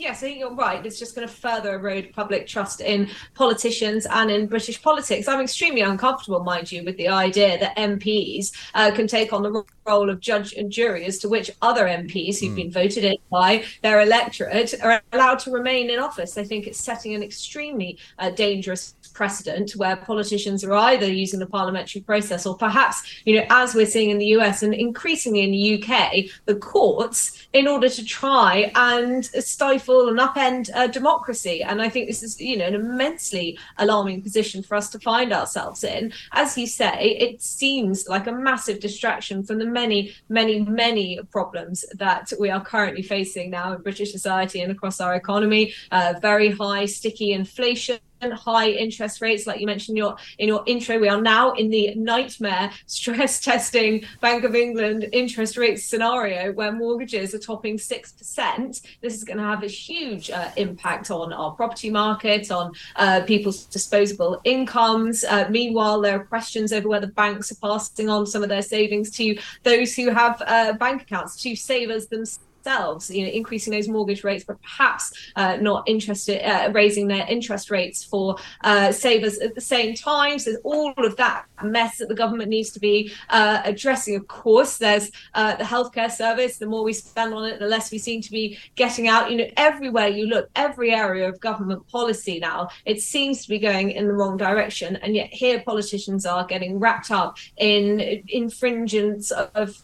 Yes, 0.00 0.22
I 0.22 0.28
think 0.28 0.38
you're 0.38 0.54
right. 0.54 0.84
It's 0.84 0.98
just 0.98 1.14
going 1.14 1.28
to 1.28 1.32
further 1.32 1.74
erode 1.74 2.10
public 2.14 2.46
trust 2.46 2.80
in 2.80 3.10
politicians 3.34 4.06
and 4.06 4.30
in 4.30 4.46
British 4.46 4.80
politics. 4.80 5.28
I'm 5.28 5.42
extremely 5.42 5.82
uncomfortable, 5.82 6.42
mind 6.42 6.72
you, 6.72 6.82
with 6.84 6.96
the 6.96 7.08
idea 7.08 7.58
that 7.58 7.76
MPs 7.76 8.50
uh, 8.74 8.92
can 8.92 9.06
take 9.06 9.34
on 9.34 9.42
the 9.42 9.62
role 9.86 10.08
of 10.08 10.20
judge 10.20 10.54
and 10.54 10.72
jury 10.72 11.04
as 11.04 11.18
to 11.18 11.28
which 11.28 11.50
other 11.60 11.84
MPs 11.84 12.40
who've 12.40 12.52
mm. 12.52 12.56
been 12.56 12.70
voted 12.70 13.04
in 13.04 13.16
by 13.30 13.62
their 13.82 14.00
electorate 14.00 14.72
are 14.82 15.02
allowed 15.12 15.38
to 15.40 15.50
remain 15.50 15.90
in 15.90 15.98
office. 15.98 16.38
I 16.38 16.44
think 16.44 16.66
it's 16.66 16.80
setting 16.80 17.14
an 17.14 17.22
extremely 17.22 17.98
uh, 18.18 18.30
dangerous 18.30 18.94
precedent 19.10 19.72
where 19.72 19.96
politicians 19.96 20.64
are 20.64 20.72
either 20.72 21.10
using 21.10 21.40
the 21.40 21.46
parliamentary 21.46 22.00
process 22.00 22.46
or 22.46 22.56
perhaps, 22.56 23.22
you 23.24 23.36
know, 23.36 23.46
as 23.50 23.74
we're 23.74 23.86
seeing 23.86 24.10
in 24.10 24.18
the 24.18 24.26
US 24.26 24.62
and 24.62 24.74
increasingly 24.74 25.42
in 25.42 25.50
the 25.50 25.82
UK, 25.82 26.24
the 26.46 26.56
courts 26.56 27.46
in 27.52 27.66
order 27.66 27.88
to 27.88 28.04
try 28.04 28.70
and 28.74 29.24
stifle 29.24 30.08
and 30.08 30.18
upend 30.18 30.70
uh, 30.74 30.86
democracy. 30.86 31.62
And 31.62 31.82
I 31.82 31.88
think 31.88 32.06
this 32.06 32.22
is, 32.22 32.40
you 32.40 32.56
know, 32.56 32.66
an 32.66 32.74
immensely 32.74 33.58
alarming 33.78 34.22
position 34.22 34.62
for 34.62 34.76
us 34.76 34.88
to 34.90 34.98
find 34.98 35.32
ourselves 35.32 35.84
in. 35.84 36.12
As 36.32 36.56
you 36.56 36.66
say, 36.66 37.16
it 37.18 37.42
seems 37.42 38.08
like 38.08 38.26
a 38.26 38.32
massive 38.32 38.80
distraction 38.80 39.42
from 39.42 39.58
the 39.58 39.66
many, 39.66 40.14
many, 40.28 40.60
many 40.60 41.20
problems 41.30 41.84
that 41.94 42.32
we 42.38 42.50
are 42.50 42.64
currently 42.64 43.02
facing 43.02 43.50
now 43.50 43.72
in 43.72 43.82
British 43.82 44.12
society 44.12 44.60
and 44.60 44.72
across 44.72 45.00
our 45.00 45.14
economy. 45.14 45.74
Uh, 45.90 46.14
very 46.20 46.50
high, 46.50 46.86
sticky 46.86 47.32
inflation 47.32 47.98
high 48.28 48.70
interest 48.70 49.20
rates, 49.20 49.46
like 49.46 49.60
you 49.60 49.66
mentioned 49.66 49.96
in 49.96 50.04
your 50.04 50.16
in 50.38 50.48
your 50.48 50.62
intro. 50.66 50.98
We 50.98 51.08
are 51.08 51.20
now 51.20 51.52
in 51.52 51.70
the 51.70 51.94
nightmare 51.94 52.70
stress 52.86 53.40
testing 53.40 54.04
Bank 54.20 54.44
of 54.44 54.54
England 54.54 55.08
interest 55.12 55.56
rate 55.56 55.76
scenario 55.76 56.52
where 56.52 56.72
mortgages 56.72 57.34
are 57.34 57.38
topping 57.38 57.78
six 57.78 58.12
percent. 58.12 58.80
This 59.00 59.14
is 59.14 59.24
going 59.24 59.38
to 59.38 59.44
have 59.44 59.62
a 59.62 59.68
huge 59.68 60.30
uh, 60.30 60.50
impact 60.56 61.10
on 61.10 61.32
our 61.32 61.52
property 61.52 61.90
market, 61.90 62.50
on 62.50 62.72
uh, 62.96 63.22
people's 63.26 63.64
disposable 63.64 64.40
incomes. 64.44 65.24
Uh, 65.24 65.46
meanwhile, 65.48 66.00
there 66.00 66.20
are 66.20 66.24
questions 66.24 66.72
over 66.72 66.88
whether 66.88 67.06
banks 67.06 67.50
are 67.52 67.56
passing 67.56 68.08
on 68.08 68.26
some 68.26 68.42
of 68.42 68.48
their 68.48 68.62
savings 68.62 69.10
to 69.12 69.38
those 69.62 69.94
who 69.94 70.10
have 70.10 70.42
uh, 70.46 70.72
bank 70.74 71.02
accounts, 71.02 71.40
to 71.42 71.56
savers 71.56 72.06
themselves 72.08 72.40
themselves, 72.62 73.10
you 73.10 73.24
know, 73.24 73.30
increasing 73.30 73.72
those 73.72 73.88
mortgage 73.88 74.24
rates, 74.24 74.44
but 74.44 74.60
perhaps 74.62 75.12
uh, 75.36 75.56
not 75.56 75.88
interested 75.88 76.46
uh, 76.46 76.70
raising 76.72 77.08
their 77.08 77.26
interest 77.28 77.70
rates 77.70 78.04
for 78.04 78.36
uh, 78.62 78.92
savers 78.92 79.38
at 79.38 79.54
the 79.54 79.60
same 79.60 79.94
time. 79.94 80.38
So 80.38 80.56
all 80.64 80.92
of 80.96 81.16
that 81.16 81.46
mess 81.62 81.98
that 81.98 82.08
the 82.08 82.14
government 82.14 82.50
needs 82.50 82.70
to 82.70 82.80
be 82.80 83.12
uh, 83.28 83.62
addressing. 83.64 84.16
Of 84.16 84.26
course, 84.28 84.78
there's 84.78 85.10
uh, 85.34 85.56
the 85.56 85.64
healthcare 85.64 86.10
service. 86.10 86.58
The 86.58 86.66
more 86.66 86.84
we 86.84 86.92
spend 86.92 87.34
on 87.34 87.46
it, 87.46 87.58
the 87.58 87.66
less 87.66 87.90
we 87.90 87.98
seem 87.98 88.20
to 88.22 88.30
be 88.30 88.58
getting 88.76 89.08
out. 89.08 89.30
You 89.30 89.38
know, 89.38 89.50
everywhere 89.56 90.08
you 90.08 90.26
look, 90.26 90.48
every 90.56 90.92
area 90.92 91.28
of 91.28 91.40
government 91.40 91.86
policy 91.88 92.38
now, 92.38 92.68
it 92.84 93.00
seems 93.00 93.42
to 93.42 93.48
be 93.48 93.58
going 93.58 93.90
in 93.90 94.06
the 94.06 94.12
wrong 94.12 94.36
direction. 94.36 94.96
And 94.96 95.14
yet 95.14 95.32
here, 95.32 95.62
politicians 95.64 96.26
are 96.26 96.44
getting 96.44 96.78
wrapped 96.78 97.10
up 97.10 97.38
in 97.56 98.22
infringements 98.28 99.30
of 99.30 99.82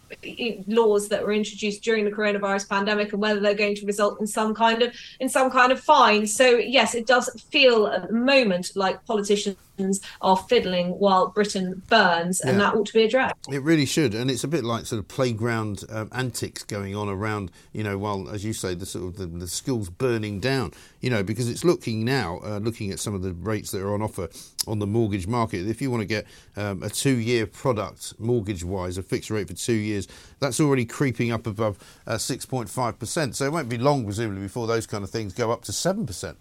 laws 0.66 1.08
that 1.08 1.22
were 1.24 1.32
introduced 1.32 1.82
during 1.82 2.04
the 2.04 2.10
coronavirus 2.10 2.65
pandemic 2.66 3.12
and 3.12 3.22
whether 3.22 3.40
they're 3.40 3.54
going 3.54 3.76
to 3.76 3.86
result 3.86 4.20
in 4.20 4.26
some 4.26 4.54
kind 4.54 4.82
of 4.82 4.94
in 5.20 5.28
some 5.28 5.50
kind 5.50 5.72
of 5.72 5.80
fine. 5.80 6.26
So 6.26 6.56
yes, 6.56 6.94
it 6.94 7.06
does 7.06 7.28
feel 7.50 7.86
at 7.86 8.08
the 8.08 8.14
moment 8.14 8.72
like 8.74 9.04
politicians 9.06 9.56
are 10.20 10.36
fiddling 10.36 10.90
while 10.92 11.28
Britain 11.28 11.82
burns, 11.88 12.40
and 12.40 12.58
yeah. 12.58 12.64
that 12.64 12.74
ought 12.74 12.86
to 12.86 12.92
be 12.92 13.04
addressed. 13.04 13.34
It 13.50 13.62
really 13.62 13.86
should, 13.86 14.14
and 14.14 14.30
it's 14.30 14.44
a 14.44 14.48
bit 14.48 14.64
like 14.64 14.86
sort 14.86 14.98
of 14.98 15.08
playground 15.08 15.84
um, 15.90 16.08
antics 16.12 16.62
going 16.62 16.94
on 16.94 17.08
around, 17.08 17.50
you 17.72 17.82
know, 17.82 17.98
while 17.98 18.28
as 18.28 18.44
you 18.44 18.52
say, 18.52 18.74
the 18.74 18.86
sort 18.86 19.06
of 19.06 19.16
the, 19.16 19.26
the 19.26 19.48
schools 19.48 19.90
burning 19.90 20.40
down, 20.40 20.72
you 21.00 21.10
know, 21.10 21.22
because 21.22 21.48
it's 21.48 21.64
looking 21.64 22.04
now, 22.04 22.40
uh, 22.44 22.58
looking 22.58 22.90
at 22.90 22.98
some 22.98 23.14
of 23.14 23.22
the 23.22 23.32
rates 23.32 23.70
that 23.70 23.82
are 23.82 23.94
on 23.94 24.02
offer 24.02 24.28
on 24.66 24.78
the 24.78 24.86
mortgage 24.86 25.26
market. 25.26 25.68
If 25.68 25.80
you 25.80 25.90
want 25.90 26.02
to 26.02 26.06
get 26.06 26.26
um, 26.56 26.82
a 26.82 26.90
two-year 26.90 27.46
product 27.46 28.14
mortgage-wise, 28.18 28.98
a 28.98 29.02
fixed 29.02 29.30
rate 29.30 29.48
for 29.48 29.54
two 29.54 29.72
years, 29.72 30.08
that's 30.40 30.60
already 30.60 30.84
creeping 30.84 31.30
up 31.30 31.46
above 31.46 31.78
uh, 32.06 32.14
6.5%. 32.14 33.34
So 33.34 33.44
it 33.44 33.52
won't 33.52 33.68
be 33.68 33.78
long, 33.78 34.04
presumably, 34.04 34.42
before 34.42 34.66
those 34.66 34.86
kind 34.86 35.04
of 35.04 35.10
things 35.10 35.32
go 35.32 35.50
up 35.50 35.62
to 35.64 35.72
7%. 35.72 36.36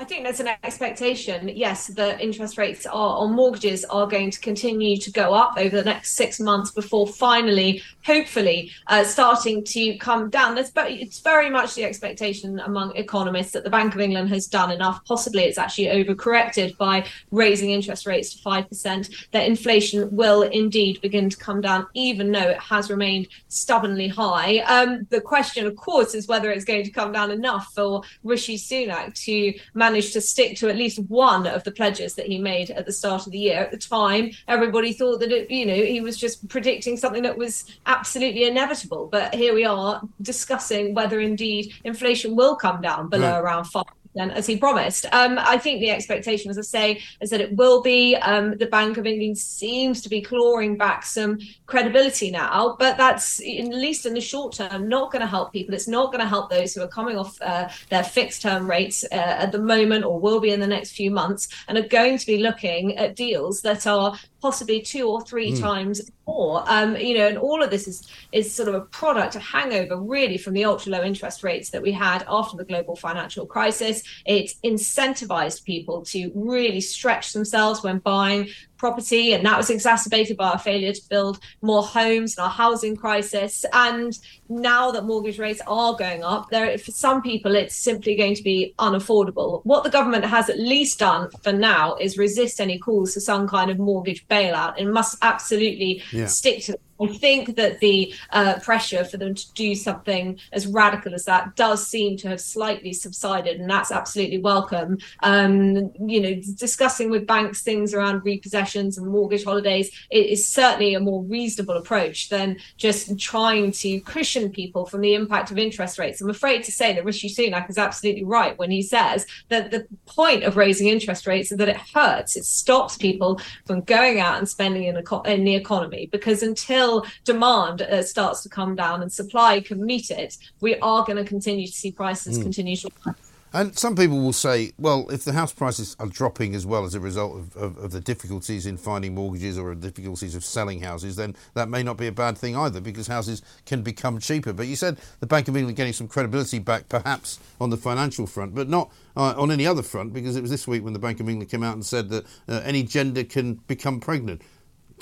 I 0.00 0.04
think 0.04 0.24
there's 0.24 0.40
an 0.40 0.48
expectation, 0.64 1.46
yes, 1.48 1.88
that 1.88 2.22
interest 2.22 2.56
rates 2.56 2.86
are, 2.86 3.18
on 3.18 3.34
mortgages 3.34 3.84
are 3.84 4.06
going 4.06 4.30
to 4.30 4.40
continue 4.40 4.96
to 4.96 5.12
go 5.12 5.34
up 5.34 5.58
over 5.58 5.76
the 5.76 5.84
next 5.84 6.12
six 6.12 6.40
months 6.40 6.70
before 6.70 7.06
finally, 7.06 7.82
hopefully, 8.06 8.72
uh, 8.86 9.04
starting 9.04 9.62
to 9.62 9.98
come 9.98 10.30
down. 10.30 10.54
There's 10.54 10.72
it's 10.74 11.20
very 11.20 11.50
much 11.50 11.74
the 11.74 11.84
expectation 11.84 12.60
among 12.60 12.96
economists 12.96 13.52
that 13.52 13.62
the 13.62 13.68
Bank 13.68 13.94
of 13.94 14.00
England 14.00 14.30
has 14.30 14.46
done 14.46 14.70
enough. 14.70 15.04
Possibly 15.04 15.42
it's 15.42 15.58
actually 15.58 15.88
overcorrected 15.88 16.78
by 16.78 17.06
raising 17.30 17.68
interest 17.68 18.06
rates 18.06 18.32
to 18.32 18.42
5%, 18.42 19.28
that 19.32 19.46
inflation 19.46 20.08
will 20.16 20.42
indeed 20.44 20.98
begin 21.02 21.28
to 21.28 21.36
come 21.36 21.60
down, 21.60 21.86
even 21.92 22.32
though 22.32 22.48
it 22.48 22.58
has 22.58 22.88
remained 22.88 23.28
stubbornly 23.48 24.08
high. 24.08 24.60
Um, 24.60 25.06
the 25.10 25.20
question, 25.20 25.66
of 25.66 25.76
course, 25.76 26.14
is 26.14 26.26
whether 26.26 26.50
it's 26.50 26.64
going 26.64 26.84
to 26.84 26.90
come 26.90 27.12
down 27.12 27.30
enough 27.30 27.74
for 27.74 28.00
Rishi 28.24 28.56
Sunak 28.56 29.12
to 29.24 29.52
manage 29.74 29.89
managed 29.90 30.12
to 30.12 30.20
stick 30.20 30.56
to 30.56 30.68
at 30.68 30.76
least 30.76 30.98
one 31.08 31.46
of 31.46 31.64
the 31.64 31.72
pledges 31.72 32.14
that 32.14 32.26
he 32.26 32.38
made 32.38 32.70
at 32.70 32.86
the 32.86 32.92
start 32.92 33.26
of 33.26 33.32
the 33.32 33.38
year. 33.38 33.58
At 33.58 33.70
the 33.70 33.76
time, 33.76 34.30
everybody 34.46 34.92
thought 34.92 35.20
that 35.20 35.32
it, 35.32 35.50
you 35.50 35.66
know 35.66 35.74
he 35.74 36.00
was 36.00 36.16
just 36.16 36.48
predicting 36.48 36.96
something 36.96 37.22
that 37.24 37.36
was 37.36 37.64
absolutely 37.86 38.44
inevitable. 38.44 39.08
But 39.10 39.34
here 39.34 39.54
we 39.54 39.64
are 39.64 40.02
discussing 40.22 40.94
whether 40.94 41.20
indeed 41.20 41.72
inflation 41.84 42.36
will 42.36 42.56
come 42.56 42.80
down 42.80 43.08
below 43.08 43.32
right. 43.32 43.40
around 43.40 43.64
five 43.64 43.84
as 44.18 44.46
he 44.46 44.56
promised. 44.56 45.06
Um, 45.12 45.38
I 45.38 45.56
think 45.58 45.80
the 45.80 45.90
expectation, 45.90 46.50
as 46.50 46.58
I 46.58 46.62
say, 46.62 47.02
is 47.20 47.30
that 47.30 47.40
it 47.40 47.54
will 47.56 47.82
be. 47.82 48.16
Um, 48.16 48.56
the 48.56 48.66
Bank 48.66 48.96
of 48.96 49.06
England 49.06 49.38
seems 49.38 50.02
to 50.02 50.08
be 50.08 50.20
clawing 50.20 50.76
back 50.76 51.04
some 51.04 51.38
credibility 51.66 52.30
now, 52.30 52.76
but 52.78 52.96
that's 52.96 53.40
at 53.40 53.68
least 53.68 54.06
in 54.06 54.14
the 54.14 54.20
short 54.20 54.54
term 54.54 54.88
not 54.88 55.12
going 55.12 55.20
to 55.20 55.26
help 55.26 55.52
people. 55.52 55.74
It's 55.74 55.88
not 55.88 56.06
going 56.06 56.20
to 56.20 56.28
help 56.28 56.50
those 56.50 56.74
who 56.74 56.82
are 56.82 56.88
coming 56.88 57.16
off 57.16 57.40
uh, 57.40 57.68
their 57.88 58.04
fixed 58.04 58.42
term 58.42 58.68
rates 58.68 59.04
uh, 59.04 59.14
at 59.14 59.52
the 59.52 59.60
moment 59.60 60.04
or 60.04 60.18
will 60.18 60.40
be 60.40 60.50
in 60.50 60.60
the 60.60 60.66
next 60.66 60.92
few 60.92 61.10
months 61.10 61.48
and 61.68 61.78
are 61.78 61.88
going 61.88 62.18
to 62.18 62.26
be 62.26 62.38
looking 62.38 62.96
at 62.96 63.16
deals 63.16 63.62
that 63.62 63.86
are 63.86 64.16
possibly 64.40 64.80
two 64.80 65.08
or 65.08 65.20
three 65.20 65.52
mm. 65.52 65.60
times 65.60 66.10
more. 66.26 66.64
Um, 66.66 66.96
you 66.96 67.16
know, 67.18 67.28
and 67.28 67.38
all 67.38 67.62
of 67.62 67.70
this 67.70 67.86
is 67.86 68.08
is 68.32 68.52
sort 68.54 68.68
of 68.68 68.74
a 68.74 68.80
product, 68.82 69.36
a 69.36 69.40
hangover, 69.40 69.96
really, 69.96 70.38
from 70.38 70.54
the 70.54 70.64
ultra 70.64 70.92
low 70.92 71.02
interest 71.02 71.42
rates 71.42 71.70
that 71.70 71.82
we 71.82 71.92
had 71.92 72.24
after 72.28 72.56
the 72.56 72.64
global 72.64 72.96
financial 72.96 73.46
crisis. 73.46 74.02
It 74.26 74.52
incentivized 74.64 75.64
people 75.64 76.02
to 76.06 76.30
really 76.34 76.80
stretch 76.80 77.32
themselves 77.32 77.82
when 77.82 77.98
buying 77.98 78.48
property, 78.80 79.34
and 79.34 79.44
that 79.44 79.58
was 79.58 79.68
exacerbated 79.68 80.38
by 80.38 80.48
our 80.52 80.58
failure 80.58 80.92
to 80.92 81.02
build 81.10 81.38
more 81.60 81.82
homes 81.82 82.36
and 82.36 82.44
our 82.44 82.50
housing 82.50 82.96
crisis. 82.96 83.66
And 83.74 84.18
now 84.48 84.90
that 84.90 85.04
mortgage 85.04 85.38
rates 85.38 85.60
are 85.66 85.94
going 85.94 86.24
up, 86.24 86.48
there 86.50 86.76
for 86.78 86.90
some 86.90 87.20
people 87.20 87.54
it's 87.54 87.76
simply 87.76 88.16
going 88.16 88.34
to 88.34 88.42
be 88.42 88.74
unaffordable. 88.78 89.60
What 89.64 89.84
the 89.84 89.90
government 89.90 90.24
has 90.24 90.48
at 90.48 90.58
least 90.58 90.98
done 90.98 91.30
for 91.42 91.52
now 91.52 91.94
is 91.96 92.16
resist 92.16 92.58
any 92.58 92.78
calls 92.78 93.12
for 93.12 93.20
some 93.20 93.46
kind 93.46 93.70
of 93.70 93.78
mortgage 93.78 94.26
bailout 94.28 94.80
and 94.80 94.92
must 94.92 95.18
absolutely 95.20 96.02
yeah. 96.10 96.26
stick 96.26 96.64
to 96.64 96.78
I 97.00 97.06
think 97.08 97.56
that 97.56 97.80
the 97.80 98.14
uh, 98.30 98.58
pressure 98.60 99.04
for 99.04 99.16
them 99.16 99.34
to 99.34 99.52
do 99.52 99.74
something 99.74 100.38
as 100.52 100.66
radical 100.66 101.14
as 101.14 101.24
that 101.24 101.56
does 101.56 101.86
seem 101.86 102.16
to 102.18 102.28
have 102.28 102.40
slightly 102.40 102.92
subsided, 102.92 103.60
and 103.60 103.70
that's 103.70 103.90
absolutely 103.90 104.38
welcome. 104.38 104.98
Um, 105.20 105.92
you 106.00 106.20
know, 106.20 106.34
discussing 106.54 107.10
with 107.10 107.26
banks 107.26 107.62
things 107.62 107.94
around 107.94 108.22
repossessions 108.22 108.98
and 108.98 109.06
mortgage 109.06 109.44
holidays 109.44 109.90
is 110.10 110.46
certainly 110.46 110.94
a 110.94 111.00
more 111.00 111.22
reasonable 111.24 111.76
approach 111.76 112.28
than 112.28 112.58
just 112.76 113.18
trying 113.18 113.72
to 113.72 114.00
cushion 114.00 114.50
people 114.50 114.86
from 114.86 115.00
the 115.00 115.14
impact 115.14 115.50
of 115.50 115.58
interest 115.58 115.98
rates. 115.98 116.20
I'm 116.20 116.30
afraid 116.30 116.64
to 116.64 116.72
say 116.72 116.92
that 116.92 117.04
Rishi 117.04 117.28
Sunak 117.28 117.70
is 117.70 117.78
absolutely 117.78 118.24
right 118.24 118.58
when 118.58 118.70
he 118.70 118.82
says 118.82 119.26
that 119.48 119.70
the 119.70 119.86
point 120.06 120.44
of 120.44 120.56
raising 120.56 120.88
interest 120.88 121.26
rates 121.26 121.52
is 121.52 121.58
that 121.58 121.68
it 121.68 121.76
hurts, 121.94 122.36
it 122.36 122.44
stops 122.44 122.96
people 122.96 123.40
from 123.66 123.80
going 123.82 124.20
out 124.20 124.38
and 124.38 124.48
spending 124.48 124.84
in, 124.84 124.96
in 125.26 125.44
the 125.44 125.54
economy 125.54 126.08
because 126.10 126.42
until 126.42 126.89
until 126.90 127.10
demand 127.24 127.82
uh, 127.82 128.02
starts 128.02 128.42
to 128.42 128.48
come 128.48 128.74
down 128.74 129.02
and 129.02 129.12
supply 129.12 129.60
can 129.60 129.84
meet 129.84 130.10
it, 130.10 130.36
we 130.60 130.76
are 130.76 131.04
going 131.04 131.16
to 131.16 131.24
continue 131.24 131.66
to 131.66 131.72
see 131.72 131.92
prices 131.92 132.38
mm. 132.38 132.42
continue 132.42 132.76
to 132.76 132.90
rise. 133.06 133.14
And 133.52 133.76
some 133.76 133.96
people 133.96 134.20
will 134.20 134.32
say, 134.32 134.70
well, 134.78 135.10
if 135.10 135.24
the 135.24 135.32
house 135.32 135.52
prices 135.52 135.96
are 135.98 136.06
dropping 136.06 136.54
as 136.54 136.64
well 136.64 136.84
as 136.84 136.94
a 136.94 137.00
result 137.00 137.36
of, 137.36 137.56
of, 137.56 137.78
of, 137.78 137.90
the 137.90 138.00
difficulties 138.00 138.64
in 138.64 138.76
finding 138.76 139.12
mortgages 139.12 139.58
or 139.58 139.74
difficulties 139.74 140.36
of 140.36 140.44
selling 140.44 140.80
houses, 140.82 141.16
then 141.16 141.34
that 141.54 141.68
may 141.68 141.82
not 141.82 141.96
be 141.96 142.06
a 142.06 142.12
bad 142.12 142.38
thing 142.38 142.54
either 142.54 142.80
because 142.80 143.08
houses 143.08 143.42
can 143.66 143.82
become 143.82 144.20
cheaper. 144.20 144.52
But 144.52 144.68
you 144.68 144.76
said 144.76 144.98
the 145.18 145.26
Bank 145.26 145.48
of 145.48 145.56
England 145.56 145.76
getting 145.76 145.92
some 145.92 146.06
credibility 146.06 146.60
back 146.60 146.88
perhaps 146.88 147.40
on 147.60 147.70
the 147.70 147.76
financial 147.76 148.24
front, 148.28 148.54
but 148.54 148.68
not 148.68 148.92
uh, 149.16 149.34
on 149.36 149.50
any 149.50 149.66
other 149.66 149.82
front 149.82 150.12
because 150.12 150.36
it 150.36 150.42
was 150.42 150.50
this 150.52 150.68
week 150.68 150.84
when 150.84 150.92
the 150.92 151.00
Bank 151.00 151.18
of 151.18 151.28
England 151.28 151.50
came 151.50 151.64
out 151.64 151.74
and 151.74 151.84
said 151.84 152.08
that 152.10 152.24
uh, 152.46 152.60
any 152.64 152.84
gender 152.84 153.24
can 153.24 153.54
become 153.66 153.98
pregnant 153.98 154.42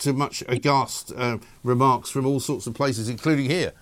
to 0.00 0.12
much 0.12 0.42
aghast 0.48 1.12
uh, 1.16 1.38
remarks 1.62 2.10
from 2.10 2.26
all 2.26 2.40
sorts 2.40 2.66
of 2.66 2.74
places, 2.74 3.08
including 3.08 3.46
here. 3.46 3.72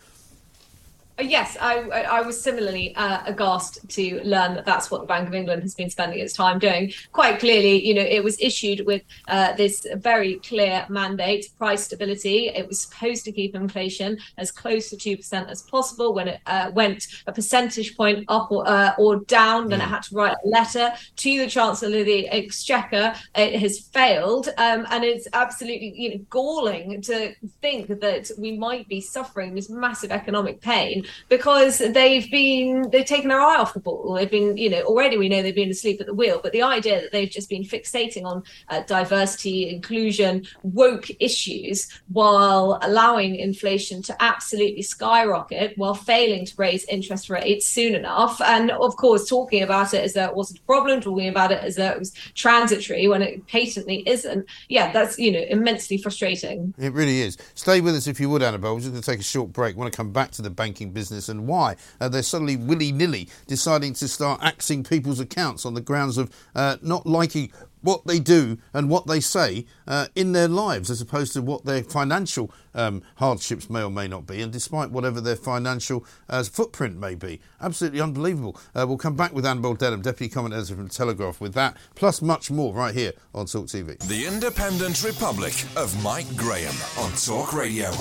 Uh, 1.19 1.23
yes, 1.23 1.57
I, 1.61 1.79
I 1.79 2.21
was 2.21 2.41
similarly 2.41 2.95
uh, 2.95 3.23
aghast 3.25 3.89
to 3.89 4.21
learn 4.23 4.55
that 4.55 4.67
that's 4.67 4.91
what 4.91 5.01
the 5.01 5.07
Bank 5.07 5.27
of 5.27 5.35
England 5.35 5.63
has 5.63 5.75
been 5.75 5.89
spending 5.89 6.19
its 6.19 6.35
time 6.35 6.59
doing. 6.59 6.93
Quite 7.13 7.39
clearly, 7.39 7.87
you 7.87 7.95
know, 7.95 8.03
it 8.03 8.23
was 8.23 8.39
issued 8.39 8.85
with 8.87 9.03
uh, 9.29 9.55
this 9.55 9.87
very 9.97 10.37
clear 10.41 10.85
mandate, 10.91 11.47
price 11.57 11.85
stability. 11.85 12.49
It 12.49 12.69
was 12.69 12.83
supposed 12.83 13.25
to 13.25 13.33
keep 13.33 13.55
inflation 13.55 14.19
as 14.37 14.51
close 14.51 14.91
to 14.91 14.97
2% 14.97 15.49
as 15.49 15.63
possible. 15.63 16.13
When 16.13 16.29
it 16.29 16.41
uh, 16.47 16.71
went 16.75 17.07
a 17.27 17.33
percentage 17.33 17.97
point 17.97 18.27
up 18.29 18.53
or, 18.53 18.69
uh, 18.69 18.93
or 18.99 19.21
down, 19.21 19.69
then 19.69 19.81
it 19.81 19.85
had 19.85 20.03
to 20.05 20.15
write 20.15 20.37
a 20.45 20.49
letter 20.49 20.93
to 21.17 21.39
the 21.39 21.49
Chancellor 21.49 21.99
of 21.99 22.05
the 22.05 22.29
Exchequer. 22.29 23.15
It 23.35 23.59
has 23.59 23.81
failed. 23.81 24.49
Um, 24.59 24.87
and 24.91 25.03
it's 25.03 25.29
absolutely 25.33 25.95
you 25.97 26.11
know, 26.11 26.25
galling 26.29 27.01
to 27.03 27.35
think 27.63 27.89
that 28.01 28.31
we 28.37 28.59
might 28.59 28.87
be 28.87 29.01
suffering 29.01 29.55
this 29.55 29.71
massive 29.71 30.11
economic 30.11 30.61
pain 30.61 31.06
because 31.29 31.79
they've 31.79 32.31
been 32.31 32.91
they've 32.91 33.07
taken 33.07 33.29
their 33.29 33.41
eye 33.41 33.57
off 33.57 33.75
the 33.75 33.81
ball. 33.81 34.15
They've 34.15 34.31
been, 34.31 34.57
you 34.57 34.71
know, 34.71 34.83
already 34.83 35.17
we 35.17 35.29
know 35.29 35.43
they've 35.43 35.55
been 35.55 35.71
asleep 35.71 36.01
at 36.01 36.07
the 36.07 36.15
wheel, 36.15 36.41
but 36.43 36.53
the 36.53 36.63
idea 36.63 37.01
that 37.01 37.13
they've 37.13 37.31
just 37.31 37.49
been 37.49 37.63
fixating 37.63 38.25
on 38.25 38.43
uh, 38.69 38.83
diversity, 38.83 39.69
inclusion, 39.69 40.47
woke 40.63 41.09
issues 41.21 41.89
while 42.09 42.79
allowing 42.83 43.37
inflation 43.37 44.03
to 44.03 44.23
absolutely 44.23 44.83
skyrocket 44.83 45.77
while 45.77 45.95
failing 45.95 46.45
to 46.45 46.55
raise 46.57 46.85
interest 46.85 47.31
rates 47.31 47.67
soon 47.67 47.95
enough, 47.95 48.41
and 48.41 48.71
of 48.71 48.97
course 48.97 49.29
talking 49.29 49.63
about 49.63 49.95
it 49.95 50.03
as 50.03 50.15
though 50.15 50.27
it 50.27 50.35
wasn't 50.35 50.59
a 50.59 50.63
problem, 50.63 51.01
talking 51.01 51.29
about 51.29 51.53
it 51.53 51.63
as 51.63 51.77
though 51.77 51.91
it 51.91 51.99
was 51.99 52.13
transitory 52.35 53.09
when 53.09 53.23
it 53.23 53.47
patently 53.47 54.03
isn't. 54.07 54.47
Yeah, 54.69 54.93
that's 54.93 55.19
you 55.19 55.33
know 55.33 55.45
immensely 55.49 55.99
frustrating. 55.99 56.75
It 56.79 56.93
really 56.93 57.23
is. 57.23 57.37
Stay 57.55 57.81
with 57.81 57.95
us 57.95 58.07
if 58.07 58.21
you 58.21 58.31
would, 58.31 58.43
Annabel. 58.43 58.75
We're 58.75 58.81
just 58.81 58.93
going 58.93 59.03
to 59.03 59.11
take 59.11 59.21
a 59.21 59.25
short 59.25 59.53
break. 59.53 59.77
I 59.77 59.79
want 59.79 59.93
to 59.93 59.97
come 59.97 60.13
back 60.13 60.31
to 60.33 60.43
the 60.43 60.51
banking 60.51 60.93
business 60.97 61.29
and 61.29 61.47
why 61.47 61.77
uh, 62.01 62.09
they're 62.09 62.23
suddenly 62.23 62.57
willy 62.57 62.91
nilly 62.91 63.29
deciding 63.47 63.93
to 63.93 64.09
start 64.09 64.41
axing 64.43 64.83
people's 64.83 65.21
accounts 65.21 65.67
on 65.67 65.75
the 65.75 65.81
grounds 65.83 66.17
of 66.17 66.35
uh, 66.55 66.79
not 66.81 67.07
liking 67.07 67.53
what 67.83 68.07
they 68.07 68.19
do 68.19 68.59
and 68.75 68.91
what 68.91 69.07
they 69.07 69.21
say 69.21 69.65
uh, 69.87 70.07
in 70.17 70.33
their 70.33 70.49
lives, 70.49 70.91
as 70.91 71.01
opposed 71.01 71.33
to 71.33 71.41
what 71.41 71.65
their 71.65 71.83
financial 71.85 72.51
um, 72.75 73.03
hardships 73.17 73.71
may 73.71 73.83
or 73.83 73.91
may 73.91 74.09
not 74.09 74.27
be, 74.27 74.43
and 74.43 74.53
despite 74.53 74.91
whatever 74.91 75.21
their 75.21 75.37
financial 75.37 76.05
uh, 76.29 76.43
footprint 76.43 76.99
may 76.99 77.15
be. 77.15 77.41
Absolutely 77.61 78.01
unbelievable. 78.01 78.59
Uh, 78.75 78.85
we'll 78.87 78.99
come 78.99 79.17
back 79.17 79.33
with 79.33 79.47
Annabel 79.47 79.75
Denham, 79.75 80.03
Deputy 80.03 80.33
Comment 80.33 80.53
Editor 80.53 80.75
from 80.75 80.89
Telegraph, 80.89 81.41
with 81.41 81.55
that, 81.55 81.77
plus 81.95 82.21
much 82.21 82.51
more 82.51 82.75
right 82.75 82.95
here 82.95 83.13
on 83.35 83.47
Talk 83.47 83.67
TV. 83.67 83.97
The 84.09 84.27
Independent 84.27 85.05
Republic 85.05 85.55
of 85.77 86.03
Mike 86.03 86.35
Graham 86.37 86.75
on 86.99 87.13
Talk 87.13 87.53
Radio. 87.53 87.93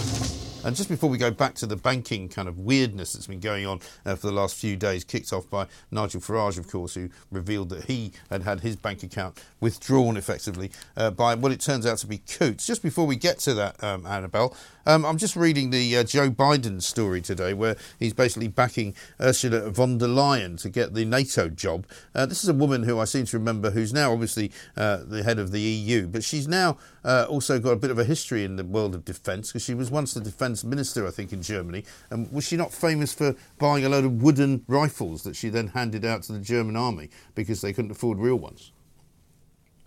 And 0.65 0.75
just 0.75 0.89
before 0.89 1.11
we 1.11 1.19
go 1.19 1.29
back 1.29 1.53
to 1.55 1.67
the 1.67 1.75
banking 1.75 2.27
kind 2.27 2.47
of 2.47 2.57
weirdness 2.57 3.13
that's 3.13 3.27
been 3.27 3.39
going 3.39 3.67
on 3.67 3.81
uh, 4.03 4.15
for 4.15 4.25
the 4.25 4.33
last 4.33 4.55
few 4.55 4.75
days, 4.75 5.03
kicked 5.03 5.31
off 5.31 5.47
by 5.47 5.67
Nigel 5.91 6.19
Farage, 6.19 6.57
of 6.57 6.67
course, 6.67 6.95
who 6.95 7.11
revealed 7.29 7.69
that 7.69 7.83
he 7.83 8.13
had 8.31 8.41
had 8.41 8.61
his 8.61 8.75
bank 8.75 9.03
account 9.03 9.39
withdrawn 9.59 10.17
effectively 10.17 10.71
uh, 10.97 11.11
by 11.11 11.35
what 11.35 11.51
it 11.51 11.59
turns 11.59 11.85
out 11.85 11.99
to 11.99 12.07
be 12.07 12.17
Coutts. 12.17 12.65
Just 12.65 12.81
before 12.81 13.05
we 13.05 13.15
get 13.15 13.37
to 13.41 13.53
that, 13.53 13.83
um, 13.83 14.07
Annabel, 14.07 14.57
um, 14.87 15.05
I'm 15.05 15.17
just 15.17 15.35
reading 15.35 15.69
the 15.69 15.97
uh, 15.97 16.03
Joe 16.03 16.29
Biden 16.29 16.81
story 16.81 17.21
today 17.21 17.53
where 17.53 17.75
he's 17.99 18.13
basically 18.13 18.47
backing 18.47 18.95
Ursula 19.19 19.69
von 19.69 19.97
der 19.99 20.07
Leyen 20.07 20.59
to 20.61 20.69
get 20.69 20.93
the 20.93 21.05
NATO 21.05 21.47
job. 21.47 21.85
Uh, 22.13 22.25
this 22.25 22.43
is 22.43 22.49
a 22.49 22.53
woman 22.53 22.83
who 22.83 22.99
I 22.99 23.05
seem 23.05 23.25
to 23.25 23.37
remember 23.37 23.71
who's 23.71 23.93
now 23.93 24.11
obviously 24.11 24.51
uh, 24.77 24.97
the 25.03 25.23
head 25.23 25.39
of 25.39 25.51
the 25.51 25.61
EU, 25.61 26.07
but 26.07 26.23
she's 26.23 26.47
now 26.47 26.77
uh, 27.03 27.25
also 27.29 27.59
got 27.59 27.71
a 27.71 27.75
bit 27.75 27.91
of 27.91 27.97
a 27.99 28.03
history 28.03 28.43
in 28.43 28.55
the 28.55 28.63
world 28.63 28.93
of 28.93 29.05
defence 29.05 29.49
because 29.49 29.63
she 29.63 29.73
was 29.73 29.89
once 29.89 30.13
the 30.13 30.21
defence 30.21 30.54
minister, 30.63 31.07
I 31.07 31.11
think, 31.11 31.33
in 31.33 31.41
Germany. 31.41 31.83
And 32.09 32.31
was 32.31 32.45
she 32.45 32.55
not 32.55 32.73
famous 32.73 33.13
for 33.13 33.35
buying 33.57 33.85
a 33.85 33.89
load 33.89 34.05
of 34.05 34.21
wooden 34.21 34.63
rifles 34.67 35.23
that 35.23 35.35
she 35.35 35.49
then 35.49 35.67
handed 35.67 36.05
out 36.05 36.23
to 36.23 36.33
the 36.33 36.39
German 36.39 36.75
army 36.75 37.09
because 37.33 37.61
they 37.61 37.73
couldn't 37.73 37.91
afford 37.91 38.19
real 38.19 38.37
ones? 38.37 38.71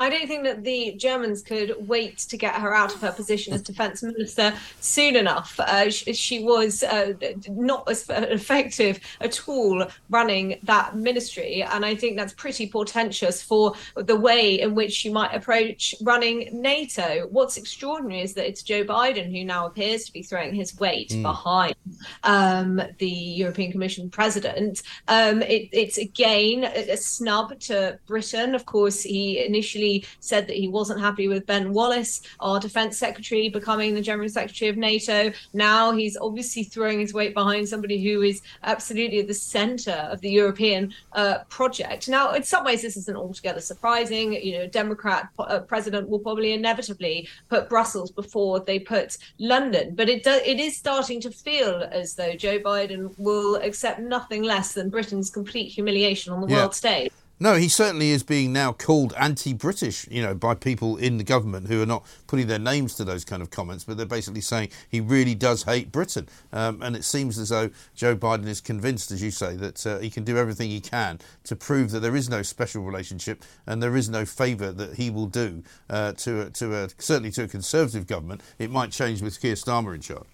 I 0.01 0.11
don't 0.11 0.29
think 0.29 0.45
that 0.45 0.63
the 0.63 0.93
Germans 0.97 1.43
could 1.43 1.75
wait 1.89 2.19
to 2.19 2.37
get 2.37 2.55
her 2.55 2.75
out 2.75 2.95
of 2.95 3.01
her 3.01 3.13
position 3.13 3.53
as 3.53 3.63
defence 3.63 4.03
minister 4.03 4.55
soon 4.81 5.17
enough. 5.17 5.59
Uh, 5.59 5.91
she, 5.91 6.13
she, 6.13 6.45
was 6.45 6.85
uh, 6.85 7.15
not 7.49 7.89
as 7.91 8.07
effective 8.09 9.01
at 9.21 9.49
all 9.49 9.87
running 10.09 10.59
that 10.63 10.97
ministry, 10.97 11.63
and 11.63 11.85
I 11.85 11.97
think 11.97 12.17
that's 12.17 12.33
pretty 12.33 12.69
portentous 12.69 13.43
for 13.43 13.75
the 13.97 14.17
way 14.17 14.61
in 14.61 14.75
which 14.75 14.93
she 14.93 15.11
might 15.11 15.35
approach 15.35 15.95
running 16.03 16.49
NATO. 16.53 17.27
What's 17.31 17.57
extraordinary 17.57 18.23
is 18.23 18.35
that 18.35 18.47
it's 18.47 18.63
Joe 18.63 18.85
Biden 18.85 19.33
who 19.33 19.45
now 19.45 19.67
appears 19.67 20.05
to 20.05 20.13
be 20.13 20.23
throwing 20.23 20.55
his 20.55 20.79
weight 20.79 21.11
mm. 21.11 21.23
behind 21.23 21.75
um, 22.23 22.81
the 22.99 23.09
European 23.09 23.73
Commission 23.73 24.11
president. 24.11 24.83
Um, 25.09 25.43
it, 25.43 25.69
it's 25.73 25.99
again 25.99 26.65
a, 26.65 26.93
a 26.93 26.97
snub 26.97 27.59
to 27.61 27.99
Britain. 28.07 28.55
Of 28.55 28.65
course, 28.65 29.03
he 29.03 29.45
initially 29.45 29.88
said 30.21 30.47
that 30.47 30.57
he 30.57 30.69
wasn't 30.69 31.01
happy 31.01 31.29
with 31.29 31.47
Ben 31.47 31.73
Wallace, 31.73 32.21
our 32.41 32.59
defense 32.61 32.97
secretary, 32.97 33.49
becoming 33.49 33.95
the 33.95 34.03
general 34.11 34.29
secretary 34.29 34.69
of 34.69 34.77
NATO. 34.77 35.33
Now 35.53 35.93
he's 35.93 36.17
obviously 36.17 36.65
throwing 36.65 37.01
his 37.01 37.15
weight 37.15 37.35
behind 37.35 37.69
somebody 37.69 37.99
who 38.03 38.23
is 38.23 38.43
absolutely 38.63 39.21
at 39.21 39.29
the 39.29 39.35
center 39.35 39.99
of 40.13 40.21
the 40.21 40.31
European 40.31 40.93
uh, 41.13 41.39
project. 41.49 42.09
Now, 42.09 42.33
in 42.33 42.43
some 42.43 42.65
ways, 42.65 42.83
this 42.83 42.97
isn't 42.97 43.17
altogether 43.17 43.61
surprising. 43.61 44.33
You 44.33 44.53
know, 44.59 44.65
a 44.65 44.69
Democrat 44.69 45.29
uh, 45.39 45.61
president 45.61 46.09
will 46.09 46.19
probably 46.19 46.53
inevitably 46.53 47.29
put 47.49 47.69
Brussels 47.69 48.11
before 48.11 48.61
they 48.61 48.79
put 48.79 49.17
London, 49.39 49.95
but 49.95 50.09
it 50.09 50.23
does 50.23 50.41
it 50.45 50.59
is 50.61 50.77
starting 50.77 51.21
to 51.21 51.31
feel 51.31 51.87
as 51.91 52.15
though 52.15 52.35
Joe 52.35 52.59
Biden 52.59 53.15
will 53.19 53.57
accept 53.57 54.01
nothing 54.01 54.43
less 54.43 54.73
than 54.75 54.91
Britain's 54.91 55.31
complete 55.31 55.69
humiliation 55.69 56.33
on 56.33 56.41
the 56.41 56.49
yeah. 56.49 56.57
world 56.57 56.75
stage. 56.75 57.13
No, 57.41 57.55
he 57.55 57.69
certainly 57.69 58.11
is 58.11 58.25
being 58.25 58.53
now 58.53 58.73
called 58.73 59.15
anti-British, 59.17 60.09
you 60.11 60.21
know, 60.21 60.35
by 60.35 60.57
people 60.57 60.97
in 60.97 61.19
the 61.19 61.25
government 61.25 61.69
who 61.69 61.81
are 61.81 61.87
not 61.87 62.05
putting 62.27 62.49
their 62.49 62.59
names 62.59 62.97
to 62.97 63.05
those 63.05 63.25
kind 63.25 63.43
of 63.43 63.51
comments, 63.51 63.85
but 63.85 63.97
they're 63.97 64.07
basically 64.07 64.41
saying 64.41 64.71
he 64.89 65.01
really 65.01 65.37
does 65.37 65.63
hate 65.63 65.93
Britain. 65.93 66.29
Um, 66.53 66.83
and 66.83 66.97
it 66.97 67.05
seems 67.05 67.39
as 67.39 67.51
though 67.51 67.71
Joe 67.95 68.17
Biden 68.17 68.49
is 68.49 68.61
convinced, 68.61 69.13
as 69.13 69.23
you 69.23 69.31
say, 69.31 69.55
that 69.55 69.87
uh, 69.87 69.99
he 69.99 70.11
can 70.11 70.25
do 70.25 70.37
everything 70.37 70.69
he 70.69 70.81
can 70.81 71.21
to 71.45 71.55
prove 71.55 71.93
that 71.93 72.01
there 72.01 72.17
is 72.17 72.29
no 72.29 72.43
special 72.43 72.83
relationship 72.83 73.45
and 73.67 73.81
there 73.81 73.95
is 73.95 74.09
no 74.09 74.25
favour 74.25 74.73
that 74.73 74.97
he 74.97 75.09
will 75.09 75.27
do 75.27 75.63
uh, 75.89 76.13
to 76.15 76.43
a, 76.43 76.51
to 76.51 76.75
a, 76.75 76.89
certainly 76.99 77.31
to 77.31 77.45
a 77.45 77.49
Conservative 77.49 78.09
government. 78.09 78.41
It 78.59 78.71
might 78.71 78.91
change 78.91 79.23
with 79.23 79.41
Keir 79.41 79.55
Starmer 79.55 79.95
in 79.95 80.01
charge. 80.01 80.27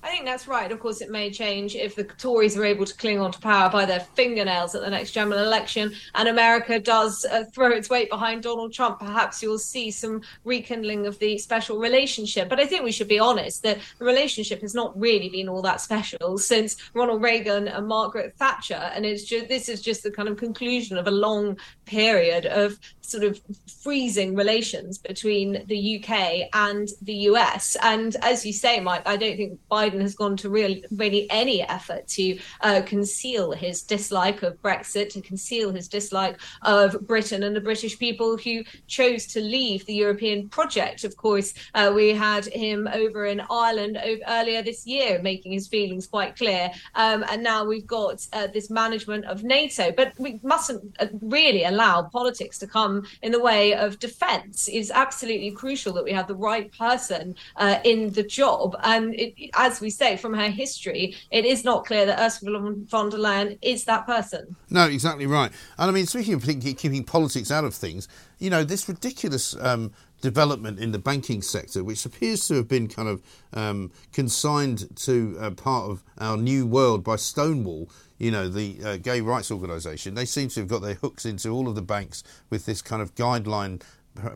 I 0.00 0.10
think 0.10 0.26
that's 0.26 0.46
right. 0.46 0.70
Of 0.70 0.78
course, 0.78 1.00
it 1.00 1.10
may 1.10 1.28
change 1.28 1.74
if 1.74 1.96
the 1.96 2.04
Tories 2.04 2.56
are 2.56 2.64
able 2.64 2.84
to 2.84 2.94
cling 2.94 3.18
on 3.20 3.32
to 3.32 3.38
power 3.40 3.68
by 3.68 3.84
their 3.84 4.00
fingernails 4.00 4.76
at 4.76 4.82
the 4.82 4.90
next 4.90 5.10
general 5.10 5.40
election 5.40 5.92
and 6.14 6.28
America 6.28 6.78
does 6.78 7.24
uh, 7.24 7.44
throw 7.52 7.72
its 7.72 7.90
weight 7.90 8.08
behind 8.08 8.44
Donald 8.44 8.72
Trump. 8.72 9.00
Perhaps 9.00 9.42
you'll 9.42 9.58
see 9.58 9.90
some 9.90 10.22
rekindling 10.44 11.06
of 11.06 11.18
the 11.18 11.36
special 11.38 11.78
relationship. 11.78 12.48
But 12.48 12.60
I 12.60 12.66
think 12.66 12.84
we 12.84 12.92
should 12.92 13.08
be 13.08 13.18
honest 13.18 13.64
that 13.64 13.78
the 13.98 14.04
relationship 14.04 14.60
has 14.60 14.72
not 14.72 14.98
really 14.98 15.30
been 15.30 15.48
all 15.48 15.62
that 15.62 15.80
special 15.80 16.38
since 16.38 16.76
Ronald 16.94 17.20
Reagan 17.20 17.66
and 17.66 17.88
Margaret 17.88 18.36
Thatcher. 18.36 18.90
And 18.94 19.04
it's 19.04 19.24
just 19.24 19.48
this 19.48 19.68
is 19.68 19.82
just 19.82 20.04
the 20.04 20.12
kind 20.12 20.28
of 20.28 20.36
conclusion 20.36 20.96
of 20.96 21.08
a 21.08 21.12
long 21.12 21.58
period 21.86 22.46
of 22.46 22.78
sort 23.00 23.24
of 23.24 23.40
freezing 23.82 24.34
relations 24.34 24.98
between 24.98 25.64
the 25.66 25.98
UK 25.98 26.48
and 26.52 26.88
the 27.02 27.14
US. 27.30 27.76
And 27.82 28.14
as 28.22 28.44
you 28.44 28.52
say, 28.52 28.80
Mike, 28.80 29.02
I 29.06 29.16
don't 29.16 29.36
think 29.36 29.58
Biden 29.70 29.87
has 29.94 30.14
gone 30.14 30.36
to 30.38 30.50
really, 30.50 30.84
really 30.90 31.26
any 31.30 31.62
effort 31.62 32.06
to 32.08 32.38
uh, 32.60 32.82
conceal 32.84 33.52
his 33.52 33.82
dislike 33.82 34.42
of 34.42 34.60
Brexit, 34.62 35.10
to 35.10 35.20
conceal 35.20 35.72
his 35.72 35.88
dislike 35.88 36.38
of 36.62 37.06
Britain 37.06 37.42
and 37.42 37.54
the 37.54 37.60
British 37.60 37.98
people 37.98 38.36
who 38.36 38.64
chose 38.86 39.26
to 39.26 39.40
leave 39.40 39.84
the 39.86 39.94
European 39.94 40.48
project. 40.48 41.04
Of 41.04 41.16
course, 41.16 41.54
uh, 41.74 41.92
we 41.94 42.14
had 42.14 42.46
him 42.46 42.88
over 42.92 43.26
in 43.26 43.42
Ireland 43.50 43.96
over, 43.96 44.22
earlier 44.28 44.62
this 44.62 44.86
year, 44.86 45.20
making 45.22 45.52
his 45.52 45.68
feelings 45.68 46.06
quite 46.06 46.36
clear. 46.36 46.70
Um, 46.94 47.24
and 47.30 47.42
now 47.42 47.64
we've 47.64 47.86
got 47.86 48.26
uh, 48.32 48.48
this 48.48 48.70
management 48.70 49.24
of 49.24 49.44
NATO. 49.44 49.92
But 49.92 50.12
we 50.18 50.40
mustn't 50.42 50.96
uh, 51.00 51.06
really 51.20 51.64
allow 51.64 52.02
politics 52.02 52.58
to 52.58 52.66
come 52.66 53.06
in 53.22 53.32
the 53.32 53.40
way 53.40 53.74
of 53.74 53.98
defence. 53.98 54.68
It's 54.70 54.90
absolutely 54.90 55.50
crucial 55.50 55.92
that 55.94 56.04
we 56.04 56.12
have 56.12 56.28
the 56.28 56.34
right 56.34 56.70
person 56.76 57.34
uh, 57.56 57.78
in 57.84 58.12
the 58.12 58.22
job. 58.22 58.76
And 58.82 59.14
it, 59.14 59.34
as 59.54 59.77
we 59.80 59.90
say, 59.90 60.16
from 60.16 60.34
her 60.34 60.48
history, 60.48 61.16
it 61.30 61.44
is 61.44 61.64
not 61.64 61.84
clear 61.84 62.06
that 62.06 62.20
Ursula 62.20 62.60
von 62.60 63.08
der 63.08 63.18
Leyen 63.18 63.58
is 63.62 63.84
that 63.84 64.06
person. 64.06 64.56
No, 64.70 64.86
exactly 64.86 65.26
right. 65.26 65.50
And 65.78 65.90
I 65.90 65.92
mean, 65.92 66.06
speaking 66.06 66.34
of 66.34 66.44
keeping 66.44 67.04
politics 67.04 67.50
out 67.50 67.64
of 67.64 67.74
things, 67.74 68.08
you 68.38 68.50
know, 68.50 68.64
this 68.64 68.88
ridiculous 68.88 69.56
um, 69.60 69.92
development 70.20 70.78
in 70.78 70.92
the 70.92 70.98
banking 70.98 71.42
sector, 71.42 71.84
which 71.84 72.04
appears 72.04 72.46
to 72.48 72.54
have 72.54 72.68
been 72.68 72.88
kind 72.88 73.08
of 73.08 73.22
um, 73.52 73.90
consigned 74.12 74.94
to 74.96 75.36
uh, 75.40 75.50
part 75.50 75.90
of 75.90 76.02
our 76.18 76.36
new 76.36 76.66
world 76.66 77.04
by 77.04 77.16
Stonewall, 77.16 77.90
you 78.18 78.30
know, 78.30 78.48
the 78.48 78.78
uh, 78.84 78.96
gay 78.96 79.20
rights 79.20 79.50
organisation, 79.50 80.14
they 80.14 80.24
seem 80.24 80.48
to 80.48 80.60
have 80.60 80.68
got 80.68 80.82
their 80.82 80.94
hooks 80.94 81.24
into 81.24 81.50
all 81.50 81.68
of 81.68 81.74
the 81.74 81.82
banks 81.82 82.24
with 82.50 82.66
this 82.66 82.82
kind 82.82 83.00
of 83.00 83.14
guideline 83.14 83.80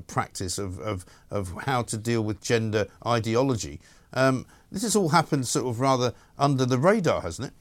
practice 0.07 0.59
of, 0.59 0.79
of, 0.81 1.05
of 1.31 1.53
how 1.65 1.83
to 1.83 1.97
deal 1.97 2.23
with 2.23 2.41
gender 2.41 2.87
ideology. 3.07 3.81
Um, 4.13 4.47
this 4.73 4.83
has 4.83 4.97
all 4.97 5.11
happened 5.11 5.47
sort 5.47 5.67
of 5.67 5.81
rather 5.81 6.15
under 6.39 6.65
the 6.65 6.79
radar, 6.79 7.21
hasn't 7.21 7.49
it? 7.49 7.55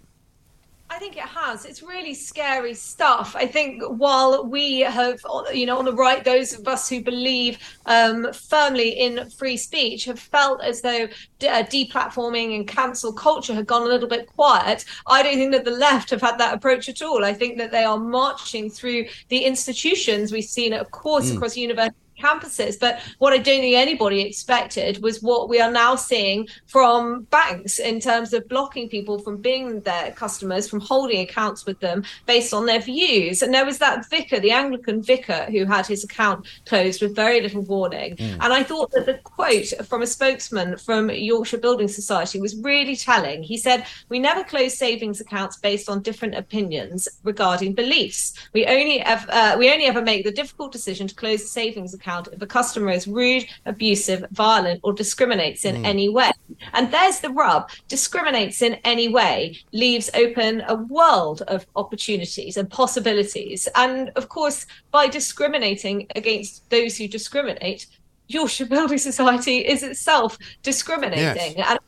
I 0.91 0.99
think 0.99 1.15
it 1.15 1.23
has. 1.23 1.63
It's 1.63 1.81
really 1.81 2.13
scary 2.13 2.73
stuff. 2.73 3.33
I 3.33 3.47
think 3.47 3.81
while 3.81 4.45
we 4.45 4.81
have, 4.81 5.21
you 5.53 5.65
know, 5.65 5.77
on 5.77 5.85
the 5.85 5.93
right, 5.93 6.21
those 6.21 6.51
of 6.51 6.67
us 6.67 6.89
who 6.89 7.01
believe 7.01 7.59
um, 7.85 8.31
firmly 8.33 8.89
in 8.89 9.29
free 9.29 9.55
speech 9.55 10.03
have 10.03 10.19
felt 10.19 10.61
as 10.61 10.81
though 10.81 11.07
de- 11.39 11.47
uh, 11.47 11.63
deplatforming 11.63 12.57
and 12.57 12.67
cancel 12.67 13.13
culture 13.13 13.53
had 13.53 13.67
gone 13.67 13.83
a 13.83 13.85
little 13.85 14.09
bit 14.09 14.27
quiet. 14.27 14.83
I 15.07 15.23
don't 15.23 15.35
think 15.35 15.53
that 15.53 15.63
the 15.63 15.71
left 15.71 16.09
have 16.09 16.21
had 16.21 16.37
that 16.39 16.53
approach 16.53 16.89
at 16.89 17.01
all. 17.01 17.23
I 17.23 17.33
think 17.33 17.57
that 17.59 17.71
they 17.71 17.85
are 17.85 17.97
marching 17.97 18.69
through 18.69 19.05
the 19.29 19.45
institutions. 19.45 20.33
We've 20.33 20.43
seen 20.43 20.73
it, 20.73 20.81
of 20.81 20.91
course, 20.91 21.31
mm. 21.31 21.37
across 21.37 21.55
universities 21.55 22.00
campuses. 22.21 22.79
But 22.79 22.99
what 23.19 23.33
I 23.33 23.37
don't 23.37 23.61
think 23.61 23.75
anybody 23.75 24.21
expected 24.21 25.01
was 25.01 25.21
what 25.21 25.49
we 25.49 25.59
are 25.59 25.71
now 25.71 25.95
seeing 25.95 26.47
from 26.67 27.23
banks 27.23 27.79
in 27.79 27.99
terms 27.99 28.33
of 28.33 28.47
blocking 28.47 28.89
people 28.89 29.19
from 29.19 29.37
being 29.37 29.81
their 29.81 30.11
customers, 30.11 30.69
from 30.69 30.79
holding 30.79 31.21
accounts 31.21 31.65
with 31.65 31.79
them 31.79 32.03
based 32.25 32.53
on 32.53 32.65
their 32.65 32.79
views. 32.79 33.41
And 33.41 33.53
there 33.53 33.65
was 33.65 33.79
that 33.79 34.09
vicar, 34.09 34.39
the 34.39 34.51
Anglican 34.51 35.01
vicar, 35.01 35.45
who 35.49 35.65
had 35.65 35.85
his 35.87 36.03
account 36.03 36.45
closed 36.65 37.01
with 37.01 37.15
very 37.15 37.41
little 37.41 37.61
warning. 37.61 38.15
Mm. 38.15 38.37
And 38.41 38.53
I 38.53 38.63
thought 38.63 38.91
that 38.91 39.05
the 39.05 39.15
quote 39.23 39.71
from 39.87 40.01
a 40.01 40.07
spokesman 40.07 40.77
from 40.77 41.09
Yorkshire 41.09 41.57
Building 41.57 41.87
Society 41.87 42.39
was 42.39 42.55
really 42.57 42.95
telling. 42.95 43.43
He 43.43 43.57
said, 43.57 43.85
We 44.09 44.19
never 44.19 44.43
close 44.43 44.77
savings 44.77 45.21
accounts 45.21 45.57
based 45.57 45.89
on 45.89 46.01
different 46.01 46.35
opinions 46.35 47.07
regarding 47.23 47.73
beliefs. 47.73 48.33
We 48.53 48.65
only 48.65 48.99
ever, 49.01 49.25
uh, 49.31 49.55
we 49.57 49.71
only 49.71 49.85
ever 49.85 50.01
make 50.01 50.23
the 50.25 50.31
difficult 50.31 50.71
decision 50.71 51.07
to 51.07 51.15
close 51.15 51.41
a 51.43 51.47
savings 51.47 51.93
account 51.93 52.10
if 52.33 52.41
a 52.41 52.47
customer 52.47 52.91
is 52.91 53.07
rude, 53.07 53.45
abusive, 53.65 54.25
violent, 54.31 54.79
or 54.83 54.93
discriminates 54.93 55.65
in 55.65 55.75
mm. 55.75 55.85
any 55.85 56.09
way. 56.09 56.31
And 56.73 56.91
there's 56.91 57.19
the 57.19 57.29
rub 57.29 57.69
discriminates 57.87 58.61
in 58.61 58.75
any 58.83 59.07
way 59.07 59.57
leaves 59.71 60.09
open 60.13 60.63
a 60.67 60.75
world 60.75 61.41
of 61.47 61.65
opportunities 61.75 62.57
and 62.57 62.69
possibilities. 62.69 63.67
And 63.75 64.09
of 64.15 64.29
course, 64.29 64.65
by 64.91 65.07
discriminating 65.07 66.07
against 66.15 66.69
those 66.69 66.97
who 66.97 67.07
discriminate, 67.07 67.87
Yorkshire 68.27 68.65
Building 68.65 68.97
Society 69.09 69.59
is 69.59 69.83
itself 69.83 70.37
discriminating. 70.63 71.57
Yes. 71.57 71.69
And 71.69 71.79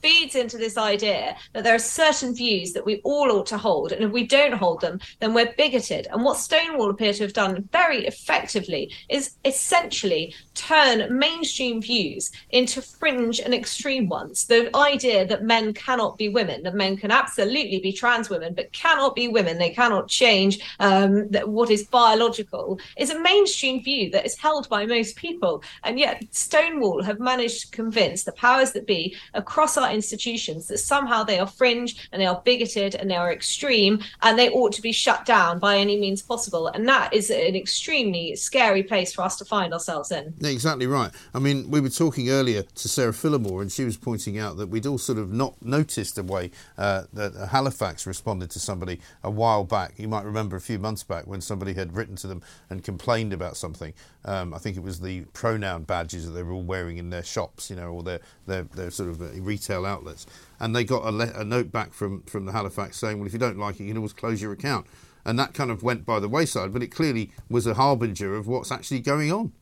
feeds 0.00 0.34
into 0.34 0.58
this 0.58 0.76
idea 0.76 1.36
that 1.52 1.64
there 1.64 1.74
are 1.74 1.78
certain 1.78 2.34
views 2.34 2.72
that 2.72 2.84
we 2.84 3.00
all 3.04 3.30
ought 3.32 3.46
to 3.46 3.58
hold, 3.58 3.92
and 3.92 4.04
if 4.04 4.10
we 4.10 4.26
don't 4.26 4.52
hold 4.52 4.80
them, 4.80 5.00
then 5.20 5.34
we're 5.34 5.54
bigoted. 5.56 6.06
And 6.10 6.24
what 6.24 6.36
Stonewall 6.36 6.90
appear 6.90 7.12
to 7.12 7.24
have 7.24 7.32
done 7.32 7.68
very 7.72 8.06
effectively 8.06 8.92
is 9.08 9.36
essentially 9.44 10.34
turn 10.58 11.16
mainstream 11.16 11.80
views 11.80 12.32
into 12.50 12.82
fringe 12.82 13.38
and 13.40 13.54
extreme 13.54 14.08
ones. 14.08 14.46
The 14.46 14.74
idea 14.76 15.24
that 15.26 15.44
men 15.44 15.72
cannot 15.72 16.18
be 16.18 16.28
women, 16.28 16.64
that 16.64 16.74
men 16.74 16.96
can 16.96 17.10
absolutely 17.10 17.78
be 17.78 17.92
trans 17.92 18.28
women, 18.28 18.54
but 18.54 18.72
cannot 18.72 19.14
be 19.14 19.28
women, 19.28 19.58
they 19.58 19.70
cannot 19.70 20.08
change 20.08 20.58
um, 20.80 21.28
what 21.44 21.70
is 21.70 21.84
biological, 21.84 22.78
is 22.96 23.10
a 23.10 23.20
mainstream 23.20 23.82
view 23.82 24.10
that 24.10 24.26
is 24.26 24.36
held 24.36 24.68
by 24.68 24.84
most 24.84 25.16
people. 25.16 25.62
And 25.84 25.98
yet, 25.98 26.24
Stonewall 26.30 27.02
have 27.02 27.20
managed 27.20 27.60
to 27.60 27.70
convince 27.70 28.24
the 28.24 28.32
powers 28.32 28.72
that 28.72 28.86
be 28.86 29.16
across 29.34 29.76
our 29.76 29.90
institutions 29.92 30.66
that 30.66 30.78
somehow 30.78 31.22
they 31.22 31.38
are 31.38 31.46
fringe 31.46 32.08
and 32.10 32.20
they 32.20 32.26
are 32.26 32.42
bigoted 32.44 32.96
and 32.96 33.10
they 33.10 33.16
are 33.16 33.32
extreme 33.32 34.02
and 34.22 34.38
they 34.38 34.50
ought 34.50 34.72
to 34.72 34.82
be 34.82 34.92
shut 34.92 35.24
down 35.24 35.58
by 35.58 35.76
any 35.76 35.98
means 35.98 36.20
possible. 36.22 36.66
And 36.66 36.88
that 36.88 37.14
is 37.14 37.30
an 37.30 37.54
extremely 37.54 38.34
scary 38.34 38.82
place 38.82 39.12
for 39.12 39.22
us 39.22 39.36
to 39.38 39.44
find 39.44 39.72
ourselves 39.72 40.10
in. 40.10 40.34
Yeah, 40.38 40.47
exactly 40.52 40.86
right. 40.86 41.10
I 41.34 41.38
mean, 41.38 41.70
we 41.70 41.80
were 41.80 41.88
talking 41.88 42.30
earlier 42.30 42.62
to 42.62 42.88
Sarah 42.88 43.12
Phillimore, 43.12 43.62
and 43.62 43.70
she 43.70 43.84
was 43.84 43.96
pointing 43.96 44.38
out 44.38 44.56
that 44.56 44.68
we'd 44.68 44.86
all 44.86 44.98
sort 44.98 45.18
of 45.18 45.32
not 45.32 45.60
noticed 45.62 46.16
the 46.16 46.22
way 46.22 46.50
uh, 46.76 47.04
that 47.12 47.48
Halifax 47.50 48.06
responded 48.06 48.50
to 48.50 48.60
somebody 48.60 49.00
a 49.22 49.30
while 49.30 49.64
back. 49.64 49.94
You 49.96 50.08
might 50.08 50.24
remember 50.24 50.56
a 50.56 50.60
few 50.60 50.78
months 50.78 51.02
back 51.02 51.26
when 51.26 51.40
somebody 51.40 51.74
had 51.74 51.94
written 51.94 52.16
to 52.16 52.26
them 52.26 52.42
and 52.70 52.84
complained 52.84 53.32
about 53.32 53.56
something. 53.56 53.94
Um, 54.24 54.52
I 54.52 54.58
think 54.58 54.76
it 54.76 54.82
was 54.82 55.00
the 55.00 55.22
pronoun 55.32 55.84
badges 55.84 56.26
that 56.26 56.32
they 56.32 56.42
were 56.42 56.52
all 56.52 56.62
wearing 56.62 56.98
in 56.98 57.10
their 57.10 57.22
shops, 57.22 57.70
you 57.70 57.76
know, 57.76 57.92
or 57.92 58.02
their 58.02 58.20
their, 58.46 58.62
their 58.62 58.90
sort 58.90 59.10
of 59.10 59.22
uh, 59.22 59.26
retail 59.40 59.86
outlets. 59.86 60.26
And 60.60 60.74
they 60.74 60.84
got 60.84 61.04
a, 61.04 61.10
le- 61.10 61.32
a 61.34 61.44
note 61.44 61.70
back 61.70 61.92
from, 61.92 62.22
from 62.22 62.46
the 62.46 62.52
Halifax 62.52 62.96
saying, 62.96 63.18
well, 63.18 63.26
if 63.26 63.32
you 63.32 63.38
don't 63.38 63.58
like 63.58 63.76
it, 63.76 63.84
you 63.84 63.90
can 63.90 63.98
always 63.98 64.12
close 64.12 64.42
your 64.42 64.52
account. 64.52 64.86
And 65.24 65.38
that 65.38 65.52
kind 65.52 65.70
of 65.70 65.82
went 65.82 66.06
by 66.06 66.20
the 66.20 66.28
wayside, 66.28 66.72
but 66.72 66.82
it 66.82 66.88
clearly 66.88 67.30
was 67.50 67.66
a 67.66 67.74
harbinger 67.74 68.34
of 68.34 68.46
what's 68.46 68.72
actually 68.72 69.00
going 69.00 69.30
on. 69.30 69.52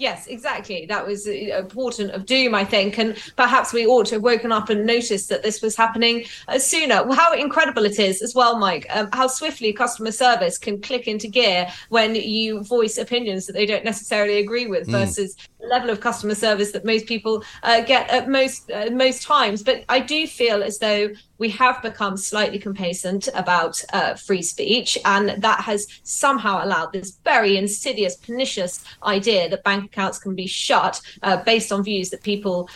Yes, 0.00 0.28
exactly. 0.28 0.86
That 0.86 1.06
was 1.06 1.28
a 1.28 1.62
portent 1.64 2.12
of 2.12 2.24
doom, 2.24 2.54
I 2.54 2.64
think. 2.64 2.96
And 2.96 3.14
perhaps 3.36 3.74
we 3.74 3.84
ought 3.84 4.06
to 4.06 4.14
have 4.14 4.22
woken 4.22 4.50
up 4.50 4.70
and 4.70 4.86
noticed 4.86 5.28
that 5.28 5.42
this 5.42 5.60
was 5.60 5.76
happening 5.76 6.24
uh, 6.48 6.58
sooner. 6.58 7.04
How 7.12 7.34
incredible 7.34 7.84
it 7.84 7.98
is 7.98 8.22
as 8.22 8.34
well, 8.34 8.58
Mike, 8.58 8.86
um, 8.88 9.10
how 9.12 9.26
swiftly 9.26 9.74
customer 9.74 10.10
service 10.10 10.56
can 10.56 10.80
click 10.80 11.06
into 11.06 11.28
gear 11.28 11.68
when 11.90 12.14
you 12.14 12.64
voice 12.64 12.96
opinions 12.96 13.44
that 13.44 13.52
they 13.52 13.66
don't 13.66 13.84
necessarily 13.84 14.38
agree 14.38 14.66
with 14.66 14.88
mm. 14.88 14.92
versus 14.92 15.36
the 15.60 15.66
level 15.66 15.90
of 15.90 16.00
customer 16.00 16.34
service 16.34 16.72
that 16.72 16.86
most 16.86 17.04
people 17.04 17.44
uh, 17.62 17.82
get 17.82 18.08
at 18.08 18.26
most 18.26 18.70
uh, 18.70 18.88
most 18.90 19.20
times. 19.20 19.62
But 19.62 19.84
I 19.90 20.00
do 20.00 20.26
feel 20.26 20.62
as 20.62 20.78
though 20.78 21.10
we 21.40 21.48
have 21.48 21.80
become 21.82 22.18
slightly 22.18 22.58
complacent 22.58 23.28
about 23.34 23.82
uh, 23.94 24.14
free 24.14 24.42
speech, 24.42 24.98
and 25.06 25.42
that 25.42 25.60
has 25.60 25.88
somehow 26.04 26.62
allowed 26.62 26.92
this 26.92 27.18
very 27.24 27.56
insidious, 27.56 28.14
pernicious 28.14 28.84
idea 29.04 29.48
that 29.48 29.64
bank 29.64 29.86
accounts 29.86 30.18
can 30.18 30.34
be 30.34 30.46
shut 30.46 31.00
uh, 31.22 31.38
based 31.42 31.72
on 31.72 31.82
views 31.82 32.10
that 32.10 32.22
people 32.22 32.68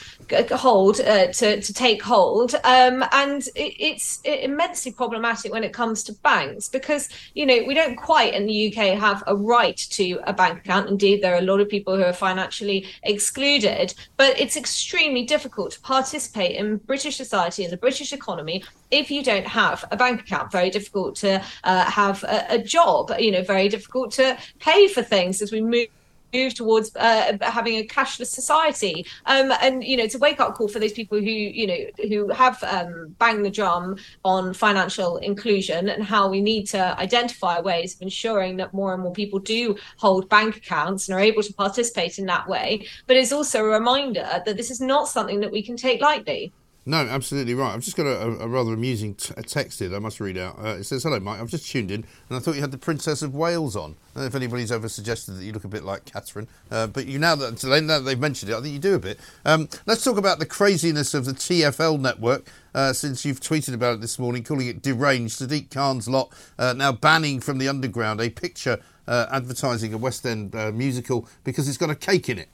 hold 0.51 1.01
uh, 1.01 1.29
to, 1.29 1.61
to 1.61 1.75
take 1.75 2.03
hold. 2.03 2.55
Um, 2.65 3.05
and 3.13 3.47
it, 3.55 3.75
it's 3.79 4.21
immensely 4.25 4.93
problematic 4.93 5.53
when 5.53 5.65
it 5.65 5.73
comes 5.73 6.03
to 6.05 6.13
banks 6.13 6.69
because, 6.69 7.09
you 7.35 7.47
know, 7.47 7.63
we 7.67 7.75
don't 7.75 7.97
quite 7.97 8.35
in 8.35 8.47
the 8.47 8.69
UK 8.69 8.99
have 8.99 9.23
a 9.27 9.37
right 9.37 9.77
to 9.77 10.21
a 10.27 10.33
bank 10.33 10.59
account. 10.59 10.89
Indeed, 10.89 11.23
there 11.23 11.35
are 11.35 11.39
a 11.39 11.43
lot 11.43 11.61
of 11.61 11.69
people 11.69 11.97
who 11.97 12.03
are 12.05 12.13
financially 12.13 12.87
excluded, 13.03 13.95
but 14.17 14.39
it's 14.39 14.57
extremely 14.57 15.25
difficult 15.25 15.73
to 15.73 15.81
participate 15.81 16.57
in 16.57 16.79
British 16.79 17.17
society 17.17 17.65
and 17.65 17.73
the 17.73 17.77
British 17.77 18.13
economy 18.13 18.65
if 18.91 19.11
you 19.11 19.23
don't 19.23 19.47
have 19.47 19.85
a 19.91 19.97
bank 19.97 20.21
account 20.21 20.53
very 20.53 20.71
difficult 20.71 21.17
to 21.17 21.43
uh, 21.65 21.91
have 21.91 22.23
a, 22.25 22.55
a, 22.55 22.59
job 22.59 23.11
you 23.19 23.31
know 23.31 23.43
very 23.43 23.69
difficult 23.69 24.13
to 24.13 24.37
pay 24.61 24.87
for 24.89 25.03
things 25.03 25.43
as 25.43 25.51
we 25.53 25.61
move 25.61 25.89
move 26.35 26.55
towards 26.55 26.95
uh, 26.97 27.37
having 27.41 27.77
a 27.77 27.85
cashless 27.85 28.27
society. 28.27 29.07
Um, 29.27 29.53
and 29.61 29.83
you 29.85 29.97
know 29.97 30.05
it's 30.05 30.15
a 30.15 30.19
wake 30.19 30.41
up 30.41 30.55
call 30.55 30.69
for 30.69 30.79
those 30.79 30.93
people 30.93 31.19
who 31.19 31.25
you 31.25 31.67
know 31.67 32.09
who 32.09 32.29
have 32.29 32.63
um, 32.65 33.15
banged 33.19 33.45
the 33.45 33.51
drum 33.51 33.97
on 34.25 34.53
financial 34.53 35.17
inclusion 35.19 35.89
and 35.89 36.03
how 36.03 36.29
we 36.29 36.41
need 36.41 36.67
to 36.67 36.99
identify 36.99 37.61
ways 37.61 37.95
of 37.95 38.03
ensuring 38.03 38.57
that 38.57 38.75
more 38.75 38.93
and 38.95 39.03
more 39.03 39.13
people 39.13 39.39
do 39.39 39.77
hold 39.97 40.29
bank 40.29 40.57
accounts 40.57 41.09
and 41.09 41.17
are 41.17 41.21
able 41.21 41.43
to 41.43 41.53
participate 41.55 42.19
in 42.19 42.27
that 42.27 42.49
way. 42.49 42.87
But 43.07 43.17
it's 43.17 43.33
also 43.33 43.61
a 43.61 43.69
reminder 43.69 44.43
that 44.45 44.57
this 44.57 44.71
is 44.71 44.81
not 44.81 45.09
something 45.09 45.41
that 45.41 45.53
we 45.53 45.63
can 45.63 45.77
take 45.77 46.01
lightly 46.01 46.53
no, 46.87 46.99
absolutely 46.99 47.55
right. 47.55 47.73
I've 47.75 47.83
just 47.83 47.97
got 47.97 48.07
a, 48.07 48.43
a 48.43 48.49
rather 48.49 48.73
amusing 48.73 49.15
t- 49.15 49.33
text 49.43 49.79
here 49.79 49.95
I 49.95 49.99
must 49.99 50.21
read 50.21 50.37
out. 50.37 50.59
Uh, 50.59 50.77
it 50.77 50.85
says, 50.85 51.03
Hello, 51.03 51.19
Mike. 51.19 51.41
I've 51.41 51.49
just 51.49 51.71
tuned 51.71 51.91
in 51.91 52.05
and 52.29 52.37
I 52.37 52.41
thought 52.41 52.55
you 52.55 52.61
had 52.61 52.73
the 52.73 52.79
Princess 52.79 53.23
of 53.23 53.35
Wales 53.35 53.75
on. 53.75 53.97
I 54.15 54.21
don't 54.21 54.23
know 54.25 54.27
if 54.27 54.35
anybody's 54.35 54.71
ever 54.71 54.89
suggested 54.89 55.33
that 55.33 55.45
you 55.45 55.53
look 55.53 55.65
a 55.65 55.69
bit 55.69 55.85
like 55.85 56.05
Catherine, 56.05 56.47
uh, 56.71 56.87
but 56.87 57.07
you 57.07 57.19
now 57.19 57.35
that, 57.37 57.65
now 57.65 57.81
that 57.81 58.01
they've 58.01 58.19
mentioned 58.19 58.53
it, 58.53 58.57
I 58.57 58.61
think 58.61 58.75
you 58.75 58.79
do 58.79 58.95
a 58.95 58.99
bit. 58.99 59.19
Um, 59.45 59.69
let's 59.87 60.05
talk 60.05 60.19
about 60.19 60.39
the 60.39 60.47
craziness 60.47 61.15
of 61.15 61.25
the 61.25 61.33
TFL 61.33 62.01
network. 62.01 62.47
Uh, 62.75 62.93
since 62.93 63.25
you've 63.25 63.39
tweeted 63.39 63.73
about 63.73 63.95
it 63.95 64.01
this 64.01 64.19
morning, 64.19 64.43
calling 64.43 64.67
it 64.67 64.83
deranged. 64.83 65.39
Sadiq 65.39 65.71
Khan's 65.71 66.09
lot 66.09 66.33
uh, 66.59 66.73
now 66.73 66.91
banning 66.91 67.39
from 67.39 67.59
the 67.59 67.69
underground 67.69 68.21
a 68.21 68.29
picture 68.29 68.81
uh, 69.07 69.27
advertising 69.31 69.95
a 69.95 69.99
West 69.99 70.27
End 70.27 70.55
uh, 70.55 70.73
musical 70.73 71.29
because 71.45 71.69
it's 71.69 71.79
got 71.79 71.91
a 71.91 71.95
cake 71.95 72.29
in 72.29 72.39
it. 72.39 72.49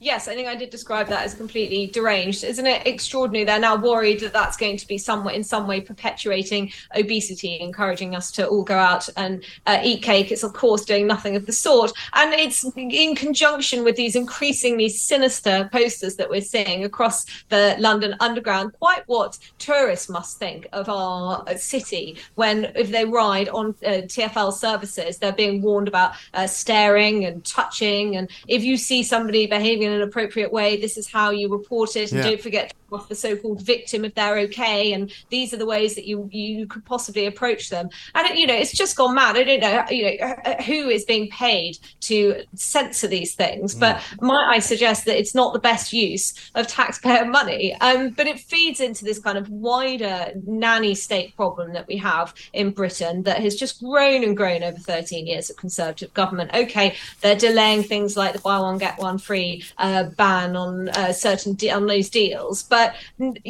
Yes, 0.00 0.28
I 0.28 0.34
think 0.34 0.46
I 0.46 0.54
did 0.54 0.70
describe 0.70 1.08
that 1.08 1.24
as 1.24 1.34
completely 1.34 1.88
deranged. 1.88 2.44
Isn't 2.44 2.66
it 2.68 2.86
extraordinary? 2.86 3.44
They're 3.44 3.58
now 3.58 3.74
worried 3.74 4.20
that 4.20 4.32
that's 4.32 4.56
going 4.56 4.76
to 4.76 4.86
be 4.86 4.96
somewhat 4.96 5.34
in 5.34 5.42
some 5.42 5.66
way 5.66 5.80
perpetuating 5.80 6.70
obesity, 6.94 7.58
encouraging 7.58 8.14
us 8.14 8.30
to 8.32 8.46
all 8.46 8.62
go 8.62 8.76
out 8.78 9.08
and 9.16 9.42
uh, 9.66 9.80
eat 9.82 10.02
cake. 10.02 10.30
It's 10.30 10.44
of 10.44 10.52
course 10.52 10.84
doing 10.84 11.08
nothing 11.08 11.34
of 11.34 11.46
the 11.46 11.52
sort, 11.52 11.90
and 12.14 12.32
it's 12.32 12.64
in 12.76 13.16
conjunction 13.16 13.82
with 13.82 13.96
these 13.96 14.14
increasingly 14.14 14.88
sinister 14.88 15.68
posters 15.72 16.14
that 16.14 16.30
we're 16.30 16.42
seeing 16.42 16.84
across 16.84 17.26
the 17.48 17.74
London 17.80 18.14
Underground. 18.20 18.74
Quite 18.78 19.02
what 19.06 19.36
tourists 19.58 20.08
must 20.08 20.38
think 20.38 20.68
of 20.72 20.88
our 20.88 21.44
city 21.56 22.18
when, 22.36 22.66
if 22.76 22.92
they 22.92 23.04
ride 23.04 23.48
on 23.48 23.74
uh, 23.84 24.02
TFL 24.06 24.52
services, 24.52 25.18
they're 25.18 25.32
being 25.32 25.60
warned 25.60 25.88
about 25.88 26.12
uh, 26.34 26.46
staring 26.46 27.24
and 27.24 27.44
touching, 27.44 28.14
and 28.14 28.30
if 28.46 28.62
you 28.62 28.76
see 28.76 29.02
somebody 29.02 29.48
behaving 29.48 29.87
in 29.88 29.94
an 29.94 30.02
appropriate 30.02 30.52
way. 30.52 30.80
This 30.80 30.96
is 30.96 31.08
how 31.08 31.30
you 31.30 31.48
report 31.48 31.96
it, 31.96 32.12
and 32.12 32.18
yeah. 32.18 32.30
don't 32.30 32.40
forget 32.40 32.74
off 32.92 33.08
the 33.08 33.14
so-called 33.14 33.62
victim 33.62 34.04
if 34.04 34.14
they're 34.14 34.38
okay 34.38 34.92
and 34.92 35.12
these 35.30 35.52
are 35.52 35.56
the 35.56 35.66
ways 35.66 35.94
that 35.94 36.06
you 36.06 36.28
you 36.32 36.66
could 36.66 36.84
possibly 36.84 37.26
approach 37.26 37.70
them. 37.70 37.88
And 38.14 38.38
you 38.38 38.46
know 38.46 38.54
it's 38.54 38.72
just 38.72 38.96
gone 38.96 39.14
mad. 39.14 39.36
I 39.36 39.44
don't 39.44 39.60
know 39.60 39.84
you 39.90 40.04
know 40.04 40.26
uh, 40.26 40.34
uh, 40.44 40.62
who 40.62 40.88
is 40.88 41.04
being 41.04 41.28
paid 41.30 41.78
to 42.00 42.42
censor 42.54 43.06
these 43.06 43.34
things 43.34 43.74
but 43.74 43.96
mm. 43.96 44.22
might 44.22 44.48
i 44.48 44.58
suggest 44.58 45.04
that 45.04 45.18
it's 45.18 45.34
not 45.34 45.52
the 45.52 45.58
best 45.58 45.92
use 45.92 46.50
of 46.54 46.66
taxpayer 46.66 47.24
money. 47.24 47.74
Um, 47.80 48.10
but 48.10 48.26
it 48.26 48.40
feeds 48.40 48.80
into 48.80 49.04
this 49.04 49.18
kind 49.18 49.38
of 49.38 49.48
wider 49.48 50.32
nanny 50.46 50.94
state 50.94 51.36
problem 51.36 51.72
that 51.72 51.86
we 51.86 51.96
have 51.96 52.34
in 52.52 52.70
britain 52.70 53.22
that 53.22 53.40
has 53.40 53.56
just 53.56 53.80
grown 53.80 54.24
and 54.24 54.36
grown 54.36 54.62
over 54.62 54.78
13 54.78 55.26
years 55.26 55.50
of 55.50 55.56
conservative 55.56 56.12
government. 56.14 56.50
Okay 56.54 56.96
they're 57.20 57.36
delaying 57.36 57.82
things 57.82 58.16
like 58.16 58.32
the 58.32 58.38
buy 58.40 58.58
one 58.58 58.78
get 58.78 58.98
one 58.98 59.18
free 59.18 59.64
uh, 59.78 60.04
ban 60.04 60.56
on 60.56 60.88
uh, 60.90 61.12
certain 61.12 61.54
de- 61.54 61.70
on 61.70 61.86
those 61.86 62.08
deals 62.08 62.62
but 62.62 62.77
but 62.78 62.94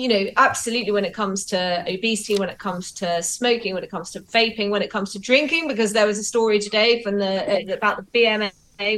you 0.03 0.09
know 0.13 0.23
absolutely 0.37 0.93
when 0.93 1.05
it 1.05 1.15
comes 1.23 1.45
to 1.45 1.59
obesity 1.95 2.35
when 2.43 2.49
it 2.49 2.59
comes 2.59 2.93
to 3.01 3.23
smoking 3.23 3.75
when 3.75 3.85
it 3.85 3.91
comes 3.91 4.11
to 4.11 4.21
vaping 4.21 4.71
when 4.71 4.83
it 4.87 4.91
comes 4.91 5.13
to 5.13 5.19
drinking 5.19 5.69
because 5.69 5.93
there 5.93 6.07
was 6.07 6.19
a 6.19 6.25
story 6.25 6.59
today 6.59 7.03
from 7.03 7.19
the 7.19 7.33
uh, 7.53 7.75
about 7.75 7.95
the 7.99 8.07
bma 8.13 8.51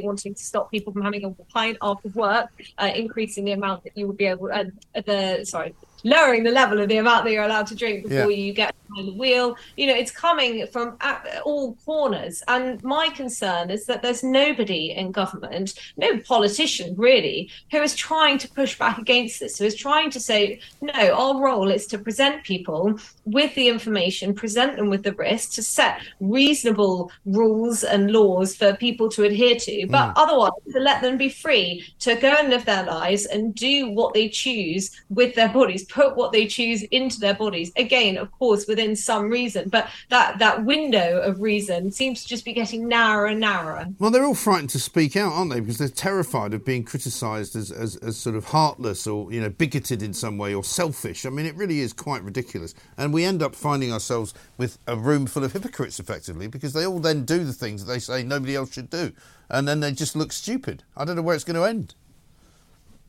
wanting 0.02 0.34
to 0.34 0.42
stop 0.42 0.70
people 0.70 0.92
from 0.92 1.02
having 1.02 1.24
a 1.24 1.30
pint 1.54 1.78
after 1.80 2.08
work, 2.10 2.50
uh, 2.76 2.90
increasing 2.94 3.46
the 3.46 3.52
amount 3.52 3.82
that 3.84 3.96
you 3.96 4.06
would 4.06 4.18
be 4.18 4.26
able, 4.26 4.52
uh, 4.52 4.64
the 5.06 5.42
sorry, 5.44 5.74
lowering 6.04 6.44
the 6.44 6.50
level 6.50 6.80
of 6.80 6.88
the 6.88 6.96
amount 6.96 7.24
that 7.24 7.32
you're 7.32 7.44
allowed 7.44 7.66
to 7.68 7.74
drink 7.74 8.04
before 8.04 8.30
Yeah. 8.30 8.36
you 8.46 8.52
get 8.52 8.74
behind 8.88 9.08
the 9.08 9.14
wheel. 9.18 9.54
You 9.76 9.86
know, 9.88 9.94
it's 9.94 10.10
coming 10.10 10.66
from 10.72 10.96
at 11.00 11.42
all 11.44 11.76
corners. 11.84 12.42
And 12.48 12.82
my 12.82 13.08
concern 13.10 13.70
is 13.70 13.86
that 13.86 14.02
there's 14.02 14.22
nobody 14.24 14.92
in 14.92 15.12
government, 15.12 15.74
no 15.96 16.18
politician 16.20 16.94
really, 16.96 17.50
who 17.70 17.80
is 17.82 17.94
trying 17.94 18.38
to 18.38 18.48
push 18.50 18.78
back 18.78 18.98
against 18.98 19.40
this, 19.40 19.58
who 19.58 19.64
is 19.64 19.76
trying 19.76 20.10
to 20.10 20.20
say, 20.20 20.60
no, 20.80 21.12
our 21.12 21.40
role 21.40 21.70
is 21.70 21.86
to 21.88 21.98
present 21.98 22.44
people 22.44 22.98
with 23.24 23.54
the 23.54 23.68
information, 23.68 24.34
present 24.34 24.76
them 24.76 24.88
with 24.90 25.02
the 25.04 25.12
risk, 25.14 25.52
to 25.52 25.62
set 25.62 26.00
reasonable 26.20 27.10
rules 27.26 27.84
and 27.84 28.10
laws 28.10 28.56
for 28.56 28.74
people 28.76 29.08
to 29.10 29.24
adhere 29.24 29.56
to, 29.56 29.86
but 29.88 30.08
Mm. 30.08 30.12
otherwise 30.16 30.50
to 30.72 30.80
let 30.80 31.02
them 31.02 31.16
be 31.16 31.28
free 31.28 31.84
to 32.00 32.14
go 32.16 32.28
and 32.38 32.48
live 32.50 32.64
their 32.64 32.84
lives 32.84 33.26
and 33.26 33.54
do 33.54 33.90
what 33.90 34.14
they 34.14 34.28
choose 34.28 34.90
with 35.10 35.34
their 35.34 35.48
bodies, 35.48 35.84
put 35.90 36.16
what 36.16 36.32
they 36.32 36.46
choose 36.46 36.82
into 36.84 37.20
their 37.20 37.34
bodies. 37.34 37.72
Again, 37.76 38.16
of 38.16 38.30
course, 38.32 38.66
within 38.66 38.96
some 38.96 39.28
reason, 39.28 39.68
but 39.68 39.88
that 40.08 40.38
that 40.38 40.64
window 40.64 41.20
of 41.20 41.40
reason 41.40 41.90
seems 41.90 42.22
to 42.22 42.28
just 42.28 42.44
be 42.44 42.52
getting 42.52 42.88
narrower 42.88 43.26
and 43.26 43.40
narrower. 43.40 43.86
Well, 43.98 44.10
they're 44.10 44.24
all 44.24 44.34
frightened 44.34 44.70
to 44.70 44.80
speak 44.80 45.16
out, 45.16 45.32
aren't 45.32 45.50
they? 45.50 45.60
Because 45.60 45.78
they're 45.78 45.88
terrified 45.88 46.54
of 46.54 46.64
being 46.64 46.84
criticised 46.84 47.56
as, 47.56 47.70
as, 47.70 47.96
as 47.96 48.16
sort 48.16 48.36
of 48.36 48.46
heartless 48.46 49.06
or 49.06 49.32
you 49.32 49.40
know 49.40 49.50
bigoted 49.50 50.02
in 50.02 50.14
some 50.14 50.38
way 50.38 50.54
or 50.54 50.64
selfish. 50.64 51.26
I 51.26 51.30
mean, 51.30 51.46
it 51.46 51.56
really 51.56 51.80
is 51.80 51.92
quite 51.92 52.22
ridiculous, 52.22 52.74
and 52.96 53.12
we 53.12 53.24
end 53.24 53.42
up 53.42 53.54
finding 53.54 53.92
ourselves 53.92 54.34
with 54.56 54.78
a 54.86 54.96
room 54.96 55.26
full 55.26 55.44
of 55.44 55.52
hypocrites, 55.52 55.98
effectively, 55.98 56.46
because 56.46 56.72
they 56.72 56.86
all 56.86 57.00
then 57.00 57.24
do 57.24 57.44
the 57.44 57.52
things 57.52 57.84
that 57.84 57.92
they 57.92 57.98
say 57.98 58.22
nobody 58.22 58.56
else 58.56 58.72
should 58.72 58.90
do, 58.90 59.12
and 59.48 59.66
then 59.66 59.80
they 59.80 59.92
just 59.92 60.16
look 60.16 60.32
stupid. 60.32 60.84
I 60.96 61.04
don't 61.04 61.16
know 61.16 61.22
where 61.22 61.34
it's 61.34 61.44
going 61.44 61.56
to 61.56 61.64
end. 61.64 61.94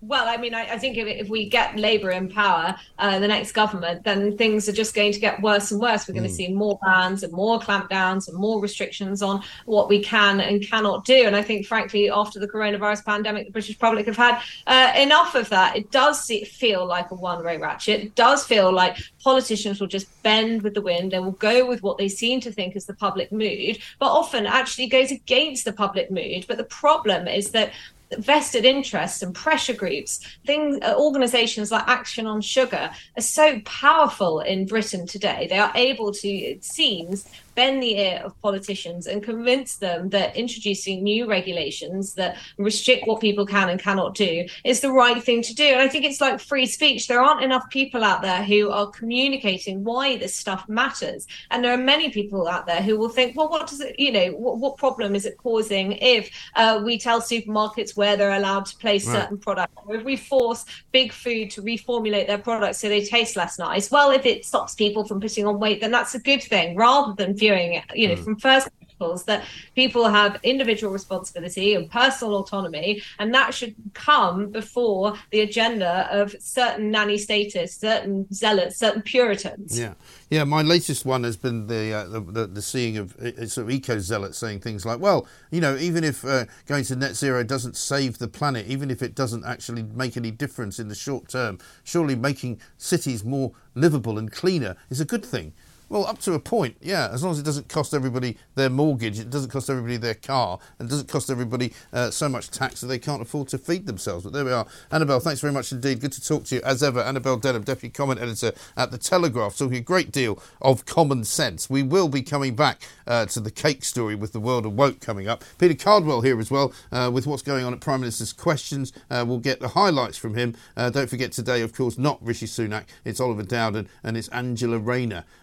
Well, 0.03 0.27
I 0.27 0.37
mean, 0.37 0.55
I, 0.55 0.63
I 0.63 0.77
think 0.79 0.97
if, 0.97 1.05
if 1.05 1.29
we 1.29 1.47
get 1.47 1.77
Labour 1.77 2.09
in 2.09 2.27
power, 2.27 2.75
uh, 2.97 3.19
the 3.19 3.27
next 3.27 3.51
government, 3.51 4.03
then 4.03 4.35
things 4.35 4.67
are 4.67 4.71
just 4.71 4.95
going 4.95 5.13
to 5.13 5.19
get 5.19 5.39
worse 5.43 5.71
and 5.71 5.79
worse. 5.79 6.07
We're 6.07 6.15
going 6.15 6.23
to 6.25 6.31
Mm. 6.31 6.35
see 6.35 6.47
more 6.47 6.79
bans 6.83 7.21
and 7.21 7.31
more 7.31 7.59
clampdowns 7.59 8.27
and 8.27 8.35
more 8.37 8.59
restrictions 8.59 9.21
on 9.21 9.43
what 9.65 9.89
we 9.89 10.01
can 10.01 10.39
and 10.39 10.65
cannot 10.67 11.05
do. 11.05 11.25
And 11.27 11.35
I 11.35 11.43
think, 11.43 11.67
frankly, 11.67 12.09
after 12.09 12.39
the 12.39 12.47
coronavirus 12.47 13.05
pandemic, 13.05 13.45
the 13.45 13.51
British 13.51 13.77
public 13.77 14.07
have 14.07 14.17
had 14.17 14.41
uh, 14.65 14.93
enough 14.97 15.35
of 15.35 15.49
that. 15.49 15.75
It 15.75 15.91
does 15.91 16.23
see, 16.23 16.45
feel 16.45 16.85
like 16.85 17.11
a 17.11 17.15
one-way 17.15 17.57
ratchet. 17.57 18.01
It 18.01 18.15
does 18.15 18.43
feel 18.43 18.71
like 18.71 18.97
politicians 19.23 19.79
will 19.79 19.87
just 19.87 20.07
bend 20.23 20.63
with 20.63 20.73
the 20.73 20.81
wind. 20.81 21.11
They 21.11 21.19
will 21.19 21.31
go 21.33 21.67
with 21.67 21.83
what 21.83 21.99
they 21.99 22.07
seem 22.09 22.39
to 22.41 22.51
think 22.51 22.75
is 22.75 22.85
the 22.85 22.95
public 22.95 23.31
mood, 23.31 23.77
but 23.99 24.07
often 24.11 24.47
actually 24.47 24.87
goes 24.87 25.11
against 25.11 25.65
the 25.65 25.73
public 25.73 26.09
mood. 26.09 26.45
But 26.47 26.57
the 26.57 26.63
problem 26.63 27.27
is 27.27 27.51
that 27.51 27.71
vested 28.19 28.65
interests 28.65 29.21
and 29.21 29.33
pressure 29.33 29.73
groups, 29.73 30.19
things, 30.45 30.77
uh, 30.81 30.95
organizations 30.97 31.71
like 31.71 31.87
Action 31.87 32.25
on 32.27 32.41
Sugar 32.41 32.91
are 33.17 33.21
so 33.21 33.59
powerful 33.65 34.39
in 34.41 34.65
Britain 34.65 35.05
today. 35.07 35.47
They 35.49 35.57
are 35.57 35.71
able 35.75 36.11
to, 36.13 36.27
it 36.27 36.63
seems, 36.63 37.27
bend 37.55 37.83
the 37.83 37.97
ear 37.97 38.21
of 38.23 38.39
politicians 38.41 39.07
and 39.07 39.21
convince 39.21 39.77
them 39.77 40.09
that 40.09 40.35
introducing 40.35 41.03
new 41.03 41.29
regulations 41.29 42.13
that 42.15 42.37
restrict 42.57 43.07
what 43.07 43.21
people 43.21 43.45
can 43.45 43.69
and 43.69 43.79
cannot 43.79 44.15
do 44.15 44.45
is 44.63 44.79
the 44.79 44.91
right 44.91 45.21
thing 45.23 45.41
to 45.41 45.53
do. 45.53 45.65
And 45.65 45.81
I 45.81 45.87
think 45.87 46.05
it's 46.05 46.21
like 46.21 46.39
free 46.39 46.65
speech. 46.65 47.07
There 47.07 47.21
aren't 47.21 47.43
enough 47.43 47.69
people 47.69 48.03
out 48.03 48.21
there 48.21 48.43
who 48.43 48.69
are 48.71 48.87
communicating 48.89 49.83
why 49.83 50.17
this 50.17 50.35
stuff 50.35 50.67
matters. 50.69 51.27
And 51.49 51.63
there 51.63 51.73
are 51.73 51.77
many 51.77 52.11
people 52.11 52.47
out 52.47 52.65
there 52.65 52.81
who 52.81 52.97
will 52.97 53.09
think, 53.09 53.35
well, 53.35 53.49
what 53.49 53.67
does 53.67 53.81
it, 53.81 53.99
you 53.99 54.11
know, 54.11 54.29
what, 54.29 54.59
what 54.59 54.77
problem 54.77 55.15
is 55.15 55.25
it 55.25 55.37
causing 55.37 55.93
if 55.93 56.31
uh, 56.55 56.81
we 56.83 56.97
tell 56.97 57.19
supermarkets 57.21 57.97
where 57.97 58.15
they're 58.15 58.33
allowed 58.33 58.65
to 58.67 58.77
place 58.77 59.01
Right. 59.01 59.21
certain 59.21 59.37
products, 59.37 59.73
or 59.85 59.95
if 59.95 60.03
we 60.03 60.15
force 60.15 60.63
big 60.91 61.11
food 61.11 61.49
to 61.51 61.61
reformulate 61.61 62.27
their 62.27 62.37
products 62.37 62.79
so 62.79 62.87
they 62.87 63.03
taste 63.03 63.35
less 63.35 63.57
nice? 63.57 63.89
Well, 63.89 64.11
if 64.11 64.25
it 64.25 64.45
stops 64.45 64.75
people 64.75 65.05
from 65.05 65.19
putting 65.19 65.47
on 65.47 65.59
weight, 65.59 65.81
then 65.81 65.91
that's 65.91 66.13
a 66.13 66.19
good 66.19 66.43
thing 66.43 66.75
rather 66.75 67.13
than 67.13 67.35
viewing 67.41 67.73
it, 67.79 67.85
you 68.01 68.07
know, 68.07 68.15
Mm. 68.15 68.23
from 68.25 68.35
first 68.49 68.67
principles 68.77 69.23
that 69.25 69.43
people 69.81 70.03
have 70.19 70.31
individual 70.43 70.91
responsibility 70.93 71.67
and 71.77 71.89
personal 71.89 72.33
autonomy, 72.41 73.01
and 73.19 73.33
that 73.33 73.49
should 73.57 73.73
come 74.09 74.37
before 74.61 75.05
the 75.33 75.39
agenda 75.49 76.07
of 76.21 76.35
certain 76.39 76.85
nanny 76.95 77.17
status, 77.17 77.69
certain 77.87 78.15
zealots, 78.31 78.73
certain 78.77 79.01
Puritans. 79.01 79.71
Yeah, 79.83 79.93
yeah. 80.29 80.43
My 80.57 80.61
latest 80.75 81.03
one 81.03 81.23
has 81.29 81.35
been 81.45 81.65
the 81.65 81.83
uh, 81.99 82.05
the, 82.15 82.19
the, 82.37 82.47
the 82.57 82.61
seeing 82.61 82.95
of 82.97 83.15
uh, 83.17 83.47
sort 83.47 83.65
of 83.65 83.71
eco 83.71 83.97
zealots 83.99 84.37
saying 84.37 84.59
things 84.59 84.85
like, 84.85 84.99
"Well, 85.07 85.19
you 85.55 85.61
know, 85.65 85.75
even 85.89 86.03
if 86.11 86.17
uh, 86.23 86.45
going 86.67 86.83
to 86.85 86.95
net 86.95 87.15
zero 87.15 87.43
doesn't 87.43 87.75
save 87.75 88.11
the 88.19 88.27
planet, 88.27 88.63
even 88.67 88.91
if 88.91 89.01
it 89.01 89.15
doesn't 89.15 89.45
actually 89.53 89.83
make 90.03 90.15
any 90.15 90.31
difference 90.43 90.75
in 90.81 90.87
the 90.89 90.95
short 91.07 91.23
term, 91.27 91.57
surely 91.83 92.15
making 92.15 92.59
cities 92.77 93.23
more 93.35 93.49
livable 93.73 94.19
and 94.19 94.31
cleaner 94.31 94.73
is 94.91 95.01
a 95.01 95.05
good 95.05 95.25
thing." 95.25 95.53
Well, 95.91 96.05
up 96.05 96.19
to 96.19 96.33
a 96.35 96.39
point, 96.39 96.77
yeah. 96.79 97.09
As 97.11 97.21
long 97.21 97.33
as 97.33 97.39
it 97.39 97.43
doesn't 97.43 97.67
cost 97.67 97.93
everybody 97.93 98.37
their 98.55 98.69
mortgage, 98.69 99.19
it 99.19 99.29
doesn't 99.29 99.49
cost 99.49 99.69
everybody 99.69 99.97
their 99.97 100.13
car, 100.13 100.57
and 100.79 100.87
doesn't 100.87 101.09
cost 101.09 101.29
everybody 101.29 101.73
uh, 101.91 102.11
so 102.11 102.29
much 102.29 102.49
tax 102.49 102.79
that 102.79 102.87
they 102.87 102.97
can't 102.97 103.21
afford 103.21 103.49
to 103.49 103.57
feed 103.57 103.87
themselves. 103.87 104.23
But 104.23 104.31
there 104.31 104.45
we 104.45 104.53
are. 104.53 104.65
Annabel, 104.89 105.19
thanks 105.19 105.41
very 105.41 105.51
much 105.51 105.73
indeed. 105.73 105.99
Good 105.99 106.13
to 106.13 106.25
talk 106.25 106.45
to 106.45 106.55
you 106.55 106.61
as 106.61 106.81
ever. 106.81 107.01
Annabel 107.01 107.35
Denham, 107.35 107.63
Deputy 107.63 107.89
Comment 107.89 108.21
Editor 108.21 108.53
at 108.77 108.91
The 108.91 108.97
Telegraph, 108.97 109.57
talking 109.57 109.75
a 109.75 109.81
great 109.81 110.13
deal 110.13 110.41
of 110.61 110.85
common 110.85 111.25
sense. 111.25 111.69
We 111.69 111.83
will 111.83 112.07
be 112.07 112.21
coming 112.21 112.55
back 112.55 112.87
uh, 113.05 113.25
to 113.25 113.41
the 113.41 113.51
cake 113.51 113.83
story 113.83 114.15
with 114.15 114.31
the 114.31 114.39
world 114.39 114.65
of 114.65 114.71
woke 114.71 115.01
coming 115.01 115.27
up. 115.27 115.43
Peter 115.57 115.73
Cardwell 115.73 116.21
here 116.21 116.39
as 116.39 116.49
well 116.49 116.71
uh, 116.93 117.11
with 117.13 117.27
what's 117.27 117.41
going 117.41 117.65
on 117.65 117.73
at 117.73 117.81
Prime 117.81 117.99
Minister's 117.99 118.31
Questions. 118.31 118.93
Uh, 119.09 119.25
we'll 119.27 119.39
get 119.39 119.59
the 119.59 119.67
highlights 119.67 120.17
from 120.17 120.35
him. 120.35 120.55
Uh, 120.77 120.89
don't 120.89 121.09
forget 121.09 121.33
today, 121.33 121.61
of 121.61 121.73
course, 121.73 121.97
not 121.97 122.17
Rishi 122.25 122.45
Sunak. 122.45 122.85
It's 123.03 123.19
Oliver 123.19 123.43
Dowden 123.43 123.89
and 124.05 124.15
it's 124.15 124.29
Angela 124.29 124.79
Rayner. 124.79 125.25